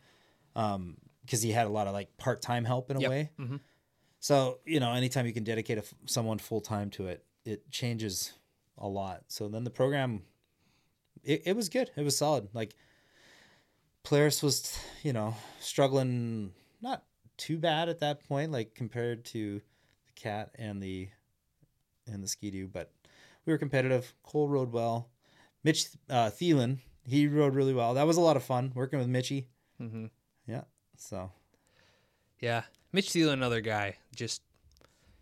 Um, 0.55 0.97
because 1.25 1.43
he 1.43 1.51
had 1.53 1.67
a 1.67 1.71
lot 1.71 1.87
of 1.89 1.93
like 1.93 2.17
part 2.17 2.41
time 2.41 2.65
help 2.65 2.89
in 2.91 2.97
a 2.97 3.01
Yep. 3.01 3.11
way. 3.11 3.31
Mhm. 3.39 3.61
So 4.21 4.61
you 4.65 4.79
know, 4.81 4.93
anytime 4.93 5.27
you 5.27 5.33
can 5.33 5.45
dedicate 5.45 5.79
a 5.79 5.85
someone 6.07 6.39
full 6.39 6.61
time 6.61 6.91
to 6.91 7.09
it, 7.09 7.25
it 7.45 7.71
changes 7.71 8.33
a 8.79 8.87
lot. 8.89 9.25
So 9.29 9.49
then 9.49 9.65
the 9.65 9.71
program, 9.71 10.23
it, 11.27 11.43
it 11.47 11.57
was 11.57 11.69
good. 11.69 11.91
It 11.97 12.03
was 12.03 12.17
solid. 12.17 12.49
Like 12.55 12.75
Polaris 14.03 14.43
was, 14.43 14.79
you 15.03 15.13
know, 15.13 15.37
struggling 15.61 16.53
not 16.81 17.05
too 17.37 17.59
bad 17.59 17.89
at 17.89 18.01
that 18.01 18.27
point, 18.27 18.53
like 18.53 18.75
compared 18.75 19.25
to 19.27 19.61
the 20.07 20.13
Cat 20.15 20.51
and 20.59 20.83
the 20.83 21.09
and 22.07 22.23
the 22.23 22.29
Ski-Doo, 22.29 22.69
but 22.73 22.93
we 23.45 23.53
were 23.53 23.59
competitive. 23.59 24.15
Cole 24.23 24.49
rode 24.49 24.73
well. 24.73 25.09
Mitch 25.65 25.89
uh, 26.09 26.31
Thielen, 26.31 26.79
he 27.05 27.27
rode 27.27 27.55
really 27.55 27.75
well. 27.75 27.95
That 27.95 28.07
was 28.07 28.17
a 28.17 28.21
lot 28.21 28.37
of 28.37 28.45
fun 28.45 28.71
working 28.75 29.01
with 29.01 29.09
Mitchy. 29.09 29.49
Mm-hmm. 29.81 30.07
Yeah. 30.47 30.63
So 30.97 31.33
Yeah, 32.41 32.63
Mitch 32.93 33.11
Thielen, 33.11 33.33
another 33.33 33.61
guy, 33.61 33.97
just 34.15 34.43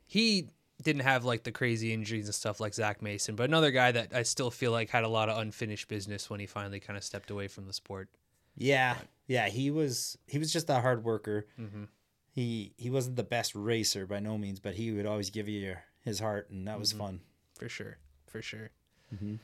he 0.06 0.50
didn't 0.84 1.02
have 1.02 1.24
like 1.24 1.42
the 1.42 1.50
crazy 1.52 1.92
injuries 1.92 2.26
and 2.26 2.34
stuff 2.34 2.60
like 2.60 2.74
Zach 2.74 3.02
Mason, 3.02 3.34
but 3.34 3.44
another 3.48 3.70
guy 3.70 3.90
that 3.92 4.14
I 4.14 4.22
still 4.22 4.50
feel 4.50 4.70
like 4.70 4.90
had 4.90 5.02
a 5.04 5.08
lot 5.08 5.28
of 5.28 5.38
unfinished 5.38 5.88
business 5.88 6.30
when 6.30 6.38
he 6.40 6.46
finally 6.46 6.78
kind 6.80 6.96
of 6.96 7.02
stepped 7.02 7.30
away 7.30 7.48
from 7.48 7.66
the 7.66 7.72
sport. 7.72 8.08
yeah, 8.56 8.96
yeah, 9.26 9.48
he 9.48 9.70
was 9.70 10.16
he 10.26 10.38
was 10.38 10.52
just 10.52 10.68
a 10.70 10.80
hard 10.80 11.02
worker. 11.04 11.46
Mhm. 11.58 11.88
He 12.30 12.72
he 12.76 12.90
wasn't 12.90 13.16
the 13.16 13.24
best 13.24 13.54
racer 13.54 14.06
by 14.06 14.20
no 14.20 14.36
means, 14.38 14.60
but 14.60 14.74
he 14.74 14.92
would 14.92 15.06
always 15.06 15.30
give 15.30 15.48
you 15.48 15.60
your, 15.60 15.84
his 16.04 16.18
heart, 16.20 16.50
and 16.50 16.66
that 16.68 16.78
was 16.78 16.92
fun. 16.92 17.20
for 17.58 17.68
sure, 17.68 17.98
for 18.26 18.42
sure. 18.42 18.70
Mhm. 19.14 19.38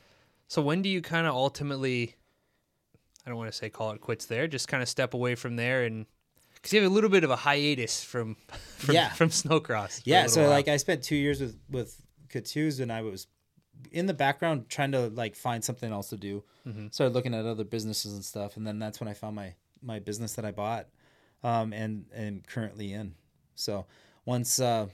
So 0.47 0.61
when 0.61 0.81
do 0.81 0.89
you 0.89 1.01
kind 1.01 1.25
of 1.25 1.33
ultimately? 1.33 2.15
I 3.25 3.29
don't 3.29 3.37
want 3.37 3.51
to 3.51 3.57
say 3.57 3.69
call 3.69 3.91
it 3.91 4.01
quits 4.01 4.25
there. 4.25 4.47
Just 4.47 4.67
kind 4.67 4.83
of 4.83 4.89
step 4.89 5.13
away 5.13 5.35
from 5.35 5.55
there, 5.55 5.83
and 5.85 6.05
because 6.61 6.73
you 6.73 6.81
have 6.81 6.91
a 6.91 6.93
little 6.93 7.09
bit 7.09 7.23
of 7.23 7.29
a 7.31 7.35
hiatus 7.35 8.03
from 8.03 8.35
from, 8.77 8.95
Yeah. 8.95 9.09
from 9.09 9.29
snocross. 9.29 10.01
Yeah, 10.05 10.27
so 10.27 10.41
while. 10.41 10.49
like 10.51 10.67
I 10.67 10.77
spent 10.77 11.03
two 11.03 11.15
years 11.15 11.41
with 11.41 11.57
with 11.69 11.99
Cottews, 12.29 12.79
and 12.79 12.91
I 12.91 13.01
was 13.01 13.27
in 13.91 14.05
the 14.05 14.13
background 14.13 14.69
trying 14.69 14.91
to 14.91 15.07
like 15.09 15.35
find 15.35 15.63
something 15.63 15.91
else 15.91 16.09
to 16.09 16.17
do. 16.17 16.43
Started 16.91 17.13
looking 17.15 17.33
at 17.33 17.45
other 17.45 17.63
businesses 17.63 18.13
and 18.13 18.23
stuff, 18.23 18.55
and 18.57 18.67
then 18.67 18.77
that's 18.77 18.99
when 18.99 19.07
I 19.09 19.13
found 19.13 19.35
my 19.35 19.55
my 19.81 19.97
business 19.99 20.33
that 20.35 20.45
I 20.45 20.51
bought, 20.51 20.87
um, 21.43 21.73
and 21.73 22.05
and 22.13 22.45
currently 22.45 22.93
in. 22.93 23.15
So 23.55 23.87
once 24.25 24.59
uh, 24.59 24.87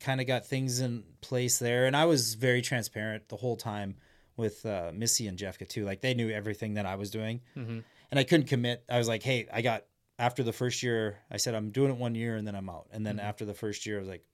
kind 0.00 0.20
of 0.20 0.26
got 0.26 0.44
things 0.46 0.80
in 0.80 1.04
place 1.20 1.58
there, 1.60 1.86
and 1.86 1.96
I 1.96 2.04
was 2.06 2.34
very 2.34 2.60
transparent 2.62 3.28
the 3.28 3.36
whole 3.36 3.56
time 3.56 3.94
with 4.36 4.66
uh, 4.66 4.90
Missy 4.92 5.28
and 5.28 5.38
Jeffka 5.38 5.68
too. 5.68 5.84
Like 5.84 6.00
they 6.00 6.14
knew 6.14 6.30
everything 6.30 6.74
that 6.74 6.84
I 6.86 6.96
was 6.96 7.10
doing, 7.12 7.40
and 7.54 7.84
I 8.12 8.24
couldn't 8.24 8.48
commit. 8.48 8.82
I 8.90 8.98
was 8.98 9.06
like, 9.06 9.22
hey, 9.22 9.46
I 9.52 9.62
got 9.62 9.84
after 10.18 10.42
the 10.42 10.52
first 10.52 10.82
year. 10.82 11.18
I 11.30 11.36
said 11.38 11.54
I'm 11.54 11.70
doing 11.70 11.90
it 11.90 11.96
one 11.96 12.14
year, 12.14 12.36
and 12.36 12.46
then 12.46 12.54
I'm 12.54 12.68
out. 12.70 12.86
And 12.92 13.04
then 13.06 13.18
after 13.20 13.44
the 13.44 13.54
first 13.54 13.86
year, 13.86 13.96
I 13.96 14.00
was 14.00 14.08
like, 14.08 14.24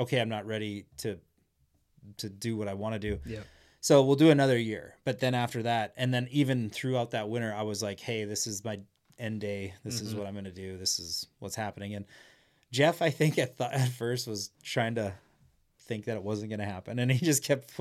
okay, 0.00 0.20
I'm 0.20 0.28
not 0.28 0.46
ready 0.46 0.86
to 0.98 1.18
to 2.18 2.28
do 2.28 2.56
what 2.56 2.68
I 2.68 2.74
want 2.74 2.94
to 2.94 2.98
do. 3.00 3.18
yeah, 3.26 3.40
So 3.80 4.04
we'll 4.04 4.14
do 4.16 4.30
another 4.30 4.56
year. 4.56 4.94
But 5.04 5.18
then 5.18 5.34
after 5.34 5.64
that, 5.64 5.92
and 5.96 6.14
then 6.14 6.28
even 6.30 6.70
throughout 6.70 7.10
that 7.10 7.28
winter, 7.28 7.52
I 7.52 7.62
was 7.62 7.82
like, 7.82 7.98
hey, 7.98 8.24
this 8.24 8.46
is 8.46 8.64
my 8.64 8.78
end 9.18 9.40
day. 9.40 9.74
This 9.84 10.00
is 10.00 10.14
what 10.14 10.26
I'm 10.26 10.34
going 10.34 10.44
to 10.44 10.52
do. 10.52 10.76
This 10.78 11.00
is 11.00 11.26
what's 11.40 11.56
happening. 11.56 11.94
And 11.94 12.04
Jeff, 12.70 13.02
I 13.02 13.10
think 13.10 13.38
at, 13.38 13.58
th- 13.58 13.70
at 13.72 13.88
first 13.88 14.28
was 14.28 14.50
trying 14.62 14.94
to 14.96 15.14
think 15.88 16.04
that 16.04 16.16
it 16.16 16.22
wasn't 16.22 16.50
going 16.50 16.60
to 16.60 16.64
happen. 16.66 16.98
And 17.00 17.10
he 17.10 17.24
just 17.24 17.42
kept 17.42 17.72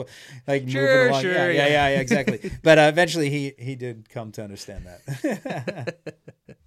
like 0.47 0.67
Sure, 0.67 0.81
moving 0.81 1.09
along. 1.09 1.21
sure, 1.21 1.31
yeah, 1.33 1.47
yeah, 1.47 1.51
yeah. 1.51 1.67
yeah, 1.67 1.89
yeah, 1.89 1.99
exactly. 1.99 2.51
but 2.63 2.79
uh, 2.79 2.83
eventually 2.83 3.29
he, 3.29 3.53
he 3.59 3.75
did 3.75 4.09
come 4.09 4.31
to 4.33 4.43
understand 4.43 4.87
that. 4.87 5.97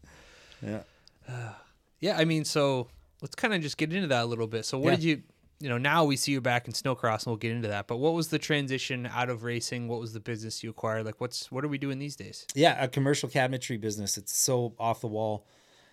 yeah. 0.63 0.83
yeah. 2.01 2.17
I 2.17 2.25
mean, 2.25 2.45
so 2.45 2.89
let's 3.23 3.35
kind 3.35 3.55
of 3.55 3.61
just 3.63 3.77
get 3.77 3.93
into 3.93 4.09
that 4.09 4.23
a 4.23 4.27
little 4.27 4.47
bit. 4.47 4.65
So 4.65 4.79
what 4.79 4.91
Yeah. 4.91 4.97
did 4.97 5.05
you? 5.05 5.23
You 5.61 5.69
know, 5.69 5.79
now 5.79 6.05
we 6.05 6.15
see 6.15 6.31
you 6.31 6.41
back 6.41 6.69
in 6.69 6.73
snocross, 6.73 7.25
and 7.25 7.33
we'll 7.33 7.37
get 7.37 7.51
into 7.51 7.67
that. 7.67 7.89
But 7.89 7.97
what 7.97 8.15
was 8.15 8.29
the 8.29 8.39
transition 8.39 9.07
out 9.13 9.29
of 9.29 9.43
racing? 9.43 9.89
What 9.89 9.99
was 9.99 10.13
the 10.13 10.21
business 10.21 10.63
you 10.63 10.71
acquired? 10.71 11.05
Like, 11.05 11.21
what's 11.21 11.51
what 11.51 11.65
are 11.65 11.69
we 11.69 11.79
doing 11.79 11.99
these 11.99 12.15
days? 12.15 12.47
Yeah, 12.55 12.81
a 12.83 12.87
commercial 12.87 13.29
cabinetry 13.29 13.81
business. 13.81 14.17
It's 14.17 14.37
so 14.39 14.75
off 14.79 15.01
the 15.01 15.09
wall, 15.09 15.47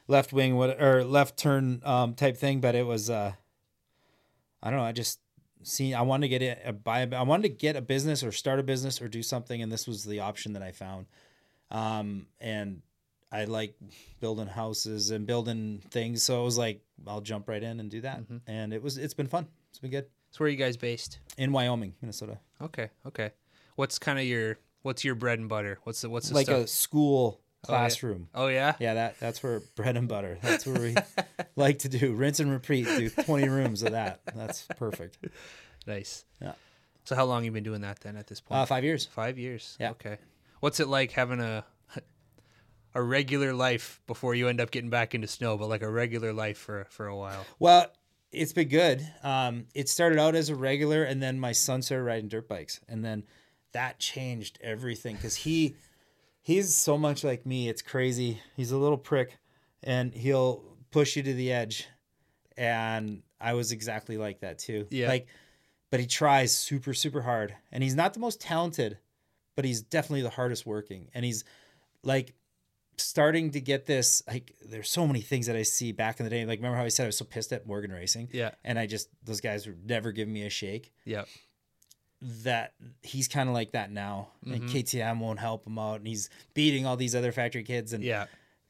left 0.07 0.31
wing 0.31 0.55
what 0.55 0.79
or 0.79 1.03
left 1.03 1.37
turn 1.37 1.81
um, 1.83 2.13
type 2.13 2.37
thing. 2.37 2.61
But 2.61 2.75
it 2.75 2.85
was, 2.85 3.09
uh, 3.09 3.33
I 4.61 4.69
don't 4.69 4.77
know. 4.77 4.85
I 4.85 4.91
just 4.91 5.19
seen. 5.63 5.95
I 5.95 6.03
wanted 6.03 6.25
to 6.25 6.29
get 6.29 6.43
it. 6.43 6.61
A, 6.63 6.71
buy. 6.71 6.99
a- 6.99 7.15
I 7.15 7.23
wanted 7.23 7.43
to 7.49 7.55
get 7.55 7.75
a 7.75 7.81
business 7.81 8.23
or 8.23 8.31
start 8.31 8.59
a 8.59 8.63
business 8.63 9.01
or 9.01 9.07
do 9.07 9.23
something, 9.23 9.63
and 9.63 9.71
this 9.71 9.87
was 9.87 10.03
the 10.03 10.19
option 10.19 10.53
that 10.53 10.61
I 10.61 10.73
found. 10.73 11.07
Um, 11.71 12.27
and 12.39 12.83
I 13.31 13.45
like 13.45 13.75
building 14.19 14.47
houses 14.47 15.11
and 15.11 15.25
building 15.27 15.81
things, 15.91 16.23
so 16.23 16.39
I 16.41 16.43
was 16.45 16.57
like 16.57 16.81
I'll 17.07 17.21
jump 17.21 17.49
right 17.49 17.61
in 17.61 17.79
and 17.79 17.89
do 17.91 18.01
that. 18.01 18.21
And 18.47 18.73
it 18.73 18.81
was. 18.81 18.97
It's 18.97 19.13
been 19.13 19.27
fun. 19.27 19.47
It's 19.69 19.79
been 19.79 19.91
good 19.91 20.05
So 20.31 20.37
where 20.43 20.47
are 20.47 20.49
you 20.49 20.57
guys 20.57 20.77
based? 20.77 21.19
in 21.37 21.51
Wyoming, 21.51 21.95
Minnesota. 22.01 22.39
Okay, 22.61 22.89
okay. 23.05 23.31
What's 23.75 23.99
kind 23.99 24.19
of 24.19 24.25
your 24.25 24.57
what's 24.83 25.03
your 25.03 25.15
bread 25.15 25.39
and 25.39 25.49
butter? 25.49 25.79
What's 25.83 26.01
the 26.01 26.09
what's 26.09 26.29
the 26.29 26.35
like 26.35 26.45
stuff? 26.47 26.63
a 26.63 26.67
school 26.67 27.41
Oh, 27.67 27.71
yeah. 27.73 27.77
classroom. 27.79 28.29
oh 28.35 28.47
yeah, 28.47 28.75
Yeah, 28.79 28.93
that 28.93 29.19
that's 29.19 29.41
where 29.41 29.59
bread 29.75 29.97
and 29.97 30.07
butter. 30.07 30.37
That's 30.43 30.67
where 30.67 30.79
we 30.79 30.95
like 31.55 31.79
to 31.79 31.89
do 31.89 32.13
rinse 32.13 32.39
and 32.39 32.51
repeat. 32.51 32.85
Do 32.85 33.09
twenty 33.09 33.49
rooms 33.49 33.81
of 33.81 33.93
that. 33.93 34.21
That's 34.35 34.67
perfect. 34.77 35.17
nice. 35.87 36.25
Yeah. 36.39 36.53
So 37.05 37.15
how 37.15 37.25
long 37.25 37.43
you 37.43 37.51
been 37.51 37.63
doing 37.63 37.81
that 37.81 37.99
then 38.01 38.15
at 38.17 38.27
this 38.27 38.39
point? 38.39 38.61
Uh, 38.61 38.65
five 38.65 38.83
years. 38.83 39.05
Five 39.05 39.37
years. 39.39 39.77
Yeah. 39.79 39.91
Okay. 39.91 40.17
What's 40.59 40.79
it 40.79 40.87
like 40.87 41.11
having 41.11 41.39
a 41.39 41.65
a 42.95 43.03
regular 43.03 43.53
life 43.53 44.01
before 44.07 44.33
you 44.33 44.47
end 44.47 44.61
up 44.61 44.71
getting 44.71 44.89
back 44.89 45.13
into 45.13 45.27
snow, 45.27 45.57
but 45.57 45.67
like 45.67 45.83
a 45.83 45.91
regular 45.91 46.33
life 46.33 46.57
for 46.57 46.87
for 46.89 47.07
a 47.07 47.15
while? 47.15 47.45
Well, 47.59 47.91
it's 48.31 48.53
been 48.53 48.69
good. 48.69 49.05
Um, 49.21 49.65
it 49.75 49.89
started 49.89 50.17
out 50.17 50.33
as 50.33 50.49
a 50.49 50.55
regular, 50.55 51.03
and 51.03 51.21
then 51.21 51.39
my 51.39 51.51
son 51.51 51.81
started 51.81 52.05
riding 52.05 52.29
dirt 52.29 52.47
bikes, 52.47 52.79
and 52.87 53.03
then 53.03 53.23
that 53.73 53.99
changed 53.99 54.57
everything 54.61 55.17
because 55.17 55.35
he 55.35 55.75
he's 56.41 56.73
so 56.73 56.97
much 56.97 57.23
like 57.23 57.45
me. 57.45 57.67
It's 57.67 57.81
crazy. 57.81 58.41
He's 58.55 58.71
a 58.71 58.77
little 58.77 58.97
prick, 58.97 59.37
and 59.83 60.13
he'll 60.13 60.63
push 60.91 61.17
you 61.17 61.23
to 61.23 61.33
the 61.33 61.51
edge. 61.51 61.87
And 62.57 63.21
I 63.41 63.53
was 63.53 63.73
exactly 63.73 64.17
like 64.17 64.39
that 64.39 64.59
too. 64.59 64.87
Yeah. 64.89 65.09
Like, 65.09 65.27
but 65.91 65.99
he 65.99 66.07
tries 66.07 66.57
super 66.57 66.93
super 66.93 67.21
hard, 67.21 67.53
and 67.73 67.83
he's 67.83 67.95
not 67.95 68.13
the 68.13 68.21
most 68.21 68.39
talented, 68.39 68.97
but 69.57 69.65
he's 69.65 69.81
definitely 69.81 70.21
the 70.21 70.29
hardest 70.29 70.65
working, 70.65 71.09
and 71.13 71.25
he's 71.25 71.43
like 72.03 72.33
starting 72.97 73.51
to 73.51 73.61
get 73.61 73.85
this 73.85 74.23
like 74.27 74.53
there's 74.67 74.89
so 74.89 75.05
many 75.07 75.21
things 75.21 75.47
that 75.47 75.55
I 75.55 75.63
see 75.63 75.91
back 75.91 76.19
in 76.19 76.23
the 76.23 76.29
day. 76.29 76.45
Like 76.45 76.59
remember 76.59 76.77
how 76.77 76.83
I 76.83 76.89
said 76.89 77.03
I 77.03 77.07
was 77.07 77.17
so 77.17 77.25
pissed 77.25 77.51
at 77.53 77.67
Morgan 77.67 77.91
Racing? 77.91 78.29
Yeah. 78.31 78.51
And 78.63 78.77
I 78.79 78.85
just 78.87 79.09
those 79.23 79.41
guys 79.41 79.67
were 79.67 79.75
never 79.85 80.11
giving 80.11 80.33
me 80.33 80.45
a 80.45 80.49
shake. 80.49 80.93
Yeah. 81.05 81.25
That 82.43 82.73
he's 83.03 83.27
kind 83.27 83.49
of 83.49 83.53
like 83.53 83.73
that 83.73 83.91
now. 83.91 84.29
Mm-hmm. 84.45 84.53
And 84.53 84.63
KTM 84.69 85.19
won't 85.19 85.39
help 85.39 85.67
him 85.67 85.77
out 85.77 85.95
and 85.99 86.07
he's 86.07 86.29
beating 86.53 86.85
all 86.85 86.95
these 86.95 87.13
other 87.15 87.31
factory 87.31 87.63
kids 87.63 87.93
and 87.93 88.03
Yeah. 88.03 88.25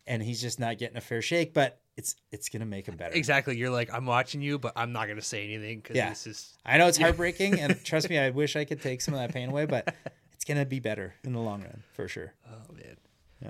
and 0.07 0.21
he's 0.21 0.41
just 0.41 0.59
not 0.59 0.77
getting 0.77 0.97
a 0.97 1.01
fair 1.01 1.21
shake, 1.21 1.53
but 1.53 1.79
it's 1.95 2.15
it's 2.31 2.49
gonna 2.49 2.65
make 2.65 2.87
him 2.87 2.97
better. 2.97 3.13
Exactly. 3.15 3.55
You're 3.55 3.69
like, 3.69 3.93
I'm 3.93 4.05
watching 4.05 4.41
you, 4.41 4.59
but 4.59 4.73
I'm 4.75 4.91
not 4.91 5.07
gonna 5.07 5.21
say 5.21 5.43
anything 5.45 5.79
because 5.79 5.95
Yeah. 5.95 6.09
this 6.09 6.27
is 6.27 6.57
I 6.65 6.77
know 6.77 6.87
it's 6.87 6.97
heartbreaking 7.05 7.59
and 7.59 7.81
trust 7.85 8.09
me, 8.09 8.17
I 8.17 8.29
wish 8.31 8.55
I 8.55 8.65
could 8.65 8.81
take 8.81 8.99
some 9.01 9.13
of 9.13 9.19
that 9.21 9.31
pain 9.33 9.49
away, 9.49 9.65
but 9.67 9.93
it's 10.33 10.43
gonna 10.43 10.65
be 10.65 10.79
better 10.79 11.13
in 11.23 11.31
the 11.31 11.39
long 11.39 11.61
run 11.61 11.83
for 11.93 12.07
sure. 12.09 12.33
oh 12.49 12.73
man. 12.73 12.97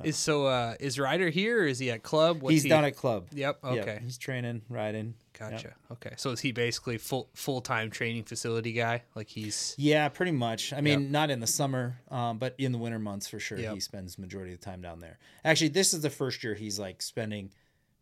Is 0.03 0.17
so 0.17 0.45
uh 0.47 0.75
is 0.79 0.99
Ryder 0.99 1.29
here 1.29 1.61
or 1.63 1.65
is 1.67 1.79
he 1.79 1.89
at 1.91 2.03
club? 2.03 2.41
What's 2.41 2.53
he's 2.53 2.63
he? 2.63 2.69
down 2.69 2.83
at 2.83 2.95
club. 2.97 3.27
Yep. 3.31 3.59
Yeah, 3.63 3.69
Okay. 3.69 3.99
he's 4.03 4.17
training, 4.17 4.61
riding. 4.67 5.13
Yep. 5.39 5.51
Gotcha. 5.51 5.73
Okay. 5.91 6.13
So 6.17 6.31
is 6.31 6.39
he 6.41 6.51
basically 6.51 6.97
full 6.97 7.29
full 7.33 7.61
time 7.61 7.89
training 7.91 8.23
facility 8.23 8.73
guy? 8.73 9.03
Like 9.15 9.29
he's 9.29 9.73
Yeah, 9.77 10.09
pretty 10.09 10.31
much. 10.31 10.73
I 10.73 10.81
mean, 10.81 11.01
Yep. 11.03 11.09
not 11.11 11.29
in 11.29 11.39
the 11.39 11.47
summer, 11.47 11.99
um, 12.09 12.39
but 12.39 12.55
in 12.57 12.71
the 12.71 12.77
winter 12.77 12.99
months 12.99 13.27
for 13.27 13.39
sure. 13.39 13.57
Yep. 13.57 13.73
He 13.75 13.79
spends 13.79 14.17
majority 14.17 14.53
of 14.53 14.59
the 14.59 14.65
time 14.65 14.81
down 14.81 14.99
there. 14.99 15.17
Actually, 15.45 15.69
this 15.69 15.93
is 15.93 16.01
the 16.01 16.09
first 16.09 16.43
year 16.43 16.55
he's 16.55 16.77
like 16.79 17.01
spending 17.01 17.51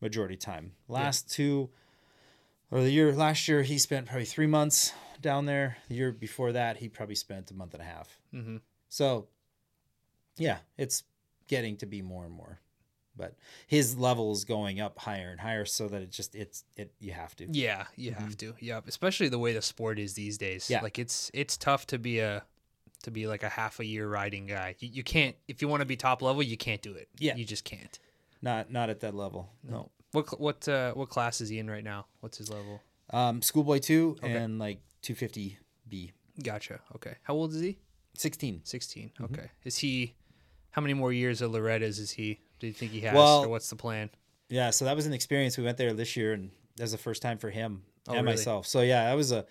majority 0.02 0.36
time. 0.36 0.72
Last 0.88 1.30
two, 1.32 1.70
or 2.72 2.82
the 2.82 2.92
year 2.92 3.14
last 3.14 3.48
year 3.48 3.62
he 3.62 3.78
spent 3.78 4.08
probably 4.08 4.26
three 4.26 4.48
months 4.48 4.94
down 5.22 5.46
there. 5.46 5.78
The 5.90 5.96
year 5.96 6.12
before 6.12 6.52
that 6.54 6.78
he 6.78 6.88
probably 6.90 7.16
spent 7.16 7.52
a 7.52 7.54
month 7.54 7.74
and 7.74 7.82
a 7.84 7.86
half. 7.86 8.20
Mm-hmm. 8.34 8.58
So, 8.90 9.28
yeah, 10.38 10.58
it's 10.78 11.04
getting 11.48 11.78
to 11.78 11.86
be 11.86 12.02
more 12.02 12.26
and 12.26 12.34
more, 12.34 12.60
but 13.15 13.36
his 13.68 13.98
level 13.98 14.32
is 14.32 14.44
going 14.44 14.80
up 14.80 14.98
higher 14.99 15.30
and 15.30 15.40
higher, 15.40 15.65
so 15.65 15.88
that 15.88 16.02
it 16.02 16.11
just 16.11 16.36
it's 16.36 16.64
it 16.76 16.94
you 16.99 17.11
have 17.11 17.36
to. 17.38 17.48
Yeah, 17.52 17.86
you 17.95 18.11
have 18.11 18.38
to. 18.38 18.53
Yep. 18.60 18.88
Especially 18.88 19.30
the 19.30 19.40
way 19.40 19.53
the 19.53 19.61
sport 19.61 19.99
is 19.99 20.14
these 20.14 20.38
days. 20.38 20.64
Mm-hmm. 20.64 20.74
Yeah. 20.74 20.82
Like 20.82 20.99
it's 20.99 21.30
it's 21.34 21.57
tough 21.57 21.88
to 21.88 21.99
be 21.99 22.20
a 22.20 22.44
to 23.03 23.11
be 23.11 23.28
like 23.28 23.44
a 23.44 23.49
half 23.49 23.80
a 23.80 23.86
year 23.86 24.07
riding 24.07 24.48
guy. 24.48 24.76
You, 24.80 24.90
you 24.91 25.03
can't 25.03 25.36
if 25.48 25.61
you 25.61 25.68
want 25.68 25.82
to 25.82 25.86
be 25.86 25.95
top 25.95 26.22
level, 26.22 26.41
you 26.41 26.57
can't 26.57 26.82
do 26.82 26.94
it. 26.94 27.10
Yeah. 27.20 27.36
You 27.36 27.45
just 27.45 27.65
can't. 27.65 27.99
Not 28.41 28.72
not 28.72 28.90
at 28.90 29.02
that 29.02 29.14
level. 29.14 29.49
No. 29.64 29.90
What 30.11 30.40
what 30.40 30.68
uh, 30.68 30.94
what 30.94 31.10
class 31.10 31.41
is 31.41 31.49
he 31.49 31.60
in 31.60 31.70
right 31.70 31.84
now? 31.84 32.06
What's 32.20 32.38
his 32.38 32.49
level? 32.49 32.82
Um, 33.11 33.41
schoolboy 33.41 33.80
two 33.80 34.18
and 34.22 34.60
like 34.60 34.80
two 35.02 35.15
fifty 35.15 35.57
B. 35.88 36.11
Gotcha. 36.41 36.80
Okay. 36.95 37.15
How 37.24 37.36
old 37.36 37.53
is 37.53 37.61
he? 37.61 37.78
Sixteen. 38.15 38.61
16. 38.64 39.10
Mm-hmm. 39.10 39.24
Okay. 39.26 39.49
Is 39.64 39.78
he 39.78 40.15
how 40.74 40.82
many 40.82 40.94
more 40.94 41.14
years 41.14 41.41
of 41.41 41.52
Loretta's 41.52 41.98
is 42.00 42.12
he? 42.12 42.41
Do 42.60 42.68
you 42.68 42.74
think 42.74 42.91
he 42.91 43.02
has 43.02 43.16
Well- 43.16 43.45
or 43.45 43.48
what's 43.48 43.70
the 43.70 43.76
plan? 43.78 44.10
Yeah, 44.50 44.70
so 44.72 44.86
that 44.86 44.95
was 44.95 45.06
an 45.08 45.14
experience. 45.14 45.58
We 45.58 45.64
went 45.64 45.78
there 45.78 45.94
this 45.94 46.16
year, 46.18 46.34
and 46.34 46.52
that 46.76 46.84
was 46.84 46.91
the 46.91 46.98
first 46.98 47.22
time 47.22 47.38
for 47.38 47.50
him 47.50 47.84
Oh, 48.08 48.14
and 48.14 48.26
really? 48.26 48.36
myself. 48.38 48.68
So 48.68 48.82
yeah, 48.82 49.06
that 49.06 49.14
was 49.16 49.32
a 49.32 49.45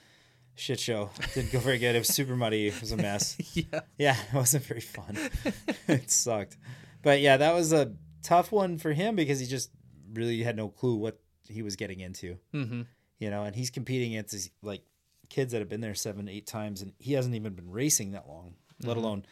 shit 0.54 0.78
show. 0.78 1.10
Didn't 1.34 1.50
go 1.52 1.58
very 1.60 1.78
good. 1.78 1.96
It 1.96 2.00
was 2.00 2.08
super 2.08 2.36
muddy. 2.36 2.68
It 2.68 2.80
was 2.80 2.92
a 2.92 2.96
mess. 2.96 3.36
yeah. 3.56 3.80
Yeah, 3.98 4.16
it 4.20 4.34
wasn't 4.34 4.64
very 4.64 4.80
fun. 4.82 5.16
it 5.88 6.10
sucked. 6.10 6.56
But 7.02 7.20
yeah, 7.20 7.36
that 7.38 7.54
was 7.54 7.72
a 7.72 7.94
tough 8.22 8.52
one 8.52 8.78
for 8.78 8.92
him 8.92 9.16
because 9.16 9.40
he 9.40 9.46
just 9.46 9.70
really 10.12 10.42
had 10.42 10.56
no 10.56 10.68
clue 10.68 10.96
what 10.96 11.18
he 11.48 11.62
was 11.62 11.74
getting 11.76 12.00
into. 12.00 12.36
Mhm. 12.54 12.86
You 13.18 13.30
know, 13.30 13.44
and 13.44 13.54
he's 13.56 13.70
competing 13.70 14.12
against 14.14 14.32
these, 14.32 14.50
like 14.62 14.82
kids 15.30 15.52
that 15.52 15.60
have 15.60 15.68
been 15.68 15.80
there 15.80 15.94
seven, 15.94 16.28
eight 16.28 16.46
times, 16.46 16.82
and 16.82 16.92
he 16.98 17.14
hasn't 17.14 17.34
even 17.34 17.54
been 17.54 17.70
racing 17.70 18.12
that 18.12 18.28
long, 18.28 18.54
let 18.82 18.96
alone 18.96 19.24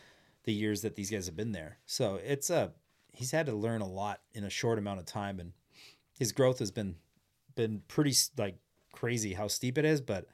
the 0.44 0.52
years 0.52 0.82
that 0.82 0.96
these 0.96 1.10
guys 1.10 1.26
have 1.26 1.36
been 1.36 1.52
there. 1.52 1.78
So 1.86 2.18
it's 2.24 2.50
a 2.50 2.72
he's 3.12 3.30
had 3.30 3.46
to 3.46 3.52
learn 3.52 3.80
a 3.80 3.88
lot 3.88 4.20
in 4.32 4.44
a 4.44 4.50
short 4.50 4.78
amount 4.78 5.00
of 5.00 5.06
time, 5.06 5.40
and 5.40 5.52
his 6.18 6.32
growth 6.32 6.58
has 6.58 6.70
been 6.70 6.96
been 7.54 7.82
pretty 7.88 8.14
like 8.36 8.56
crazy 8.92 9.34
how 9.34 9.48
steep 9.48 9.78
it 9.78 9.84
is, 9.84 10.00
but 10.00 10.26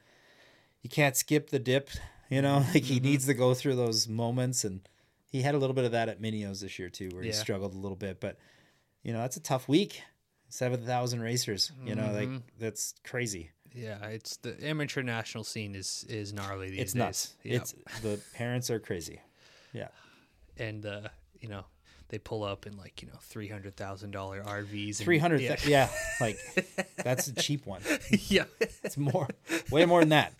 you 0.81 0.89
can't 0.89 1.15
skip 1.15 1.49
the 1.49 1.59
dip. 1.59 1.89
You 2.29 2.41
know, 2.41 2.57
like 2.73 2.83
he 2.83 2.95
mm-hmm. 2.95 3.05
needs 3.05 3.25
to 3.27 3.33
go 3.33 3.53
through 3.53 3.75
those 3.75 4.07
moments, 4.07 4.63
and 4.63 4.87
he 5.29 5.41
had 5.41 5.55
a 5.55 5.57
little 5.57 5.73
bit 5.73 5.85
of 5.85 5.91
that 5.91 6.09
at 6.09 6.21
Mini 6.21 6.45
O's 6.45 6.61
this 6.61 6.77
year 6.79 6.89
too, 6.89 7.09
where 7.13 7.23
he 7.23 7.31
struggled 7.31 7.73
a 7.73 7.77
little 7.77 7.97
bit. 7.97 8.19
But 8.19 8.37
you 9.03 9.13
know, 9.13 9.19
that's 9.19 9.37
a 9.37 9.41
tough 9.41 9.67
week. 9.67 10.01
Seven 10.49 10.81
thousand 10.85 11.21
racers. 11.21 11.71
You 11.83 11.95
know, 11.95 12.11
like 12.11 12.29
mm-hmm. 12.29 12.37
that's 12.59 12.93
crazy. 13.03 13.51
Yeah, 13.73 14.03
it's 14.07 14.37
the 14.37 14.57
amateur 14.65 15.03
national 15.03 15.43
scene 15.43 15.75
is 15.75 16.05
is 16.09 16.33
gnarly 16.33 16.69
these 16.69 16.79
it's 16.79 16.93
days. 16.93 16.99
nuts. 16.99 17.35
Yep. 17.43 17.61
It's 17.61 17.73
the 18.01 18.19
parents 18.33 18.69
are 18.69 18.79
crazy. 18.79 19.21
Yeah. 19.77 19.87
and 20.57 20.85
uh, 20.85 21.07
you 21.39 21.49
know, 21.49 21.63
they 22.09 22.17
pull 22.19 22.43
up 22.43 22.65
in 22.65 22.77
like, 22.77 23.01
you 23.01 23.07
know, 23.09 23.17
three 23.21 23.47
hundred 23.47 23.75
thousand 23.77 24.11
dollar 24.11 24.41
RVs 24.41 24.87
and 24.87 25.05
Three 25.05 25.17
hundred. 25.19 25.41
yeah. 25.41 25.57
Yeah. 25.65 25.89
like 26.21 26.37
that's 27.03 27.27
a 27.27 27.35
cheap 27.35 27.65
one. 27.65 27.81
yeah. 28.11 28.45
It's 28.59 28.97
more, 28.97 29.27
way 29.71 29.85
more 29.85 29.99
than 30.01 30.09
that. 30.09 30.33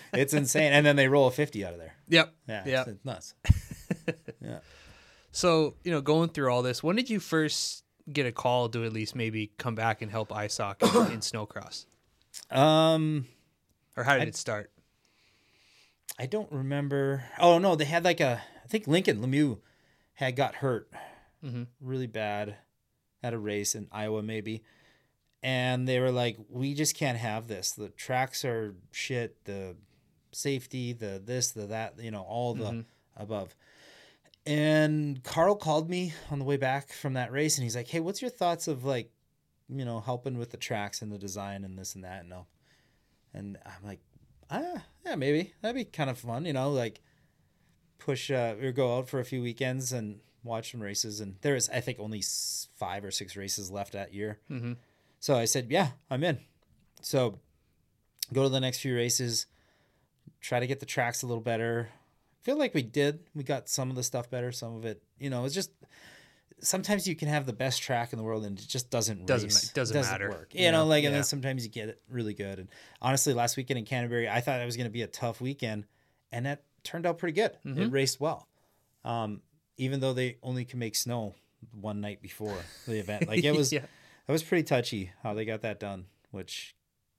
it's 0.12 0.32
insane. 0.32 0.72
And 0.72 0.86
then 0.86 0.96
they 0.96 1.08
roll 1.08 1.26
a 1.26 1.30
fifty 1.32 1.64
out 1.64 1.72
of 1.72 1.78
there. 1.78 1.94
Yep. 2.08 2.34
Yeah. 2.48 2.62
Yep. 2.66 2.86
It's, 2.88 2.96
it's 2.96 3.04
nuts. 3.04 3.34
Yeah. 4.40 4.58
So, 5.30 5.74
you 5.84 5.92
know, 5.92 6.00
going 6.00 6.30
through 6.30 6.50
all 6.52 6.62
this, 6.62 6.82
when 6.82 6.96
did 6.96 7.08
you 7.08 7.20
first 7.20 7.84
get 8.12 8.26
a 8.26 8.32
call 8.32 8.68
to 8.70 8.84
at 8.84 8.92
least 8.92 9.14
maybe 9.14 9.52
come 9.58 9.74
back 9.76 10.02
and 10.02 10.10
help 10.10 10.30
ISOC 10.30 10.82
in, 11.06 11.12
in 11.12 11.20
snocross? 11.20 11.86
Um, 12.50 13.26
Or 13.96 14.02
how 14.04 14.18
did 14.18 14.26
it 14.28 14.34
start? 14.36 14.70
I 16.18 16.26
don't 16.26 16.50
remember. 16.50 17.24
Oh 17.38 17.58
no, 17.58 17.76
they 17.76 17.84
had 17.84 18.04
like 18.04 18.20
a. 18.20 18.42
I 18.62 18.66
think 18.68 18.86
Lincoln 18.86 19.20
Lemieux 19.20 19.58
had 20.14 20.36
got 20.36 20.56
hurt 20.56 20.90
really 21.80 22.06
bad 22.06 22.56
at 23.22 23.34
a 23.34 23.38
race 23.38 23.74
in 23.74 23.88
Iowa, 23.90 24.22
maybe. 24.22 24.62
And 25.42 25.88
they 25.88 25.98
were 25.98 26.12
like, 26.12 26.36
"We 26.48 26.74
just 26.74 26.96
can't 26.96 27.18
have 27.18 27.48
this. 27.48 27.72
The 27.72 27.88
tracks 27.88 28.44
are 28.44 28.76
shit. 28.92 29.44
The 29.44 29.76
safety, 30.30 30.92
the 30.92 31.20
this, 31.24 31.50
the 31.50 31.66
that. 31.66 31.98
You 31.98 32.10
know, 32.12 32.22
all 32.22 32.54
the 32.54 32.84
above." 33.16 33.56
And 34.46 35.22
Carl 35.24 35.56
called 35.56 35.90
me 35.90 36.14
on 36.30 36.38
the 36.38 36.44
way 36.44 36.56
back 36.56 36.92
from 36.92 37.14
that 37.14 37.32
race, 37.32 37.56
and 37.56 37.64
he's 37.64 37.76
like, 37.76 37.88
"Hey, 37.88 38.00
what's 38.00 38.22
your 38.22 38.30
thoughts 38.30 38.68
of 38.68 38.84
like, 38.84 39.10
you 39.68 39.84
know, 39.84 40.00
helping 40.00 40.38
with 40.38 40.50
the 40.50 40.56
tracks 40.56 41.02
and 41.02 41.10
the 41.10 41.18
design 41.18 41.64
and 41.64 41.78
this 41.78 41.94
and 41.94 42.04
that?" 42.04 42.22
And. 42.22 42.32
And 43.34 43.56
I'm 43.64 43.86
like, 43.86 44.00
ah, 44.50 44.84
yeah, 45.06 45.14
maybe 45.14 45.54
that'd 45.62 45.74
be 45.74 45.84
kind 45.84 46.10
of 46.10 46.18
fun, 46.18 46.44
you 46.44 46.52
know, 46.52 46.70
like 46.70 47.00
push 48.04 48.30
uh, 48.30 48.54
or 48.60 48.72
go 48.72 48.96
out 48.98 49.08
for 49.08 49.20
a 49.20 49.24
few 49.24 49.42
weekends 49.42 49.92
and 49.92 50.20
watch 50.44 50.72
some 50.72 50.82
races. 50.82 51.20
And 51.20 51.36
there 51.42 51.54
is, 51.56 51.68
I 51.70 51.80
think, 51.80 51.98
only 52.00 52.22
five 52.76 53.04
or 53.04 53.10
six 53.10 53.36
races 53.36 53.70
left 53.70 53.92
that 53.92 54.12
year. 54.12 54.38
Mhm. 54.50 54.76
So 55.20 55.36
I 55.36 55.44
said, 55.44 55.68
yeah, 55.70 55.90
I'm 56.10 56.24
in. 56.24 56.38
So 57.00 57.38
go 58.32 58.42
to 58.42 58.48
the 58.48 58.60
next 58.60 58.78
few 58.80 58.94
races, 58.94 59.46
try 60.40 60.58
to 60.60 60.66
get 60.66 60.80
the 60.80 60.86
tracks 60.86 61.22
a 61.22 61.26
little 61.26 61.42
better. 61.42 61.90
feel 62.42 62.58
like 62.58 62.74
we 62.74 62.82
did. 62.82 63.20
We 63.36 63.44
got 63.44 63.68
some 63.68 63.88
of 63.88 63.94
the 63.94 64.02
stuff 64.02 64.28
better, 64.28 64.50
some 64.50 64.74
of 64.74 64.84
it, 64.84 65.00
you 65.20 65.30
know, 65.30 65.44
it's 65.44 65.54
just 65.54 65.70
sometimes 66.60 67.06
you 67.06 67.14
can 67.14 67.28
have 67.28 67.46
the 67.46 67.52
best 67.52 67.80
track 67.82 68.12
in 68.12 68.16
the 68.16 68.24
world 68.24 68.44
and 68.44 68.58
it 68.58 68.66
just 68.66 68.90
doesn't 68.90 69.26
Doesn't 69.26 69.48
race. 69.48 69.66
ma- 69.66 69.72
doesn't 69.74 70.00
matter. 70.00 70.28
work. 70.28 70.52
You 70.52 70.72
know, 70.72 70.78
know? 70.82 70.86
like 70.86 71.04
and 71.04 71.12
Yeah. 71.12 71.18
then 71.18 71.24
sometimes 71.24 71.64
you 71.64 71.70
get 71.70 71.88
it 71.88 72.02
really 72.08 72.34
good. 72.34 72.58
And 72.58 72.68
honestly, 73.00 73.32
last 73.32 73.56
weekend 73.56 73.78
in 73.78 73.84
Canterbury, 73.84 74.28
I 74.28 74.40
thought 74.40 74.60
it 74.60 74.64
was 74.64 74.76
going 74.76 74.86
to 74.88 74.90
be 74.92 75.02
a 75.02 75.06
tough 75.06 75.40
weekend, 75.40 75.86
and 76.32 76.46
that 76.46 76.64
turned 76.84 77.06
out 77.06 77.18
pretty 77.18 77.34
good. 77.34 77.52
Mm-hmm. 77.66 77.82
It 77.82 77.92
raced 77.92 78.20
well, 78.20 78.46
um, 79.04 79.40
even 79.76 80.00
though 80.00 80.12
they 80.12 80.36
only 80.42 80.64
can 80.64 80.78
make 80.78 80.94
snow 80.96 81.34
one 81.72 82.00
night 82.00 82.20
before 82.22 82.56
the 82.86 82.98
event. 82.98 83.28
Like 83.28 83.44
it 83.44 83.52
was, 83.56 83.72
Yeah. 83.72 83.84
it 84.26 84.32
was 84.32 84.42
pretty 84.42 84.64
touchy 84.64 85.12
how 85.22 85.34
they 85.34 85.44
got 85.44 85.62
that 85.62 85.78
done. 85.80 86.06
Which 86.30 86.74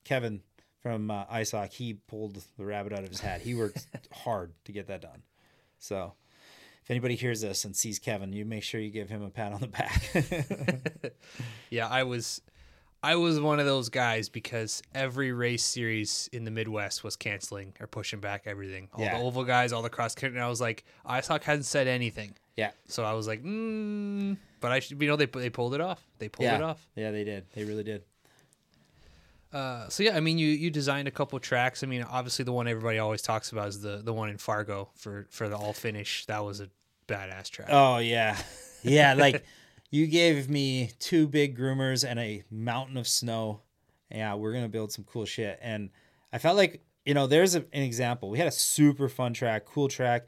Kevin 0.06 0.42
from 0.82 1.10
uh, 1.12 1.26
ISOC, 1.28 1.72
he 1.72 1.94
pulled 1.94 2.42
the 2.58 2.66
rabbit 2.66 2.94
out 2.94 3.04
of 3.04 3.10
his 3.10 3.20
hat. 3.22 3.42
He 3.42 3.54
worked 3.56 3.88
hard 4.12 4.52
to 4.66 4.72
get 4.72 4.88
that 4.88 5.02
done. 5.02 5.24
So. 5.80 6.14
If 6.84 6.92
anybody 6.92 7.16
hears 7.16 7.40
this 7.40 7.64
and 7.64 7.74
sees 7.74 7.98
Kevin, 7.98 8.34
you 8.34 8.44
make 8.44 8.62
sure 8.62 8.82
you 8.82 8.90
give 8.90 9.08
him 9.08 9.22
a 9.24 9.30
pat 9.30 9.54
on 9.54 9.62
the 9.62 9.68
back. 9.68 11.14
Yeah, 11.70 11.88
I 11.88 12.04
was 12.04 12.42
I 13.06 13.16
was 13.18 13.38
one 13.40 13.60
of 13.60 13.66
those 13.66 13.90
guys 13.90 14.30
because 14.30 14.82
every 14.96 15.34
race 15.34 15.64
series 15.64 16.30
in 16.32 16.46
the 16.46 16.52
Midwest 16.52 17.04
was 17.04 17.18
canceling 17.18 17.74
or 17.82 17.86
pushing 17.88 18.22
back 18.22 18.44
everything. 18.46 18.88
All 18.94 19.04
Yeah. 19.04 19.18
the 19.20 19.24
oval 19.26 19.44
guys, 19.44 19.74
all 19.74 19.82
the 19.82 19.90
cross 19.90 20.16
country. 20.16 20.38
And 20.38 20.44
I 20.46 20.48
was 20.50 20.62
like, 20.62 20.86
ISOC 21.06 21.44
hadn't 21.44 21.64
said 21.64 21.88
anything. 21.88 22.36
yeah, 22.56 22.72
So 22.88 23.04
I 23.04 23.12
was 23.14 23.28
like, 23.28 23.44
mm, 23.44 24.38
but 24.62 24.72
I 24.72 24.80
should, 24.80 25.02
you 25.02 25.08
know, 25.10 25.18
they 25.18 25.26
they 25.26 25.50
pulled 25.50 25.74
it 25.76 25.82
off. 25.82 26.02
They 26.20 26.30
pulled 26.30 26.46
yeah, 26.46 26.56
it 26.56 26.62
off. 26.62 26.88
yeah, 26.96 27.12
they 27.12 27.26
did. 27.26 27.46
They 27.54 27.66
really 27.66 27.84
did. 27.84 28.04
Uh, 29.52 29.88
so 29.90 30.02
yeah, 30.02 30.16
I 30.16 30.20
mean, 30.20 30.38
you 30.40 30.48
you 30.48 30.72
designed 30.72 31.08
a 31.08 31.12
couple 31.12 31.38
tracks. 31.40 31.84
I 31.84 31.88
mean, 31.88 32.04
obviously 32.04 32.44
the 32.46 32.52
one 32.54 32.68
everybody 32.68 32.98
always 33.00 33.22
talks 33.22 33.52
about 33.52 33.68
is 33.68 33.82
the 33.82 33.98
the 34.04 34.14
one 34.14 34.30
in 34.30 34.38
Fargo 34.38 34.90
for 34.96 35.28
for 35.30 35.48
the 35.50 35.56
all 35.58 35.74
finish. 35.74 36.26
That 36.26 36.44
was 36.44 36.60
a 36.60 36.70
badass 37.08 37.50
track. 37.52 37.68
Oh 37.72 38.00
yeah, 38.00 38.36
yeah. 38.84 39.14
Like 39.14 39.44
you 39.94 40.08
gave 40.08 40.50
me 40.50 40.90
two 40.98 41.28
big 41.28 41.56
groomers 41.56 42.04
and 42.04 42.18
a 42.20 42.44
mountain 42.50 42.98
of 42.98 43.08
snow. 43.08 43.62
Yeah, 44.10 44.34
we're 44.34 44.52
gonna 44.52 44.68
build 44.68 44.92
some 44.92 45.04
cool 45.04 45.26
shit. 45.26 45.60
And 45.62 45.92
I 46.34 46.40
felt 46.40 46.58
like 46.58 46.82
you 47.06 47.14
know, 47.14 47.28
there's 47.28 47.54
a, 47.54 47.60
an 47.74 47.84
example. 47.84 48.32
We 48.32 48.40
had 48.40 48.48
a 48.48 48.52
super 48.52 49.08
fun 49.08 49.34
track, 49.34 49.66
cool 49.66 49.88
track. 49.88 50.28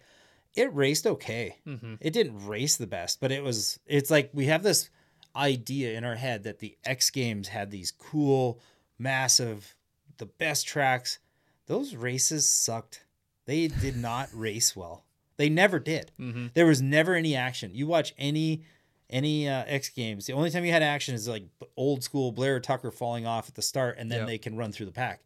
It 0.56 0.72
raced 0.74 1.08
okay. 1.08 1.58
Mm-hmm. 1.66 1.96
It 2.00 2.14
didn't 2.14 2.46
race 2.46 2.78
the 2.78 2.86
best, 2.86 3.20
but 3.20 3.32
it 3.32 3.44
was. 3.44 3.80
It's 3.88 4.12
like 4.12 4.30
we 4.34 4.46
have 4.46 4.62
this 4.62 4.92
idea 5.36 5.98
in 5.98 6.04
our 6.04 6.16
head 6.16 6.44
that 6.44 6.60
the 6.60 6.78
X 6.86 7.10
Games 7.10 7.48
had 7.48 7.72
these 7.72 7.92
cool, 7.92 8.60
massive, 9.00 9.76
the 10.18 10.28
best 10.28 10.68
tracks. 10.68 11.18
Those 11.66 11.96
races 11.96 12.48
sucked. 12.48 13.04
They 13.48 13.68
did 13.68 13.98
not 13.98 14.30
race 14.32 14.76
well. 14.76 15.06
They 15.38 15.50
never 15.50 15.80
did. 15.80 16.12
Mm-hmm. 16.20 16.48
There 16.54 16.68
was 16.68 16.84
never 16.84 17.16
any 17.16 17.36
action. 17.36 17.72
You 17.74 17.88
watch 17.88 18.14
any 18.20 18.64
any 19.10 19.48
uh, 19.48 19.64
X 19.68 19.90
Games. 19.90 20.26
The 20.26 20.34
only 20.34 20.50
time 20.50 20.66
you 20.66 20.72
had 20.72 20.84
action 20.84 21.16
is 21.16 21.28
like 21.28 21.44
old 21.78 22.04
school 22.04 22.32
Blair 22.32 22.60
Tucker 22.60 22.92
falling 22.92 23.26
off 23.26 23.48
at 23.48 23.56
the 23.56 23.62
start, 23.62 23.98
and 23.98 24.12
then 24.12 24.20
Yep. 24.20 24.28
they 24.28 24.38
can 24.38 24.56
run 24.58 24.72
through 24.72 24.88
the 24.88 24.92
pack. 24.92 25.22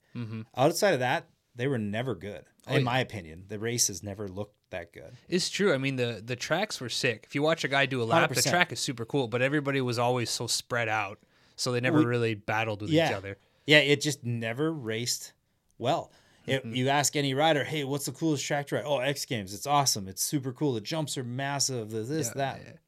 Outside 0.58 0.94
of 0.94 1.00
that, 1.00 1.30
they 1.56 1.68
were 1.68 1.78
never 1.78 2.14
good. 2.16 2.44
In 2.68 2.76
yeah. 2.76 2.80
my 2.82 3.00
opinion, 3.00 3.46
the 3.48 3.58
races 3.58 4.04
never 4.04 4.28
looked 4.28 4.56
that 4.70 4.92
good. 4.94 5.14
It's 5.28 5.50
true. 5.50 5.74
I 5.74 5.78
mean, 5.78 5.96
the 5.96 6.22
the 6.24 6.36
tracks 6.36 6.80
were 6.82 6.90
sick. 6.90 7.24
If 7.28 7.34
you 7.36 7.42
watch 7.42 7.64
a 7.64 7.68
guy 7.68 7.86
do 7.86 8.02
a 8.02 8.04
lap, 8.04 8.30
the 8.30 8.36
100%. 8.36 8.50
track 8.50 8.72
is 8.72 8.80
super 8.80 9.06
cool. 9.06 9.28
But 9.28 9.42
everybody 9.42 9.82
was 9.82 9.98
always 9.98 10.30
so 10.30 10.46
spread 10.46 10.88
out, 10.90 11.20
so 11.56 11.72
they 11.72 11.80
never 11.80 12.00
We- 12.00 12.06
really 12.06 12.36
battled 12.36 12.82
with 12.82 12.92
each 12.92 13.00
other. 13.12 13.38
yeah, 13.66 13.80
it 13.80 14.02
just 14.02 14.24
never 14.24 14.72
raced 14.72 15.34
well. 15.78 16.12
It, 16.46 16.64
Mm-hmm. 16.66 16.76
You 16.76 16.90
ask 16.90 17.16
any 17.16 17.34
rider, 17.36 17.64
hey, 17.64 17.84
what's 17.84 18.06
the 18.06 18.12
coolest 18.12 18.44
track 18.46 18.68
to 18.68 18.76
ride? 18.76 18.84
Oh, 18.86 18.98
X 19.00 19.26
Games. 19.26 19.54
It's 19.54 19.68
awesome. 19.68 20.08
It's 20.08 20.24
super 20.24 20.52
cool. 20.52 20.74
The 20.74 20.82
jumps 20.82 21.18
are 21.18 21.24
massive. 21.24 21.92
The 21.92 22.02
this, 22.02 22.30
that. 22.30 22.60
That's 22.66 22.80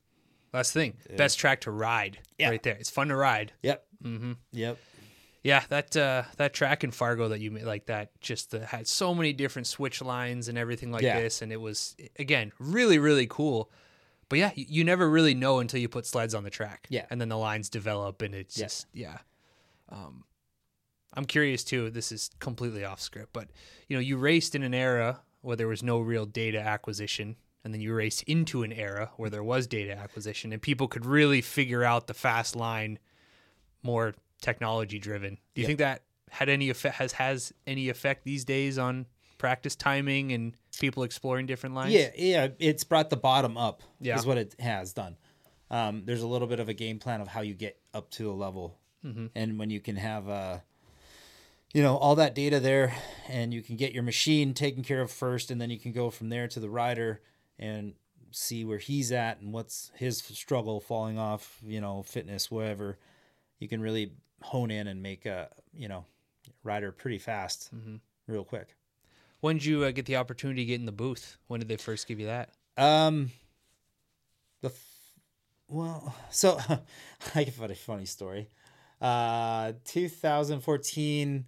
the 0.52 0.64
thing. 0.64 0.98
Best 1.18 1.40
track 1.40 1.62
to 1.62 1.72
ride, 1.72 2.20
Yeah. 2.38 2.50
right 2.50 2.62
there. 2.64 2.76
It's 2.76 2.90
fun 2.90 3.08
to 3.10 3.16
ride. 3.16 3.54
Yep. 3.64 3.86
Mm-hmm. 4.04 4.32
Yep. 4.52 4.78
Yeah, 5.44 5.64
that 5.70 5.98
uh, 5.98 6.24
that 6.38 6.54
track 6.54 6.84
in 6.84 6.92
Fargo 6.92 7.30
that 7.30 7.40
you 7.40 7.50
made, 7.50 7.64
like 7.64 7.88
that, 7.88 8.12
just 8.22 8.54
uh, 8.54 8.60
had 8.60 8.88
so 8.88 9.16
many 9.16 9.34
different 9.34 9.66
switch 9.68 10.00
lines 10.02 10.48
and 10.48 10.58
everything 10.58 10.92
like 10.92 11.02
Yeah. 11.02 11.20
this, 11.20 11.42
and 11.42 11.52
it 11.52 11.60
was 11.60 11.96
again 12.20 12.52
really 12.60 13.00
really 13.00 13.26
cool. 13.28 13.72
But 14.30 14.38
yeah, 14.40 14.52
you, 14.56 14.66
you 14.70 14.84
never 14.84 15.10
really 15.10 15.34
know 15.34 15.60
until 15.60 15.80
you 15.80 15.90
put 15.90 16.06
sleds 16.06 16.36
on 16.36 16.44
the 16.44 16.50
track. 16.52 16.86
Yeah. 16.90 17.06
and 17.10 17.20
then 17.20 17.28
the 17.30 17.38
lines 17.40 17.70
develop, 17.70 18.22
and 18.22 18.36
it's 18.36 18.56
Yeah. 18.58 18.66
just 18.66 18.86
yeah. 18.94 19.18
Um, 19.90 20.26
I'm 21.14 21.26
curious 21.26 21.64
too. 21.64 21.90
This 21.90 22.12
is 22.12 22.30
completely 22.40 22.86
off 22.86 23.02
script, 23.02 23.34
but 23.34 23.50
you 23.88 23.98
know, 23.98 24.02
you 24.02 24.18
raced 24.18 24.54
in 24.56 24.62
an 24.64 24.74
era 24.76 25.22
where 25.42 25.56
there 25.58 25.68
was 25.68 25.82
no 25.82 26.00
real 26.00 26.26
data 26.28 26.60
acquisition, 26.60 27.36
and 27.64 27.74
then 27.74 27.82
you 27.82 27.94
race 27.94 28.22
into 28.24 28.64
an 28.64 28.72
era 28.72 29.12
where 29.18 29.30
there 29.30 29.44
was 29.44 29.68
data 29.68 29.94
acquisition, 29.96 30.52
and 30.54 30.62
people 30.62 30.88
could 30.88 31.06
really 31.06 31.42
figure 31.42 31.84
out 31.84 32.08
the 32.08 32.14
fast 32.14 32.56
line 32.56 33.00
more 33.84 34.14
technology 34.42 35.00
driven. 35.00 35.38
Do 35.56 35.62
you 35.62 35.68
think 35.68 35.80
that 35.80 36.04
had 36.30 36.50
any 36.50 36.70
effect 36.70 36.96
has 36.96 37.12
has 37.14 37.54
any 37.68 37.90
effect 37.90 38.24
these 38.24 38.46
days 38.46 38.78
on 38.78 39.06
practice 39.38 39.76
timing 39.76 40.32
and 40.32 40.54
people 40.80 41.04
exploring 41.04 41.46
different 41.46 41.76
lines? 41.76 41.92
Yeah, 41.94 42.10
yeah, 42.16 42.48
it's 42.60 42.84
brought 42.84 43.10
the 43.10 43.18
bottom 43.18 43.58
up. 43.58 43.82
Yeah. 44.00 44.18
is 44.18 44.26
what 44.26 44.38
it 44.38 44.56
has 44.60 44.94
done. 44.94 45.18
Um, 45.70 46.04
there's 46.06 46.22
a 46.22 46.28
little 46.28 46.48
bit 46.48 46.60
of 46.60 46.68
a 46.70 46.74
game 46.74 47.00
plan 47.00 47.22
of 47.22 47.28
how 47.30 47.42
you 47.42 47.54
get 47.54 47.78
up 47.94 48.10
to 48.12 48.32
a 48.32 48.34
level, 48.34 48.78
Mm-hmm. 49.06 49.28
and 49.34 49.58
when 49.58 49.72
you 49.72 49.80
can 49.80 49.96
have, 49.96 50.30
uh, 50.30 50.60
you 51.74 51.82
know, 51.82 51.98
all 51.98 52.16
that 52.16 52.36
data 52.36 52.60
there, 52.60 52.94
and 53.28 53.52
you 53.54 53.62
can 53.64 53.76
get 53.78 53.94
your 53.94 54.04
machine 54.04 54.54
taken 54.54 54.84
care 54.84 55.02
of 55.02 55.10
first, 55.10 55.50
and 55.50 55.60
then 55.62 55.70
you 55.72 55.80
can 55.80 55.92
go 55.92 56.10
from 56.12 56.30
there 56.30 56.48
to 56.50 56.60
the 56.60 56.70
rider 56.70 57.22
and 57.62 57.94
see 58.32 58.66
where 58.66 58.78
he's 58.80 59.12
at 59.12 59.40
and 59.40 59.54
what's 59.54 59.92
his 59.96 60.18
struggle 60.18 60.80
falling 60.82 61.18
off, 61.20 61.58
you 61.66 61.80
know, 61.80 62.02
fitness, 62.04 62.50
whatever. 62.52 62.98
You 63.60 63.68
can 63.68 63.82
really 63.82 64.12
hone 64.42 64.72
in 64.72 64.88
and 64.88 65.02
make 65.04 65.26
a, 65.26 65.50
you 65.74 65.88
know, 65.88 66.06
rider 66.64 66.92
pretty 66.92 67.20
fast, 67.20 67.70
Mm-hmm. 67.76 67.96
real 68.28 68.44
quick. 68.44 68.76
When 69.42 69.58
did 69.58 69.66
you 69.66 69.84
uh, 69.84 69.92
get 69.92 70.06
the 70.06 70.16
opportunity 70.18 70.62
to 70.64 70.66
get 70.66 70.80
in 70.80 70.86
the 70.86 70.92
booth? 70.92 71.38
When 71.48 71.60
did 71.60 71.70
they 71.70 71.78
first 71.78 72.08
give 72.08 72.20
you 72.20 72.28
that? 72.28 72.50
Um, 72.78 73.32
the 74.62 74.70
f- 74.70 75.12
well, 75.68 76.16
so 76.30 76.60
I 77.36 77.44
have 77.44 77.62
a 77.62 77.76
funny 77.76 78.06
story. 78.06 78.50
Uh, 79.00 79.74
2014, 79.86 81.46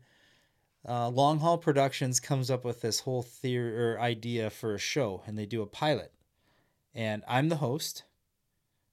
uh, 0.88 1.10
Long 1.10 1.40
Haul 1.40 1.58
Productions 1.58 2.20
comes 2.20 2.52
up 2.52 2.66
with 2.66 2.82
this 2.82 3.02
whole 3.02 3.24
theory 3.24 3.78
or 3.78 4.00
idea 4.00 4.50
for 4.50 4.76
a 4.76 4.80
show, 4.80 5.24
and 5.26 5.38
they 5.38 5.46
do 5.46 5.62
a 5.62 5.68
pilot, 5.68 6.12
and 6.94 7.24
I'm 7.28 7.50
the 7.50 7.58
host, 7.58 8.04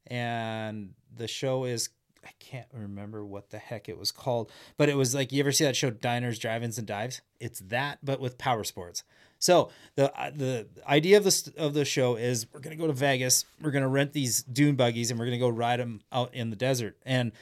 and 0.07 0.95
the 1.15 1.29
show 1.29 1.65
is. 1.65 1.91
I 2.23 2.33
can't 2.39 2.69
remember 2.75 3.25
what 3.25 3.49
the 3.49 3.57
heck 3.57 3.89
it 3.89 3.97
was 3.97 4.13
called, 4.13 4.53
but 4.77 4.91
it 4.91 4.95
was 4.95 5.15
like 5.15 5.33
you 5.33 5.41
ever 5.41 5.53
see 5.53 5.65
that 5.65 5.75
show 5.75 5.89
Diners, 5.89 6.39
Drive-ins, 6.39 6.77
and 6.77 6.87
Dives? 6.87 7.23
It's 7.41 7.61
that, 7.61 8.01
but 8.03 8.21
with 8.21 8.37
power 8.37 8.63
sports. 8.63 9.05
So 9.39 9.71
the 9.95 10.13
uh, 10.15 10.31
the 10.31 10.69
idea 10.87 11.17
of 11.17 11.25
the 11.25 11.53
of 11.57 11.73
the 11.73 11.87
show 11.87 12.17
is 12.17 12.47
we're 12.53 12.61
gonna 12.61 12.77
go 12.77 12.87
to 12.87 12.93
Vegas, 12.93 13.47
we're 13.63 13.71
gonna 13.71 13.89
rent 13.89 14.13
these 14.13 14.43
dune 14.43 14.77
buggies, 14.77 15.11
and 15.11 15.19
we're 15.19 15.25
gonna 15.25 15.39
go 15.39 15.49
ride 15.49 15.81
them 15.81 16.03
out 16.13 16.35
in 16.35 16.51
the 16.51 16.57
desert, 16.57 16.99
and 17.07 17.33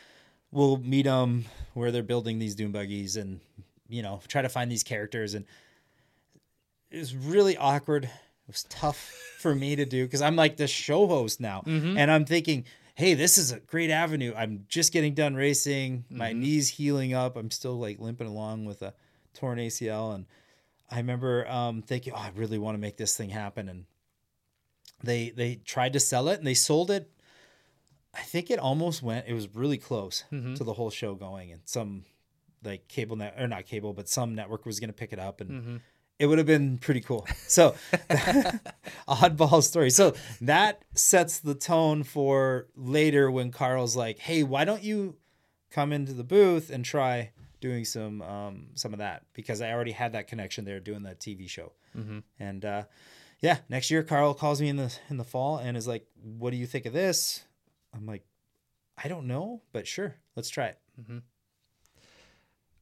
we'll 0.52 0.76
meet 0.76 1.06
them 1.06 1.46
where 1.74 1.90
they're 1.90 2.04
building 2.04 2.38
these 2.38 2.54
dune 2.54 2.70
buggies, 2.70 3.16
and 3.16 3.40
you 3.89 4.02
know 4.02 4.20
try 4.28 4.43
to 4.43 4.48
find 4.48 4.70
these 4.70 4.82
characters, 4.82 5.35
and 5.35 5.44
it 6.90 6.98
was 6.98 7.15
really 7.15 7.56
awkward. 7.56 8.05
It 8.05 8.52
was 8.52 8.65
tough 8.65 8.98
for 9.39 9.55
me 9.55 9.77
to 9.77 9.85
do 9.85 10.05
because 10.05 10.23
I'm 10.23 10.36
like 10.36 10.56
the 10.56 10.66
show 10.66 11.06
host 11.06 11.40
now, 11.40 11.62
mm-hmm. 11.66 11.98
and 11.98 12.10
I'm 12.10 12.24
thinking, 12.24 12.65
hey, 12.94 13.15
this 13.15 13.39
is 13.39 13.52
a 13.52 13.60
great 13.60 13.90
avenue. 13.90 14.35
I'm 14.36 14.65
just 14.69 14.93
getting 14.93 15.15
done 15.15 15.35
racing, 15.35 16.05
my 16.10 16.31
mm-hmm. 16.31 16.40
knees 16.40 16.69
healing 16.69 17.15
up. 17.15 17.36
I'm 17.36 17.51
still 17.51 17.78
like 17.78 18.01
limping 18.01 18.27
along 18.27 18.65
with 18.65 18.82
a 18.82 18.94
torn 19.35 19.59
ACL, 19.59 20.15
and 20.15 20.27
I 20.90 20.97
remember 20.97 21.48
um, 21.48 21.82
thinking, 21.82 22.12
oh, 22.15 22.19
I 22.19 22.32
really 22.35 22.59
want 22.59 22.74
to 22.74 22.81
make 22.81 22.97
this 22.97 23.16
thing 23.16 23.31
happen, 23.31 23.69
and 23.69 23.85
they 25.02 25.31
they 25.31 25.56
tried 25.56 25.93
to 25.93 26.01
sell 26.01 26.28
it, 26.28 26.39
and 26.39 26.47
they 26.47 26.55
sold 26.55 26.90
it. 26.90 27.10
I 28.15 28.23
think 28.23 28.51
it 28.51 28.59
almost 28.59 29.02
went. 29.02 29.27
It 29.28 29.35
was 29.35 29.55
really 29.55 29.78
close 29.78 30.24
mm-hmm. 30.32 30.55
to 30.55 30.65
the 30.65 30.73
whole 30.73 30.90
show 30.90 31.15
going, 31.15 31.52
and 31.52 31.60
some 31.66 32.05
like 32.64 32.89
cable 32.89 33.16
net 33.16 33.35
or 33.39 33.47
not 33.48 33.66
cable, 33.66 33.93
but 33.93 34.09
some 34.09 34.35
network 34.35 34.66
was 34.66 34.80
going 34.80 34.89
to 34.90 34.94
pick 34.94 35.12
it 35.12 35.18
up, 35.18 35.40
and 35.40 35.80
it 36.18 36.26
would 36.26 36.39
have 36.39 36.47
been 36.47 36.78
pretty 36.78 37.01
cool. 37.01 37.26
So, 37.47 37.74
oddball 39.09 39.62
story. 39.62 39.90
So 39.90 40.14
that 40.40 40.82
sets 40.94 41.39
the 41.40 41.55
tone 41.55 42.02
for 42.02 42.66
later 42.74 43.30
when 43.30 43.51
Carl's 43.52 43.97
like, 43.97 44.18
"Hey, 44.18 44.43
why 44.43 44.64
don't 44.64 44.82
you 44.82 45.16
come 45.70 45.93
into 45.93 46.12
the 46.12 46.24
booth 46.24 46.70
and 46.70 46.85
try 46.85 47.30
doing 47.60 47.85
some 47.85 48.22
um, 48.22 48.66
some 48.74 48.93
of 48.93 48.98
that?" 48.98 49.24
Because 49.32 49.60
I 49.60 49.72
already 49.72 49.93
had 49.93 50.12
that 50.12 50.26
connection 50.28 50.64
there 50.64 50.80
doing 50.80 51.05
that 51.05 51.20
TV 51.20 51.48
show, 51.48 51.72
and 52.39 52.64
uh, 52.64 52.82
yeah, 53.40 53.59
next 53.68 53.90
year 53.90 54.02
Carl 54.02 54.35
calls 54.35 54.60
me 54.60 54.68
in 54.68 54.76
the 54.76 54.93
in 55.10 55.16
the 55.16 55.24
fall 55.24 55.59
and 55.59 55.76
is 55.76 55.86
like, 55.86 56.06
"What 56.22 56.51
do 56.51 56.56
you 56.56 56.66
think 56.66 56.86
of 56.86 56.93
this?" 56.93 57.44
I'm 57.94 58.06
like, 58.06 58.24
"I 59.02 59.09
don't 59.09 59.26
know, 59.26 59.62
but 59.72 59.86
sure, 59.86 60.16
let's 60.36 60.51
try 60.51 60.66
it." 60.66 60.78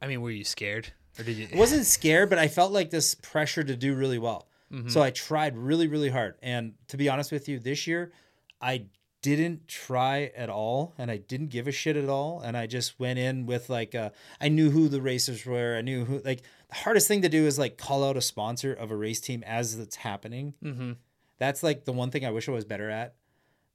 I 0.00 0.06
mean, 0.06 0.20
were 0.20 0.30
you 0.30 0.44
scared 0.44 0.92
or 1.18 1.24
did 1.24 1.36
you? 1.36 1.48
I 1.52 1.56
wasn't 1.56 1.86
scared, 1.86 2.30
but 2.30 2.38
I 2.38 2.48
felt 2.48 2.72
like 2.72 2.90
this 2.90 3.14
pressure 3.14 3.64
to 3.64 3.76
do 3.76 3.94
really 3.94 4.18
well. 4.18 4.48
So 4.88 5.00
I 5.00 5.10
tried 5.10 5.56
really, 5.56 5.86
really 5.86 6.10
hard. 6.10 6.34
And 6.42 6.74
to 6.88 6.96
be 6.96 7.08
honest 7.08 7.30
with 7.30 7.48
you, 7.48 7.60
this 7.60 7.86
year 7.86 8.12
I 8.60 8.86
didn't 9.22 9.68
try 9.68 10.32
at 10.36 10.50
all 10.50 10.92
and 10.98 11.08
I 11.08 11.18
didn't 11.18 11.48
give 11.48 11.68
a 11.68 11.72
shit 11.72 11.96
at 11.96 12.08
all. 12.08 12.40
And 12.40 12.56
I 12.56 12.66
just 12.66 12.98
went 12.98 13.18
in 13.18 13.46
with 13.46 13.70
like, 13.70 13.94
uh, 13.94 14.10
I 14.40 14.48
knew 14.48 14.70
who 14.70 14.88
the 14.88 15.00
racers 15.00 15.46
were. 15.46 15.76
I 15.76 15.82
knew 15.82 16.04
who, 16.04 16.18
like, 16.18 16.42
the 16.68 16.74
hardest 16.74 17.06
thing 17.06 17.22
to 17.22 17.28
do 17.28 17.46
is 17.46 17.60
like 17.60 17.78
call 17.78 18.02
out 18.02 18.16
a 18.16 18.20
sponsor 18.20 18.72
of 18.72 18.90
a 18.90 18.96
race 18.96 19.20
team 19.20 19.44
as 19.46 19.78
it's 19.78 19.96
happening. 19.96 20.54
Mm-hmm. 20.62 20.92
That's 21.38 21.62
like 21.62 21.84
the 21.84 21.92
one 21.92 22.10
thing 22.10 22.26
I 22.26 22.30
wish 22.30 22.48
I 22.48 22.52
was 22.52 22.64
better 22.64 22.90
at. 22.90 23.14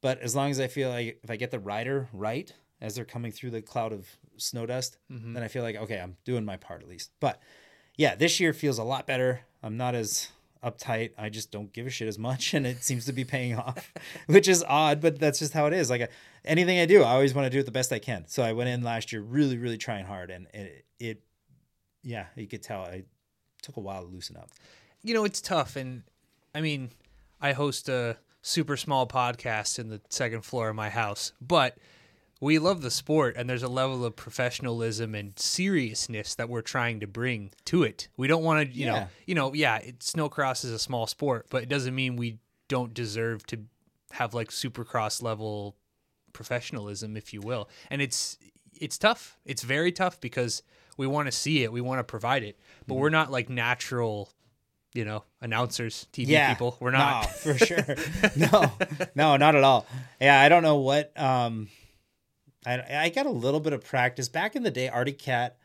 But 0.02 0.20
as 0.20 0.36
long 0.36 0.52
as 0.52 0.60
I 0.60 0.68
feel 0.68 0.90
like 0.90 1.20
if 1.24 1.32
I 1.32 1.38
get 1.38 1.52
the 1.52 1.60
rider 1.60 2.10
right 2.12 2.54
as 2.82 2.96
they're 2.96 3.06
coming 3.06 3.32
through 3.32 3.52
the 3.52 3.62
cloud 3.62 3.94
of 3.94 4.08
snow 4.38 4.66
dust, 4.66 4.98
Mm-hmm. 5.12 5.34
then 5.34 5.44
I 5.44 5.48
feel 5.48 5.64
like 5.64 5.76
okay, 5.76 6.00
I'm 6.00 6.18
doing 6.26 6.44
my 6.46 6.58
part 6.58 6.82
at 6.82 6.88
least. 6.90 7.12
But 7.20 7.40
yeah, 7.96 8.16
this 8.16 8.40
year 8.40 8.54
feels 8.54 8.78
a 8.80 8.84
lot 8.84 9.06
better. 9.08 9.42
I'm 9.64 9.78
not 9.78 9.94
as 9.96 10.30
uptight. 10.64 11.12
I 11.18 11.30
just 11.30 11.52
don't 11.52 11.72
give 11.74 11.88
a 11.88 11.90
shit 11.90 12.08
as 12.08 12.18
much, 12.20 12.54
and 12.54 12.66
it 12.68 12.84
seems 12.84 13.06
to 13.06 13.14
be 13.14 13.24
paying 13.26 13.56
off, 13.58 13.92
which 14.28 14.48
is 14.48 14.64
odd, 14.68 15.02
but 15.02 15.20
that's 15.20 15.40
just 15.40 15.54
how 15.54 15.66
it 15.68 15.74
is. 15.74 15.90
Like 15.90 16.02
I, 16.04 16.08
anything 16.46 16.80
I 16.80 16.86
do, 16.86 17.04
I 17.04 17.12
always 17.12 17.34
want 17.34 17.46
to 17.46 17.50
do 17.50 17.60
it 17.60 17.66
the 17.66 17.72
best 17.72 17.92
I 17.92 18.00
can. 18.00 18.26
So 18.28 18.44
I 18.44 18.54
went 18.54 18.70
in 18.70 18.82
last 18.84 19.12
year 19.12 19.22
really, 19.22 19.58
really 19.58 19.78
trying 19.78 20.06
hard, 20.06 20.30
and 20.32 20.48
it, 20.54 20.86
it 21.00 21.24
yeah, 22.04 22.26
you 22.36 22.48
could 22.48 22.64
tell 22.64 22.82
I 22.82 23.04
took 23.62 23.78
a 23.78 23.80
while 23.82 24.02
to 24.04 24.08
loosen 24.08 24.38
up. 24.38 24.50
you 25.04 25.14
know, 25.14 25.24
it's 25.26 25.42
tough. 25.42 25.76
And 25.76 26.04
I 26.56 26.62
mean, 26.62 26.90
I 27.40 27.52
host 27.54 27.90
a 27.90 28.18
super 28.42 28.76
small 28.78 29.06
podcast 29.08 29.78
in 29.78 29.90
the 29.90 30.02
second 30.10 30.42
floor 30.42 30.70
of 30.70 30.76
my 30.76 30.90
house, 30.90 31.34
but 31.40 31.78
we 32.42 32.60
love 32.60 32.82
the 32.82 32.92
sport 32.92 33.36
and 33.38 33.50
there's 33.50 33.64
a 33.64 33.70
level 33.70 34.04
of 34.04 34.16
professionalism 34.18 35.16
and 35.16 35.38
seriousness 35.40 36.36
that 36.36 36.50
we're 36.50 36.62
trying 36.62 37.00
to 37.00 37.08
bring 37.08 37.52
to 37.66 37.84
it. 37.84 38.10
We 38.18 38.28
don't 38.28 38.44
want 38.44 38.68
to, 38.72 38.78
you 38.78 38.88
know, 38.88 39.08
you 39.28 39.36
know, 39.36 39.54
yeah, 39.54 39.78
it, 39.78 40.00
snocross 40.00 40.66
is 40.66 40.72
a 40.72 40.80
small 40.80 41.08
sport, 41.08 41.46
but 41.50 41.62
it 41.64 41.70
doesn't 41.70 41.96
mean 41.96 42.16
we 42.18 42.40
don't 42.68 42.94
deserve 42.94 43.46
to 43.48 43.60
have 44.14 44.34
like 44.34 44.50
supercross 44.50 45.22
level 45.22 45.76
professionalism, 46.34 47.16
if 47.16 47.34
you 47.34 47.42
will. 47.42 47.70
And 47.90 48.02
it's 48.02 48.38
it's 48.80 48.98
tough. 48.98 49.38
It's 49.46 49.62
very 49.62 49.92
tough 49.92 50.20
because 50.20 50.64
we 50.98 51.06
want 51.08 51.28
to 51.28 51.32
see 51.32 51.64
it, 51.64 51.72
we 51.72 51.82
want 51.82 52.00
to 52.00 52.04
provide 52.04 52.44
it, 52.44 52.58
but 52.88 52.94
Mm-hmm. 52.96 53.02
we're 53.02 53.10
not 53.10 53.32
like 53.32 53.50
natural, 53.50 54.32
you 54.94 55.06
know, 55.06 55.24
announcers, 55.42 56.08
TV 56.12 56.28
yeah, 56.30 56.54
people. 56.54 56.78
We're 56.80 56.92
not. 56.92 57.24
No, 57.24 57.54
for 57.54 57.58
sure. 57.66 57.86
no, 58.36 58.72
no, 59.16 59.38
not 59.38 59.56
at 59.56 59.64
all. 59.64 59.86
Yeah, 60.20 60.40
I 60.42 60.50
don't 60.50 60.64
know 60.64 60.78
what. 60.78 61.18
Um, 61.20 61.70
I 62.66 62.84
I 63.06 63.10
got 63.10 63.26
a 63.26 63.32
little 63.32 63.60
bit 63.60 63.74
of 63.74 63.84
practice 63.84 64.30
back 64.30 64.56
in 64.56 64.64
the 64.64 64.72
day. 64.72 64.90
Arctic 64.90 65.20
Cat 65.20 65.58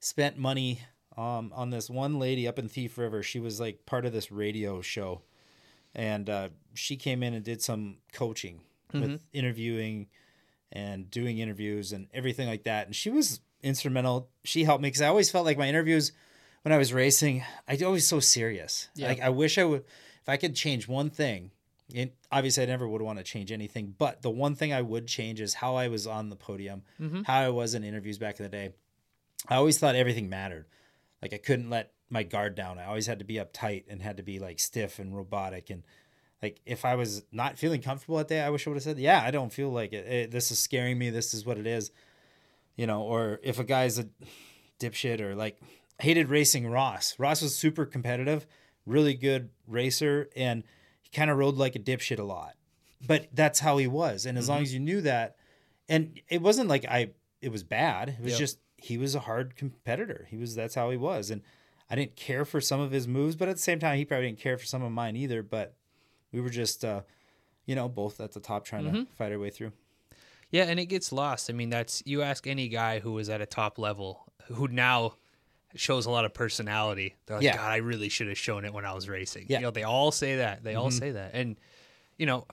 spent 0.00 0.36
money 0.36 0.80
um 1.16 1.52
on 1.54 1.70
this 1.70 1.90
one 1.90 2.18
lady 2.18 2.48
up 2.48 2.58
in 2.58 2.68
Thief 2.68 2.98
River. 2.98 3.22
She 3.22 3.40
was 3.40 3.60
like 3.60 3.86
part 3.86 4.04
of 4.04 4.12
this 4.12 4.30
radio 4.30 4.80
show, 4.80 5.22
and 5.94 6.28
uh, 6.28 6.48
she 6.74 6.96
came 6.96 7.22
in 7.22 7.34
and 7.34 7.44
did 7.44 7.62
some 7.62 7.98
coaching 8.12 8.60
with 8.92 9.22
interviewing 9.32 10.08
and 10.70 11.10
doing 11.10 11.38
interviews 11.38 11.92
and 11.92 12.08
everything 12.12 12.46
like 12.46 12.64
that. 12.64 12.86
And 12.86 12.94
she 12.94 13.08
was 13.08 13.40
instrumental. 13.62 14.28
She 14.44 14.64
helped 14.64 14.82
me 14.82 14.88
because 14.88 15.00
I 15.00 15.08
always 15.08 15.30
felt 15.30 15.46
like 15.46 15.56
my 15.56 15.68
interviews 15.68 16.12
when 16.62 16.72
I 16.72 16.78
was 16.78 16.92
racing, 16.92 17.44
I 17.68 17.76
always 17.84 18.06
so 18.06 18.20
serious. 18.20 18.88
Yeah. 18.94 19.08
Like 19.08 19.20
I 19.20 19.28
wish 19.30 19.58
I 19.58 19.64
would, 19.64 19.84
if 20.20 20.28
I 20.28 20.36
could 20.36 20.54
change 20.54 20.88
one 20.88 21.10
thing. 21.10 21.50
And 21.94 22.10
obviously, 22.30 22.62
I 22.62 22.66
never 22.66 22.88
would 22.88 23.02
want 23.02 23.18
to 23.18 23.24
change 23.24 23.52
anything. 23.52 23.94
But 23.96 24.22
the 24.22 24.30
one 24.30 24.54
thing 24.54 24.72
I 24.72 24.82
would 24.82 25.06
change 25.06 25.40
is 25.40 25.54
how 25.54 25.76
I 25.76 25.88
was 25.88 26.06
on 26.06 26.30
the 26.30 26.36
podium, 26.36 26.82
mm-hmm. 27.00 27.22
how 27.22 27.40
I 27.40 27.48
was 27.50 27.74
in 27.74 27.84
interviews 27.84 28.18
back 28.18 28.38
in 28.38 28.44
the 28.44 28.50
day. 28.50 28.70
I 29.48 29.56
always 29.56 29.78
thought 29.78 29.94
everything 29.94 30.28
mattered. 30.28 30.66
Like 31.20 31.32
I 31.32 31.38
couldn't 31.38 31.70
let 31.70 31.92
my 32.10 32.22
guard 32.22 32.54
down. 32.54 32.78
I 32.78 32.86
always 32.86 33.06
had 33.06 33.18
to 33.20 33.24
be 33.24 33.34
uptight 33.34 33.84
and 33.88 34.02
had 34.02 34.18
to 34.18 34.22
be 34.22 34.38
like 34.38 34.60
stiff 34.60 34.98
and 34.98 35.16
robotic. 35.16 35.70
And 35.70 35.82
like 36.42 36.60
if 36.66 36.84
I 36.84 36.94
was 36.94 37.22
not 37.32 37.58
feeling 37.58 37.80
comfortable 37.80 38.18
that 38.18 38.28
day, 38.28 38.40
I 38.40 38.50
wish 38.50 38.66
I 38.66 38.70
would 38.70 38.76
have 38.76 38.82
said, 38.82 38.98
"Yeah, 38.98 39.22
I 39.24 39.30
don't 39.30 39.52
feel 39.52 39.70
like 39.70 39.92
it. 39.92 40.06
it. 40.06 40.30
This 40.30 40.50
is 40.50 40.58
scaring 40.58 40.98
me. 40.98 41.10
This 41.10 41.34
is 41.34 41.46
what 41.46 41.58
it 41.58 41.66
is." 41.66 41.90
You 42.76 42.86
know, 42.86 43.02
or 43.02 43.38
if 43.42 43.58
a 43.58 43.64
guy's 43.64 43.98
a 43.98 44.08
dipshit 44.80 45.20
or 45.20 45.34
like 45.34 45.60
hated 45.98 46.28
racing 46.28 46.68
Ross. 46.68 47.18
Ross 47.18 47.42
was 47.42 47.54
super 47.54 47.86
competitive, 47.86 48.46
really 48.86 49.14
good 49.14 49.50
racer, 49.66 50.28
and 50.34 50.64
kind 51.14 51.30
of 51.30 51.36
rode 51.38 51.56
like 51.56 51.76
a 51.76 51.78
dipshit 51.78 52.18
a 52.18 52.22
lot. 52.24 52.54
But 53.06 53.28
that's 53.32 53.60
how 53.60 53.78
he 53.78 53.86
was, 53.88 54.26
and 54.26 54.38
as 54.38 54.48
long 54.48 54.62
as 54.62 54.72
you 54.72 54.78
knew 54.78 55.00
that, 55.00 55.36
and 55.88 56.20
it 56.28 56.40
wasn't 56.40 56.68
like 56.68 56.84
I 56.84 57.10
it 57.40 57.50
was 57.50 57.64
bad. 57.64 58.10
It 58.10 58.20
was 58.22 58.32
Yep. 58.32 58.38
just 58.38 58.58
he 58.76 58.96
was 58.98 59.14
a 59.16 59.20
hard 59.20 59.56
competitor. 59.56 60.26
He 60.30 60.36
was 60.36 60.54
that's 60.54 60.76
how 60.76 60.90
he 60.90 60.96
was, 60.96 61.30
and 61.30 61.42
I 61.90 61.96
didn't 61.96 62.14
care 62.16 62.44
for 62.44 62.60
some 62.60 62.78
of 62.80 62.92
his 62.92 63.08
moves, 63.08 63.34
but 63.34 63.48
at 63.48 63.56
the 63.56 63.62
same 63.62 63.78
time, 63.80 63.96
he 63.98 64.04
probably 64.04 64.26
didn't 64.28 64.38
care 64.40 64.56
for 64.56 64.66
some 64.66 64.82
of 64.82 64.92
mine 64.92 65.16
either. 65.16 65.42
But 65.42 65.74
we 66.30 66.40
were 66.40 66.48
just, 66.48 66.84
uh, 66.84 67.02
you 67.66 67.74
know, 67.74 67.88
both 67.88 68.20
at 68.20 68.32
the 68.32 68.40
top 68.40 68.64
trying 68.64 68.84
to 68.92 69.06
fight 69.16 69.32
our 69.32 69.38
way 69.38 69.50
through. 69.50 69.72
Yeah, 70.52 70.64
and 70.64 70.78
it 70.78 70.86
gets 70.86 71.10
lost. 71.12 71.50
I 71.50 71.54
mean, 71.54 71.70
that's 71.70 72.02
you 72.06 72.22
ask 72.22 72.46
any 72.46 72.68
guy 72.68 73.00
who 73.00 73.12
was 73.12 73.28
at 73.28 73.40
a 73.40 73.46
top 73.46 73.78
level 73.78 74.32
who 74.46 74.68
now 74.68 75.14
shows 75.74 76.06
a 76.06 76.10
lot 76.10 76.24
of 76.24 76.34
personality. 76.34 77.14
They're 77.26 77.36
like, 77.38 77.44
Yeah. 77.44 77.56
God, 77.56 77.70
I 77.70 77.76
really 77.76 78.08
should 78.08 78.28
have 78.28 78.38
shown 78.38 78.64
it 78.64 78.72
when 78.72 78.84
I 78.84 78.92
was 78.92 79.08
racing. 79.08 79.46
Yeah. 79.48 79.56
Mm-hmm. 79.56 79.60
You 79.62 79.66
know, 79.66 79.70
they 79.72 79.82
all 79.84 80.12
say 80.12 80.36
that. 80.36 80.62
They 80.64 80.74
all 80.74 80.90
say 80.90 81.12
that. 81.12 81.30
And 81.34 81.58
you 82.18 82.26
know, 82.26 82.46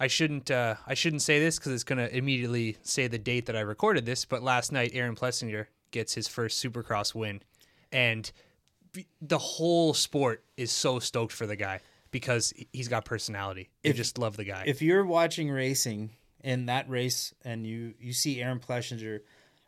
I 0.00 0.06
shouldn't 0.08 0.50
uh, 0.50 0.74
I 0.86 0.94
shouldn't 0.94 1.22
say 1.22 1.38
this 1.40 1.58
because 1.58 1.72
it's 1.72 1.84
gonna 1.84 2.08
immediately 2.08 2.76
say 2.82 3.06
the 3.06 3.18
date 3.18 3.46
that 3.46 3.56
I 3.56 3.60
recorded 3.60 4.04
this. 4.06 4.24
But 4.24 4.42
last 4.42 4.72
night, 4.72 4.90
Aaron 4.94 5.14
Plessinger 5.14 5.66
gets 5.92 6.14
his 6.14 6.26
first 6.26 6.62
Supercross 6.64 7.14
win, 7.14 7.40
and 7.92 8.30
the 9.20 9.38
whole 9.38 9.94
sport 9.94 10.42
is 10.56 10.70
so 10.72 10.98
stoked 10.98 11.32
for 11.32 11.46
the 11.46 11.56
guy 11.56 11.80
because 12.10 12.52
he's 12.72 12.88
got 12.88 13.04
personality. 13.04 13.70
They 13.82 13.90
If- 13.90 13.96
just 13.96 14.18
love 14.18 14.36
the 14.36 14.44
guy. 14.44 14.64
if 14.66 14.82
you're 14.82 15.04
watching 15.04 15.50
racing 15.50 16.10
in 16.42 16.66
that 16.66 16.88
race 16.88 17.32
and 17.44 17.66
you 17.66 17.94
you 18.00 18.12
see 18.12 18.40
Aaron 18.42 18.60
Plessinger 18.60 19.20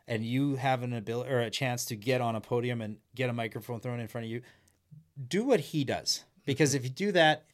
and 0.07 0.25
you 0.25 0.55
have 0.55 0.83
an 0.83 0.93
ability 0.93 1.29
or 1.29 1.39
a 1.39 1.49
chance 1.49 1.85
to 1.85 1.95
get 1.95 2.21
on 2.21 2.35
a 2.35 2.41
podium 2.41 2.81
and 2.81 2.97
get 3.15 3.29
a 3.29 3.33
microphone 3.33 3.79
thrown 3.79 3.99
in 3.99 4.07
front 4.07 4.25
of 4.25 4.31
you, 4.31 4.41
do 5.27 5.43
what 5.43 5.59
he 5.59 5.83
does. 5.83 6.23
Because 6.45 6.73
if 6.73 6.83
you 6.83 6.89
do 6.89 7.11
that, 7.11 7.45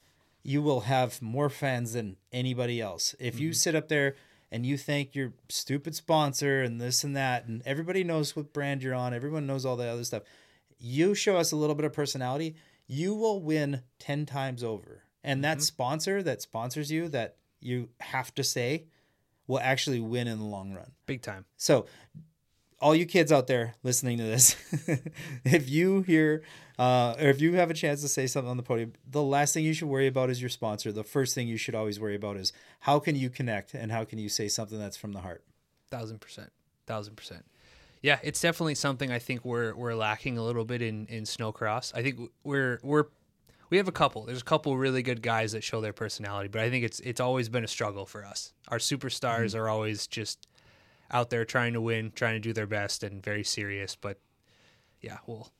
you 0.43 0.61
will 0.61 0.81
have 0.81 1.21
more 1.21 1.49
fans 1.49 1.93
than 1.93 2.17
anybody 2.31 2.79
else. 2.79 3.15
If 3.19 3.39
you 3.39 3.49
mm-hmm. 3.49 3.55
sit 3.55 3.75
up 3.75 3.87
there 3.87 4.15
and 4.51 4.65
you 4.65 4.77
thank 4.77 5.15
your 5.15 5.33
stupid 5.49 5.95
sponsor 5.95 6.61
and 6.61 6.79
this 6.79 7.03
and 7.03 7.15
that, 7.15 7.45
and 7.47 7.63
everybody 7.65 8.03
knows 8.03 8.35
what 8.35 8.53
brand 8.53 8.83
you're 8.83 8.93
on, 8.93 9.13
everyone 9.13 9.47
knows 9.47 9.65
all 9.65 9.77
the 9.77 9.87
other 9.87 10.03
stuff, 10.03 10.23
you 10.77 11.15
show 11.15 11.37
us 11.37 11.51
a 11.51 11.55
little 11.55 11.75
bit 11.75 11.85
of 11.85 11.93
personality, 11.93 12.55
you 12.85 13.15
will 13.15 13.41
win 13.41 13.81
10 13.99 14.25
times 14.25 14.63
over. 14.63 15.03
And 15.23 15.43
that 15.43 15.57
mm-hmm. 15.57 15.63
sponsor 15.63 16.21
that 16.21 16.41
sponsors 16.41 16.91
you, 16.91 17.07
that 17.09 17.37
you 17.61 17.89
have 18.01 18.35
to 18.35 18.43
say, 18.43 18.85
will 19.47 19.59
actually 19.59 20.01
win 20.01 20.27
in 20.27 20.39
the 20.39 20.45
long 20.45 20.73
run. 20.73 20.91
Big 21.05 21.21
time. 21.21 21.45
So, 21.57 21.85
all 22.83 22.93
you 22.95 23.05
kids 23.05 23.31
out 23.31 23.47
there 23.47 23.75
listening 23.83 24.17
to 24.17 24.23
this, 24.23 24.55
if 25.45 25.69
you 25.69 26.01
hear 26.01 26.43
uh, 26.77 27.15
or 27.19 27.29
if 27.29 27.39
you 27.41 27.53
have 27.53 27.69
a 27.71 27.73
chance 27.73 28.01
to 28.01 28.07
say 28.07 28.27
something 28.27 28.49
on 28.49 28.57
the 28.57 28.63
podium, 28.63 28.93
the 29.09 29.23
last 29.23 29.53
thing 29.53 29.63
you 29.63 29.73
should 29.73 29.87
worry 29.87 30.07
about 30.07 30.29
is 30.29 30.41
your 30.41 30.49
sponsor. 30.49 30.91
The 30.91 31.03
first 31.03 31.33
thing 31.35 31.47
you 31.47 31.57
should 31.57 31.75
always 31.75 31.99
worry 31.99 32.15
about 32.15 32.35
is 32.37 32.51
how 32.81 32.99
can 32.99 33.15
you 33.15 33.29
connect 33.29 33.73
and 33.73 33.91
how 33.91 34.03
can 34.03 34.19
you 34.19 34.29
say 34.29 34.47
something 34.47 34.77
that's 34.77 34.97
from 34.97 35.13
the 35.13 35.21
heart. 35.21 35.43
Thousand 35.89 36.19
percent, 36.19 36.51
thousand 36.85 37.15
percent. 37.15 37.45
Yeah, 38.01 38.19
it's 38.21 38.41
definitely 38.41 38.75
something 38.75 39.11
I 39.11 39.19
think 39.19 39.45
we're 39.45 39.73
we're 39.75 39.95
lacking 39.95 40.37
a 40.37 40.43
little 40.43 40.65
bit 40.65 40.81
in 40.81 41.05
in 41.07 41.23
snocross. 41.23 41.93
I 41.95 42.01
think 42.03 42.19
we're 42.43 42.79
we're 42.83 43.05
we 43.69 43.77
have 43.77 43.87
a 43.87 43.93
couple. 43.93 44.25
There's 44.25 44.41
a 44.41 44.43
couple 44.43 44.75
really 44.77 45.03
good 45.03 45.21
guys 45.21 45.53
that 45.53 45.63
show 45.63 45.79
their 45.81 45.93
personality, 45.93 46.49
but 46.49 46.61
I 46.61 46.69
think 46.69 46.83
it's 46.83 46.99
it's 46.99 47.21
always 47.21 47.47
been 47.49 47.63
a 47.63 47.67
struggle 47.67 48.05
for 48.05 48.25
us. 48.25 48.53
Our 48.67 48.79
superstars 48.79 49.51
Mm-hmm. 49.51 49.59
are 49.59 49.69
always 49.69 50.05
just 50.07 50.47
out 51.11 51.29
there 51.29 51.45
trying 51.45 51.73
to 51.73 51.81
win, 51.81 52.11
trying 52.15 52.35
to 52.35 52.39
do 52.39 52.53
their 52.53 52.67
best, 52.67 53.03
and 53.03 53.23
very 53.23 53.43
serious. 53.43 53.95
But 53.95 54.19
yeah, 55.01 55.17
well, 55.27 55.51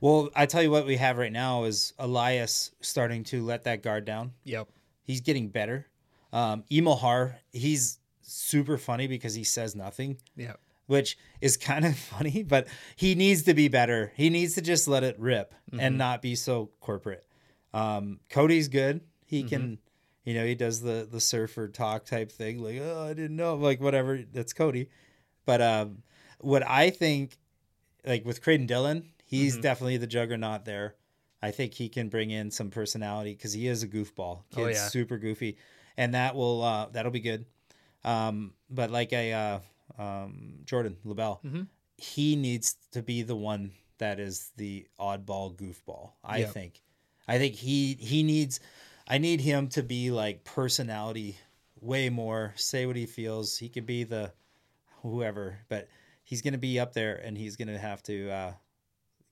Well, 0.00 0.30
I 0.34 0.46
tell 0.46 0.62
you 0.62 0.70
what 0.70 0.86
we 0.86 0.96
have 0.96 1.18
right 1.18 1.32
now 1.32 1.64
is 1.64 1.92
Elias 1.98 2.70
starting 2.80 3.24
to 3.24 3.42
let 3.44 3.64
that 3.64 3.82
guard 3.82 4.04
down. 4.04 4.32
yep, 4.44 4.68
He's 5.02 5.20
getting 5.20 5.48
better. 5.48 5.86
Um, 6.32 6.64
Emil 6.70 7.32
he's 7.52 7.98
super 8.22 8.76
funny 8.78 9.06
because 9.06 9.34
he 9.34 9.44
says 9.44 9.74
nothing. 9.76 10.18
yep, 10.36 10.58
which 10.86 11.16
is 11.40 11.56
kind 11.56 11.84
of 11.84 11.96
funny, 12.14 12.42
but 12.42 12.66
he 12.96 13.14
needs 13.14 13.42
to 13.44 13.54
be 13.54 13.68
better. 13.68 14.12
He 14.16 14.30
needs 14.30 14.54
to 14.54 14.60
just 14.62 14.88
let 14.88 15.04
it 15.04 15.18
rip 15.18 15.54
and 15.78 15.96
not 15.98 16.22
be 16.22 16.34
so 16.34 16.70
corporate. 16.80 17.24
Um, 17.74 18.20
Cody's 18.30 18.68
good. 18.68 19.00
He 19.26 19.42
can, 19.42 19.78
you 20.26 20.34
know, 20.34 20.44
he 20.44 20.54
does 20.54 20.82
the 20.82 21.08
the 21.10 21.20
surfer 21.20 21.68
talk 21.68 22.04
type 22.04 22.30
thing, 22.30 22.58
like, 22.62 22.78
oh, 22.82 23.04
I 23.08 23.14
didn't 23.14 23.36
know, 23.36 23.54
like 23.54 23.80
whatever. 23.80 24.22
That's 24.30 24.52
Cody. 24.52 24.90
But 25.46 25.62
um, 25.62 26.02
what 26.40 26.62
I 26.66 26.90
think, 26.90 27.38
like 28.04 28.24
with 28.26 28.42
Creighton 28.42 28.66
Dillon, 28.66 29.08
he's 29.24 29.56
definitely 29.56 29.96
the 29.96 30.06
juggernaut 30.06 30.64
there. 30.66 30.96
I 31.40 31.50
think 31.52 31.74
he 31.74 31.88
can 31.88 32.08
bring 32.08 32.30
in 32.30 32.50
some 32.50 32.70
personality 32.70 33.32
because 33.34 33.52
he 33.52 33.68
is 33.68 33.82
a 33.82 33.88
goofball. 33.88 34.42
Kid's 34.50 34.58
Oh, 34.58 34.66
yeah. 34.68 34.88
super 34.88 35.16
goofy, 35.16 35.56
and 35.96 36.14
that 36.14 36.34
will 36.34 36.62
uh, 36.62 36.86
that'll 36.90 37.12
be 37.12 37.20
good. 37.20 37.46
Um, 38.04 38.52
but 38.68 38.90
like 38.90 39.12
a 39.12 39.32
uh, 39.32 39.58
um, 40.02 40.58
Jordan 40.64 40.96
Lebel, 41.04 41.40
Mm-hmm. 41.44 41.62
he 41.96 42.36
needs 42.36 42.76
to 42.92 43.02
be 43.02 43.22
the 43.22 43.36
one 43.36 43.72
that 43.98 44.18
is 44.20 44.50
the 44.56 44.86
oddball 44.98 45.54
goofball. 45.56 46.12
I 46.24 46.38
Yep. 46.38 46.52
think. 46.52 46.82
I 47.28 47.38
think 47.38 47.54
he 47.54 47.94
he 47.94 48.22
needs. 48.22 48.60
I 49.08 49.18
need 49.18 49.40
him 49.40 49.68
to 49.68 49.82
be 49.82 50.10
like 50.10 50.44
personality 50.44 51.38
way 51.80 52.08
more. 52.08 52.52
Say 52.56 52.86
what 52.86 52.96
he 52.96 53.06
feels. 53.06 53.56
He 53.58 53.68
could 53.68 53.86
be 53.86 54.04
the 54.04 54.32
whoever, 55.02 55.58
but 55.68 55.88
he's 56.24 56.42
going 56.42 56.52
to 56.52 56.58
be 56.58 56.80
up 56.80 56.92
there 56.92 57.14
and 57.14 57.38
he's 57.38 57.56
going 57.56 57.68
to 57.68 57.78
have 57.78 58.02
to 58.04 58.30
uh, 58.30 58.52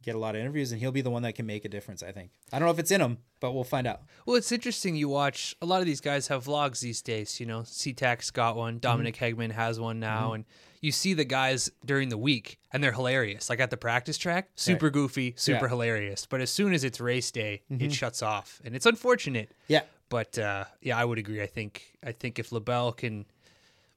get 0.02 0.14
a 0.14 0.18
lot 0.18 0.36
of 0.36 0.40
interviews 0.40 0.70
and 0.70 0.80
he'll 0.80 0.92
be 0.92 1.00
the 1.00 1.10
one 1.10 1.22
that 1.22 1.34
can 1.34 1.46
make 1.46 1.64
a 1.64 1.68
difference. 1.68 2.02
I 2.02 2.12
think. 2.12 2.30
I 2.52 2.58
don't 2.58 2.66
know 2.66 2.72
if 2.72 2.78
it's 2.78 2.90
in 2.90 3.00
him, 3.00 3.18
but 3.40 3.52
we'll 3.52 3.64
find 3.64 3.86
out. 3.86 4.02
Well, 4.26 4.36
it's 4.36 4.52
interesting. 4.52 4.94
You 4.94 5.08
watch 5.08 5.56
a 5.60 5.66
lot 5.66 5.80
of 5.80 5.86
these 5.86 6.00
guys 6.00 6.28
have 6.28 6.44
vlogs 6.44 6.80
these 6.80 7.02
days. 7.02 7.40
You 7.40 7.46
know, 7.46 7.60
SeaTac's 7.60 8.30
got 8.30 8.56
one. 8.56 8.78
Dominic 8.78 9.16
Hegman 9.16 9.50
has 9.52 9.80
one 9.80 9.98
now, 9.98 10.34
and 10.34 10.44
you 10.84 10.92
see 10.92 11.14
the 11.14 11.24
guys 11.24 11.70
during 11.84 12.10
the 12.10 12.18
week, 12.18 12.58
and 12.72 12.82
they're 12.82 12.92
hilarious. 12.92 13.48
Like 13.48 13.60
at 13.60 13.70
the 13.70 13.76
practice 13.76 14.18
track, 14.18 14.50
super 14.54 14.90
goofy, 14.90 15.32
super 15.36 15.64
Yeah. 15.64 15.68
hilarious. 15.70 16.26
But 16.26 16.40
as 16.40 16.50
soon 16.50 16.74
as 16.74 16.84
it's 16.84 17.00
race 17.00 17.30
day, 17.30 17.62
it 17.70 17.92
shuts 17.92 18.22
off, 18.22 18.60
and 18.64 18.76
it's 18.76 18.86
unfortunate. 18.86 19.50
Yeah. 19.68 19.82
But 20.10 20.38
uh, 20.38 20.64
yeah, 20.82 20.98
I 20.98 21.04
would 21.04 21.18
agree. 21.18 21.40
I 21.42 21.46
think 21.46 21.82
I 22.04 22.12
think 22.12 22.38
if 22.38 22.52
Lebel 22.52 22.92
can, 22.92 23.24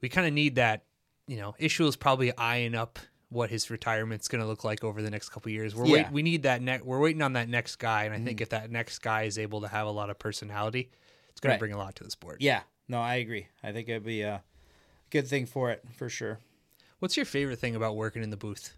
we 0.01 0.07
kind 0.09 0.25
of 0.27 0.33
need 0.33 0.55
that. 0.55 0.83
You 1.27 1.35
know, 1.37 1.55
Issue 1.59 1.85
is 1.87 1.97
probably 1.97 2.35
eyeing 2.37 2.73
up 2.73 2.99
what 3.29 3.49
his 3.49 3.69
retirement's 3.69 4.29
going 4.29 4.39
to 4.41 4.47
look 4.47 4.63
like 4.63 4.85
over 4.85 5.01
the 5.01 5.09
next 5.11 5.27
couple 5.29 5.51
years. 5.51 5.75
We're 5.75 5.85
Yeah. 5.87 5.93
wait, 5.93 6.11
we 6.13 6.23
need 6.23 6.43
that. 6.43 6.61
Ne- 6.61 6.79
we're 6.81 6.99
waiting 7.01 7.21
on 7.21 7.33
that 7.33 7.49
next 7.49 7.75
guy, 7.75 8.05
and 8.05 8.13
I 8.13 8.19
think 8.21 8.39
if 8.39 8.47
that 8.49 8.71
next 8.71 8.99
guy 8.99 9.23
is 9.23 9.37
able 9.37 9.59
to 9.61 9.67
have 9.67 9.85
a 9.87 9.91
lot 9.91 10.09
of 10.09 10.17
personality, 10.17 10.89
it's 11.29 11.41
going 11.41 11.51
Right. 11.51 11.57
to 11.57 11.59
bring 11.59 11.73
a 11.73 11.77
lot 11.77 11.97
to 11.97 12.05
the 12.05 12.09
sport. 12.11 12.37
Yeah. 12.39 12.61
No, 12.87 13.01
I 13.01 13.15
agree. 13.15 13.47
I 13.61 13.73
think 13.73 13.89
it'd 13.89 14.05
be 14.05 14.21
a 14.21 14.41
good 15.09 15.27
thing 15.27 15.45
for 15.45 15.69
it 15.71 15.83
for 15.93 16.07
sure. 16.07 16.39
What's 16.99 17.15
your 17.15 17.25
favorite 17.25 17.59
thing 17.59 17.75
about 17.75 17.95
working 17.95 18.23
in 18.23 18.31
the 18.31 18.37
booth? 18.37 18.75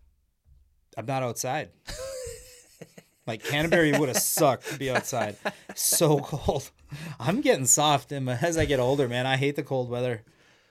I'm 0.98 1.06
not 1.06 1.24
outside. 1.24 1.70
like 3.28 3.44
Canterbury 3.44 3.98
would 3.98 4.10
have 4.10 4.18
sucked 4.18 4.70
to 4.72 4.78
be 4.78 4.90
outside. 4.90 5.38
So 5.76 6.20
cold. 6.24 6.70
I'm 7.20 7.42
getting 7.42 7.66
soft 7.66 8.12
and 8.12 8.30
as 8.30 8.58
I 8.58 8.66
get 8.66 8.80
older, 8.80 9.08
man. 9.08 9.26
I 9.26 9.38
hate 9.38 9.56
the 9.56 9.64
cold 9.64 9.90
weather. 9.90 10.24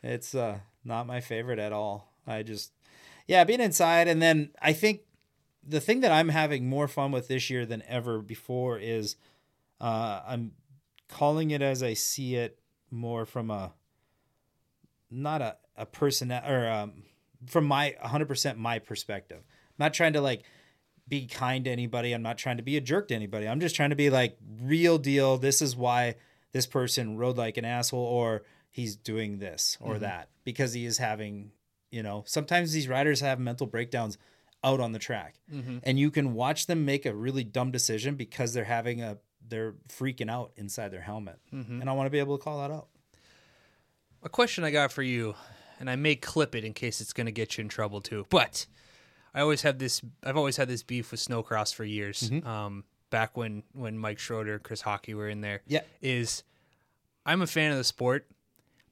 It's 0.02 0.34
uh 0.34 0.58
not 0.84 1.06
my 1.06 1.20
favorite 1.20 1.58
at 1.58 1.72
all. 1.72 2.12
I 2.26 2.42
just 2.42 2.72
yeah, 3.26 3.44
being 3.44 3.60
inside 3.60 4.08
and 4.08 4.20
then 4.20 4.50
I 4.60 4.74
think 4.74 5.02
the 5.66 5.80
thing 5.80 6.00
that 6.00 6.12
I'm 6.12 6.28
having 6.28 6.68
more 6.68 6.88
fun 6.88 7.12
with 7.12 7.28
this 7.28 7.48
year 7.48 7.64
than 7.64 7.82
ever 7.88 8.20
before 8.20 8.78
is 8.78 9.16
uh 9.80 10.20
I'm 10.26 10.52
calling 11.08 11.50
it 11.50 11.62
as 11.62 11.82
I 11.82 11.94
see 11.94 12.36
it 12.36 12.58
more 12.90 13.24
from 13.24 13.50
a 13.50 13.72
not 15.10 15.40
a, 15.40 15.56
a 15.76 15.86
person 15.86 16.30
or 16.30 16.68
um, 16.70 17.04
from 17.46 17.66
my 17.66 17.94
100% 18.04 18.56
my 18.56 18.78
perspective. 18.78 19.38
I'm 19.38 19.84
not 19.84 19.94
trying 19.94 20.14
to 20.14 20.20
like 20.20 20.42
be 21.08 21.26
kind 21.26 21.64
to 21.64 21.70
anybody. 21.70 22.12
I'm 22.12 22.22
not 22.22 22.38
trying 22.38 22.58
to 22.58 22.62
be 22.62 22.76
a 22.76 22.80
jerk 22.80 23.08
to 23.08 23.14
anybody. 23.14 23.48
I'm 23.48 23.60
just 23.60 23.76
trying 23.76 23.90
to 23.90 23.96
be 23.96 24.10
like 24.10 24.36
real 24.60 24.98
deal. 24.98 25.38
This 25.38 25.62
is 25.62 25.74
why 25.76 26.16
this 26.52 26.66
person 26.66 27.16
rode 27.16 27.36
like 27.36 27.56
an 27.56 27.64
asshole 27.64 28.00
or 28.00 28.42
he's 28.70 28.96
doing 28.96 29.38
this 29.38 29.76
or 29.80 29.94
mm-hmm. 29.94 30.02
that 30.02 30.28
because 30.44 30.72
he 30.72 30.84
is 30.84 30.98
having, 30.98 31.52
you 31.90 32.02
know, 32.02 32.24
sometimes 32.26 32.72
these 32.72 32.88
riders 32.88 33.20
have 33.20 33.38
mental 33.38 33.66
breakdowns 33.66 34.18
out 34.64 34.80
on 34.80 34.92
the 34.92 34.98
track 34.98 35.36
mm-hmm. 35.52 35.78
and 35.84 35.98
you 35.98 36.10
can 36.10 36.34
watch 36.34 36.66
them 36.66 36.84
make 36.84 37.06
a 37.06 37.14
really 37.14 37.44
dumb 37.44 37.70
decision 37.70 38.16
because 38.16 38.52
they're 38.52 38.64
having 38.64 39.00
a 39.00 39.18
they're 39.48 39.74
freaking 39.88 40.30
out 40.30 40.52
inside 40.56 40.90
their 40.90 41.00
helmet. 41.00 41.38
Mm-hmm. 41.54 41.80
And 41.80 41.88
I 41.88 41.94
want 41.94 42.06
to 42.06 42.10
be 42.10 42.18
able 42.18 42.36
to 42.36 42.44
call 42.44 42.60
that 42.60 42.70
out. 42.70 42.88
A 44.22 44.28
question 44.28 44.64
I 44.64 44.70
got 44.70 44.92
for 44.92 45.02
you, 45.02 45.34
and 45.80 45.88
I 45.90 45.96
may 45.96 46.16
clip 46.16 46.54
it 46.54 46.64
in 46.64 46.74
case 46.74 47.00
it's 47.00 47.12
going 47.12 47.26
to 47.26 47.32
get 47.32 47.56
you 47.58 47.62
in 47.62 47.68
trouble 47.68 48.00
too. 48.00 48.26
But 48.30 48.66
I 49.34 49.40
always 49.40 49.62
have 49.62 49.78
this. 49.78 50.00
I've 50.22 50.36
always 50.36 50.56
had 50.56 50.68
this 50.68 50.82
beef 50.82 51.10
with 51.10 51.20
snocross 51.20 51.74
for 51.74 51.84
years. 51.84 52.30
Um, 52.44 52.84
back 53.10 53.36
when 53.36 53.62
when 53.72 53.98
Mike 53.98 54.18
Schroeder 54.18 54.54
and 54.54 54.62
Chris 54.62 54.80
Hockey 54.82 55.14
were 55.14 55.28
in 55.28 55.40
there. 55.40 55.62
Yeah. 55.66 55.80
Is 56.00 56.42
I'm 57.26 57.42
a 57.42 57.46
fan 57.46 57.70
of 57.72 57.78
the 57.78 57.84
sport. 57.84 58.26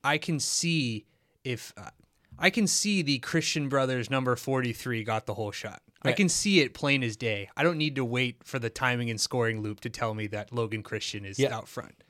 I 0.05 0.19
can 0.19 0.39
see 0.41 1.07
if 1.45 1.73
uh, 1.77 1.91
I 2.39 2.51
can 2.51 2.67
see 2.67 3.03
the 3.03 3.19
Christian 3.19 3.69
Brothers 3.69 4.11
number 4.11 4.37
43 4.37 5.05
got 5.05 5.27
the 5.27 5.35
whole 5.35 5.53
shot. 5.53 5.83
I 6.03 6.13
can 6.13 6.29
see 6.29 6.61
it 6.61 6.73
plain 6.73 7.03
as 7.03 7.17
day. 7.17 7.49
I 7.57 7.65
don't 7.65 7.79
need 7.79 7.97
to 7.97 8.05
wait 8.05 8.45
for 8.45 8.61
the 8.61 8.71
timing 8.71 9.11
and 9.11 9.21
scoring 9.21 9.61
loop 9.61 9.81
to 9.81 9.91
tell 9.91 10.15
me 10.15 10.29
that 10.29 10.53
Logan 10.53 10.85
Christian 10.85 11.25
is 11.25 11.37
Yeah. 11.37 11.53
out 11.57 11.67
front. 11.67 12.05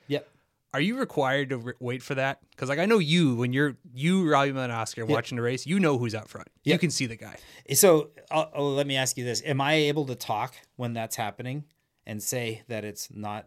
Are 0.75 0.81
you 0.81 0.99
required 0.99 1.51
to 1.51 1.59
re- 1.59 1.73
wait 1.81 2.03
for 2.03 2.15
that? 2.17 2.41
Because 2.51 2.69
like 2.69 2.79
I 2.79 2.87
know 2.87 2.99
you 2.99 3.35
when 3.37 3.53
you're 3.53 3.77
you 3.95 4.31
Robbie 4.31 4.53
Oscar 4.53 5.07
watching 5.07 5.37
the 5.37 5.43
race, 5.43 5.67
you 5.67 5.81
know 5.81 5.97
who's 5.99 6.15
out 6.15 6.29
front. 6.29 6.49
Yeah. 6.65 6.75
You 6.75 6.79
can 6.79 6.91
see 6.91 7.07
the 7.07 7.17
guy. 7.17 7.37
So 7.73 8.11
i 8.31 8.47
oh, 8.55 8.69
let 8.71 8.87
me 8.87 8.97
ask 8.97 9.17
you 9.17 9.25
this: 9.25 9.43
Am 9.45 9.61
I 9.61 9.75
able 9.75 10.05
to 10.07 10.15
talk 10.15 10.55
when 10.77 10.93
that's 10.93 11.17
happening 11.17 11.65
and 12.07 12.23
say 12.23 12.63
that 12.69 12.85
it's 12.85 13.09
not, 13.11 13.47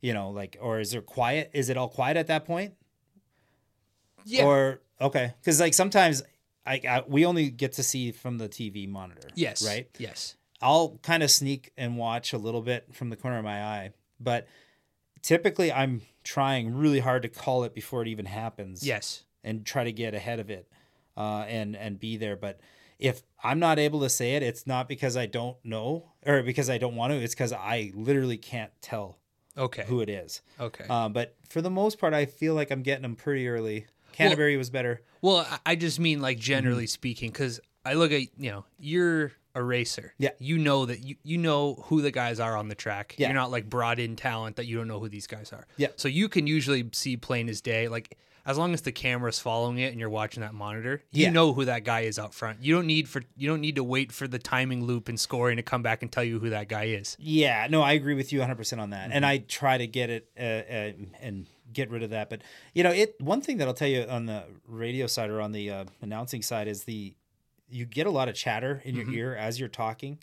you 0.00 0.12
know, 0.12 0.30
like, 0.30 0.56
or 0.60 0.80
is 0.80 0.92
there 0.92 1.02
quiet? 1.02 1.50
Is 1.54 1.70
it 1.70 1.76
all 1.76 1.88
quiet 1.88 2.16
at 2.16 2.26
that 2.26 2.44
point? 2.44 2.74
Yeah. 4.24 4.44
Or 4.44 4.80
okay, 5.00 5.34
because 5.40 5.60
like 5.60 5.72
sometimes 5.72 6.22
I, 6.66 6.80
I 6.88 7.04
we 7.06 7.24
only 7.24 7.48
get 7.50 7.74
to 7.74 7.82
see 7.82 8.12
from 8.12 8.38
the 8.38 8.48
TV 8.48 8.88
monitor. 8.88 9.28
yes. 9.34 9.66
Right. 9.66 9.88
Yes. 9.98 10.36
I'll 10.60 10.98
kind 11.02 11.22
of 11.22 11.30
sneak 11.30 11.72
and 11.76 11.96
watch 11.96 12.32
a 12.32 12.38
little 12.38 12.62
bit 12.62 12.94
from 12.94 13.10
the 13.10 13.16
corner 13.16 13.38
of 13.38 13.44
my 13.44 13.62
eye, 13.62 13.90
but 14.18 14.46
typically 15.26 15.72
I'm 15.72 16.02
trying 16.24 16.74
really 16.76 17.00
hard 17.00 17.22
to 17.22 17.28
call 17.28 17.64
it 17.64 17.74
before 17.74 18.02
it 18.02 18.08
even 18.08 18.26
happens. 18.26 18.86
Yes. 18.86 19.24
and 19.44 19.64
try 19.64 19.84
to 19.84 19.92
get 19.92 20.12
ahead 20.14 20.40
of 20.40 20.50
it 20.50 20.68
uh, 21.16 21.44
and 21.48 21.76
and 21.76 22.00
be 22.00 22.16
there. 22.16 22.36
But 22.36 22.58
if 22.98 23.22
I'm 23.44 23.58
not 23.58 23.78
able 23.78 24.00
to 24.00 24.08
say 24.08 24.34
it, 24.36 24.42
it's 24.42 24.66
not 24.66 24.88
because 24.88 25.16
I 25.16 25.26
don't 25.26 25.56
know 25.64 26.12
or 26.24 26.42
because 26.42 26.68
I 26.70 26.78
don't 26.78 26.96
want 26.96 27.12
to. 27.12 27.18
It's 27.18 27.34
because 27.34 27.52
I 27.52 27.92
literally 27.94 28.38
can't 28.38 28.72
tell 28.80 29.18
Okay. 29.58 29.84
who 29.86 30.00
it 30.00 30.08
is. 30.08 30.42
Okay. 30.60 30.84
Uh, 30.88 31.08
but 31.08 31.36
for 31.48 31.60
the 31.62 31.70
most 31.70 31.98
part, 31.98 32.12
I 32.12 32.26
feel 32.26 32.54
like 32.54 32.70
I'm 32.72 32.82
getting 32.82 33.02
them 33.02 33.16
pretty 33.16 33.48
early. 33.48 33.86
Canterbury 34.12 34.56
was 34.56 34.70
better. 34.70 35.00
Well, 35.22 35.46
I- 35.48 35.72
I 35.72 35.74
just 35.76 35.98
mean 36.00 36.20
like 36.20 36.38
generally 36.38 36.84
Mm-hmm. 36.84 37.00
speaking, 37.00 37.30
because 37.30 37.60
I 37.84 37.94
look 37.94 38.10
at 38.12 38.22
you 38.36 38.50
know 38.50 38.64
you're 38.78 39.32
a 39.56 39.62
racer. 39.62 40.12
Yeah. 40.18 40.30
You 40.38 40.58
know 40.58 40.86
that 40.86 41.00
you 41.00 41.16
you 41.24 41.38
know 41.38 41.82
who 41.86 42.02
the 42.02 42.10
guys 42.12 42.38
are 42.38 42.56
on 42.56 42.68
the 42.68 42.74
track. 42.74 43.16
Yeah. 43.18 43.28
You're 43.28 43.34
not 43.34 43.50
like 43.50 43.68
brought 43.68 43.98
in 43.98 44.14
talent 44.14 44.56
that 44.56 44.66
you 44.66 44.76
don't 44.76 44.86
know 44.86 45.00
who 45.00 45.08
these 45.08 45.26
guys 45.26 45.52
are. 45.52 45.66
Yeah. 45.76 45.88
So 45.96 46.06
you 46.08 46.28
can 46.28 46.46
usually 46.46 46.88
see 46.92 47.16
plain 47.16 47.48
as 47.48 47.60
day. 47.60 47.88
Like 47.88 48.16
as 48.44 48.56
long 48.56 48.74
as 48.74 48.82
the 48.82 48.92
camera's 48.92 49.40
following 49.40 49.78
it 49.78 49.90
and 49.90 49.98
you're 49.98 50.08
watching 50.08 50.42
that 50.42 50.54
monitor, 50.54 51.02
you 51.10 51.24
Yeah. 51.24 51.30
know 51.30 51.52
who 51.52 51.64
that 51.64 51.82
guy 51.82 52.00
is 52.02 52.16
out 52.16 52.32
front. 52.32 52.62
You 52.62 52.74
don't 52.76 52.86
need 52.86 53.08
for 53.08 53.22
you 53.36 53.48
don't 53.48 53.60
need 53.60 53.74
to 53.76 53.82
wait 53.82 54.12
for 54.12 54.28
the 54.28 54.38
timing 54.38 54.84
loop 54.84 55.08
and 55.08 55.18
scoring 55.18 55.56
to 55.56 55.62
come 55.64 55.82
back 55.82 56.02
and 56.02 56.12
tell 56.12 56.22
you 56.22 56.38
who 56.38 56.50
that 56.50 56.68
guy 56.68 56.84
is. 56.84 57.16
Yeah, 57.18 57.66
no, 57.70 57.82
I 57.82 57.92
agree 57.94 58.14
with 58.14 58.32
you 58.32 58.40
100% 58.40 58.78
on 58.78 58.90
that. 58.90 59.04
Mm-hmm. 59.08 59.12
And 59.12 59.26
I 59.26 59.38
try 59.38 59.78
to 59.78 59.86
get 59.86 60.10
it 60.10 60.28
uh, 60.38 60.42
uh, 60.42 60.92
and 61.20 61.46
get 61.72 61.90
rid 61.90 62.02
of 62.04 62.10
that. 62.10 62.30
But, 62.30 62.42
you 62.72 62.84
know, 62.84 62.92
it 62.92 63.16
one 63.20 63.40
thing 63.40 63.56
that 63.56 63.66
I'll 63.66 63.74
tell 63.74 63.88
you 63.88 64.02
on 64.04 64.26
the 64.26 64.44
radio 64.68 65.06
side 65.08 65.30
or 65.30 65.40
on 65.40 65.50
the 65.52 65.70
uh, 65.70 65.84
announcing 66.00 66.42
side 66.42 66.68
is 66.68 66.84
the 66.84 67.14
you 67.68 67.84
get 67.84 68.06
a 68.06 68.10
lot 68.10 68.28
of 68.28 68.34
chatter 68.34 68.80
in 68.84 68.94
Mm-hmm. 68.96 69.12
your 69.12 69.30
ear 69.32 69.36
as 69.36 69.58
you're 69.58 69.68
talking. 69.68 70.18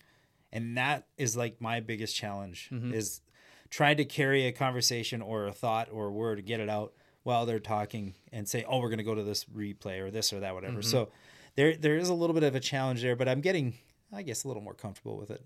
And 0.51 0.77
that 0.77 1.07
is 1.17 1.35
like 1.35 1.59
my 1.59 1.79
biggest 1.79 2.15
challenge 2.15 2.69
Mm-hmm. 2.71 2.93
is 2.93 3.21
trying 3.69 3.97
to 3.97 4.05
carry 4.05 4.45
a 4.45 4.51
conversation 4.51 5.21
or 5.21 5.47
a 5.47 5.51
thought 5.51 5.89
or 5.91 6.07
a 6.07 6.11
word, 6.11 6.45
get 6.45 6.59
it 6.59 6.69
out 6.69 6.93
while 7.23 7.45
they're 7.45 7.59
talking 7.59 8.13
and 8.31 8.47
say, 8.47 8.63
"Oh, 8.67 8.79
we're 8.79 8.89
going 8.89 8.97
to 8.99 9.03
go 9.03 9.15
to 9.15 9.23
this 9.23 9.45
replay 9.45 9.99
or 10.01 10.11
this 10.11 10.31
or 10.33 10.41
that 10.41 10.53
whatever." 10.53 10.79
Mm-hmm. 10.79 10.89
So 10.89 11.09
there 11.55 11.75
there 11.75 11.97
is 11.97 12.09
a 12.09 12.13
little 12.13 12.33
bit 12.35 12.43
of 12.43 12.53
a 12.55 12.59
challenge 12.59 13.01
there, 13.01 13.15
but 13.15 13.27
I'm 13.27 13.41
getting 13.41 13.73
I 14.15 14.21
guess 14.21 14.43
a 14.43 14.47
little 14.47 14.61
more 14.61 14.75
comfortable 14.75 15.17
with 15.17 15.31
it. 15.31 15.43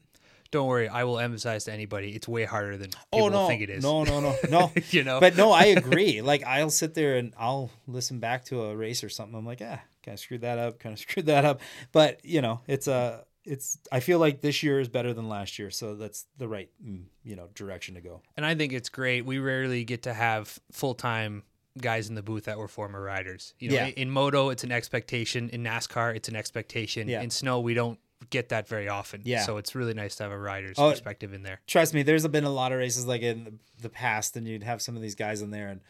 Don't 0.52 0.68
worry, 0.68 0.88
I 0.90 1.04
will 1.06 1.20
emphasize 1.20 1.66
to 1.66 1.74
anybody 1.74 2.12
it's 2.16 2.28
way 2.28 2.44
harder 2.46 2.76
than 2.78 2.90
people 2.90 3.08
oh 3.26 3.28
no 3.30 3.48
think 3.48 3.62
it 3.62 3.70
is. 3.70 3.84
no 3.84 4.04
no 4.04 4.20
no 4.22 4.36
no 4.50 4.72
You 4.92 5.04
know? 5.04 5.20
but 5.20 5.36
no 5.38 5.52
i 5.52 5.66
agree 5.66 6.22
like 6.22 6.42
i'll 6.46 6.70
sit 6.70 6.94
there 6.94 7.18
and 7.18 7.34
i'll 7.38 7.70
listen 7.86 8.20
back 8.20 8.46
to 8.46 8.64
a 8.64 8.76
race 8.76 9.04
or 9.04 9.10
something 9.10 9.38
i'm 9.38 9.46
like 9.46 9.62
ah 9.62 9.82
kind 10.08 10.16
of 10.16 10.20
screwed 10.20 10.42
that 10.42 10.58
up 10.58 10.80
kind 10.80 10.94
of 10.94 11.00
screwed 11.06 11.26
that 11.28 11.44
up 11.46 11.60
but 11.92 12.20
you 12.26 12.42
know 12.42 12.62
it's 12.68 12.88
a 12.88 13.24
it's 13.46 13.78
i 13.92 14.00
feel 14.00 14.20
like 14.20 14.42
this 14.42 14.64
year 14.64 14.80
is 14.80 14.90
better 14.90 15.14
than 15.14 15.30
last 15.30 15.60
year 15.60 15.70
so 15.70 15.96
that's 15.96 16.26
the 16.38 16.48
right 16.48 16.70
mm, 16.86 17.04
you 17.24 17.36
know 17.36 17.48
direction 17.56 17.96
to 17.96 18.02
go 18.02 18.22
And 18.38 18.46
I 18.46 18.56
think 18.56 18.74
it's 18.74 18.90
great. 18.90 19.26
We 19.26 19.40
rarely 19.40 19.84
get 19.84 20.04
to 20.04 20.14
have 20.14 20.60
full 20.72 20.96
time 20.96 21.44
guys 21.80 22.10
in 22.10 22.16
the 22.16 22.24
booth 22.24 22.46
that 22.46 22.58
were 22.58 22.68
former 22.68 23.02
riders. 23.02 23.54
You 23.60 23.70
know, 23.70 23.76
Yeah. 23.76 23.86
in 24.04 24.10
moto, 24.10 24.50
it's 24.50 24.64
an 24.64 24.72
expectation. 24.72 25.50
In 25.52 25.64
NASCAR, 25.64 26.16
it's 26.16 26.28
an 26.28 26.36
expectation. 26.36 27.08
Yeah. 27.08 27.22
In 27.22 27.30
snow, 27.30 27.60
we 27.60 27.74
don't 27.76 28.00
get 28.32 28.50
that 28.50 28.68
very 28.68 28.90
often. 28.90 29.22
Yeah. 29.26 29.44
So 29.46 29.58
it's 29.58 29.76
really 29.76 29.94
nice 29.94 30.16
to 30.16 30.24
have 30.24 30.32
a 30.32 30.38
rider's 30.40 30.78
Oh, 30.80 30.90
perspective 30.90 31.34
in 31.34 31.44
there. 31.44 31.60
trust 31.68 31.94
me 31.94 32.02
there's 32.04 32.28
been 32.28 32.44
a 32.46 32.50
lot 32.62 32.72
of 32.72 32.80
races 32.80 33.06
like 33.06 33.22
in 33.22 33.44
the, 33.46 33.54
the 33.84 33.90
past 33.90 34.36
and 34.36 34.48
you'd 34.48 34.64
have 34.64 34.82
some 34.82 34.96
of 34.96 35.02
these 35.04 35.16
guys 35.16 35.42
in 35.42 35.52
there 35.52 35.68
and 35.70 35.82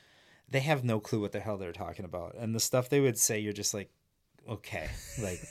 they 0.49 0.59
have 0.59 0.83
no 0.83 0.99
clue 0.99 1.21
what 1.21 1.31
the 1.31 1.39
hell 1.39 1.57
they're 1.57 1.71
talking 1.85 2.05
about 2.05 2.35
and 2.37 2.53
the 2.53 2.59
stuff 2.59 2.87
they 2.89 2.99
would 2.99 3.17
say 3.17 3.39
you're 3.39 3.53
just 3.63 3.73
like 3.73 3.89
okay 4.47 4.89
like 5.21 5.41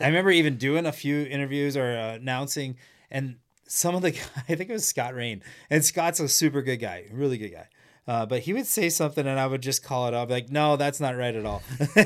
i 0.00 0.06
remember 0.06 0.30
even 0.30 0.56
doing 0.56 0.86
a 0.86 0.92
few 0.92 1.22
interviews 1.22 1.76
or 1.76 1.96
uh, 1.96 2.14
announcing 2.14 2.76
and 3.10 3.36
some 3.66 3.94
of 3.94 4.02
the 4.02 4.08
i 4.48 4.54
think 4.54 4.70
it 4.70 4.72
was 4.72 4.86
scott 4.86 5.14
rain 5.14 5.42
and 5.70 5.84
scott's 5.84 6.20
a 6.20 6.28
super 6.28 6.62
good 6.62 6.78
guy 6.78 7.04
really 7.12 7.38
good 7.38 7.52
guy 7.52 7.68
uh, 8.08 8.24
but 8.24 8.40
he 8.40 8.54
would 8.54 8.66
say 8.66 8.88
something 8.88 9.26
and 9.26 9.38
I 9.38 9.46
would 9.46 9.60
just 9.60 9.84
call 9.84 10.08
it 10.08 10.14
up 10.14 10.30
like, 10.30 10.48
no, 10.48 10.76
that's 10.76 10.98
not 10.98 11.14
right 11.14 11.34
at 11.34 11.44
all. 11.44 11.62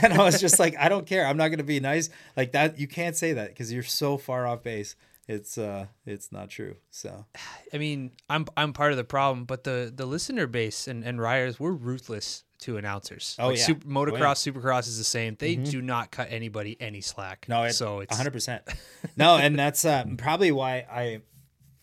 and 0.00 0.12
I 0.12 0.18
was 0.18 0.40
just 0.40 0.60
like, 0.60 0.76
I 0.78 0.88
don't 0.88 1.08
care. 1.08 1.26
I'm 1.26 1.36
not 1.36 1.48
going 1.48 1.58
to 1.58 1.64
be 1.64 1.80
nice 1.80 2.08
like 2.36 2.52
that. 2.52 2.78
You 2.78 2.86
can't 2.86 3.16
say 3.16 3.32
that 3.32 3.48
because 3.48 3.72
you're 3.72 3.82
so 3.82 4.16
far 4.16 4.46
off 4.46 4.62
base. 4.62 4.94
It's 5.26 5.58
uh, 5.58 5.86
it's 6.06 6.30
not 6.30 6.50
true. 6.50 6.76
So 6.90 7.24
I 7.72 7.78
mean, 7.78 8.12
I'm 8.30 8.46
I'm 8.56 8.72
part 8.72 8.92
of 8.92 8.96
the 8.96 9.04
problem, 9.04 9.44
but 9.44 9.64
the 9.64 9.92
the 9.94 10.06
listener 10.06 10.46
base 10.46 10.86
and, 10.86 11.02
and 11.02 11.20
riders, 11.20 11.58
we're 11.58 11.72
ruthless 11.72 12.43
to 12.64 12.76
announcers. 12.76 13.36
Oh, 13.38 13.48
like 13.48 13.58
yeah. 13.58 13.64
super, 13.64 13.86
Oh, 13.86 13.90
yeah. 13.90 13.96
Mm-hmm. 14.12 14.14
motocross, 14.22 14.52
supercross 14.52 14.88
is 14.88 14.98
the 14.98 15.04
same. 15.04 15.36
They 15.38 15.56
do 15.56 15.80
not 15.82 16.10
cut 16.10 16.28
anybody 16.30 16.76
any 16.80 17.00
slack. 17.00 17.46
No, 17.48 17.62
it's 17.64 17.76
so 17.78 18.00
it's 18.00 18.16
100%. 18.18 18.60
no, 19.16 19.36
and 19.36 19.58
that's 19.58 19.84
uh, 19.84 20.04
probably 20.18 20.52
why 20.52 20.86
I, 20.90 21.20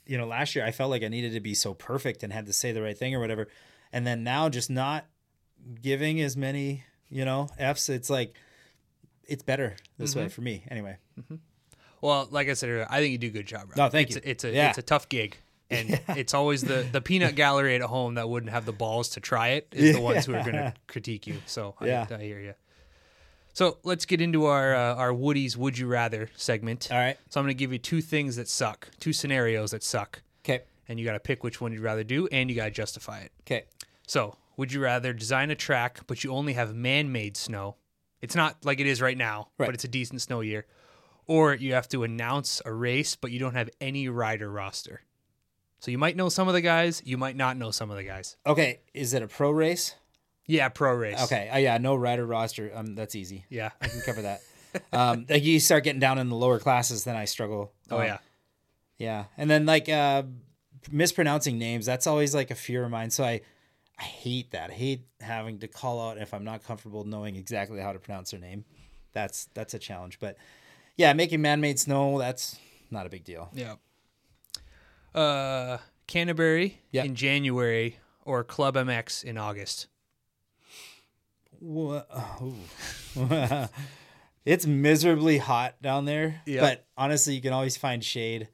you 0.06 0.18
know, 0.18 0.26
last 0.28 0.56
year 0.56 0.66
I 0.66 0.72
felt 0.72 0.90
like 0.92 1.04
I 1.04 1.08
needed 1.08 1.34
to 1.34 1.40
be 1.40 1.54
so 1.54 1.74
perfect 1.74 2.24
and 2.24 2.32
had 2.34 2.46
to 2.48 2.54
say 2.54 2.72
the 2.72 2.82
right 2.82 2.98
thing 2.98 3.16
or 3.16 3.20
whatever. 3.20 3.48
And 3.94 4.06
then 4.08 4.24
now 4.24 4.50
just 4.50 4.70
not 4.70 5.06
giving 5.82 6.22
as 6.22 6.36
many, 6.38 6.84
you 7.10 7.26
know, 7.26 7.50
F's, 7.60 7.90
it's 7.90 8.10
like, 8.10 8.36
it's 9.28 9.44
better 9.44 9.76
this 9.98 10.12
Mm-hmm. 10.12 10.20
way 10.20 10.30
for 10.30 10.42
me. 10.42 10.64
Anyway. 10.70 10.98
Well, 12.02 12.28
like 12.32 12.50
I 12.50 12.54
said 12.54 12.70
earlier, 12.70 12.88
I 12.90 13.00
think 13.00 13.12
you 13.12 13.18
do 13.18 13.28
a 13.28 13.32
good 13.32 13.46
job. 13.46 13.70
Rob. 13.70 13.78
No, 13.78 13.90
thank 13.90 14.08
it's 14.10 14.16
you. 14.16 14.22
A, 14.26 14.30
it's 14.32 14.44
a 14.44 14.52
Yeah. 14.52 14.70
it's 14.70 14.78
a 14.80 14.82
tough 14.82 15.08
gig, 15.10 15.38
and 15.72 16.00
it's 16.18 16.34
always 16.34 16.62
the 16.62 16.86
the 16.92 17.02
peanut 17.02 17.36
gallery 17.36 17.76
at 17.76 17.82
home 17.82 18.16
that 18.16 18.30
wouldn't 18.30 18.52
have 18.52 18.66
the 18.66 18.74
balls 18.74 19.10
to 19.10 19.20
try 19.20 19.50
it 19.50 19.68
is 19.72 19.96
the 19.96 20.02
ones 20.02 20.26
who 20.26 20.34
are 20.36 20.42
going 20.44 20.54
to 20.56 20.74
critique 20.88 21.26
you. 21.28 21.38
So 21.46 21.76
Yeah. 21.82 22.06
I, 22.10 22.16
I 22.16 22.22
hear 22.24 22.40
you. 22.40 22.54
So 23.54 23.80
let's 23.84 24.06
get 24.06 24.22
into 24.22 24.46
our 24.46 24.74
uh, 24.74 24.96
our 24.96 25.14
Woody's 25.14 25.58
Would 25.58 25.78
You 25.78 25.88
Rather 25.88 26.30
segment. 26.36 26.88
All 26.92 26.98
right. 26.98 27.18
So 27.30 27.40
I'm 27.40 27.46
going 27.46 27.56
to 27.56 27.60
give 27.60 27.74
you 27.74 27.80
two 27.80 28.02
things 28.02 28.36
that 28.38 28.48
suck, 28.48 28.90
two 29.00 29.12
scenarios 29.14 29.72
that 29.72 29.84
suck, 29.84 30.22
Okay. 30.46 30.62
and 30.88 31.00
you 31.00 31.06
got 31.06 31.14
to 31.14 31.20
pick 31.20 31.44
which 31.44 31.60
one 31.60 31.74
you'd 31.74 31.82
rather 31.82 32.04
do, 32.04 32.28
and 32.32 32.50
you 32.50 32.56
got 32.56 32.66
to 32.66 32.72
justify 32.72 33.20
it. 33.20 33.32
Okay. 33.42 33.66
So, 34.08 34.38
would 34.58 34.72
you 34.72 34.82
rather 34.82 35.12
design 35.14 35.52
a 35.52 35.56
track, 35.56 36.00
but 36.08 36.24
you 36.24 36.32
only 36.32 36.54
have 36.54 36.74
man 36.74 37.12
made 37.12 37.36
snow? 37.36 37.76
It's 38.22 38.36
not 38.36 38.64
like 38.64 38.80
it 38.80 38.88
is 38.88 39.02
right 39.02 39.18
now, 39.18 39.50
Right. 39.58 39.66
but 39.68 39.76
it's 39.76 39.84
a 39.84 39.88
decent 39.90 40.22
snow 40.22 40.40
year. 40.42 40.66
Or 41.28 41.54
you 41.54 41.74
have 41.74 41.88
to 41.90 42.04
announce 42.04 42.62
a 42.66 42.72
race, 42.74 43.16
but 43.16 43.32
you 43.32 43.40
don't 43.40 43.54
have 43.56 43.70
any 43.82 44.08
rider 44.10 44.50
roster. 44.52 45.02
So, 45.82 45.92
you 45.92 45.98
might 45.98 46.16
know 46.16 46.30
some 46.30 46.48
of 46.48 46.54
the 46.54 46.62
guys, 46.62 47.02
you 47.06 47.18
might 47.18 47.36
not 47.36 47.58
know 47.58 47.72
some 47.72 47.92
of 47.92 47.98
the 47.98 48.04
guys. 48.04 48.38
Okay. 48.46 48.80
Is 48.94 49.14
it 49.14 49.22
a 49.22 49.28
pro 49.28 49.52
race? 49.52 49.96
Yeah, 50.48 50.70
pro 50.70 50.94
race. 50.94 51.22
Okay. 51.24 51.50
Uh, 51.50 51.58
yeah. 51.58 51.78
No 51.78 51.96
rider 51.96 52.26
roster. 52.26 52.72
Um, 52.74 52.96
that's 52.96 53.16
easy. 53.16 53.46
Yeah. 53.50 53.72
I 53.82 53.88
can 53.88 54.02
cover 54.02 54.22
that. 54.22 54.42
um, 54.94 55.26
like 55.30 55.44
you 55.44 55.60
start 55.60 55.84
getting 55.84 56.00
down 56.00 56.18
in 56.18 56.30
the 56.30 56.36
lower 56.36 56.60
classes, 56.60 57.04
then 57.04 57.16
I 57.18 57.26
struggle. 57.26 57.74
Oh, 57.90 57.98
Um, 58.00 58.06
yeah. 58.06 58.18
Yeah, 58.98 59.26
and 59.36 59.50
then 59.50 59.66
like 59.66 59.90
uh, 59.90 60.22
mispronouncing 60.92 61.58
names, 61.58 61.88
that's 61.88 62.06
always 62.06 62.36
like 62.36 62.52
a 62.52 62.56
fear 62.56 62.84
of 62.84 62.92
mine. 62.92 63.10
So 63.10 63.24
I, 63.24 63.42
I 63.98 64.04
hate 64.04 64.52
that. 64.52 64.70
I 64.70 64.74
hate 64.74 65.08
having 65.20 65.58
to 65.60 65.68
call 65.68 66.08
out 66.08 66.20
if 66.20 66.36
I'm 66.36 66.44
not 66.44 66.64
comfortable 66.64 67.04
knowing 67.04 67.36
exactly 67.36 67.80
how 67.80 67.94
to 67.94 68.00
pronounce 68.00 68.30
their 68.30 68.40
name. 68.40 68.64
That's 69.12 69.46
that's 69.56 69.74
a 69.74 69.80
challenge. 69.80 70.20
But 70.20 70.38
yeah, 70.98 71.14
making 71.14 71.42
man-made 71.42 71.80
snow, 71.80 72.20
that's 72.20 72.60
not 72.92 73.08
a 73.08 73.10
big 73.10 73.24
deal. 73.24 73.50
Yeah. 73.54 73.76
Uh, 75.14 75.78
Canterbury 76.08 76.80
Yeah. 76.92 77.04
in 77.04 77.16
January 77.16 77.98
or 78.26 78.44
Club 78.44 78.76
MX 78.76 79.24
in 79.24 79.38
August. 79.38 79.88
Ooh. 81.64 82.02
it's 84.46 84.66
miserably 84.66 85.38
hot 85.38 85.82
down 85.82 86.06
there, 86.06 86.42
Yep. 86.46 86.62
but 86.62 86.86
honestly, 86.98 87.36
you 87.36 87.42
can 87.42 87.54
always 87.54 87.78
find 87.78 88.04
shade. 88.04 88.48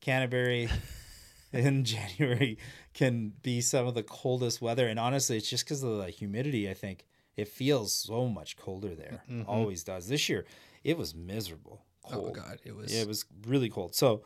Canterbury 0.00 0.68
in 1.52 1.84
January 1.84 2.58
can 2.94 3.32
be 3.42 3.60
some 3.60 3.86
of 3.86 3.94
the 3.94 4.02
coldest 4.02 4.62
weather, 4.62 4.86
and 4.88 4.98
honestly, 4.98 5.36
it's 5.36 5.50
just 5.50 5.64
because 5.64 5.82
of 5.82 5.98
the 5.98 6.10
humidity. 6.10 6.70
I 6.70 6.74
think 6.74 7.04
it 7.36 7.48
feels 7.48 7.92
so 7.92 8.28
much 8.28 8.56
colder 8.56 8.94
there. 8.94 9.22
Always 9.46 9.82
does. 9.84 10.08
This 10.08 10.28
year, 10.28 10.46
it 10.84 10.96
was 10.96 11.14
miserable. 11.14 11.82
Oh, 12.06 12.10
Cold. 12.12 12.34
God. 12.34 12.58
It 12.64 12.74
was. 12.74 12.94
Yeah, 12.94 13.02
it 13.02 13.08
was 13.08 13.24
really 13.46 13.68
cold. 13.68 13.94
So, 13.96 14.22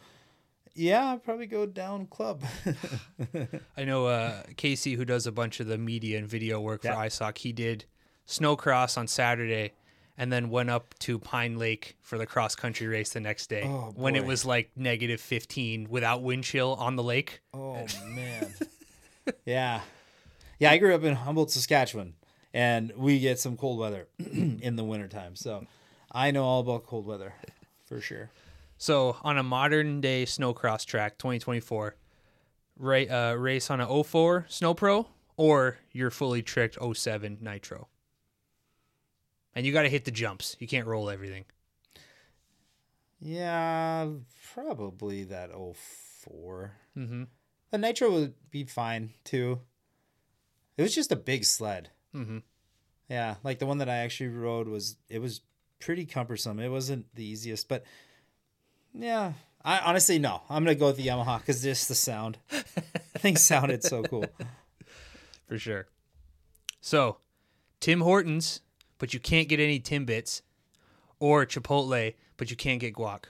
yeah, 0.74 1.12
I'd 1.12 1.22
probably 1.24 1.46
go 1.46 1.66
down 1.66 2.06
club. 2.06 2.42
I 3.76 3.84
know 3.84 4.06
uh, 4.06 4.42
Casey, 4.56 4.94
who 4.94 5.04
does 5.04 5.26
a 5.26 5.32
bunch 5.32 5.60
of 5.60 5.66
the 5.66 5.78
media 5.78 6.18
and 6.18 6.28
video 6.28 6.60
work 6.60 6.84
Yeah. 6.84 6.94
for 6.94 7.00
ISOC, 7.08 7.38
he 7.38 7.52
did 7.52 7.84
snocross 8.26 8.96
on 8.96 9.06
Saturday, 9.06 9.72
and 10.16 10.32
then 10.32 10.50
went 10.50 10.70
up 10.70 10.94
to 11.00 11.18
Pine 11.18 11.56
Lake 11.58 11.96
for 12.02 12.18
the 12.18 12.26
cross 12.26 12.54
country 12.54 12.86
race 12.86 13.10
the 13.10 13.20
next 13.20 13.48
day 13.48 13.62
Oh, 13.64 13.92
when 13.96 14.14
it 14.16 14.24
was 14.24 14.44
like 14.44 14.70
negative 14.76 15.20
15 15.20 15.88
without 15.88 16.22
wind 16.22 16.44
chill 16.44 16.74
on 16.74 16.96
the 16.96 17.02
lake. 17.02 17.40
Oh 17.54 17.86
man. 18.08 18.54
yeah. 19.44 19.80
Yeah, 20.58 20.70
I 20.72 20.76
grew 20.78 20.94
up 20.94 21.04
in 21.04 21.14
Humboldt, 21.14 21.50
Saskatchewan, 21.50 22.14
and 22.52 22.92
we 22.96 23.18
get 23.18 23.38
some 23.38 23.56
cold 23.56 23.78
weather 23.78 24.08
in 24.18 24.76
the 24.76 24.84
wintertime. 24.84 25.34
So 25.36 25.66
I 26.12 26.30
know 26.32 26.44
all 26.44 26.60
about 26.60 26.84
cold 26.86 27.06
weather 27.06 27.32
for 27.86 28.00
sure. 28.00 28.30
So 28.80 29.18
on 29.20 29.36
a 29.36 29.42
modern 29.42 30.00
day 30.00 30.24
snocross 30.24 30.86
track, 30.86 31.18
2024, 31.18 31.96
ra- 32.78 32.98
uh, 33.10 33.34
race 33.34 33.70
on 33.70 33.78
a 33.78 34.02
04 34.02 34.46
Sno 34.48 34.72
Pro 34.72 35.06
or 35.36 35.76
your 35.92 36.10
fully 36.10 36.40
tricked 36.42 36.78
07 36.80 37.36
Nitro. 37.42 37.88
And 39.54 39.66
you 39.66 39.72
got 39.74 39.82
to 39.82 39.90
hit 39.90 40.06
the 40.06 40.10
jumps. 40.10 40.56
You 40.58 40.66
can't 40.66 40.86
roll 40.86 41.10
everything. 41.10 41.44
Yeah, 43.20 44.08
probably 44.54 45.24
that 45.24 45.50
04. 45.50 46.72
Mm-hmm. 46.96 47.24
The 47.72 47.78
Nitro 47.78 48.10
would 48.12 48.34
be 48.50 48.64
fine 48.64 49.12
too. 49.24 49.60
It 50.78 50.82
was 50.82 50.94
just 50.94 51.12
a 51.12 51.16
big 51.16 51.44
sled. 51.44 51.90
Mm-hmm. 52.16 52.38
Yeah, 53.10 53.34
like 53.44 53.58
the 53.58 53.66
one 53.66 53.76
that 53.78 53.90
I 53.90 53.96
actually 53.98 54.30
rode 54.30 54.68
was 54.68 54.96
it 55.10 55.18
was 55.18 55.42
pretty 55.80 56.06
cumbersome. 56.06 56.58
It 56.58 56.70
wasn't 56.70 57.14
the 57.14 57.24
easiest, 57.24 57.68
but 57.68 57.84
yeah, 58.94 59.32
I 59.64 59.78
honestly 59.80 60.18
no. 60.18 60.42
I'm 60.48 60.64
gonna 60.64 60.74
go 60.74 60.86
with 60.88 60.96
the 60.96 61.06
Yamaha 61.06 61.38
because 61.38 61.62
just 61.62 61.88
the 61.88 61.94
sound. 61.94 62.38
Things 63.18 63.42
sounded 63.42 63.82
so 63.82 64.02
cool. 64.02 64.26
For 65.46 65.58
sure. 65.58 65.88
So, 66.80 67.18
Tim 67.80 68.00
Hortons, 68.00 68.60
but 68.98 69.12
you 69.12 69.20
can't 69.20 69.48
get 69.48 69.60
any 69.60 69.80
Timbits, 69.80 70.42
or 71.18 71.44
Chipotle, 71.44 72.14
but 72.36 72.50
you 72.50 72.56
can't 72.56 72.80
get 72.80 72.94
guac. 72.94 73.24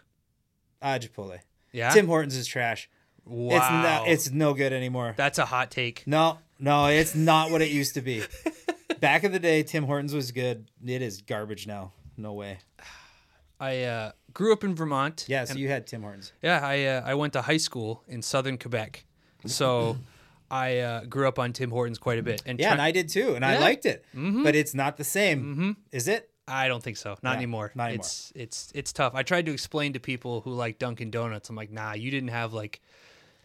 Ah, 0.81 0.99
Chipotle. 0.99 1.41
Yeah. 1.73 1.91
Tim 1.91 2.07
Hortons 2.07 2.37
is 2.37 2.47
trash. 2.47 2.89
wow. 3.25 3.57
It's 3.57 3.71
not. 3.71 4.09
It's 4.09 4.31
no 4.31 4.55
good 4.55 4.73
anymore. 4.73 5.15
That's 5.17 5.39
a 5.39 5.45
hot 5.47 5.71
take. 5.71 6.05
No, 6.07 6.39
no, 6.59 6.87
it's 6.87 7.15
not 7.15 7.51
what 7.51 7.63
it 7.63 7.71
used 7.71 7.95
to 7.95 8.01
be. 8.01 8.23
Back 9.01 9.25
in 9.25 9.33
the 9.33 9.39
day, 9.39 9.63
Tim 9.63 9.85
Hortons 9.85 10.15
was 10.15 10.31
good. 10.31 10.71
It 10.85 11.03
is 11.03 11.23
garbage 11.23 11.67
now. 11.67 11.93
No 12.17 12.35
way. 12.35 12.59
I 13.61 13.83
uh, 13.85 14.13
grew 14.35 14.53
up 14.53 14.65
in 14.65 14.75
Vermont. 14.75 15.25
Yeah, 15.29 15.45
so 15.45 15.53
and- 15.53 15.61
you 15.61 15.69
had 15.69 15.87
Tim 15.87 16.03
Hortons. 16.03 16.33
Yeah, 16.43 16.61
I 16.63 16.85
uh, 16.85 17.03
I 17.05 17.15
went 17.15 17.33
to 17.35 17.43
high 17.43 17.57
school 17.59 18.03
in 18.09 18.23
southern 18.23 18.59
Quebec, 18.59 19.05
so 19.47 19.99
I 20.51 20.79
uh, 20.79 21.05
grew 21.05 21.29
up 21.29 21.39
on 21.39 21.53
Tim 21.53 21.71
Hortons 21.71 21.99
quite 21.99 22.19
a 22.19 22.23
bit. 22.23 22.43
And 22.47 22.59
Yeah, 22.59 22.67
try- 22.69 22.73
and 22.73 22.83
I 22.83 22.91
did 22.91 23.09
too, 23.09 23.35
and 23.35 23.45
I 23.45 23.59
liked 23.59 23.87
it. 23.87 24.05
But 24.15 24.55
it's 24.57 24.75
not 24.75 24.97
the 24.97 25.05
same, 25.05 25.77
is 25.93 26.09
it? 26.09 26.29
I 26.49 26.67
don't 26.67 26.83
think 26.83 26.97
so. 26.97 27.11
Not 27.23 27.33
Yeah, 27.33 27.37
anymore. 27.37 27.71
not 27.77 27.85
anymore. 27.91 28.01
It's 28.05 28.33
it's 28.35 28.73
it's 28.75 28.93
tough. 28.93 29.15
I 29.15 29.23
tried 29.23 29.47
to 29.47 29.53
explain 29.53 29.93
to 29.93 30.01
people 30.01 30.41
who 30.41 30.51
like 30.53 30.79
Dunkin' 30.81 31.11
Donuts. 31.13 31.49
I'm 31.49 31.55
like, 31.55 31.71
nah, 31.71 31.93
you 31.93 32.11
didn't 32.11 32.31
have 32.31 32.53
like 32.53 32.81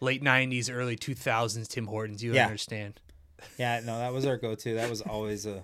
late 0.00 0.24
'90s, 0.24 0.68
early 0.74 0.96
2000s 0.96 1.68
Tim 1.68 1.86
Hortons. 1.86 2.22
You 2.24 2.34
Yeah. 2.34 2.46
understand. 2.46 3.00
Yeah, 3.58 3.80
no, 3.84 3.98
that 3.98 4.12
was 4.12 4.26
our 4.26 4.36
go-to. 4.38 4.74
That 4.74 4.90
was 4.90 5.02
always 5.02 5.46
a 5.46 5.62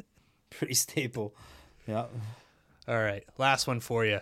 pretty 0.50 0.74
staple. 0.74 1.34
Yeah. 1.86 2.06
All 2.88 2.98
right, 2.98 3.22
last 3.38 3.68
one 3.68 3.78
for 3.78 4.04
you. 4.04 4.20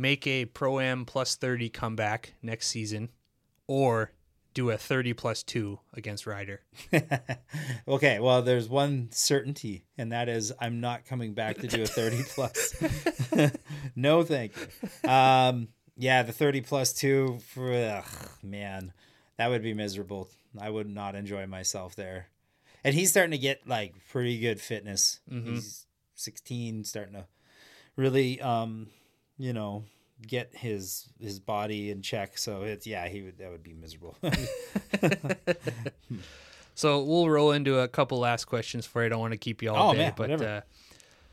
Make 0.00 0.26
a 0.28 0.44
pro 0.44 0.78
am 0.78 1.04
plus 1.04 1.34
30 1.34 1.68
comeback 1.70 2.34
next 2.40 2.68
season, 2.68 3.10
or 3.66 4.12
do 4.54 4.70
a 4.70 4.76
30 4.78 5.12
plus 5.12 5.42
two 5.42 5.80
against 5.92 6.26
Ryder. 6.26 6.62
Okay, 7.88 8.20
well, 8.20 8.42
there's 8.42 8.68
one 8.68 9.08
certainty, 9.10 9.86
and 9.96 10.12
that 10.12 10.28
is 10.28 10.52
I'm 10.60 10.80
not 10.80 11.04
coming 11.06 11.32
back 11.32 11.56
to 11.58 11.66
do 11.66 11.82
a 11.82 11.86
30 11.86 12.22
plus. 12.28 12.74
no, 13.96 14.22
thank 14.22 14.52
you. 14.56 15.08
Um, 15.10 15.68
yeah, 15.96 16.22
the 16.22 16.32
30 16.32 16.60
plus 16.60 16.92
two 16.92 17.38
for 17.48 17.72
ugh, 17.72 18.04
man, 18.42 18.92
that 19.36 19.48
would 19.48 19.62
be 19.62 19.74
miserable. 19.74 20.28
I 20.60 20.70
would 20.70 20.88
not 20.88 21.14
enjoy 21.14 21.46
myself 21.46 21.96
there. 21.96 22.28
And 22.84 22.94
he's 22.94 23.10
starting 23.10 23.32
to 23.32 23.38
get 23.38 23.66
like 23.66 23.94
pretty 24.12 24.38
good 24.38 24.60
fitness. 24.60 25.20
He's 25.28 25.86
16, 26.14 26.84
starting 26.84 27.14
to 27.14 27.26
really, 27.96 28.40
um, 28.40 28.88
you 29.38 29.52
know, 29.52 29.84
get 30.26 30.54
his 30.54 31.08
his 31.20 31.38
body 31.40 31.90
in 31.90 32.02
check. 32.02 32.36
So 32.38 32.62
it's 32.62 32.86
yeah, 32.86 33.08
he 33.08 33.22
would 33.22 33.38
that 33.38 33.50
would 33.50 33.62
be 33.62 33.74
miserable. 33.74 34.16
So 36.78 37.02
we'll 37.02 37.28
roll 37.28 37.50
into 37.50 37.80
a 37.80 37.88
couple 37.88 38.20
last 38.20 38.44
questions 38.44 38.86
for 38.86 39.02
you. 39.02 39.06
I 39.06 39.08
don't 39.08 39.18
want 39.18 39.32
to 39.32 39.36
keep 39.36 39.64
you 39.64 39.72
all 39.72 39.90
Oh, 39.90 39.92
day, 39.94 39.98
man, 39.98 40.12
but 40.16 40.40
uh, 40.40 40.60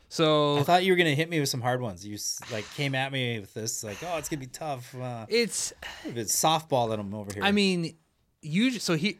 so 0.08 0.58
I 0.58 0.64
thought 0.64 0.82
you 0.82 0.90
were 0.90 0.96
gonna 0.96 1.14
hit 1.14 1.30
me 1.30 1.38
with 1.38 1.48
some 1.48 1.60
hard 1.60 1.80
ones. 1.80 2.04
You 2.04 2.18
like 2.50 2.68
came 2.74 2.96
at 2.96 3.12
me 3.12 3.38
with 3.38 3.54
this, 3.54 3.84
like, 3.84 3.98
oh, 4.02 4.16
it's 4.18 4.28
gonna 4.28 4.40
be 4.40 4.46
tough. 4.46 4.92
Uh, 5.00 5.24
it's 5.28 5.72
it's 6.04 6.34
softballing 6.34 6.96
them 6.96 7.14
over 7.14 7.32
here. 7.32 7.44
I 7.44 7.52
mean, 7.52 7.94
usually, 8.42 8.80
so 8.80 8.96
he, 8.96 9.18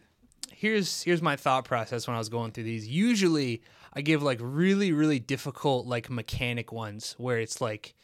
here's 0.50 1.00
here's 1.04 1.22
my 1.22 1.36
thought 1.36 1.64
process 1.64 2.08
when 2.08 2.16
I 2.16 2.18
was 2.18 2.28
going 2.28 2.50
through 2.50 2.64
these. 2.64 2.88
Usually, 2.88 3.62
I 3.92 4.00
give 4.00 4.20
like 4.20 4.40
really 4.42 4.90
really 4.90 5.20
difficult 5.20 5.86
like 5.86 6.10
mechanic 6.10 6.72
ones 6.72 7.14
where 7.18 7.38
it's 7.38 7.60
like 7.60 7.94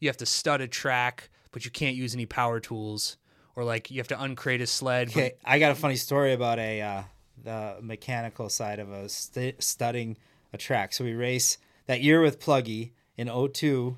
you 0.00 0.08
have 0.08 0.16
to 0.18 0.26
stud 0.26 0.60
a 0.60 0.66
track, 0.68 1.30
but 1.52 1.64
you 1.64 1.70
can't 1.70 1.94
use 1.94 2.14
any 2.14 2.26
power 2.26 2.58
tools, 2.58 3.16
or 3.54 3.64
like 3.64 3.90
you 3.90 3.98
have 3.98 4.08
to 4.08 4.20
uncrate 4.20 4.60
a 4.60 4.66
sled. 4.66 5.08
but- 5.08 5.16
okay, 5.16 5.32
I 5.44 5.58
got 5.58 5.70
a 5.72 5.74
funny 5.76 5.96
story 5.96 6.32
about 6.32 6.58
a 6.58 6.80
uh, 6.82 7.02
the 7.42 7.76
mechanical 7.80 8.48
side 8.48 8.78
of 8.78 8.90
a 8.90 9.08
st- 9.08 9.62
studding 9.62 10.16
a 10.52 10.58
track. 10.58 10.92
So 10.92 11.04
we 11.04 11.12
race 11.14 11.58
that 11.86 12.00
year 12.02 12.20
with 12.20 12.40
Pluggy 12.40 12.92
in 13.16 13.28
02, 13.28 13.96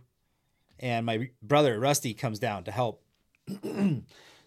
and 0.78 1.06
my 1.06 1.30
brother 1.42 1.78
Rusty 1.78 2.14
comes 2.14 2.38
down 2.38 2.64
to 2.64 2.70
help. 2.70 3.02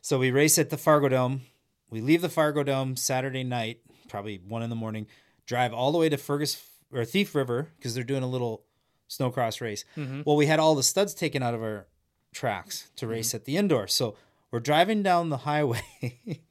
so 0.01 0.19
we 0.19 0.31
race 0.31 0.57
at 0.57 0.69
the 0.69 0.77
Fargo 0.77 1.09
Dome. 1.09 1.41
We 1.89 2.01
leave 2.01 2.21
the 2.21 2.29
Fargo 2.29 2.63
Dome 2.63 2.95
Saturday 2.95 3.43
night, 3.43 3.79
probably 4.09 4.37
one 4.45 4.63
in 4.63 4.69
the 4.69 4.75
morning. 4.75 5.07
Drive 5.45 5.73
all 5.73 5.91
the 5.91 5.97
way 5.97 6.09
to 6.09 6.17
Fergus 6.17 6.61
or 6.91 7.05
Thief 7.05 7.35
River 7.35 7.69
because 7.77 7.93
they're 7.95 8.03
doing 8.03 8.23
a 8.23 8.27
little 8.27 8.64
snowcross 9.09 9.61
race. 9.61 9.85
Mm-hmm. 9.97 10.21
Well, 10.25 10.35
we 10.35 10.45
had 10.45 10.59
all 10.59 10.75
the 10.75 10.83
studs 10.83 11.13
taken 11.13 11.43
out 11.43 11.53
of 11.53 11.61
our 11.61 11.87
tracks 12.33 12.89
to 12.97 13.05
mm-hmm. 13.05 13.13
race 13.13 13.33
at 13.33 13.45
the 13.45 13.57
indoor. 13.57 13.87
So 13.87 14.15
we're 14.51 14.59
driving 14.59 15.03
down 15.03 15.29
the 15.29 15.37
highway. 15.37 15.81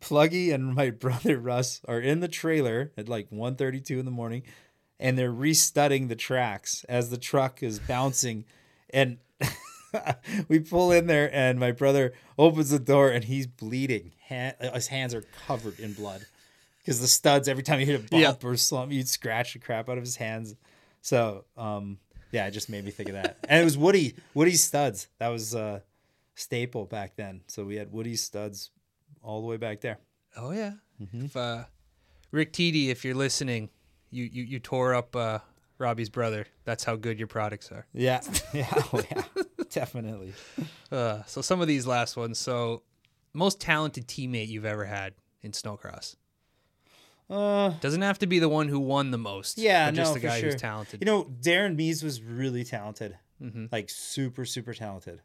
Pluggy 0.00 0.52
and 0.52 0.74
my 0.74 0.90
brother 1.04 1.38
Russ 1.38 1.80
are 1.86 2.00
in 2.00 2.20
the 2.20 2.28
trailer 2.28 2.92
at 2.96 3.08
like 3.08 3.30
1.32 3.30 3.98
in 3.98 4.04
the 4.04 4.10
morning, 4.10 4.42
and 4.98 5.16
they're 5.16 5.32
restudding 5.32 6.08
the 6.08 6.16
tracks 6.16 6.84
as 6.88 7.10
the 7.10 7.18
truck 7.18 7.62
is 7.62 7.78
bouncing. 7.78 8.44
And 8.90 9.18
we 10.48 10.60
pull 10.60 10.92
in 10.92 11.06
there, 11.06 11.32
and 11.34 11.58
my 11.58 11.72
brother 11.72 12.12
opens 12.38 12.70
the 12.70 12.78
door, 12.78 13.10
and 13.10 13.24
he's 13.24 13.46
bleeding. 13.46 14.12
Han- 14.28 14.54
uh, 14.60 14.72
his 14.72 14.88
hands 14.88 15.14
are 15.14 15.24
covered 15.46 15.78
in 15.78 15.92
blood 15.92 16.26
because 16.78 17.00
the 17.00 17.08
studs. 17.08 17.48
Every 17.48 17.62
time 17.62 17.80
you 17.80 17.86
hit 17.86 18.00
a 18.00 18.08
bump 18.08 18.44
or 18.44 18.56
something, 18.56 18.96
you'd 18.96 19.08
scratch 19.08 19.52
the 19.52 19.58
crap 19.58 19.88
out 19.88 19.98
of 19.98 20.04
his 20.04 20.16
hands. 20.16 20.54
So, 21.02 21.44
um, 21.56 21.98
yeah, 22.32 22.46
it 22.46 22.52
just 22.52 22.68
made 22.68 22.84
me 22.84 22.90
think 22.90 23.08
of 23.08 23.14
that. 23.16 23.38
And 23.48 23.60
it 23.60 23.64
was 23.64 23.76
Woody, 23.76 24.14
Woody's 24.34 24.62
studs. 24.62 25.08
That 25.18 25.28
was 25.28 25.54
uh, 25.54 25.80
staple 26.34 26.84
back 26.86 27.16
then. 27.16 27.42
So 27.48 27.64
we 27.64 27.76
had 27.76 27.92
Woody's 27.92 28.22
studs 28.22 28.70
all 29.22 29.40
the 29.40 29.46
way 29.46 29.56
back 29.56 29.80
there. 29.80 29.98
Oh 30.36 30.52
yeah. 30.52 30.74
Mm-hmm. 31.00 31.24
If, 31.26 31.36
uh, 31.36 31.64
Rick 32.30 32.52
Teedy, 32.52 32.88
if 32.88 33.04
you're 33.04 33.14
listening, 33.14 33.70
you 34.10 34.24
you, 34.24 34.44
you 34.44 34.58
tore 34.58 34.94
up 34.94 35.16
uh, 35.16 35.38
Robbie's 35.78 36.10
brother. 36.10 36.46
That's 36.64 36.84
how 36.84 36.96
good 36.96 37.18
your 37.18 37.28
products 37.28 37.72
are. 37.72 37.86
Yeah, 37.92 38.20
yeah, 38.52 38.68
oh, 38.92 39.02
yeah, 39.10 39.22
definitely. 39.70 40.34
Uh, 40.92 41.22
so 41.24 41.40
some 41.40 41.60
of 41.60 41.68
these 41.68 41.86
last 41.86 42.16
ones. 42.16 42.38
So 42.38 42.82
most 43.32 43.60
talented 43.60 44.06
teammate 44.06 44.48
you've 44.48 44.64
ever 44.64 44.84
had 44.84 45.14
in 45.42 45.52
snocross. 45.52 46.16
Uh, 47.30 47.70
Doesn't 47.80 48.02
have 48.02 48.18
to 48.18 48.26
be 48.26 48.38
the 48.40 48.48
one 48.48 48.66
who 48.68 48.80
won 48.80 49.12
the 49.12 49.18
most. 49.18 49.56
yeah, 49.58 49.86
but 49.90 49.94
just 49.96 50.10
no, 50.10 50.14
the 50.14 50.20
for 50.20 50.26
guy 50.26 50.40
sure. 50.40 50.50
who's 50.50 50.60
talented. 50.60 51.00
You 51.00 51.06
know, 51.06 51.24
Darren 51.24 51.76
Mees 51.76 52.02
was 52.02 52.20
really 52.22 52.64
talented, 52.64 53.16
Mm-hmm. 53.40 53.66
like 53.70 53.88
super, 53.88 54.44
super 54.44 54.74
talented. 54.74 55.20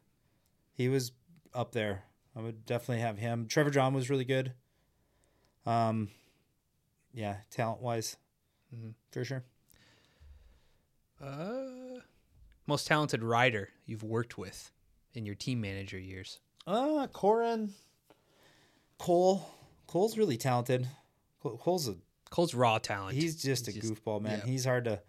He 0.72 0.88
was 0.88 1.12
up 1.54 1.72
there. 1.72 2.04
I 2.36 2.40
would 2.40 2.64
definitely 2.64 3.00
have 3.00 3.18
him. 3.18 3.46
Trevor 3.48 3.70
John 3.70 3.92
was 3.94 4.08
really 4.08 4.24
good. 4.24 4.52
Um, 5.66 6.08
yeah, 7.12 7.38
talent 7.50 7.80
wise, 7.82 8.16
Mm-hmm. 8.74 8.90
for 9.10 9.24
sure. 9.24 9.44
uh, 11.22 12.00
most 12.66 12.86
talented 12.86 13.22
rider 13.22 13.68
you've 13.84 14.02
worked 14.02 14.36
with 14.38 14.70
in 15.14 15.24
your 15.26 15.34
team 15.34 15.60
manager 15.60 15.98
years. 15.98 16.40
Uh, 16.66 17.06
Corin, 17.12 17.72
Cole. 18.98 19.50
Cole's 19.86 20.18
really 20.18 20.36
talented. 20.36 20.88
Cole- 21.48 21.58
Cole's 21.58 21.88
a 21.88 21.96
Cole's 22.30 22.54
raw 22.54 22.78
talent. 22.78 23.14
he's 23.16 23.40
just 23.42 23.68
a 23.68 23.72
just- 23.72 23.92
goofball, 23.92 24.20
man. 24.20 24.40
yeah. 24.44 24.46
He's 24.50 24.64
hard 24.64 24.84
to 24.84 25.00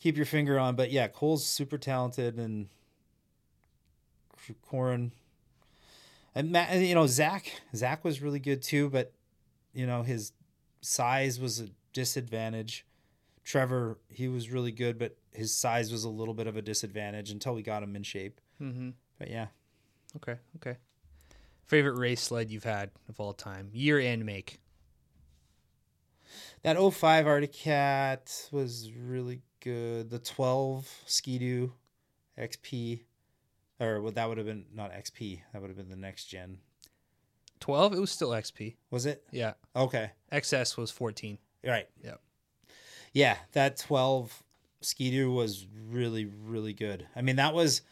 keep 0.00 0.16
your 0.16 0.26
finger 0.26 0.58
on, 0.58 0.76
but 0.76 0.90
yeah, 0.90 1.08
Cole's 1.08 1.44
super 1.46 1.78
talented 1.78 2.38
and 2.38 2.68
Corin 4.62 5.12
and 6.34 6.50
Matt, 6.50 6.76
you 6.80 6.94
know 6.94 7.06
Zach. 7.06 7.50
Zach 7.74 8.04
was 8.04 8.20
really 8.20 8.40
good 8.40 8.62
too, 8.62 8.90
but 8.90 9.12
you 9.72 9.86
know 9.86 10.02
his 10.02 10.32
size 10.80 11.40
was 11.40 11.60
a 11.60 11.68
disadvantage. 11.92 12.84
Trevor, 13.44 13.98
he 14.08 14.26
was 14.28 14.50
really 14.50 14.72
good, 14.72 14.98
but 14.98 15.16
his 15.32 15.52
size 15.54 15.92
was 15.92 16.04
a 16.04 16.08
little 16.08 16.34
bit 16.34 16.46
of 16.46 16.56
a 16.56 16.62
disadvantage 16.62 17.30
until 17.30 17.54
we 17.54 17.62
got 17.62 17.82
him 17.82 17.94
in 17.96 18.02
shape. 18.02 18.40
Mm-hmm. 18.60 18.90
But 19.18 19.30
yeah, 19.30 19.48
Okay. 20.16 20.36
Okay. 20.56 20.76
Favorite 21.66 21.98
race 21.98 22.20
sled 22.22 22.50
you've 22.50 22.64
had 22.64 22.90
of 23.08 23.18
all 23.20 23.32
time, 23.32 23.70
year 23.72 23.98
and 23.98 24.24
make. 24.24 24.60
That 26.64 26.76
05 26.76 27.26
Arctic 27.26 27.52
Cat 27.52 28.48
was 28.50 28.90
really 28.92 29.42
good. 29.60 30.10
The 30.10 30.18
12 30.18 31.02
Ski-Doo 31.06 31.72
XP, 32.38 33.02
or 33.78 34.00
well, 34.00 34.12
that 34.12 34.28
would 34.28 34.38
have 34.38 34.46
been 34.46 34.66
not 34.74 34.92
XP. 34.92 35.40
That 35.52 35.62
would 35.62 35.68
have 35.68 35.76
been 35.76 35.90
the 35.90 35.96
next 35.96 36.24
gen. 36.24 36.58
Twelve. 37.60 37.94
It 37.94 38.00
was 38.00 38.10
still 38.10 38.30
XP. 38.30 38.74
Was 38.90 39.06
it? 39.06 39.24
Yeah. 39.30 39.54
Okay. 39.74 40.10
XS 40.32 40.76
was 40.76 40.90
fourteen. 40.90 41.38
Right. 41.64 41.88
Yep. 42.02 42.20
Yeah, 43.14 43.36
that 43.52 43.76
12 43.76 44.42
Ski-Doo 44.80 45.30
was 45.30 45.66
really, 45.88 46.24
really 46.24 46.72
good. 46.72 47.06
I 47.14 47.22
mean, 47.22 47.36
that 47.36 47.54
was, 47.54 47.82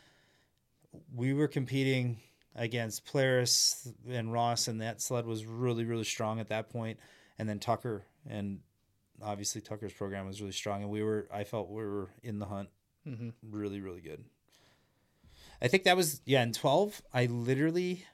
we 1.14 1.32
were 1.32 1.46
competing 1.46 2.18
against 2.56 3.06
Polaris 3.06 3.88
and 4.10 4.32
Ross, 4.32 4.66
and 4.66 4.80
that 4.82 5.00
sled 5.00 5.24
was 5.24 5.46
really, 5.46 5.84
really 5.84 6.04
strong 6.04 6.40
at 6.40 6.48
that 6.48 6.70
point. 6.70 6.98
And 7.38 7.48
then 7.48 7.60
Tucker, 7.60 8.04
and 8.28 8.60
obviously 9.22 9.60
Tucker's 9.60 9.92
program 9.92 10.26
was 10.26 10.40
really 10.40 10.52
strong. 10.52 10.82
And 10.82 10.90
we 10.90 11.02
were, 11.02 11.28
I 11.32 11.44
felt 11.44 11.68
we 11.70 11.84
were 11.84 12.10
in 12.22 12.38
the 12.38 12.46
hunt 12.46 12.68
Mm-hmm. 13.06 13.30
really, 13.50 13.80
really 13.80 14.00
good. 14.00 14.24
I 15.60 15.66
think 15.66 15.82
that 15.84 15.96
was, 15.96 16.20
yeah, 16.24 16.42
in 16.44 16.52
12, 16.52 17.02
I 17.12 17.26
literally 17.26 18.04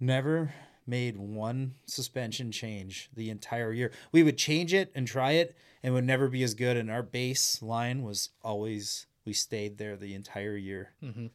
never 0.00 0.52
made 0.86 1.16
one 1.16 1.74
suspension 1.86 2.50
change 2.50 3.10
the 3.14 3.30
entire 3.30 3.72
year. 3.72 3.92
We 4.10 4.22
would 4.22 4.36
change 4.38 4.74
it 4.74 4.90
and 4.94 5.06
try 5.06 5.32
it 5.32 5.56
and 5.82 5.94
would 5.94 6.04
never 6.04 6.28
be 6.28 6.42
as 6.42 6.54
good. 6.54 6.76
And 6.76 6.90
our 6.90 7.02
base 7.02 7.62
line 7.62 8.02
was 8.02 8.30
always, 8.42 9.06
we 9.24 9.32
stayed 9.32 9.78
there 9.78 9.96
the 9.96 10.14
entire 10.14 10.56
year. 10.56 10.90
Mm-hmm. 11.02 11.26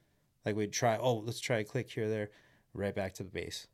Like 0.45 0.55
we'd 0.55 0.73
try, 0.73 0.97
oh, 0.97 1.15
let's 1.15 1.39
try 1.39 1.59
a 1.59 1.63
click 1.63 1.89
here, 1.89 2.09
there, 2.09 2.31
right 2.73 2.93
back 2.93 3.13
to 3.15 3.23
the 3.23 3.29
base. 3.29 3.67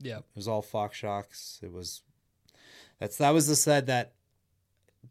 Yeah, 0.00 0.18
It 0.18 0.24
was 0.36 0.46
all 0.48 0.62
Fox 0.62 0.96
shocks. 0.96 1.58
It 1.62 1.72
was, 1.72 2.02
that's, 3.04 3.18
that 3.18 3.30
was 3.30 3.46
the 3.46 3.56
sled 3.56 3.86
that 3.86 4.12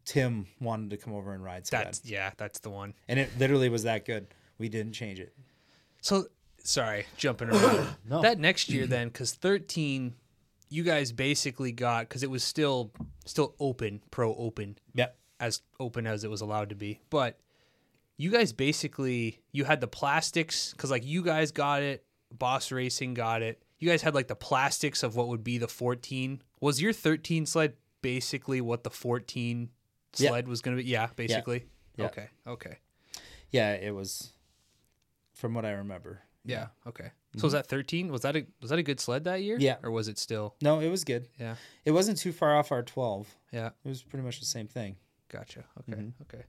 Tim 0.04 0.46
wanted 0.60 0.90
to 0.90 0.96
come 0.96 1.14
over 1.14 1.32
and 1.32 1.42
ride. 1.42 1.66
So 1.66 1.76
bad. 1.76 1.86
That's 1.86 2.04
yeah. 2.04 2.30
That's 2.36 2.58
the 2.60 2.70
one. 2.70 2.94
And 3.08 3.18
it 3.18 3.30
literally 3.38 3.68
was 3.68 3.84
that 3.84 4.04
good. 4.04 4.26
We 4.58 4.68
didn't 4.68 4.92
change 4.92 5.20
it. 5.20 5.32
So 6.02 6.26
sorry, 6.58 7.06
jumping 7.16 7.50
around. 7.50 7.86
No. 8.08 8.20
That 8.22 8.38
next 8.38 8.68
year 8.68 8.86
then, 8.86 9.08
because 9.08 9.32
thirteen, 9.32 10.14
you 10.68 10.82
guys 10.82 11.12
basically 11.12 11.72
got 11.72 12.08
because 12.08 12.22
it 12.22 12.30
was 12.30 12.42
still 12.44 12.92
still 13.24 13.54
open, 13.58 14.02
pro 14.10 14.34
open, 14.34 14.76
Yep. 14.94 15.16
as 15.40 15.62
open 15.80 16.06
as 16.06 16.24
it 16.24 16.30
was 16.30 16.40
allowed 16.40 16.68
to 16.70 16.74
be. 16.74 17.00
But 17.08 17.38
you 18.16 18.30
guys 18.30 18.52
basically 18.52 19.40
you 19.52 19.64
had 19.64 19.80
the 19.80 19.88
plastics 19.88 20.72
because 20.72 20.90
like 20.90 21.04
you 21.06 21.22
guys 21.22 21.50
got 21.52 21.82
it, 21.82 22.04
Boss 22.32 22.70
Racing 22.72 23.14
got 23.14 23.42
it. 23.42 23.62
You 23.78 23.88
guys 23.88 24.02
had 24.02 24.14
like 24.14 24.28
the 24.28 24.36
plastics 24.36 25.02
of 25.02 25.16
what 25.16 25.28
would 25.28 25.44
be 25.44 25.58
the 25.58 25.68
fourteen. 25.68 26.42
Was 26.60 26.80
your 26.82 26.92
thirteen 26.92 27.46
sled 27.46 27.74
basically 28.04 28.60
what 28.60 28.84
the 28.84 28.90
fourteen 28.90 29.70
Yeah. 30.18 30.28
sled 30.28 30.46
was 30.46 30.60
going 30.60 30.76
to 30.76 30.82
be? 30.82 30.88
Yeah, 30.88 31.08
basically. 31.16 31.64
Yeah. 31.96 32.06
Okay. 32.06 32.28
Okay. 32.46 32.78
Yeah, 33.50 33.72
it 33.72 33.94
was 33.94 34.32
from 35.32 35.54
what 35.54 35.64
I 35.64 35.70
remember. 35.72 36.20
Yeah. 36.44 36.66
Okay. 36.86 37.10
So 37.36 37.44
was 37.44 37.52
that 37.54 37.66
thirteen? 37.66 38.12
Was 38.12 38.20
that 38.22 38.36
a 38.36 38.46
was 38.60 38.70
that 38.70 38.78
a 38.78 38.82
good 38.82 39.00
sled 39.00 39.24
that 39.24 39.42
year? 39.42 39.56
Mm-hmm. 39.56 39.64
Yeah. 39.64 39.76
Or 39.82 39.90
was 39.90 40.06
it 40.08 40.18
still? 40.18 40.54
No, 40.60 40.80
it 40.80 40.88
was 40.88 41.02
good. 41.02 41.28
Yeah. 41.40 41.56
It 41.84 41.90
wasn't 41.92 42.18
too 42.18 42.32
far 42.32 42.54
off 42.56 42.70
our 42.70 42.82
12. 42.82 43.26
Yeah. 43.52 43.70
It 43.84 43.88
was 43.88 44.02
pretty 44.02 44.24
much 44.24 44.38
the 44.38 44.46
same 44.46 44.68
thing. 44.68 44.96
Gotcha. 45.28 45.64
Okay. 45.80 46.00
Mm-hmm. 46.00 46.22
Okay. 46.22 46.44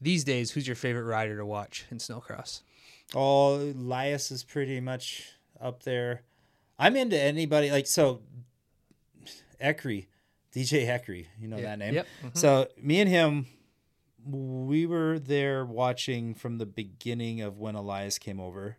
These 0.00 0.24
days, 0.24 0.50
who's 0.50 0.66
your 0.66 0.76
favorite 0.76 1.04
rider 1.04 1.36
to 1.36 1.46
watch 1.46 1.84
in 1.90 1.98
snocross? 1.98 2.62
Oh, 3.14 3.56
Elias 3.58 4.30
is 4.30 4.42
pretty 4.42 4.80
much 4.80 5.32
up 5.60 5.82
there. 5.84 6.22
I'm 6.78 6.96
into 6.96 7.20
anybody 7.20 7.70
like 7.70 7.86
so 7.86 8.22
Eckery, 9.62 10.06
DJ 10.54 10.86
Eckery, 10.86 11.26
you 11.40 11.48
know 11.48 11.56
Yeah. 11.56 11.62
that 11.62 11.78
name. 11.78 11.94
Yep. 11.94 12.06
Mhm. 12.24 12.36
So 12.36 12.68
me 12.76 13.00
and 13.00 13.10
him 13.10 13.46
we 14.26 14.86
were 14.86 15.18
there 15.18 15.66
watching 15.66 16.34
from 16.34 16.56
the 16.56 16.64
beginning 16.64 17.42
of 17.42 17.58
when 17.58 17.74
Elias 17.74 18.18
came 18.18 18.40
over. 18.40 18.78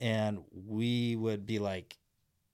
And 0.00 0.40
we 0.52 1.16
would 1.16 1.46
be 1.46 1.58
like 1.58 1.96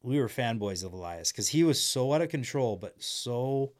we 0.02 0.18
were 0.20 0.28
fanboys 0.28 0.84
of 0.84 0.92
Elias 0.92 1.32
because 1.32 1.48
he 1.48 1.64
was 1.64 1.82
so 1.82 2.12
out 2.12 2.22
of 2.22 2.28
control, 2.28 2.76
but 2.76 3.02
so 3.02 3.72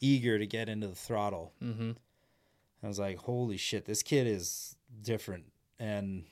eager 0.00 0.38
to 0.38 0.46
get 0.46 0.68
into 0.68 0.86
the 0.88 0.94
throttle. 0.94 1.52
Mm-hmm. 1.62 1.92
I 2.82 2.86
was 2.86 2.98
like, 2.98 3.18
holy 3.18 3.56
shit, 3.56 3.84
this 3.86 4.02
kid 4.02 4.26
is 4.26 4.76
different. 5.02 5.46
And 5.78 6.24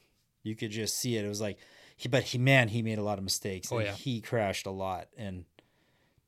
you 0.43 0.55
could 0.55 0.71
just 0.71 0.97
see 0.97 1.17
it. 1.17 1.25
It 1.25 1.29
was 1.29 1.41
like, 1.41 1.59
he, 1.97 2.09
but 2.09 2.23
he, 2.23 2.39
man, 2.39 2.69
he 2.69 2.83
made 2.83 2.99
a 2.99 3.03
lot 3.03 3.19
of 3.19 3.25
mistakes. 3.25 3.73
Oh, 3.73 3.79
and 3.79 3.87
yeah. 3.89 3.95
He 3.95 4.21
crashed 4.21 4.67
a 4.67 4.71
lot. 4.71 5.09
And 5.17 5.45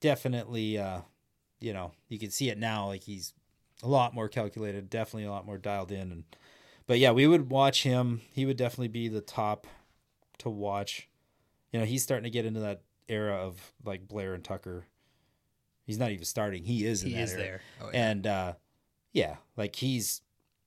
definitely, 0.00 0.76
uh, 0.78 1.02
you 1.60 1.72
know, 1.72 1.92
you 2.08 2.18
can 2.18 2.30
see 2.30 2.48
it 2.50 2.58
now. 2.58 2.86
Like 2.86 3.02
he's 3.04 3.32
a 3.82 3.88
lot 3.88 4.14
more 4.14 4.28
calculated, 4.28 4.90
definitely 4.90 5.24
a 5.24 5.30
lot 5.30 5.46
more 5.46 5.58
dialed 5.58 5.92
in. 5.92 6.12
And, 6.12 6.24
but 6.86 6.98
yeah, 6.98 7.12
we 7.12 7.26
would 7.26 7.50
watch 7.50 7.82
him. 7.82 8.20
He 8.32 8.46
would 8.46 8.56
definitely 8.56 8.88
be 8.88 9.08
the 9.08 9.20
top 9.20 9.66
to 10.38 10.50
watch. 10.50 11.08
You 11.72 11.80
know, 11.80 11.86
he's 11.86 12.02
starting 12.02 12.24
to 12.24 12.30
get 12.30 12.46
into 12.46 12.60
that 12.60 12.82
era 13.08 13.34
of 13.36 13.72
like 13.84 14.08
Blair 14.08 14.34
and 14.34 14.44
Tucker. 14.44 14.86
He's 15.84 15.98
not 15.98 16.10
even 16.10 16.24
starting. 16.24 16.64
He 16.64 16.84
is 16.84 17.02
in 17.02 17.10
He 17.10 17.14
that 17.14 17.22
is 17.22 17.32
era 17.32 17.42
there. 17.42 17.60
Oh, 17.82 17.90
yeah. 17.92 18.10
and 18.10 18.26
uh 18.26 18.52
yeah 19.12 19.36
like 19.56 19.76
he's 19.76 20.20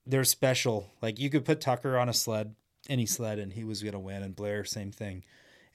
they're 0.05 0.23
special 0.23 0.91
like 1.01 1.19
you 1.19 1.29
could 1.29 1.45
put 1.45 1.61
tucker 1.61 1.97
on 1.97 2.09
a 2.09 2.13
sled 2.13 2.55
any 2.89 3.05
sled 3.05 3.37
and 3.37 3.53
he 3.53 3.63
was 3.63 3.83
gonna 3.83 3.99
win 3.99 4.23
and 4.23 4.35
blair 4.35 4.65
same 4.65 4.91
thing 4.91 5.23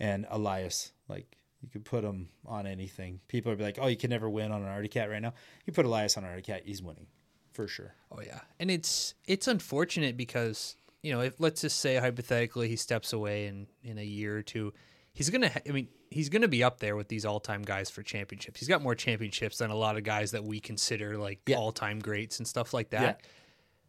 and 0.00 0.26
elias 0.30 0.92
like 1.08 1.35
you 1.62 1.68
could 1.70 1.84
put 1.84 2.04
him 2.04 2.28
on 2.44 2.66
anything 2.66 3.20
people 3.28 3.50
would 3.50 3.58
be 3.58 3.64
like 3.64 3.78
oh 3.80 3.86
you 3.86 3.96
can 3.96 4.10
never 4.10 4.28
win 4.28 4.52
on 4.52 4.62
an 4.62 4.68
arctic 4.68 4.90
cat 4.92 5.08
right 5.10 5.22
now 5.22 5.32
you 5.64 5.72
put 5.72 5.84
elias 5.86 6.16
on 6.16 6.24
an 6.24 6.30
arctic 6.30 6.46
cat 6.46 6.62
he's 6.64 6.82
winning 6.82 7.06
for 7.52 7.66
sure 7.66 7.94
Oh 8.12 8.20
yeah, 8.20 8.40
and 8.60 8.70
it's 8.70 9.14
it's 9.26 9.48
unfortunate 9.48 10.16
because 10.16 10.76
you 11.02 11.12
know 11.12 11.20
if 11.20 11.40
let's 11.40 11.60
just 11.62 11.80
say 11.80 11.96
hypothetically 11.96 12.68
he 12.68 12.76
steps 12.76 13.12
away 13.12 13.46
in 13.46 13.66
in 13.82 13.96
a 13.98 14.04
year 14.04 14.36
or 14.38 14.42
two, 14.42 14.72
he's 15.12 15.28
gonna. 15.30 15.48
ha- 15.48 15.60
I 15.68 15.72
mean, 15.72 15.88
he's 16.10 16.28
gonna 16.28 16.48
be 16.48 16.62
up 16.62 16.80
there 16.80 16.96
with 16.96 17.08
these 17.08 17.24
all 17.24 17.40
time 17.40 17.62
guys 17.62 17.88
for 17.90 18.02
championships. 18.02 18.60
He's 18.60 18.68
got 18.68 18.82
more 18.82 18.94
championships 18.94 19.58
than 19.58 19.70
a 19.70 19.74
lot 19.74 19.96
of 19.96 20.04
guys 20.04 20.30
that 20.32 20.44
we 20.44 20.60
consider 20.60 21.16
like 21.18 21.40
Yeah. 21.46 21.56
all 21.56 21.72
time 21.72 21.98
greats 21.98 22.38
and 22.38 22.46
stuff 22.46 22.72
like 22.74 22.90
that. 22.90 23.20
Yeah. 23.22 23.28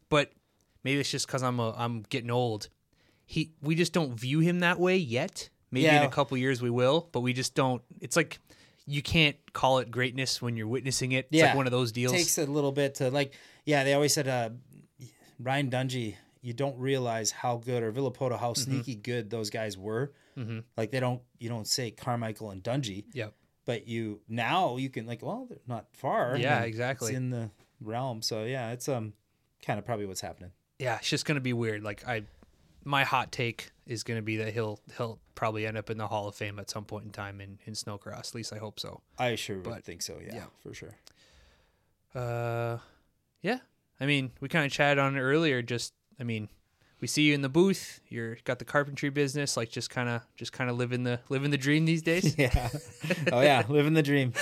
But 0.09 0.31
maybe 0.83 0.99
it's 1.01 1.11
just 1.11 1.27
because 1.27 1.43
I'm 1.43 1.59
a, 1.59 1.73
I'm 1.77 2.03
getting 2.09 2.31
old. 2.31 2.69
He 3.25 3.51
we 3.61 3.75
just 3.75 3.91
don't 3.93 4.13
view 4.19 4.39
him 4.39 4.59
that 4.59 4.79
way 4.79 4.95
yet. 4.97 5.49
Maybe 5.71 5.87
in 5.87 6.03
a 6.03 6.09
couple 6.09 6.37
years 6.37 6.61
we 6.61 6.69
will, 6.69 7.09
but 7.11 7.21
we 7.21 7.33
just 7.33 7.53
don't. 7.55 7.81
It's 8.01 8.15
like 8.15 8.39
you 8.85 9.01
can't 9.01 9.35
call 9.53 9.79
it 9.79 9.91
greatness 9.91 10.41
when 10.41 10.55
you're 10.55 10.67
witnessing 10.67 11.11
it. 11.11 11.27
It's 11.29 11.37
Yeah. 11.39 11.47
like 11.47 11.55
one 11.55 11.65
of 11.67 11.71
those 11.71 11.91
deals. 11.91 12.13
takes 12.13 12.37
a 12.37 12.45
little 12.45 12.71
bit 12.71 12.95
to 12.95 13.09
like 13.11 13.33
yeah 13.65 13.83
they 13.83 13.93
always 13.93 14.13
said 14.13 14.27
uh 14.29 14.49
ryan 15.39 15.69
dungey 15.69 16.15
you 16.41 16.53
don't 16.53 16.77
realize 16.77 17.31
how 17.31 17.57
good 17.57 17.83
or 17.83 17.91
Villopoto 17.91 18.39
how 18.39 18.53
sneaky 18.53 18.95
good 18.95 19.29
those 19.29 19.49
guys 19.49 19.77
were 19.77 20.13
Mhm. 20.37 20.63
like 20.77 20.91
they 20.91 20.99
don't 20.99 21.21
you 21.39 21.49
don't 21.49 21.67
say 21.67 21.91
carmichael 21.91 22.51
and 22.51 22.63
dungey 22.63 23.03
Yep. 23.13 23.33
but 23.65 23.87
you 23.87 24.21
now 24.29 24.77
you 24.77 24.89
can 24.89 25.05
like 25.05 25.21
well 25.21 25.45
they're 25.49 25.57
not 25.67 25.87
far 25.93 26.37
Yeah, 26.37 26.61
exactly. 26.61 27.09
it's 27.09 27.17
in 27.17 27.29
the 27.29 27.51
realm 27.81 28.21
so 28.21 28.45
yeah 28.45 28.71
it's 28.71 28.87
um 28.87 29.13
kind 29.65 29.77
of 29.79 29.85
probably 29.85 30.05
what's 30.05 30.21
happening 30.21 30.51
yeah, 30.79 30.97
it's 30.97 31.09
just 31.09 31.25
gonna 31.25 31.39
be 31.41 31.53
weird. 31.53 31.81
Like 31.83 32.07
I, 32.07 32.21
my 32.85 33.03
hot 33.03 33.31
take 33.31 33.71
is 33.87 34.03
gonna 34.03 34.21
be 34.21 34.37
that 34.37 34.53
he'll 34.53 34.79
he'll 34.97 35.19
probably 35.35 35.65
end 35.65 35.77
up 35.77 35.89
in 35.89 35.97
the 35.97 36.07
Hall 36.07 36.27
of 36.27 36.35
Fame 36.35 36.59
at 36.59 36.69
some 36.69 36.85
point 36.85 37.05
in 37.05 37.11
time 37.11 37.41
in 37.41 37.59
in 37.65 37.73
snocross. 37.73 38.29
At 38.29 38.35
least 38.35 38.53
I 38.53 38.57
hope 38.57 38.79
so. 38.79 39.01
i 39.17 39.35
sure 39.35 39.57
would 39.57 39.63
But, 39.63 39.83
think 39.83 40.01
so 40.01 40.17
yeah, 40.23 40.35
yeah. 40.35 40.45
for 40.61 40.73
sure 40.73 40.95
Uh, 42.15 42.77
yeah. 43.41 43.59
I 43.99 44.05
mean, 44.05 44.31
we 44.39 44.47
kind 44.49 44.65
of 44.65 44.71
chatted 44.71 44.99
on 44.99 45.15
it 45.15 45.21
earlier. 45.21 45.61
Just, 45.61 45.93
I 46.19 46.23
mean, 46.23 46.49
we 47.01 47.07
see 47.07 47.23
you 47.23 47.33
in 47.35 47.41
the 47.41 47.49
booth. 47.49 47.99
You're 48.09 48.37
got 48.43 48.59
the 48.59 48.65
carpentry 48.65 49.09
business. 49.09 49.57
Like, 49.57 49.69
just 49.69 49.89
kind 49.89 50.09
of, 50.09 50.21
just 50.35 50.51
kind 50.51 50.69
of 50.69 50.77
living 50.77 51.03
the 51.03 51.19
living 51.29 51.51
the 51.51 51.57
dream 51.57 51.85
these 51.85 52.01
days. 52.01 52.35
yeah 52.39 52.69
oh 53.31 53.41
yeah 53.41 53.63
living 53.69 53.93
the 53.93 54.03
dream 54.03 54.33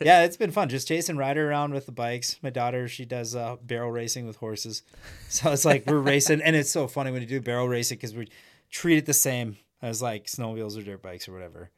yeah 0.00 0.22
it's 0.24 0.36
been 0.36 0.50
fun 0.50 0.68
just 0.68 0.86
chasing 0.88 1.16
ryder 1.16 1.48
around 1.48 1.72
with 1.74 1.86
the 1.86 1.92
bikes 1.92 2.38
my 2.42 2.50
daughter 2.50 2.88
she 2.88 3.04
does 3.04 3.34
uh, 3.36 3.56
barrel 3.62 3.90
racing 3.90 4.26
with 4.26 4.36
horses 4.36 4.82
so 5.28 5.50
it's 5.52 5.64
like 5.64 5.84
we're 5.86 5.98
racing 5.98 6.40
and 6.42 6.56
it's 6.56 6.70
so 6.70 6.86
funny 6.88 7.10
when 7.12 7.22
you 7.22 7.28
do 7.28 7.40
barrel 7.40 7.68
racing 7.68 7.96
because 7.98 8.14
we 8.14 8.28
treat 8.72 8.96
it 8.98 9.06
the 9.06 9.14
same 9.14 9.56
as 9.80 10.02
like 10.02 10.26
snowmobiles 10.26 10.76
or 10.76 10.82
dirt 10.82 11.00
bikes 11.02 11.28
or 11.28 11.32
whatever 11.32 11.70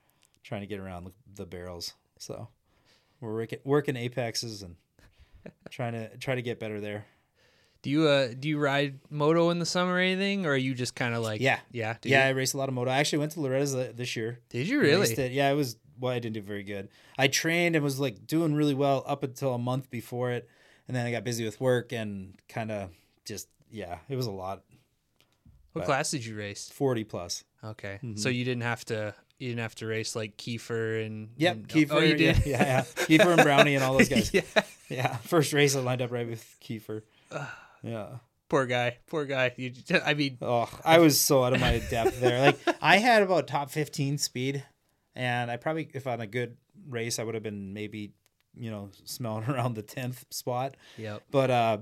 trying 0.42 0.60
to 0.62 0.66
get 0.66 0.78
around 0.80 1.04
the, 1.04 1.12
the 1.34 1.44
barrels 1.46 1.92
so 2.18 2.48
we're 3.20 3.34
working, 3.34 3.58
working 3.64 3.96
apexes 3.96 4.62
and 4.62 4.76
trying 5.70 5.92
to 5.92 6.16
try 6.18 6.34
to 6.34 6.42
get 6.42 6.58
better 6.60 6.80
there 6.80 7.04
Do 7.82 7.90
you 7.90 8.08
uh 8.08 8.28
do 8.38 8.48
you 8.48 8.58
ride 8.58 9.00
moto 9.10 9.50
in 9.50 9.58
the 9.58 9.66
summer 9.66 9.94
or 9.94 9.98
anything, 9.98 10.46
or 10.46 10.50
are 10.52 10.56
you 10.56 10.74
just 10.74 10.94
kind 10.94 11.14
of 11.14 11.22
like 11.22 11.40
Yeah. 11.40 11.58
yeah 11.70 11.96
yeah 12.04 12.24
i 12.26 12.30
race 12.30 12.54
a 12.54 12.58
lot 12.58 12.68
of 12.68 12.74
moto 12.74 12.90
i 12.90 12.98
actually 12.98 13.18
went 13.18 13.32
to 13.32 13.40
loretta's 13.40 13.74
this 13.74 14.16
year 14.16 14.40
Did 14.48 14.68
you 14.68 14.80
really? 14.80 15.12
it. 15.12 15.32
Yeah, 15.32 15.50
it 15.50 15.54
was. 15.54 15.76
Well, 16.00 16.12
I 16.12 16.18
didn't 16.18 16.34
do 16.34 16.42
very 16.42 16.64
good. 16.64 16.88
I 17.16 17.28
trained 17.28 17.76
and 17.76 17.84
was 17.84 18.00
like 18.00 18.26
doing 18.26 18.52
really 18.56 18.74
well 18.74 19.04
up 19.06 19.22
until 19.22 19.54
a 19.54 19.58
month 19.58 19.90
before 19.90 20.32
it, 20.32 20.48
and 20.88 20.96
then 20.96 21.06
I 21.06 21.12
got 21.12 21.22
busy 21.22 21.44
with 21.44 21.60
work 21.60 21.92
and 21.92 22.34
kind 22.48 22.72
of 22.72 22.90
just 23.24 23.46
yeah, 23.70 23.98
it 24.08 24.16
was 24.16 24.26
a 24.26 24.32
lot. 24.32 24.64
What 25.74 25.84
class 25.84 26.10
did 26.10 26.24
you 26.24 26.34
race? 26.36 26.70
Forty 26.72 27.04
plus. 27.04 27.44
Okay, 27.62 27.98
so 28.16 28.28
you 28.28 28.44
didn't 28.44 28.62
have 28.62 28.84
to 28.86 29.14
you 29.38 29.48
didn't 29.48 29.60
have 29.60 29.74
to 29.76 29.86
race 29.86 30.14
like 30.16 30.36
Kiefer 30.36 31.04
and 31.04 31.28
Yep, 31.36 31.54
and- 31.56 31.68
Kiefer. 31.68 31.92
Oh, 31.92 31.98
you 32.00 32.16
did. 32.16 32.38
Yeah, 32.46 32.62
yeah, 32.62 32.64
yeah. 32.64 32.82
Kiefer 33.04 33.34
and 33.34 33.42
Brownie 33.42 33.74
and 33.74 33.84
all 33.84 33.96
those 33.98 34.08
guys. 34.16 34.32
yeah. 34.32 34.42
Yeah, 34.88 35.16
first 35.18 35.52
race 35.52 35.74
I 35.76 35.80
lined 35.80 36.02
up 36.02 36.10
right 36.12 36.26
with 36.28 36.56
Kiefer. 36.62 37.02
Yeah. 37.82 38.06
Poor 38.48 38.66
guy. 38.66 38.98
Poor 39.06 39.24
guy. 39.24 39.52
You, 39.56 39.72
I 40.04 40.14
mean, 40.14 40.38
Oh, 40.42 40.68
I 40.84 40.98
was 40.98 41.20
so 41.20 41.42
out 41.44 41.54
of 41.54 41.60
my 41.60 41.78
depth 41.90 42.20
there. 42.20 42.40
Like 42.40 42.58
I 42.80 42.98
had 42.98 43.22
about 43.22 43.46
top 43.48 43.70
fifteen 43.70 44.18
speed, 44.18 44.62
and 45.16 45.50
I 45.50 45.56
probably, 45.56 45.88
if 45.94 46.06
on 46.06 46.20
a 46.20 46.26
good 46.26 46.56
race, 46.88 47.18
I 47.18 47.24
would 47.24 47.34
have 47.34 47.42
been 47.42 47.72
maybe, 47.72 48.12
you 48.54 48.70
know, 48.70 48.90
smelling 49.04 49.44
around 49.48 49.74
the 49.74 49.82
tenth 49.82 50.24
spot. 50.30 50.76
yep. 50.98 51.22
But 51.30 51.50
uh, 51.50 51.78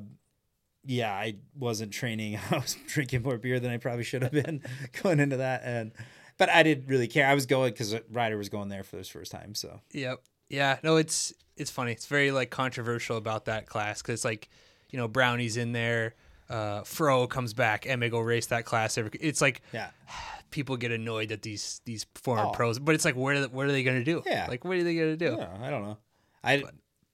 yeah, 0.84 1.12
I 1.12 1.36
wasn't 1.58 1.92
training. 1.92 2.38
I 2.50 2.56
was 2.56 2.76
drinking 2.86 3.22
more 3.22 3.38
beer 3.38 3.60
than 3.60 3.70
I 3.70 3.76
probably 3.76 4.04
should 4.04 4.22
have 4.22 4.32
been 4.32 4.62
going 5.02 5.20
into 5.20 5.36
that, 5.38 5.62
and 5.64 5.92
but 6.38 6.48
I 6.48 6.62
didn't 6.62 6.88
really 6.88 7.08
care. 7.08 7.26
I 7.26 7.34
was 7.34 7.46
going 7.46 7.72
because 7.72 7.94
Ryder 8.10 8.36
was 8.36 8.48
going 8.48 8.68
there 8.68 8.82
for 8.82 8.96
his 8.98 9.08
first 9.08 9.30
time. 9.32 9.54
So 9.54 9.80
Yep. 9.92 10.22
Yeah. 10.48 10.78
No, 10.82 10.96
it's 10.96 11.32
it's 11.56 11.70
funny. 11.70 11.92
It's 11.92 12.06
very 12.06 12.30
like 12.32 12.50
controversial 12.50 13.16
about 13.16 13.44
that 13.46 13.66
class 13.66 14.02
because 14.02 14.14
it's 14.14 14.24
like 14.24 14.48
you 14.90 14.98
know 14.98 15.08
Brownie's 15.08 15.56
in 15.56 15.72
there. 15.72 16.14
Uh, 16.50 16.82
Fro 16.82 17.26
comes 17.26 17.54
back 17.54 17.86
and 17.86 18.02
they 18.02 18.10
go 18.10 18.20
race 18.20 18.46
that 18.48 18.64
class. 18.66 18.98
Every, 18.98 19.10
it's 19.20 19.40
like 19.40 19.62
yeah, 19.72 19.90
people 20.50 20.76
get 20.76 20.90
annoyed 20.92 21.28
that 21.30 21.42
these 21.42 21.80
these 21.86 22.04
former 22.14 22.46
Oh. 22.46 22.50
pros, 22.50 22.78
but 22.78 22.94
it's 22.94 23.04
like 23.04 23.16
what 23.16 23.36
are, 23.36 23.44
what 23.48 23.66
are 23.66 23.72
they 23.72 23.82
gonna 23.84 24.04
do? 24.04 24.22
Yeah. 24.26 24.46
Like 24.48 24.64
what 24.64 24.76
are 24.76 24.84
they 24.84 24.94
gonna 24.94 25.16
do? 25.16 25.36
Yeah, 25.38 25.48
I 25.62 25.70
don't 25.70 25.82
know. 25.82 25.98
I 26.44 26.62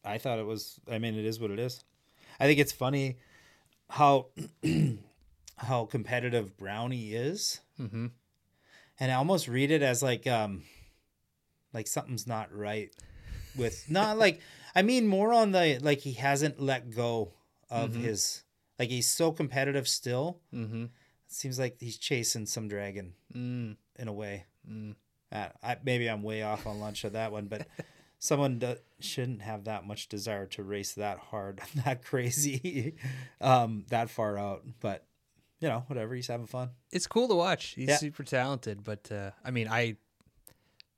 I 0.04 0.18
thought 0.18 0.38
it 0.38 0.46
was. 0.46 0.80
I 0.90 0.98
mean, 0.98 1.14
it 1.16 1.24
is 1.24 1.38
what 1.38 1.50
it 1.50 1.58
is. 1.58 1.84
I 2.40 2.46
think 2.46 2.58
it's 2.58 2.72
funny 2.72 3.18
how 3.90 4.26
how 5.56 5.84
competitive 5.86 6.56
Brownie 6.56 7.12
is, 7.14 7.60
Mm-hmm. 7.80 8.06
and 9.00 9.12
I 9.12 9.14
almost 9.14 9.46
read 9.48 9.70
it 9.70 9.82
as 9.82 10.02
like 10.02 10.26
um 10.26 10.64
like 11.72 11.86
something's 11.86 12.26
not 12.26 12.52
right 12.52 12.90
with 13.56 13.84
not 13.90 14.18
like 14.18 14.40
I 14.74 14.82
mean 14.82 15.06
more 15.06 15.32
on 15.32 15.52
the 15.52 15.78
like 15.80 16.00
he 16.00 16.12
hasn't 16.14 16.60
let 16.60 16.90
go 16.94 17.32
of 17.70 17.94
his 17.94 18.42
like 18.78 18.88
he's 18.90 19.08
so 19.08 19.30
competitive 19.32 19.86
still. 19.88 20.40
Mm-hmm. 20.54 20.84
It 20.84 20.90
seems 21.32 21.58
like 21.58 21.76
he's 21.80 21.98
chasing 21.98 22.46
some 22.46 22.68
dragon 22.68 23.14
Mm. 23.36 23.76
in 23.98 24.08
a 24.08 24.12
way. 24.12 24.46
Mm. 24.68 24.94
Uh, 25.30 25.48
I, 25.62 25.76
maybe 25.84 26.08
I'm 26.08 26.22
way 26.22 26.42
off 26.42 26.66
on 26.66 26.80
lunch 26.80 27.04
of 27.04 27.12
that 27.12 27.30
one, 27.32 27.46
but 27.46 27.66
someone 28.18 28.58
do, 28.58 28.76
shouldn't 29.00 29.42
have 29.42 29.64
that 29.64 29.86
much 29.86 30.08
desire 30.08 30.46
to 30.46 30.62
race 30.62 30.94
that 30.94 31.18
hard, 31.18 31.60
that 31.84 32.04
crazy, 32.04 32.94
um, 33.40 33.84
that 33.90 34.10
far 34.10 34.38
out. 34.38 34.64
But 34.80 35.04
you 35.60 35.68
know, 35.68 35.84
whatever. 35.88 36.14
He's 36.14 36.28
having 36.28 36.46
fun. 36.46 36.70
It's 36.92 37.06
cool 37.06 37.28
to 37.28 37.34
watch. 37.34 37.74
He's 37.74 37.88
Yeah. 37.88 37.96
super 37.96 38.22
talented, 38.22 38.84
but 38.84 39.10
uh, 39.10 39.30
I 39.44 39.50
mean, 39.50 39.68
I 39.68 39.96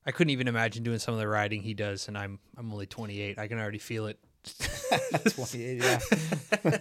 I 0.06 0.12
couldn't 0.12 0.30
even 0.30 0.48
imagine 0.48 0.82
doing 0.82 0.98
some 0.98 1.14
of 1.14 1.20
the 1.20 1.28
riding 1.28 1.62
he 1.62 1.74
does, 1.74 2.08
and 2.08 2.16
I'm 2.18 2.38
I'm 2.56 2.72
only 2.72 2.86
28. 2.86 3.38
I 3.38 3.48
can 3.48 3.58
already 3.58 3.78
feel 3.78 4.06
it. 4.06 4.18
28, 5.34 5.82
yeah, 5.82 6.78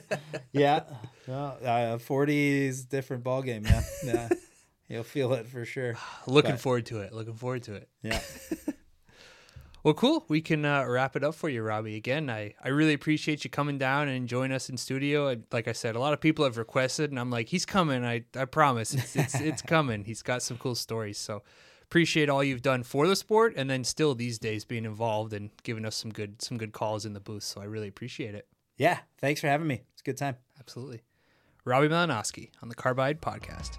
yeah. 0.53 0.83
Well, 1.27 1.57
uh, 1.63 1.97
40 1.97 2.65
is 2.67 2.85
different 2.85 3.23
ball 3.23 3.41
game, 3.41 3.63
man. 3.63 3.83
Yeah, 4.03 4.29
you'll 4.87 5.03
feel 5.03 5.33
it 5.33 5.45
for 5.47 5.65
sure. 5.65 5.95
Looking 6.25 6.51
But- 6.51 6.61
forward 6.61 6.85
to 6.87 6.99
it. 7.01 7.13
Looking 7.13 7.33
forward 7.35 7.63
to 7.63 7.75
it. 7.75 7.89
Yeah, 8.01 8.21
Well, 9.83 9.93
cool. 9.93 10.25
We 10.27 10.41
can 10.41 10.65
uh, 10.65 10.85
wrap 10.85 11.15
it 11.15 11.23
up 11.23 11.35
for 11.35 11.47
you, 11.47 11.61
Robbie. 11.63 11.95
Again, 11.95 12.29
I, 12.29 12.53
I 12.61 12.67
really 12.67 12.93
appreciate 12.93 13.45
you 13.45 13.49
coming 13.49 13.77
down 13.77 14.09
and 14.09 14.27
joining 14.27 14.53
us 14.53 14.69
in 14.69 14.75
studio. 14.75 15.27
And 15.27 15.45
like 15.53 15.69
I 15.69 15.71
said, 15.71 15.95
a 15.95 15.99
lot 15.99 16.11
of 16.13 16.19
people 16.19 16.43
have 16.43 16.57
requested, 16.57 17.11
and 17.11 17.19
I'm 17.19 17.29
like, 17.31 17.47
he's 17.47 17.65
coming. 17.65 18.03
I, 18.03 18.25
I 18.35 18.45
promise, 18.45 18.93
it's, 18.93 19.15
it's 19.15 19.35
it's 19.39 19.61
coming. 19.61 20.03
He's 20.03 20.21
got 20.21 20.41
some 20.41 20.57
cool 20.57 20.75
stories. 20.75 21.17
So 21.17 21.43
appreciate 21.83 22.29
all 22.29 22.43
you've 22.43 22.61
done 22.61 22.83
for 22.83 23.07
the 23.07 23.15
sport, 23.15 23.53
and 23.55 23.69
then 23.69 23.85
still 23.85 24.15
these 24.15 24.37
days 24.37 24.65
being 24.65 24.83
involved 24.85 25.31
and 25.31 25.49
giving 25.63 25.85
us 25.85 25.95
some 25.95 26.11
good 26.11 26.41
some 26.41 26.57
good 26.57 26.73
calls 26.73 27.05
in 27.05 27.13
the 27.13 27.21
booth. 27.21 27.43
So 27.43 27.61
I 27.61 27.65
really 27.65 27.87
appreciate 27.87 28.35
it. 28.35 28.47
yeah. 28.77 28.99
Thanks 29.19 29.39
for 29.39 29.47
having 29.47 29.67
me. 29.67 29.83
It's 29.93 30.01
a 30.01 30.05
good 30.05 30.17
time. 30.17 30.35
Absolutely. 30.59 31.03
Robbie 31.63 31.87
Malinoski 31.87 32.49
on 32.61 32.67
the 32.69 32.75
Carbide 32.75 33.21
Podcast. 33.21 33.77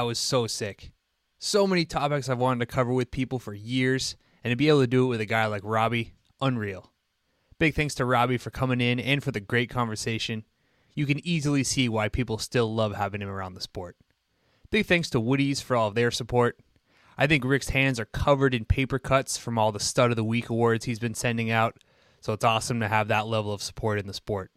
That 0.00 0.06
was 0.06 0.18
so 0.18 0.46
sick. 0.46 0.92
So 1.38 1.66
many 1.66 1.84
topics 1.84 2.30
I've 2.30 2.38
wanted 2.38 2.60
to 2.60 2.74
cover 2.74 2.90
with 2.90 3.10
people 3.10 3.38
for 3.38 3.52
years, 3.52 4.16
and 4.42 4.50
to 4.50 4.56
be 4.56 4.68
able 4.68 4.80
to 4.80 4.86
do 4.86 5.04
it 5.04 5.08
with 5.08 5.20
a 5.20 5.26
guy 5.26 5.44
like 5.44 5.60
Robbie, 5.62 6.14
unreal. 6.40 6.90
Big 7.58 7.74
thanks 7.74 7.94
to 7.96 8.06
Robbie 8.06 8.38
for 8.38 8.48
coming 8.48 8.80
in 8.80 8.98
and 8.98 9.22
for 9.22 9.30
the 9.30 9.40
great 9.40 9.68
conversation. 9.68 10.46
You 10.94 11.04
can 11.04 11.20
easily 11.22 11.64
see 11.64 11.86
why 11.86 12.08
people 12.08 12.38
still 12.38 12.74
love 12.74 12.96
having 12.96 13.20
him 13.20 13.28
around 13.28 13.52
the 13.52 13.60
sport. 13.60 13.96
Big 14.70 14.86
thanks 14.86 15.10
to 15.10 15.20
Woody's 15.20 15.60
for 15.60 15.76
all 15.76 15.88
of 15.88 15.94
their 15.94 16.10
support. 16.10 16.58
I 17.18 17.26
think 17.26 17.44
Rick's 17.44 17.68
hands 17.68 18.00
are 18.00 18.06
covered 18.06 18.54
in 18.54 18.64
paper 18.64 18.98
cuts 18.98 19.36
from 19.36 19.58
all 19.58 19.70
the 19.70 19.80
Stud 19.80 20.08
of 20.08 20.16
the 20.16 20.24
Week 20.24 20.48
awards 20.48 20.86
he's 20.86 20.98
been 20.98 21.14
sending 21.14 21.50
out, 21.50 21.76
so 22.22 22.32
it's 22.32 22.42
awesome 22.42 22.80
to 22.80 22.88
have 22.88 23.08
that 23.08 23.26
level 23.26 23.52
of 23.52 23.62
support 23.62 23.98
in 23.98 24.06
the 24.06 24.14
sport. 24.14 24.50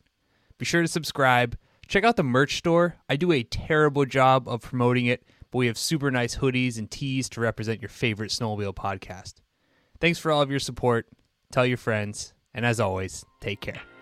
Be 0.57 0.63
sure 0.63 0.83
to 0.83 0.87
subscribe. 0.87 1.57
Check 1.85 2.05
out 2.05 2.15
the 2.15 2.23
merch 2.23 2.55
store. 2.55 2.95
I 3.09 3.17
do 3.17 3.33
a 3.33 3.43
terrible 3.43 4.05
job 4.05 4.47
of 4.47 4.61
promoting 4.61 5.05
it, 5.05 5.25
but 5.53 5.59
we 5.59 5.67
have 5.67 5.77
super 5.77 6.09
nice 6.09 6.35
hoodies 6.35 6.79
and 6.79 6.89
tees 6.89 7.29
to 7.29 7.39
represent 7.39 7.79
your 7.79 7.89
favorite 7.89 8.31
snowmobile 8.31 8.73
podcast. 8.73 9.35
Thanks 10.01 10.17
for 10.17 10.31
all 10.31 10.41
of 10.41 10.49
your 10.49 10.59
support. 10.59 11.05
Tell 11.51 11.65
your 11.65 11.77
friends, 11.77 12.33
and 12.55 12.65
as 12.65 12.79
always, 12.79 13.23
take 13.39 13.61
care. 13.61 13.92